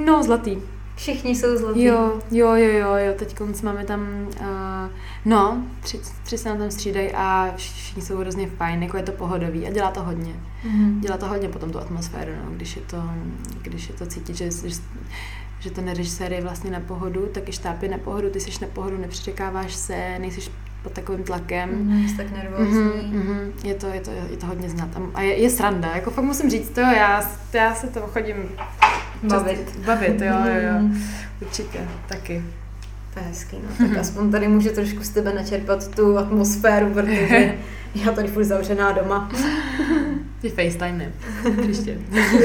No, 0.06 0.24
zlatý. 0.24 0.58
Všichni 0.96 1.36
jsou 1.36 1.58
zlatý. 1.58 1.84
Jo, 1.84 2.22
jo, 2.32 2.56
jo, 2.56 2.72
jo, 2.72 2.96
jo. 2.96 3.14
teď 3.16 3.40
máme 3.64 3.86
tam, 3.86 4.28
uh, 4.42 4.92
no, 5.26 5.64
tři, 5.80 6.00
tři 6.24 6.38
se 6.38 6.50
nám 6.50 6.58
tam 6.58 6.72
střídají 6.72 7.12
a 7.12 7.54
všichni 7.56 8.02
jsou 8.02 8.18
hrozně 8.18 8.48
fajn, 8.48 8.84
jako 8.84 8.98
je 8.98 9.04
to 9.04 9.12
pohodový 9.12 9.68
a 9.68 9.72
dělá 9.72 9.92
to 9.92 10.04
hodně. 10.04 10.34
Mm-hmm. 10.66 11.00
Dělá 11.00 11.18
to 11.18 11.28
hodně 11.28 11.50
potom 11.50 11.72
tu 11.72 11.80
atmosféru, 11.80 12.32
no, 12.46 12.52
když 12.52 12.76
je 12.76 12.82
to, 12.82 13.04
když 13.62 13.90
je 13.90 13.96
to 13.96 14.06
cítit, 14.06 14.36
že, 14.38 14.52
že 14.52 14.76
že 15.64 15.72
ten 15.72 15.90
režisér 15.90 16.34
je 16.34 16.42
vlastně 16.42 16.72
na 16.72 16.80
pohodu, 16.80 17.30
tak 17.34 17.50
i 17.50 17.52
štáb 17.52 17.84
je 17.84 17.90
na 17.90 17.98
pohodu, 17.98 18.30
ty 18.30 18.40
jsi 18.40 18.52
na 18.62 18.68
pohodu, 18.74 18.98
nepřekáváš 18.98 19.74
se, 19.74 20.20
nejsi 20.20 20.52
pod 20.84 20.92
takovým 20.92 21.24
tlakem. 21.24 21.70
Mm, 21.70 22.08
jsi 22.08 22.18
tak 22.18 22.32
nervózní. 22.32 22.80
Mm-hmm, 22.80 23.12
mm-hmm. 23.12 23.68
Je, 23.68 23.74
to, 23.74 23.88
je, 23.88 24.02
to, 24.02 24.12
je 24.12 24.38
to 24.38 24.46
hodně 24.46 24.70
znát. 24.70 24.90
A 25.14 25.22
je, 25.22 25.42
je 25.42 25.50
sranda, 25.50 25.92
jako 25.96 26.12
fakt 26.12 26.26
musím 26.26 26.50
říct, 26.50 26.70
to 26.70 26.80
já, 26.80 27.30
já 27.54 27.76
se 27.76 27.88
to 27.88 28.00
chodím 28.00 28.36
bavit. 29.24 29.80
bavit, 29.86 30.22
jo, 30.22 30.34
jo, 30.46 30.62
jo. 30.62 30.80
Mhm. 30.80 31.04
Určitě, 31.42 31.80
taky. 32.08 32.44
To 33.14 33.20
je 33.20 33.26
hezký, 33.26 33.58
no. 33.64 33.88
Tak 33.88 33.98
aspoň 33.98 34.32
tady 34.32 34.48
může 34.48 34.70
trošku 34.70 35.04
z 35.04 35.10
tebe 35.10 35.34
načerpat 35.34 35.96
tu 35.96 36.18
atmosféru, 36.18 36.94
protože 36.94 37.56
já 37.96 38.12
tady 38.12 38.28
furt 38.28 38.44
zavřená 38.44 38.92
doma. 38.92 39.32
Ty 40.42 40.50
FaceTime 40.50 40.98
ne, 40.98 41.12
příště. 41.62 41.98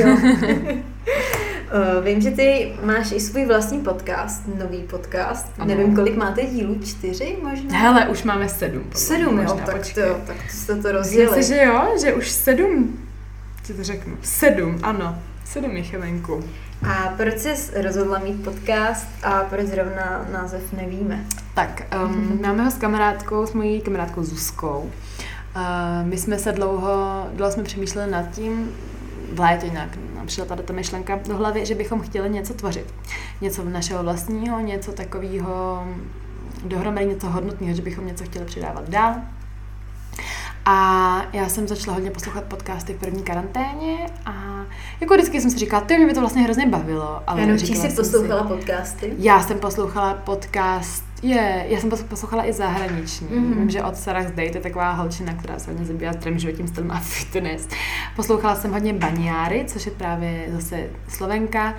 jo. 0.04 0.16
Uh, 1.68 2.04
vím, 2.04 2.20
že 2.20 2.30
ty 2.30 2.72
máš 2.82 3.12
i 3.12 3.20
svůj 3.20 3.46
vlastní 3.46 3.80
podcast, 3.80 4.42
nový 4.58 4.78
podcast. 4.78 5.46
Ano. 5.58 5.74
Nevím, 5.74 5.96
kolik 5.96 6.16
máte 6.16 6.46
dílů, 6.46 6.78
čtyři 6.84 7.36
možná? 7.42 7.78
Hele, 7.78 8.08
už 8.08 8.22
máme 8.22 8.48
sedm. 8.48 8.84
Sedm, 8.94 9.36
možná, 9.36 9.54
jo, 9.54 9.62
tak 9.66 9.94
to, 9.94 10.20
tak 10.26 10.50
jste 10.50 10.76
to 10.76 10.92
rozdělili. 10.92 11.36
Myslím 11.36 11.42
si, 11.42 11.48
že 11.48 11.64
jo, 11.64 11.88
že 12.00 12.14
už 12.14 12.30
sedm, 12.30 12.98
ti 13.62 13.74
to 13.74 13.84
řeknu, 13.84 14.16
sedm, 14.22 14.78
ano, 14.82 15.18
sedm 15.44 15.76
jich 15.76 15.92
je 15.92 15.98
venku. 15.98 16.44
A 16.82 17.14
proč 17.16 17.38
jsi 17.38 17.82
rozhodla 17.82 18.18
mít 18.18 18.44
podcast 18.44 19.08
a 19.22 19.44
proč 19.50 19.66
zrovna 19.66 20.26
název 20.32 20.72
nevíme? 20.72 21.24
Tak, 21.54 21.82
um, 22.04 22.38
máme 22.42 22.64
ho 22.64 22.70
s 22.70 22.74
kamarádkou, 22.74 23.46
s 23.46 23.52
mojí 23.52 23.80
kamarádkou 23.80 24.22
Zuzkou. 24.22 24.90
Uh, 25.56 26.06
my 26.08 26.18
jsme 26.18 26.38
se 26.38 26.52
dlouho, 26.52 27.26
dlouho 27.32 27.52
jsme 27.52 27.62
přemýšleli 27.62 28.10
nad 28.10 28.30
tím, 28.30 28.70
v 29.32 29.40
létě 29.40 29.68
nějak 29.68 29.98
nám 30.14 30.26
přišla 30.26 30.44
tady 30.44 30.62
ta 30.62 30.72
myšlenka 30.72 31.18
do 31.28 31.36
hlavy, 31.36 31.66
že 31.66 31.74
bychom 31.74 32.00
chtěli 32.00 32.30
něco 32.30 32.54
tvořit. 32.54 32.94
Něco 33.40 33.64
našeho 33.64 34.02
vlastního, 34.02 34.60
něco 34.60 34.92
takového 34.92 35.84
dohromady 36.64 37.06
něco 37.06 37.30
hodnotného, 37.30 37.74
že 37.74 37.82
bychom 37.82 38.06
něco 38.06 38.24
chtěli 38.24 38.44
přidávat 38.44 38.88
dál. 38.88 39.14
A 40.64 41.22
já 41.32 41.48
jsem 41.48 41.68
začala 41.68 41.94
hodně 41.94 42.10
poslouchat 42.10 42.44
podcasty 42.44 42.94
v 42.94 43.00
první 43.00 43.22
karanténě 43.22 44.06
a 44.26 44.64
jako 45.00 45.14
vždycky 45.14 45.40
jsem 45.40 45.50
si 45.50 45.58
říkala, 45.58 45.82
to 45.82 45.94
mě 45.94 46.06
by 46.06 46.14
to 46.14 46.20
vlastně 46.20 46.42
hrozně 46.42 46.66
bavilo. 46.66 47.22
Ale 47.26 47.40
Jenom 47.40 47.58
jsi 47.58 47.88
poslouchala 47.96 48.42
si, 48.42 48.48
podcasty? 48.48 49.14
Já 49.18 49.42
jsem 49.42 49.58
poslouchala 49.58 50.14
podcast 50.14 51.07
je, 51.22 51.66
já 51.68 51.80
jsem 51.80 51.90
poslouchala 51.90 52.48
i 52.48 52.52
zahraniční. 52.52 53.28
Mm-hmm. 53.28 53.58
Vím, 53.58 53.70
že 53.70 53.82
od 53.82 53.96
Sarah 53.96 54.28
Zdej, 54.28 54.50
to 54.50 54.56
je 54.56 54.62
taková 54.62 54.92
holčina, 54.92 55.34
která 55.34 55.58
se 55.58 55.70
hodně 55.70 55.86
zabývá 55.86 56.12
zdravým 56.12 56.38
životním 56.38 56.68
stylem 56.68 56.90
a 56.90 57.00
fitness. 57.00 57.68
Poslouchala 58.16 58.54
jsem 58.54 58.72
hodně 58.72 58.92
Baniáry, 58.92 59.64
což 59.68 59.86
je 59.86 59.92
právě 59.92 60.48
zase 60.52 60.86
Slovenka, 61.08 61.74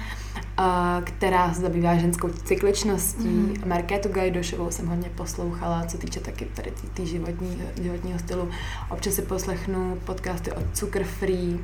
uh, 0.59 1.03
která 1.03 1.53
se 1.53 1.61
zabývá 1.61 1.95
ženskou 1.95 2.29
cykličností. 2.29 3.23
Mm-hmm. 3.23 3.67
Markétu 3.67 4.09
Gajdošovou 4.09 4.71
jsem 4.71 4.87
hodně 4.87 5.09
poslouchala, 5.15 5.85
co 5.85 5.97
týče 5.97 6.19
taky 6.19 6.45
tady 6.45 6.71
tý, 6.71 6.87
tý 6.87 7.05
životní, 7.05 7.61
životního 7.81 8.19
stylu. 8.19 8.49
Občas 8.89 9.13
si 9.13 9.21
poslechnu 9.21 9.97
podcasty 10.05 10.51
od 10.51 10.63
Cukr 10.73 11.03
Free, 11.03 11.59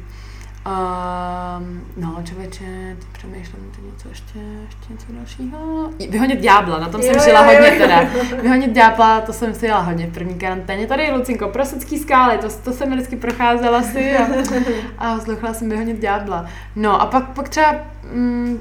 Um, 0.66 1.82
no, 1.98 2.24
člověče, 2.24 2.98
přemýšlím, 3.12 3.72
teď 3.76 3.84
něco 3.94 4.10
ještě, 4.10 4.40
ještě 4.40 4.94
něco 4.94 5.06
dalšího. 5.10 5.90
Vyhonit 6.10 6.40
ďábla, 6.40 6.80
na 6.80 6.90
tom 6.90 7.02
jo, 7.02 7.08
jsem 7.08 7.24
žila 7.24 7.52
jo, 7.52 7.52
hodně 7.52 7.68
jo. 7.68 7.76
teda. 7.78 8.02
Vyhonit 8.42 8.72
ďábla, 8.72 9.22
to 9.22 9.34
jsem 9.34 9.54
si 9.54 9.66
jela 9.66 9.80
hodně 9.80 10.08
v 10.08 10.14
první 10.14 10.36
karanténě. 10.36 10.88
Tady 10.88 11.12
Lucinko, 11.12 11.48
Prosecký 11.48 12.00
skály, 12.00 12.38
to, 12.38 12.48
to 12.64 12.72
jsem 12.72 12.92
vždycky 12.92 13.16
procházela 13.16 13.82
si 13.82 14.18
a, 14.18 14.28
a 14.98 15.20
slychala 15.20 15.54
jsem 15.54 15.70
Vyhonit 15.70 16.00
ďábla. 16.00 16.46
No 16.76 17.02
a 17.02 17.06
pak, 17.06 17.30
pak 17.30 17.50
třeba 17.50 17.76
mm, 18.14 18.60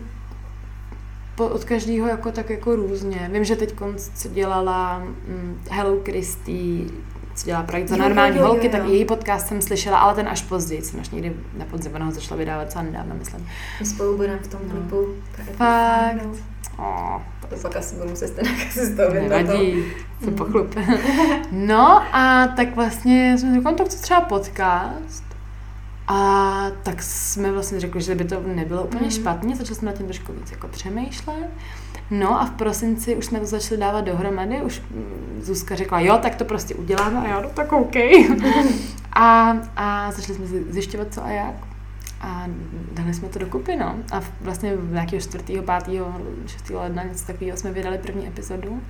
po, 1.35 1.47
od 1.47 1.65
každého 1.65 2.09
jako 2.09 2.33
tak 2.33 2.51
jako 2.51 2.77
různě. 2.77 3.31
Vím, 3.33 3.45
že 3.45 3.57
teď 3.57 3.75
co 4.15 4.29
dělala 4.29 4.99
mm, 4.99 5.61
Hello 5.71 5.97
Christy, 6.05 6.87
co 7.35 7.47
dělá 7.47 7.63
projekt 7.63 7.89
za 7.89 7.97
normální 7.97 8.39
jo, 8.39 8.47
holky, 8.47 8.67
jo, 8.67 8.73
jo. 8.73 8.79
tak 8.79 8.89
její 8.89 9.05
podcast 9.05 9.47
jsem 9.47 9.63
slyšela, 9.63 9.99
ale 9.99 10.15
ten 10.15 10.29
až 10.29 10.43
později, 10.43 10.83
jsem 10.83 11.01
až 11.01 11.11
někdy 11.11 11.37
na 11.59 11.65
podzim, 11.65 11.93
ona 11.95 12.05
ho 12.05 12.13
začala 12.13 12.39
vydávat 12.39 12.73
co 12.73 12.83
nedávno, 12.83 13.15
myslím. 13.15 13.49
My 13.81 13.87
spolu 13.87 14.17
budeme 14.17 14.39
v 14.39 14.49
tom 14.49 14.61
klipu. 14.71 15.07
No. 15.39 15.53
Fakt. 15.53 16.27
Oh, 16.79 17.21
To 17.49 17.57
pak 17.63 17.77
asi 17.77 17.95
budu 17.95 18.09
muset 18.09 18.29
stejně 18.29 18.51
asistovat. 18.69 19.13
Nevadí, 19.13 19.85
se 20.25 20.31
pochlup. 20.31 20.75
No 21.53 22.17
a 22.17 22.49
tak 22.57 22.77
vlastně 22.77 23.39
jsme 23.39 23.55
řekli, 23.55 23.73
no, 23.73 23.77
to 23.77 23.85
třeba 23.85 24.21
podcast. 24.21 25.25
A 26.09 26.67
tak 26.83 27.03
jsme 27.03 27.53
vlastně 27.53 27.81
řekli, 27.81 28.03
že 28.03 28.15
by 28.15 28.25
to 28.25 28.41
nebylo 28.41 28.85
úplně 28.85 29.05
mm. 29.05 29.11
špatně, 29.11 29.57
začali 29.57 29.75
jsme 29.75 29.91
na 29.91 29.97
tím 29.97 30.07
trošku 30.07 30.33
víc 30.33 30.51
jako 30.51 30.69
přemýšlet. 30.69 31.51
No 32.11 32.41
a 32.41 32.45
v 32.45 32.51
prosinci 32.51 33.17
už 33.17 33.27
jsme 33.27 33.41
to 33.41 33.47
začali 33.47 33.81
dávat 33.81 34.01
dohromady, 34.01 34.63
už 34.63 34.83
mm, 34.91 35.41
Zuzka 35.43 35.75
řekla, 35.75 36.01
jo, 36.01 36.19
tak 36.23 36.35
to 36.35 36.45
prostě 36.45 36.75
uděláme 36.75 37.19
a 37.19 37.29
já, 37.29 37.41
no 37.41 37.49
tak 37.49 37.73
OK. 37.73 37.97
a, 39.13 39.57
a 39.77 40.11
začali 40.11 40.35
jsme 40.35 40.47
zjišťovat 40.47 41.15
co 41.15 41.25
a 41.25 41.31
jak. 41.31 41.55
A 42.21 42.47
dali 42.93 43.15
jsme 43.15 43.29
to 43.29 43.39
dokupy, 43.39 43.77
no. 43.77 43.97
A 44.13 44.21
vlastně 44.41 44.73
nějakého 44.91 45.21
4., 45.21 45.45
5., 45.45 45.65
6. 46.47 46.71
ledna, 46.71 47.03
něco 47.03 47.27
takového 47.27 47.57
jsme 47.57 47.73
vydali 47.73 47.99
první 47.99 48.27
epizodu. 48.27 48.81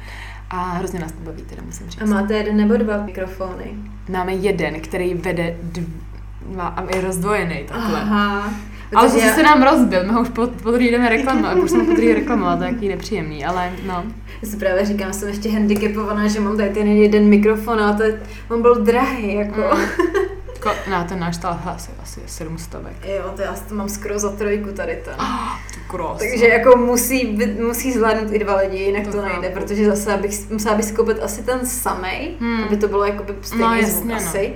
A 0.50 0.62
hrozně 0.62 1.00
nás 1.00 1.12
to 1.12 1.20
baví, 1.20 1.42
teda 1.42 1.62
musím 1.66 1.90
říct. 1.90 2.02
A 2.02 2.06
máte 2.06 2.34
jeden 2.34 2.56
nebo 2.56 2.76
dva 2.76 3.02
mikrofony? 3.02 3.74
Máme 4.08 4.34
jeden, 4.34 4.80
který 4.80 5.14
vede 5.14 5.56
dva, 5.62 6.66
a 6.66 6.94
je 6.94 7.00
rozdvojený 7.00 7.64
takhle. 7.68 8.00
Aha. 8.00 8.54
Ale 8.94 9.10
to 9.10 9.18
já... 9.18 9.34
se 9.34 9.42
nám 9.42 9.62
rozbil, 9.62 10.04
my 10.04 10.12
ho 10.12 10.20
už 10.20 10.28
po, 10.28 10.46
po 10.46 10.70
druhý 10.70 10.90
jdeme 10.90 11.08
reklamovat, 11.08 11.56
už 11.56 11.70
jsme 11.70 11.84
po 11.84 11.92
druhý 11.92 12.14
reklamovat, 12.14 12.58
to 12.58 12.64
je 12.64 12.70
jaký 12.70 12.88
nepříjemný, 12.88 13.44
ale 13.44 13.72
no. 13.86 14.04
Já 14.42 14.48
si 14.48 14.56
právě 14.56 14.84
říkám, 14.84 15.12
jsem 15.12 15.28
ještě 15.28 15.50
handicapovaná, 15.50 16.28
že 16.28 16.40
mám 16.40 16.56
tady 16.56 16.70
ten 16.70 16.86
jeden 16.86 17.24
mikrofon, 17.24 17.80
ale 17.80 17.96
to 17.96 18.02
je, 18.02 18.22
on 18.50 18.62
byl 18.62 18.74
drahý, 18.74 19.34
jako. 19.34 19.60
Mm. 19.60 19.80
Ko, 20.64 20.70
no, 20.90 21.04
ten 21.08 21.20
náš 21.20 21.36
stál 21.36 21.60
asi, 21.64 21.90
asi 22.02 22.20
700. 22.26 22.80
Jo, 23.04 23.32
to 23.36 23.42
já 23.42 23.54
to 23.68 23.74
mám 23.74 23.88
skoro 23.88 24.18
za 24.18 24.30
trojku 24.30 24.72
tady 24.72 25.02
ten. 25.04 25.14
Oh, 25.94 26.18
Takže 26.18 26.48
jako 26.48 26.78
musí, 26.78 27.38
musí 27.66 27.92
zvládnout 27.92 28.32
i 28.32 28.38
dva 28.38 28.56
lidi, 28.56 28.76
jinak 28.76 29.04
to, 29.04 29.12
to 29.12 29.22
nejde, 29.22 29.48
chápu. 29.48 29.60
protože 29.60 29.86
zase 29.86 30.14
abych, 30.14 30.50
musela 30.50 30.74
bych 30.74 30.84
skoupit 30.84 31.22
asi 31.22 31.42
ten 31.42 31.66
samej, 31.66 32.34
hmm. 32.40 32.64
aby 32.64 32.76
to 32.76 32.88
bylo 32.88 33.04
jako 33.04 33.24
stejný 33.42 33.64
no, 33.64 33.74
jasně, 33.74 33.92
zvuk 33.92 34.08
no. 34.08 34.16
asi. 34.16 34.54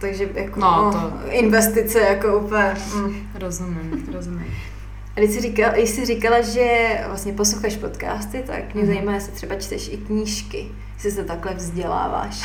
Takže 0.00 0.28
jako 0.34 0.60
no, 0.60 0.92
to... 0.92 1.30
investice 1.30 2.00
jako 2.00 2.38
úplně... 2.38 2.74
Mm. 2.94 3.28
Rozumím, 3.34 4.06
rozumím. 4.12 4.54
A 5.16 5.20
když 5.20 5.30
jsi, 5.30 5.40
říkala, 5.40 5.72
když 5.72 5.90
jsi 5.90 6.06
říkala, 6.06 6.40
že 6.40 6.98
vlastně 7.06 7.32
posloucháš 7.32 7.76
podcasty, 7.76 8.42
tak 8.46 8.74
mě 8.74 8.82
mm. 8.82 8.88
zajímá, 8.88 9.14
jestli 9.14 9.32
třeba 9.32 9.54
čteš 9.54 9.88
i 9.88 9.96
knížky, 9.96 10.68
jestli 10.94 11.10
se 11.10 11.24
takhle 11.24 11.54
vzděláváš. 11.54 12.42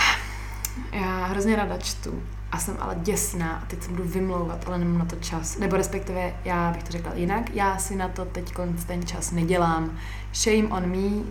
Já 0.91 1.25
hrozně 1.25 1.55
ráda 1.55 1.77
čtu 1.77 2.21
a 2.51 2.57
jsem 2.57 2.77
ale 2.79 2.95
děsná 2.95 3.51
a 3.51 3.65
teď 3.65 3.83
se 3.83 3.89
budu 3.89 4.03
vymlouvat, 4.03 4.63
ale 4.67 4.77
nemám 4.77 4.97
na 4.97 5.05
to 5.05 5.15
čas. 5.15 5.57
Nebo 5.57 5.77
respektive, 5.77 6.33
já 6.45 6.71
bych 6.71 6.83
to 6.83 6.91
řekla 6.91 7.11
jinak, 7.15 7.55
já 7.55 7.77
si 7.77 7.95
na 7.95 8.07
to 8.07 8.25
teď 8.25 8.53
ten 8.87 9.05
čas 9.05 9.31
nedělám. 9.31 9.97
Shame 10.33 10.67
on 10.67 10.85
me, 10.85 11.23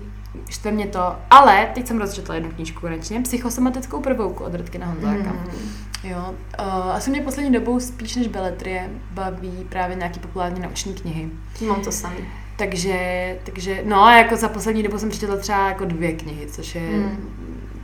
štve 0.50 0.70
mě 0.70 0.86
to, 0.86 1.16
ale 1.30 1.70
teď 1.74 1.86
jsem 1.86 1.98
rozčetla 1.98 2.34
jednu 2.34 2.50
knížku 2.50 2.80
konečně, 2.80 3.20
psychosomatickou 3.20 4.00
prvouku 4.00 4.44
od 4.44 4.54
Radkina 4.54 4.86
Honzáka. 4.86 5.32
Mm. 5.32 5.91
Jo, 6.04 6.34
uh, 6.60 6.66
asi 6.90 7.10
mě 7.10 7.20
poslední 7.20 7.52
dobou 7.52 7.80
spíš 7.80 8.16
než 8.16 8.28
beletrie 8.28 8.90
baví 9.10 9.66
právě 9.68 9.96
nějaký 9.96 10.20
populární 10.20 10.60
nauční 10.60 10.94
knihy. 10.94 11.28
Mám 11.66 11.80
to 11.80 11.92
samý. 11.92 12.16
Takže, 12.56 13.36
takže, 13.44 13.82
no, 13.84 14.10
jako 14.10 14.36
za 14.36 14.48
poslední 14.48 14.82
dobu 14.82 14.98
jsem 14.98 15.10
přečetla 15.10 15.36
třeba 15.36 15.68
jako 15.68 15.84
dvě 15.84 16.12
knihy, 16.12 16.46
což 16.46 16.74
je, 16.74 16.90
mm. 16.90 17.30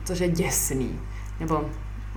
což 0.05 0.19
je 0.19 0.29
děsný. 0.29 0.99
Nebo 1.39 1.69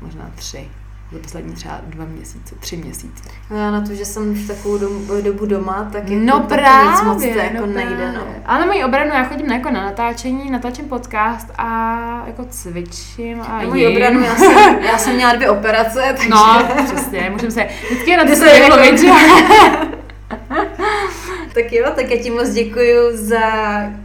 možná 0.02 0.30
tři 0.34 0.68
za 1.12 1.18
poslední 1.18 1.54
třeba 1.54 1.80
dva 1.86 2.04
měsíce, 2.04 2.54
tři 2.60 2.76
měsíce. 2.76 3.24
No 3.50 3.56
já 3.56 3.70
na 3.70 3.80
to, 3.80 3.94
že 3.94 4.04
jsem 4.04 4.34
v 4.34 4.48
takovou 4.48 4.78
dobu, 4.78 5.22
dobu 5.22 5.46
doma, 5.46 5.88
tak 5.92 6.08
je 6.08 6.18
no 6.18 6.40
právě, 6.40 6.90
nic 6.90 7.02
moc 7.02 7.22
to 7.22 7.28
jako 7.28 7.66
no 7.66 7.66
nejde. 7.66 8.12
No. 8.12 8.20
Ale 8.46 8.60
na 8.60 8.66
moji 8.66 8.84
obranu 8.84 9.10
já 9.14 9.24
chodím 9.24 9.52
jako 9.52 9.70
na 9.70 9.84
natáčení, 9.84 10.50
natáčím 10.50 10.84
podcast 10.84 11.48
a 11.58 12.24
jako 12.26 12.44
cvičím 12.44 13.40
a 13.40 13.62
Na 13.62 13.68
moji 13.68 13.86
obranu 13.86 14.20
já 14.20 14.36
jsem, 14.36 14.78
já 14.78 14.98
jsem 14.98 15.14
měla 15.14 15.34
dvě 15.34 15.50
operace, 15.50 16.02
takže... 16.16 16.28
No, 16.28 16.62
přesně, 16.84 17.30
můžeme 17.32 17.50
se 17.50 17.66
vždycky 17.90 18.16
na 18.16 18.24
to 18.24 18.36
se 18.36 18.58
jako... 18.58 18.76
Tak 21.54 21.72
jo, 21.72 21.86
tak 21.94 22.10
já 22.10 22.22
ti 22.22 22.30
moc 22.30 22.50
děkuji 22.50 23.16
za 23.16 23.40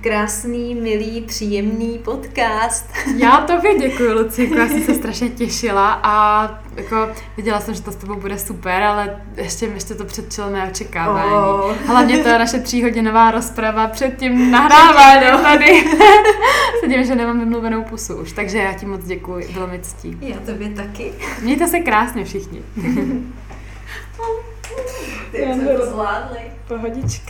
krásný, 0.01 0.75
milý, 0.75 1.21
příjemný 1.21 1.99
podcast. 1.99 2.85
Já 3.17 3.37
tobě 3.37 3.79
děkuji, 3.79 4.13
Luci, 4.13 4.43
jako 4.43 4.55
já 4.55 4.67
jsem 4.67 4.83
se 4.83 4.95
strašně 4.95 5.29
těšila 5.29 5.99
a 6.03 6.45
jako 6.75 7.09
viděla 7.37 7.59
jsem, 7.59 7.73
že 7.73 7.81
to 7.81 7.91
s 7.91 7.95
tebou 7.95 8.15
bude 8.15 8.37
super, 8.37 8.83
ale 8.83 9.21
ještě, 9.35 9.65
ještě 9.65 9.95
to 9.95 10.05
předčilo 10.05 10.49
mé 10.49 10.69
očekávání. 10.69 11.31
Oh. 11.31 11.75
Hlavně 11.85 12.17
to 12.17 12.29
naše 12.29 12.59
tříhodinová 12.59 13.31
rozprava 13.31 13.87
před 13.87 14.17
tím 14.17 14.51
nahráváním 14.51 15.43
tady. 15.43 15.83
Sedím, 16.79 17.03
že 17.03 17.15
nemám 17.15 17.39
vymluvenou 17.39 17.83
pusu 17.83 18.15
už, 18.15 18.31
takže 18.31 18.57
já 18.57 18.73
ti 18.73 18.85
moc 18.85 19.05
děkuji, 19.05 19.47
bylo 19.53 19.67
mi 19.67 19.79
ctí. 19.79 20.17
Já 20.21 20.37
tobě 20.45 20.69
taky. 20.69 21.13
Mějte 21.41 21.67
se 21.67 21.79
krásně 21.79 22.25
všichni. 22.25 22.61
Ty 25.31 25.53
jsme 25.53 25.73
to 25.77 25.85
zvládli. 25.85 26.39
Pohodička. 26.67 27.25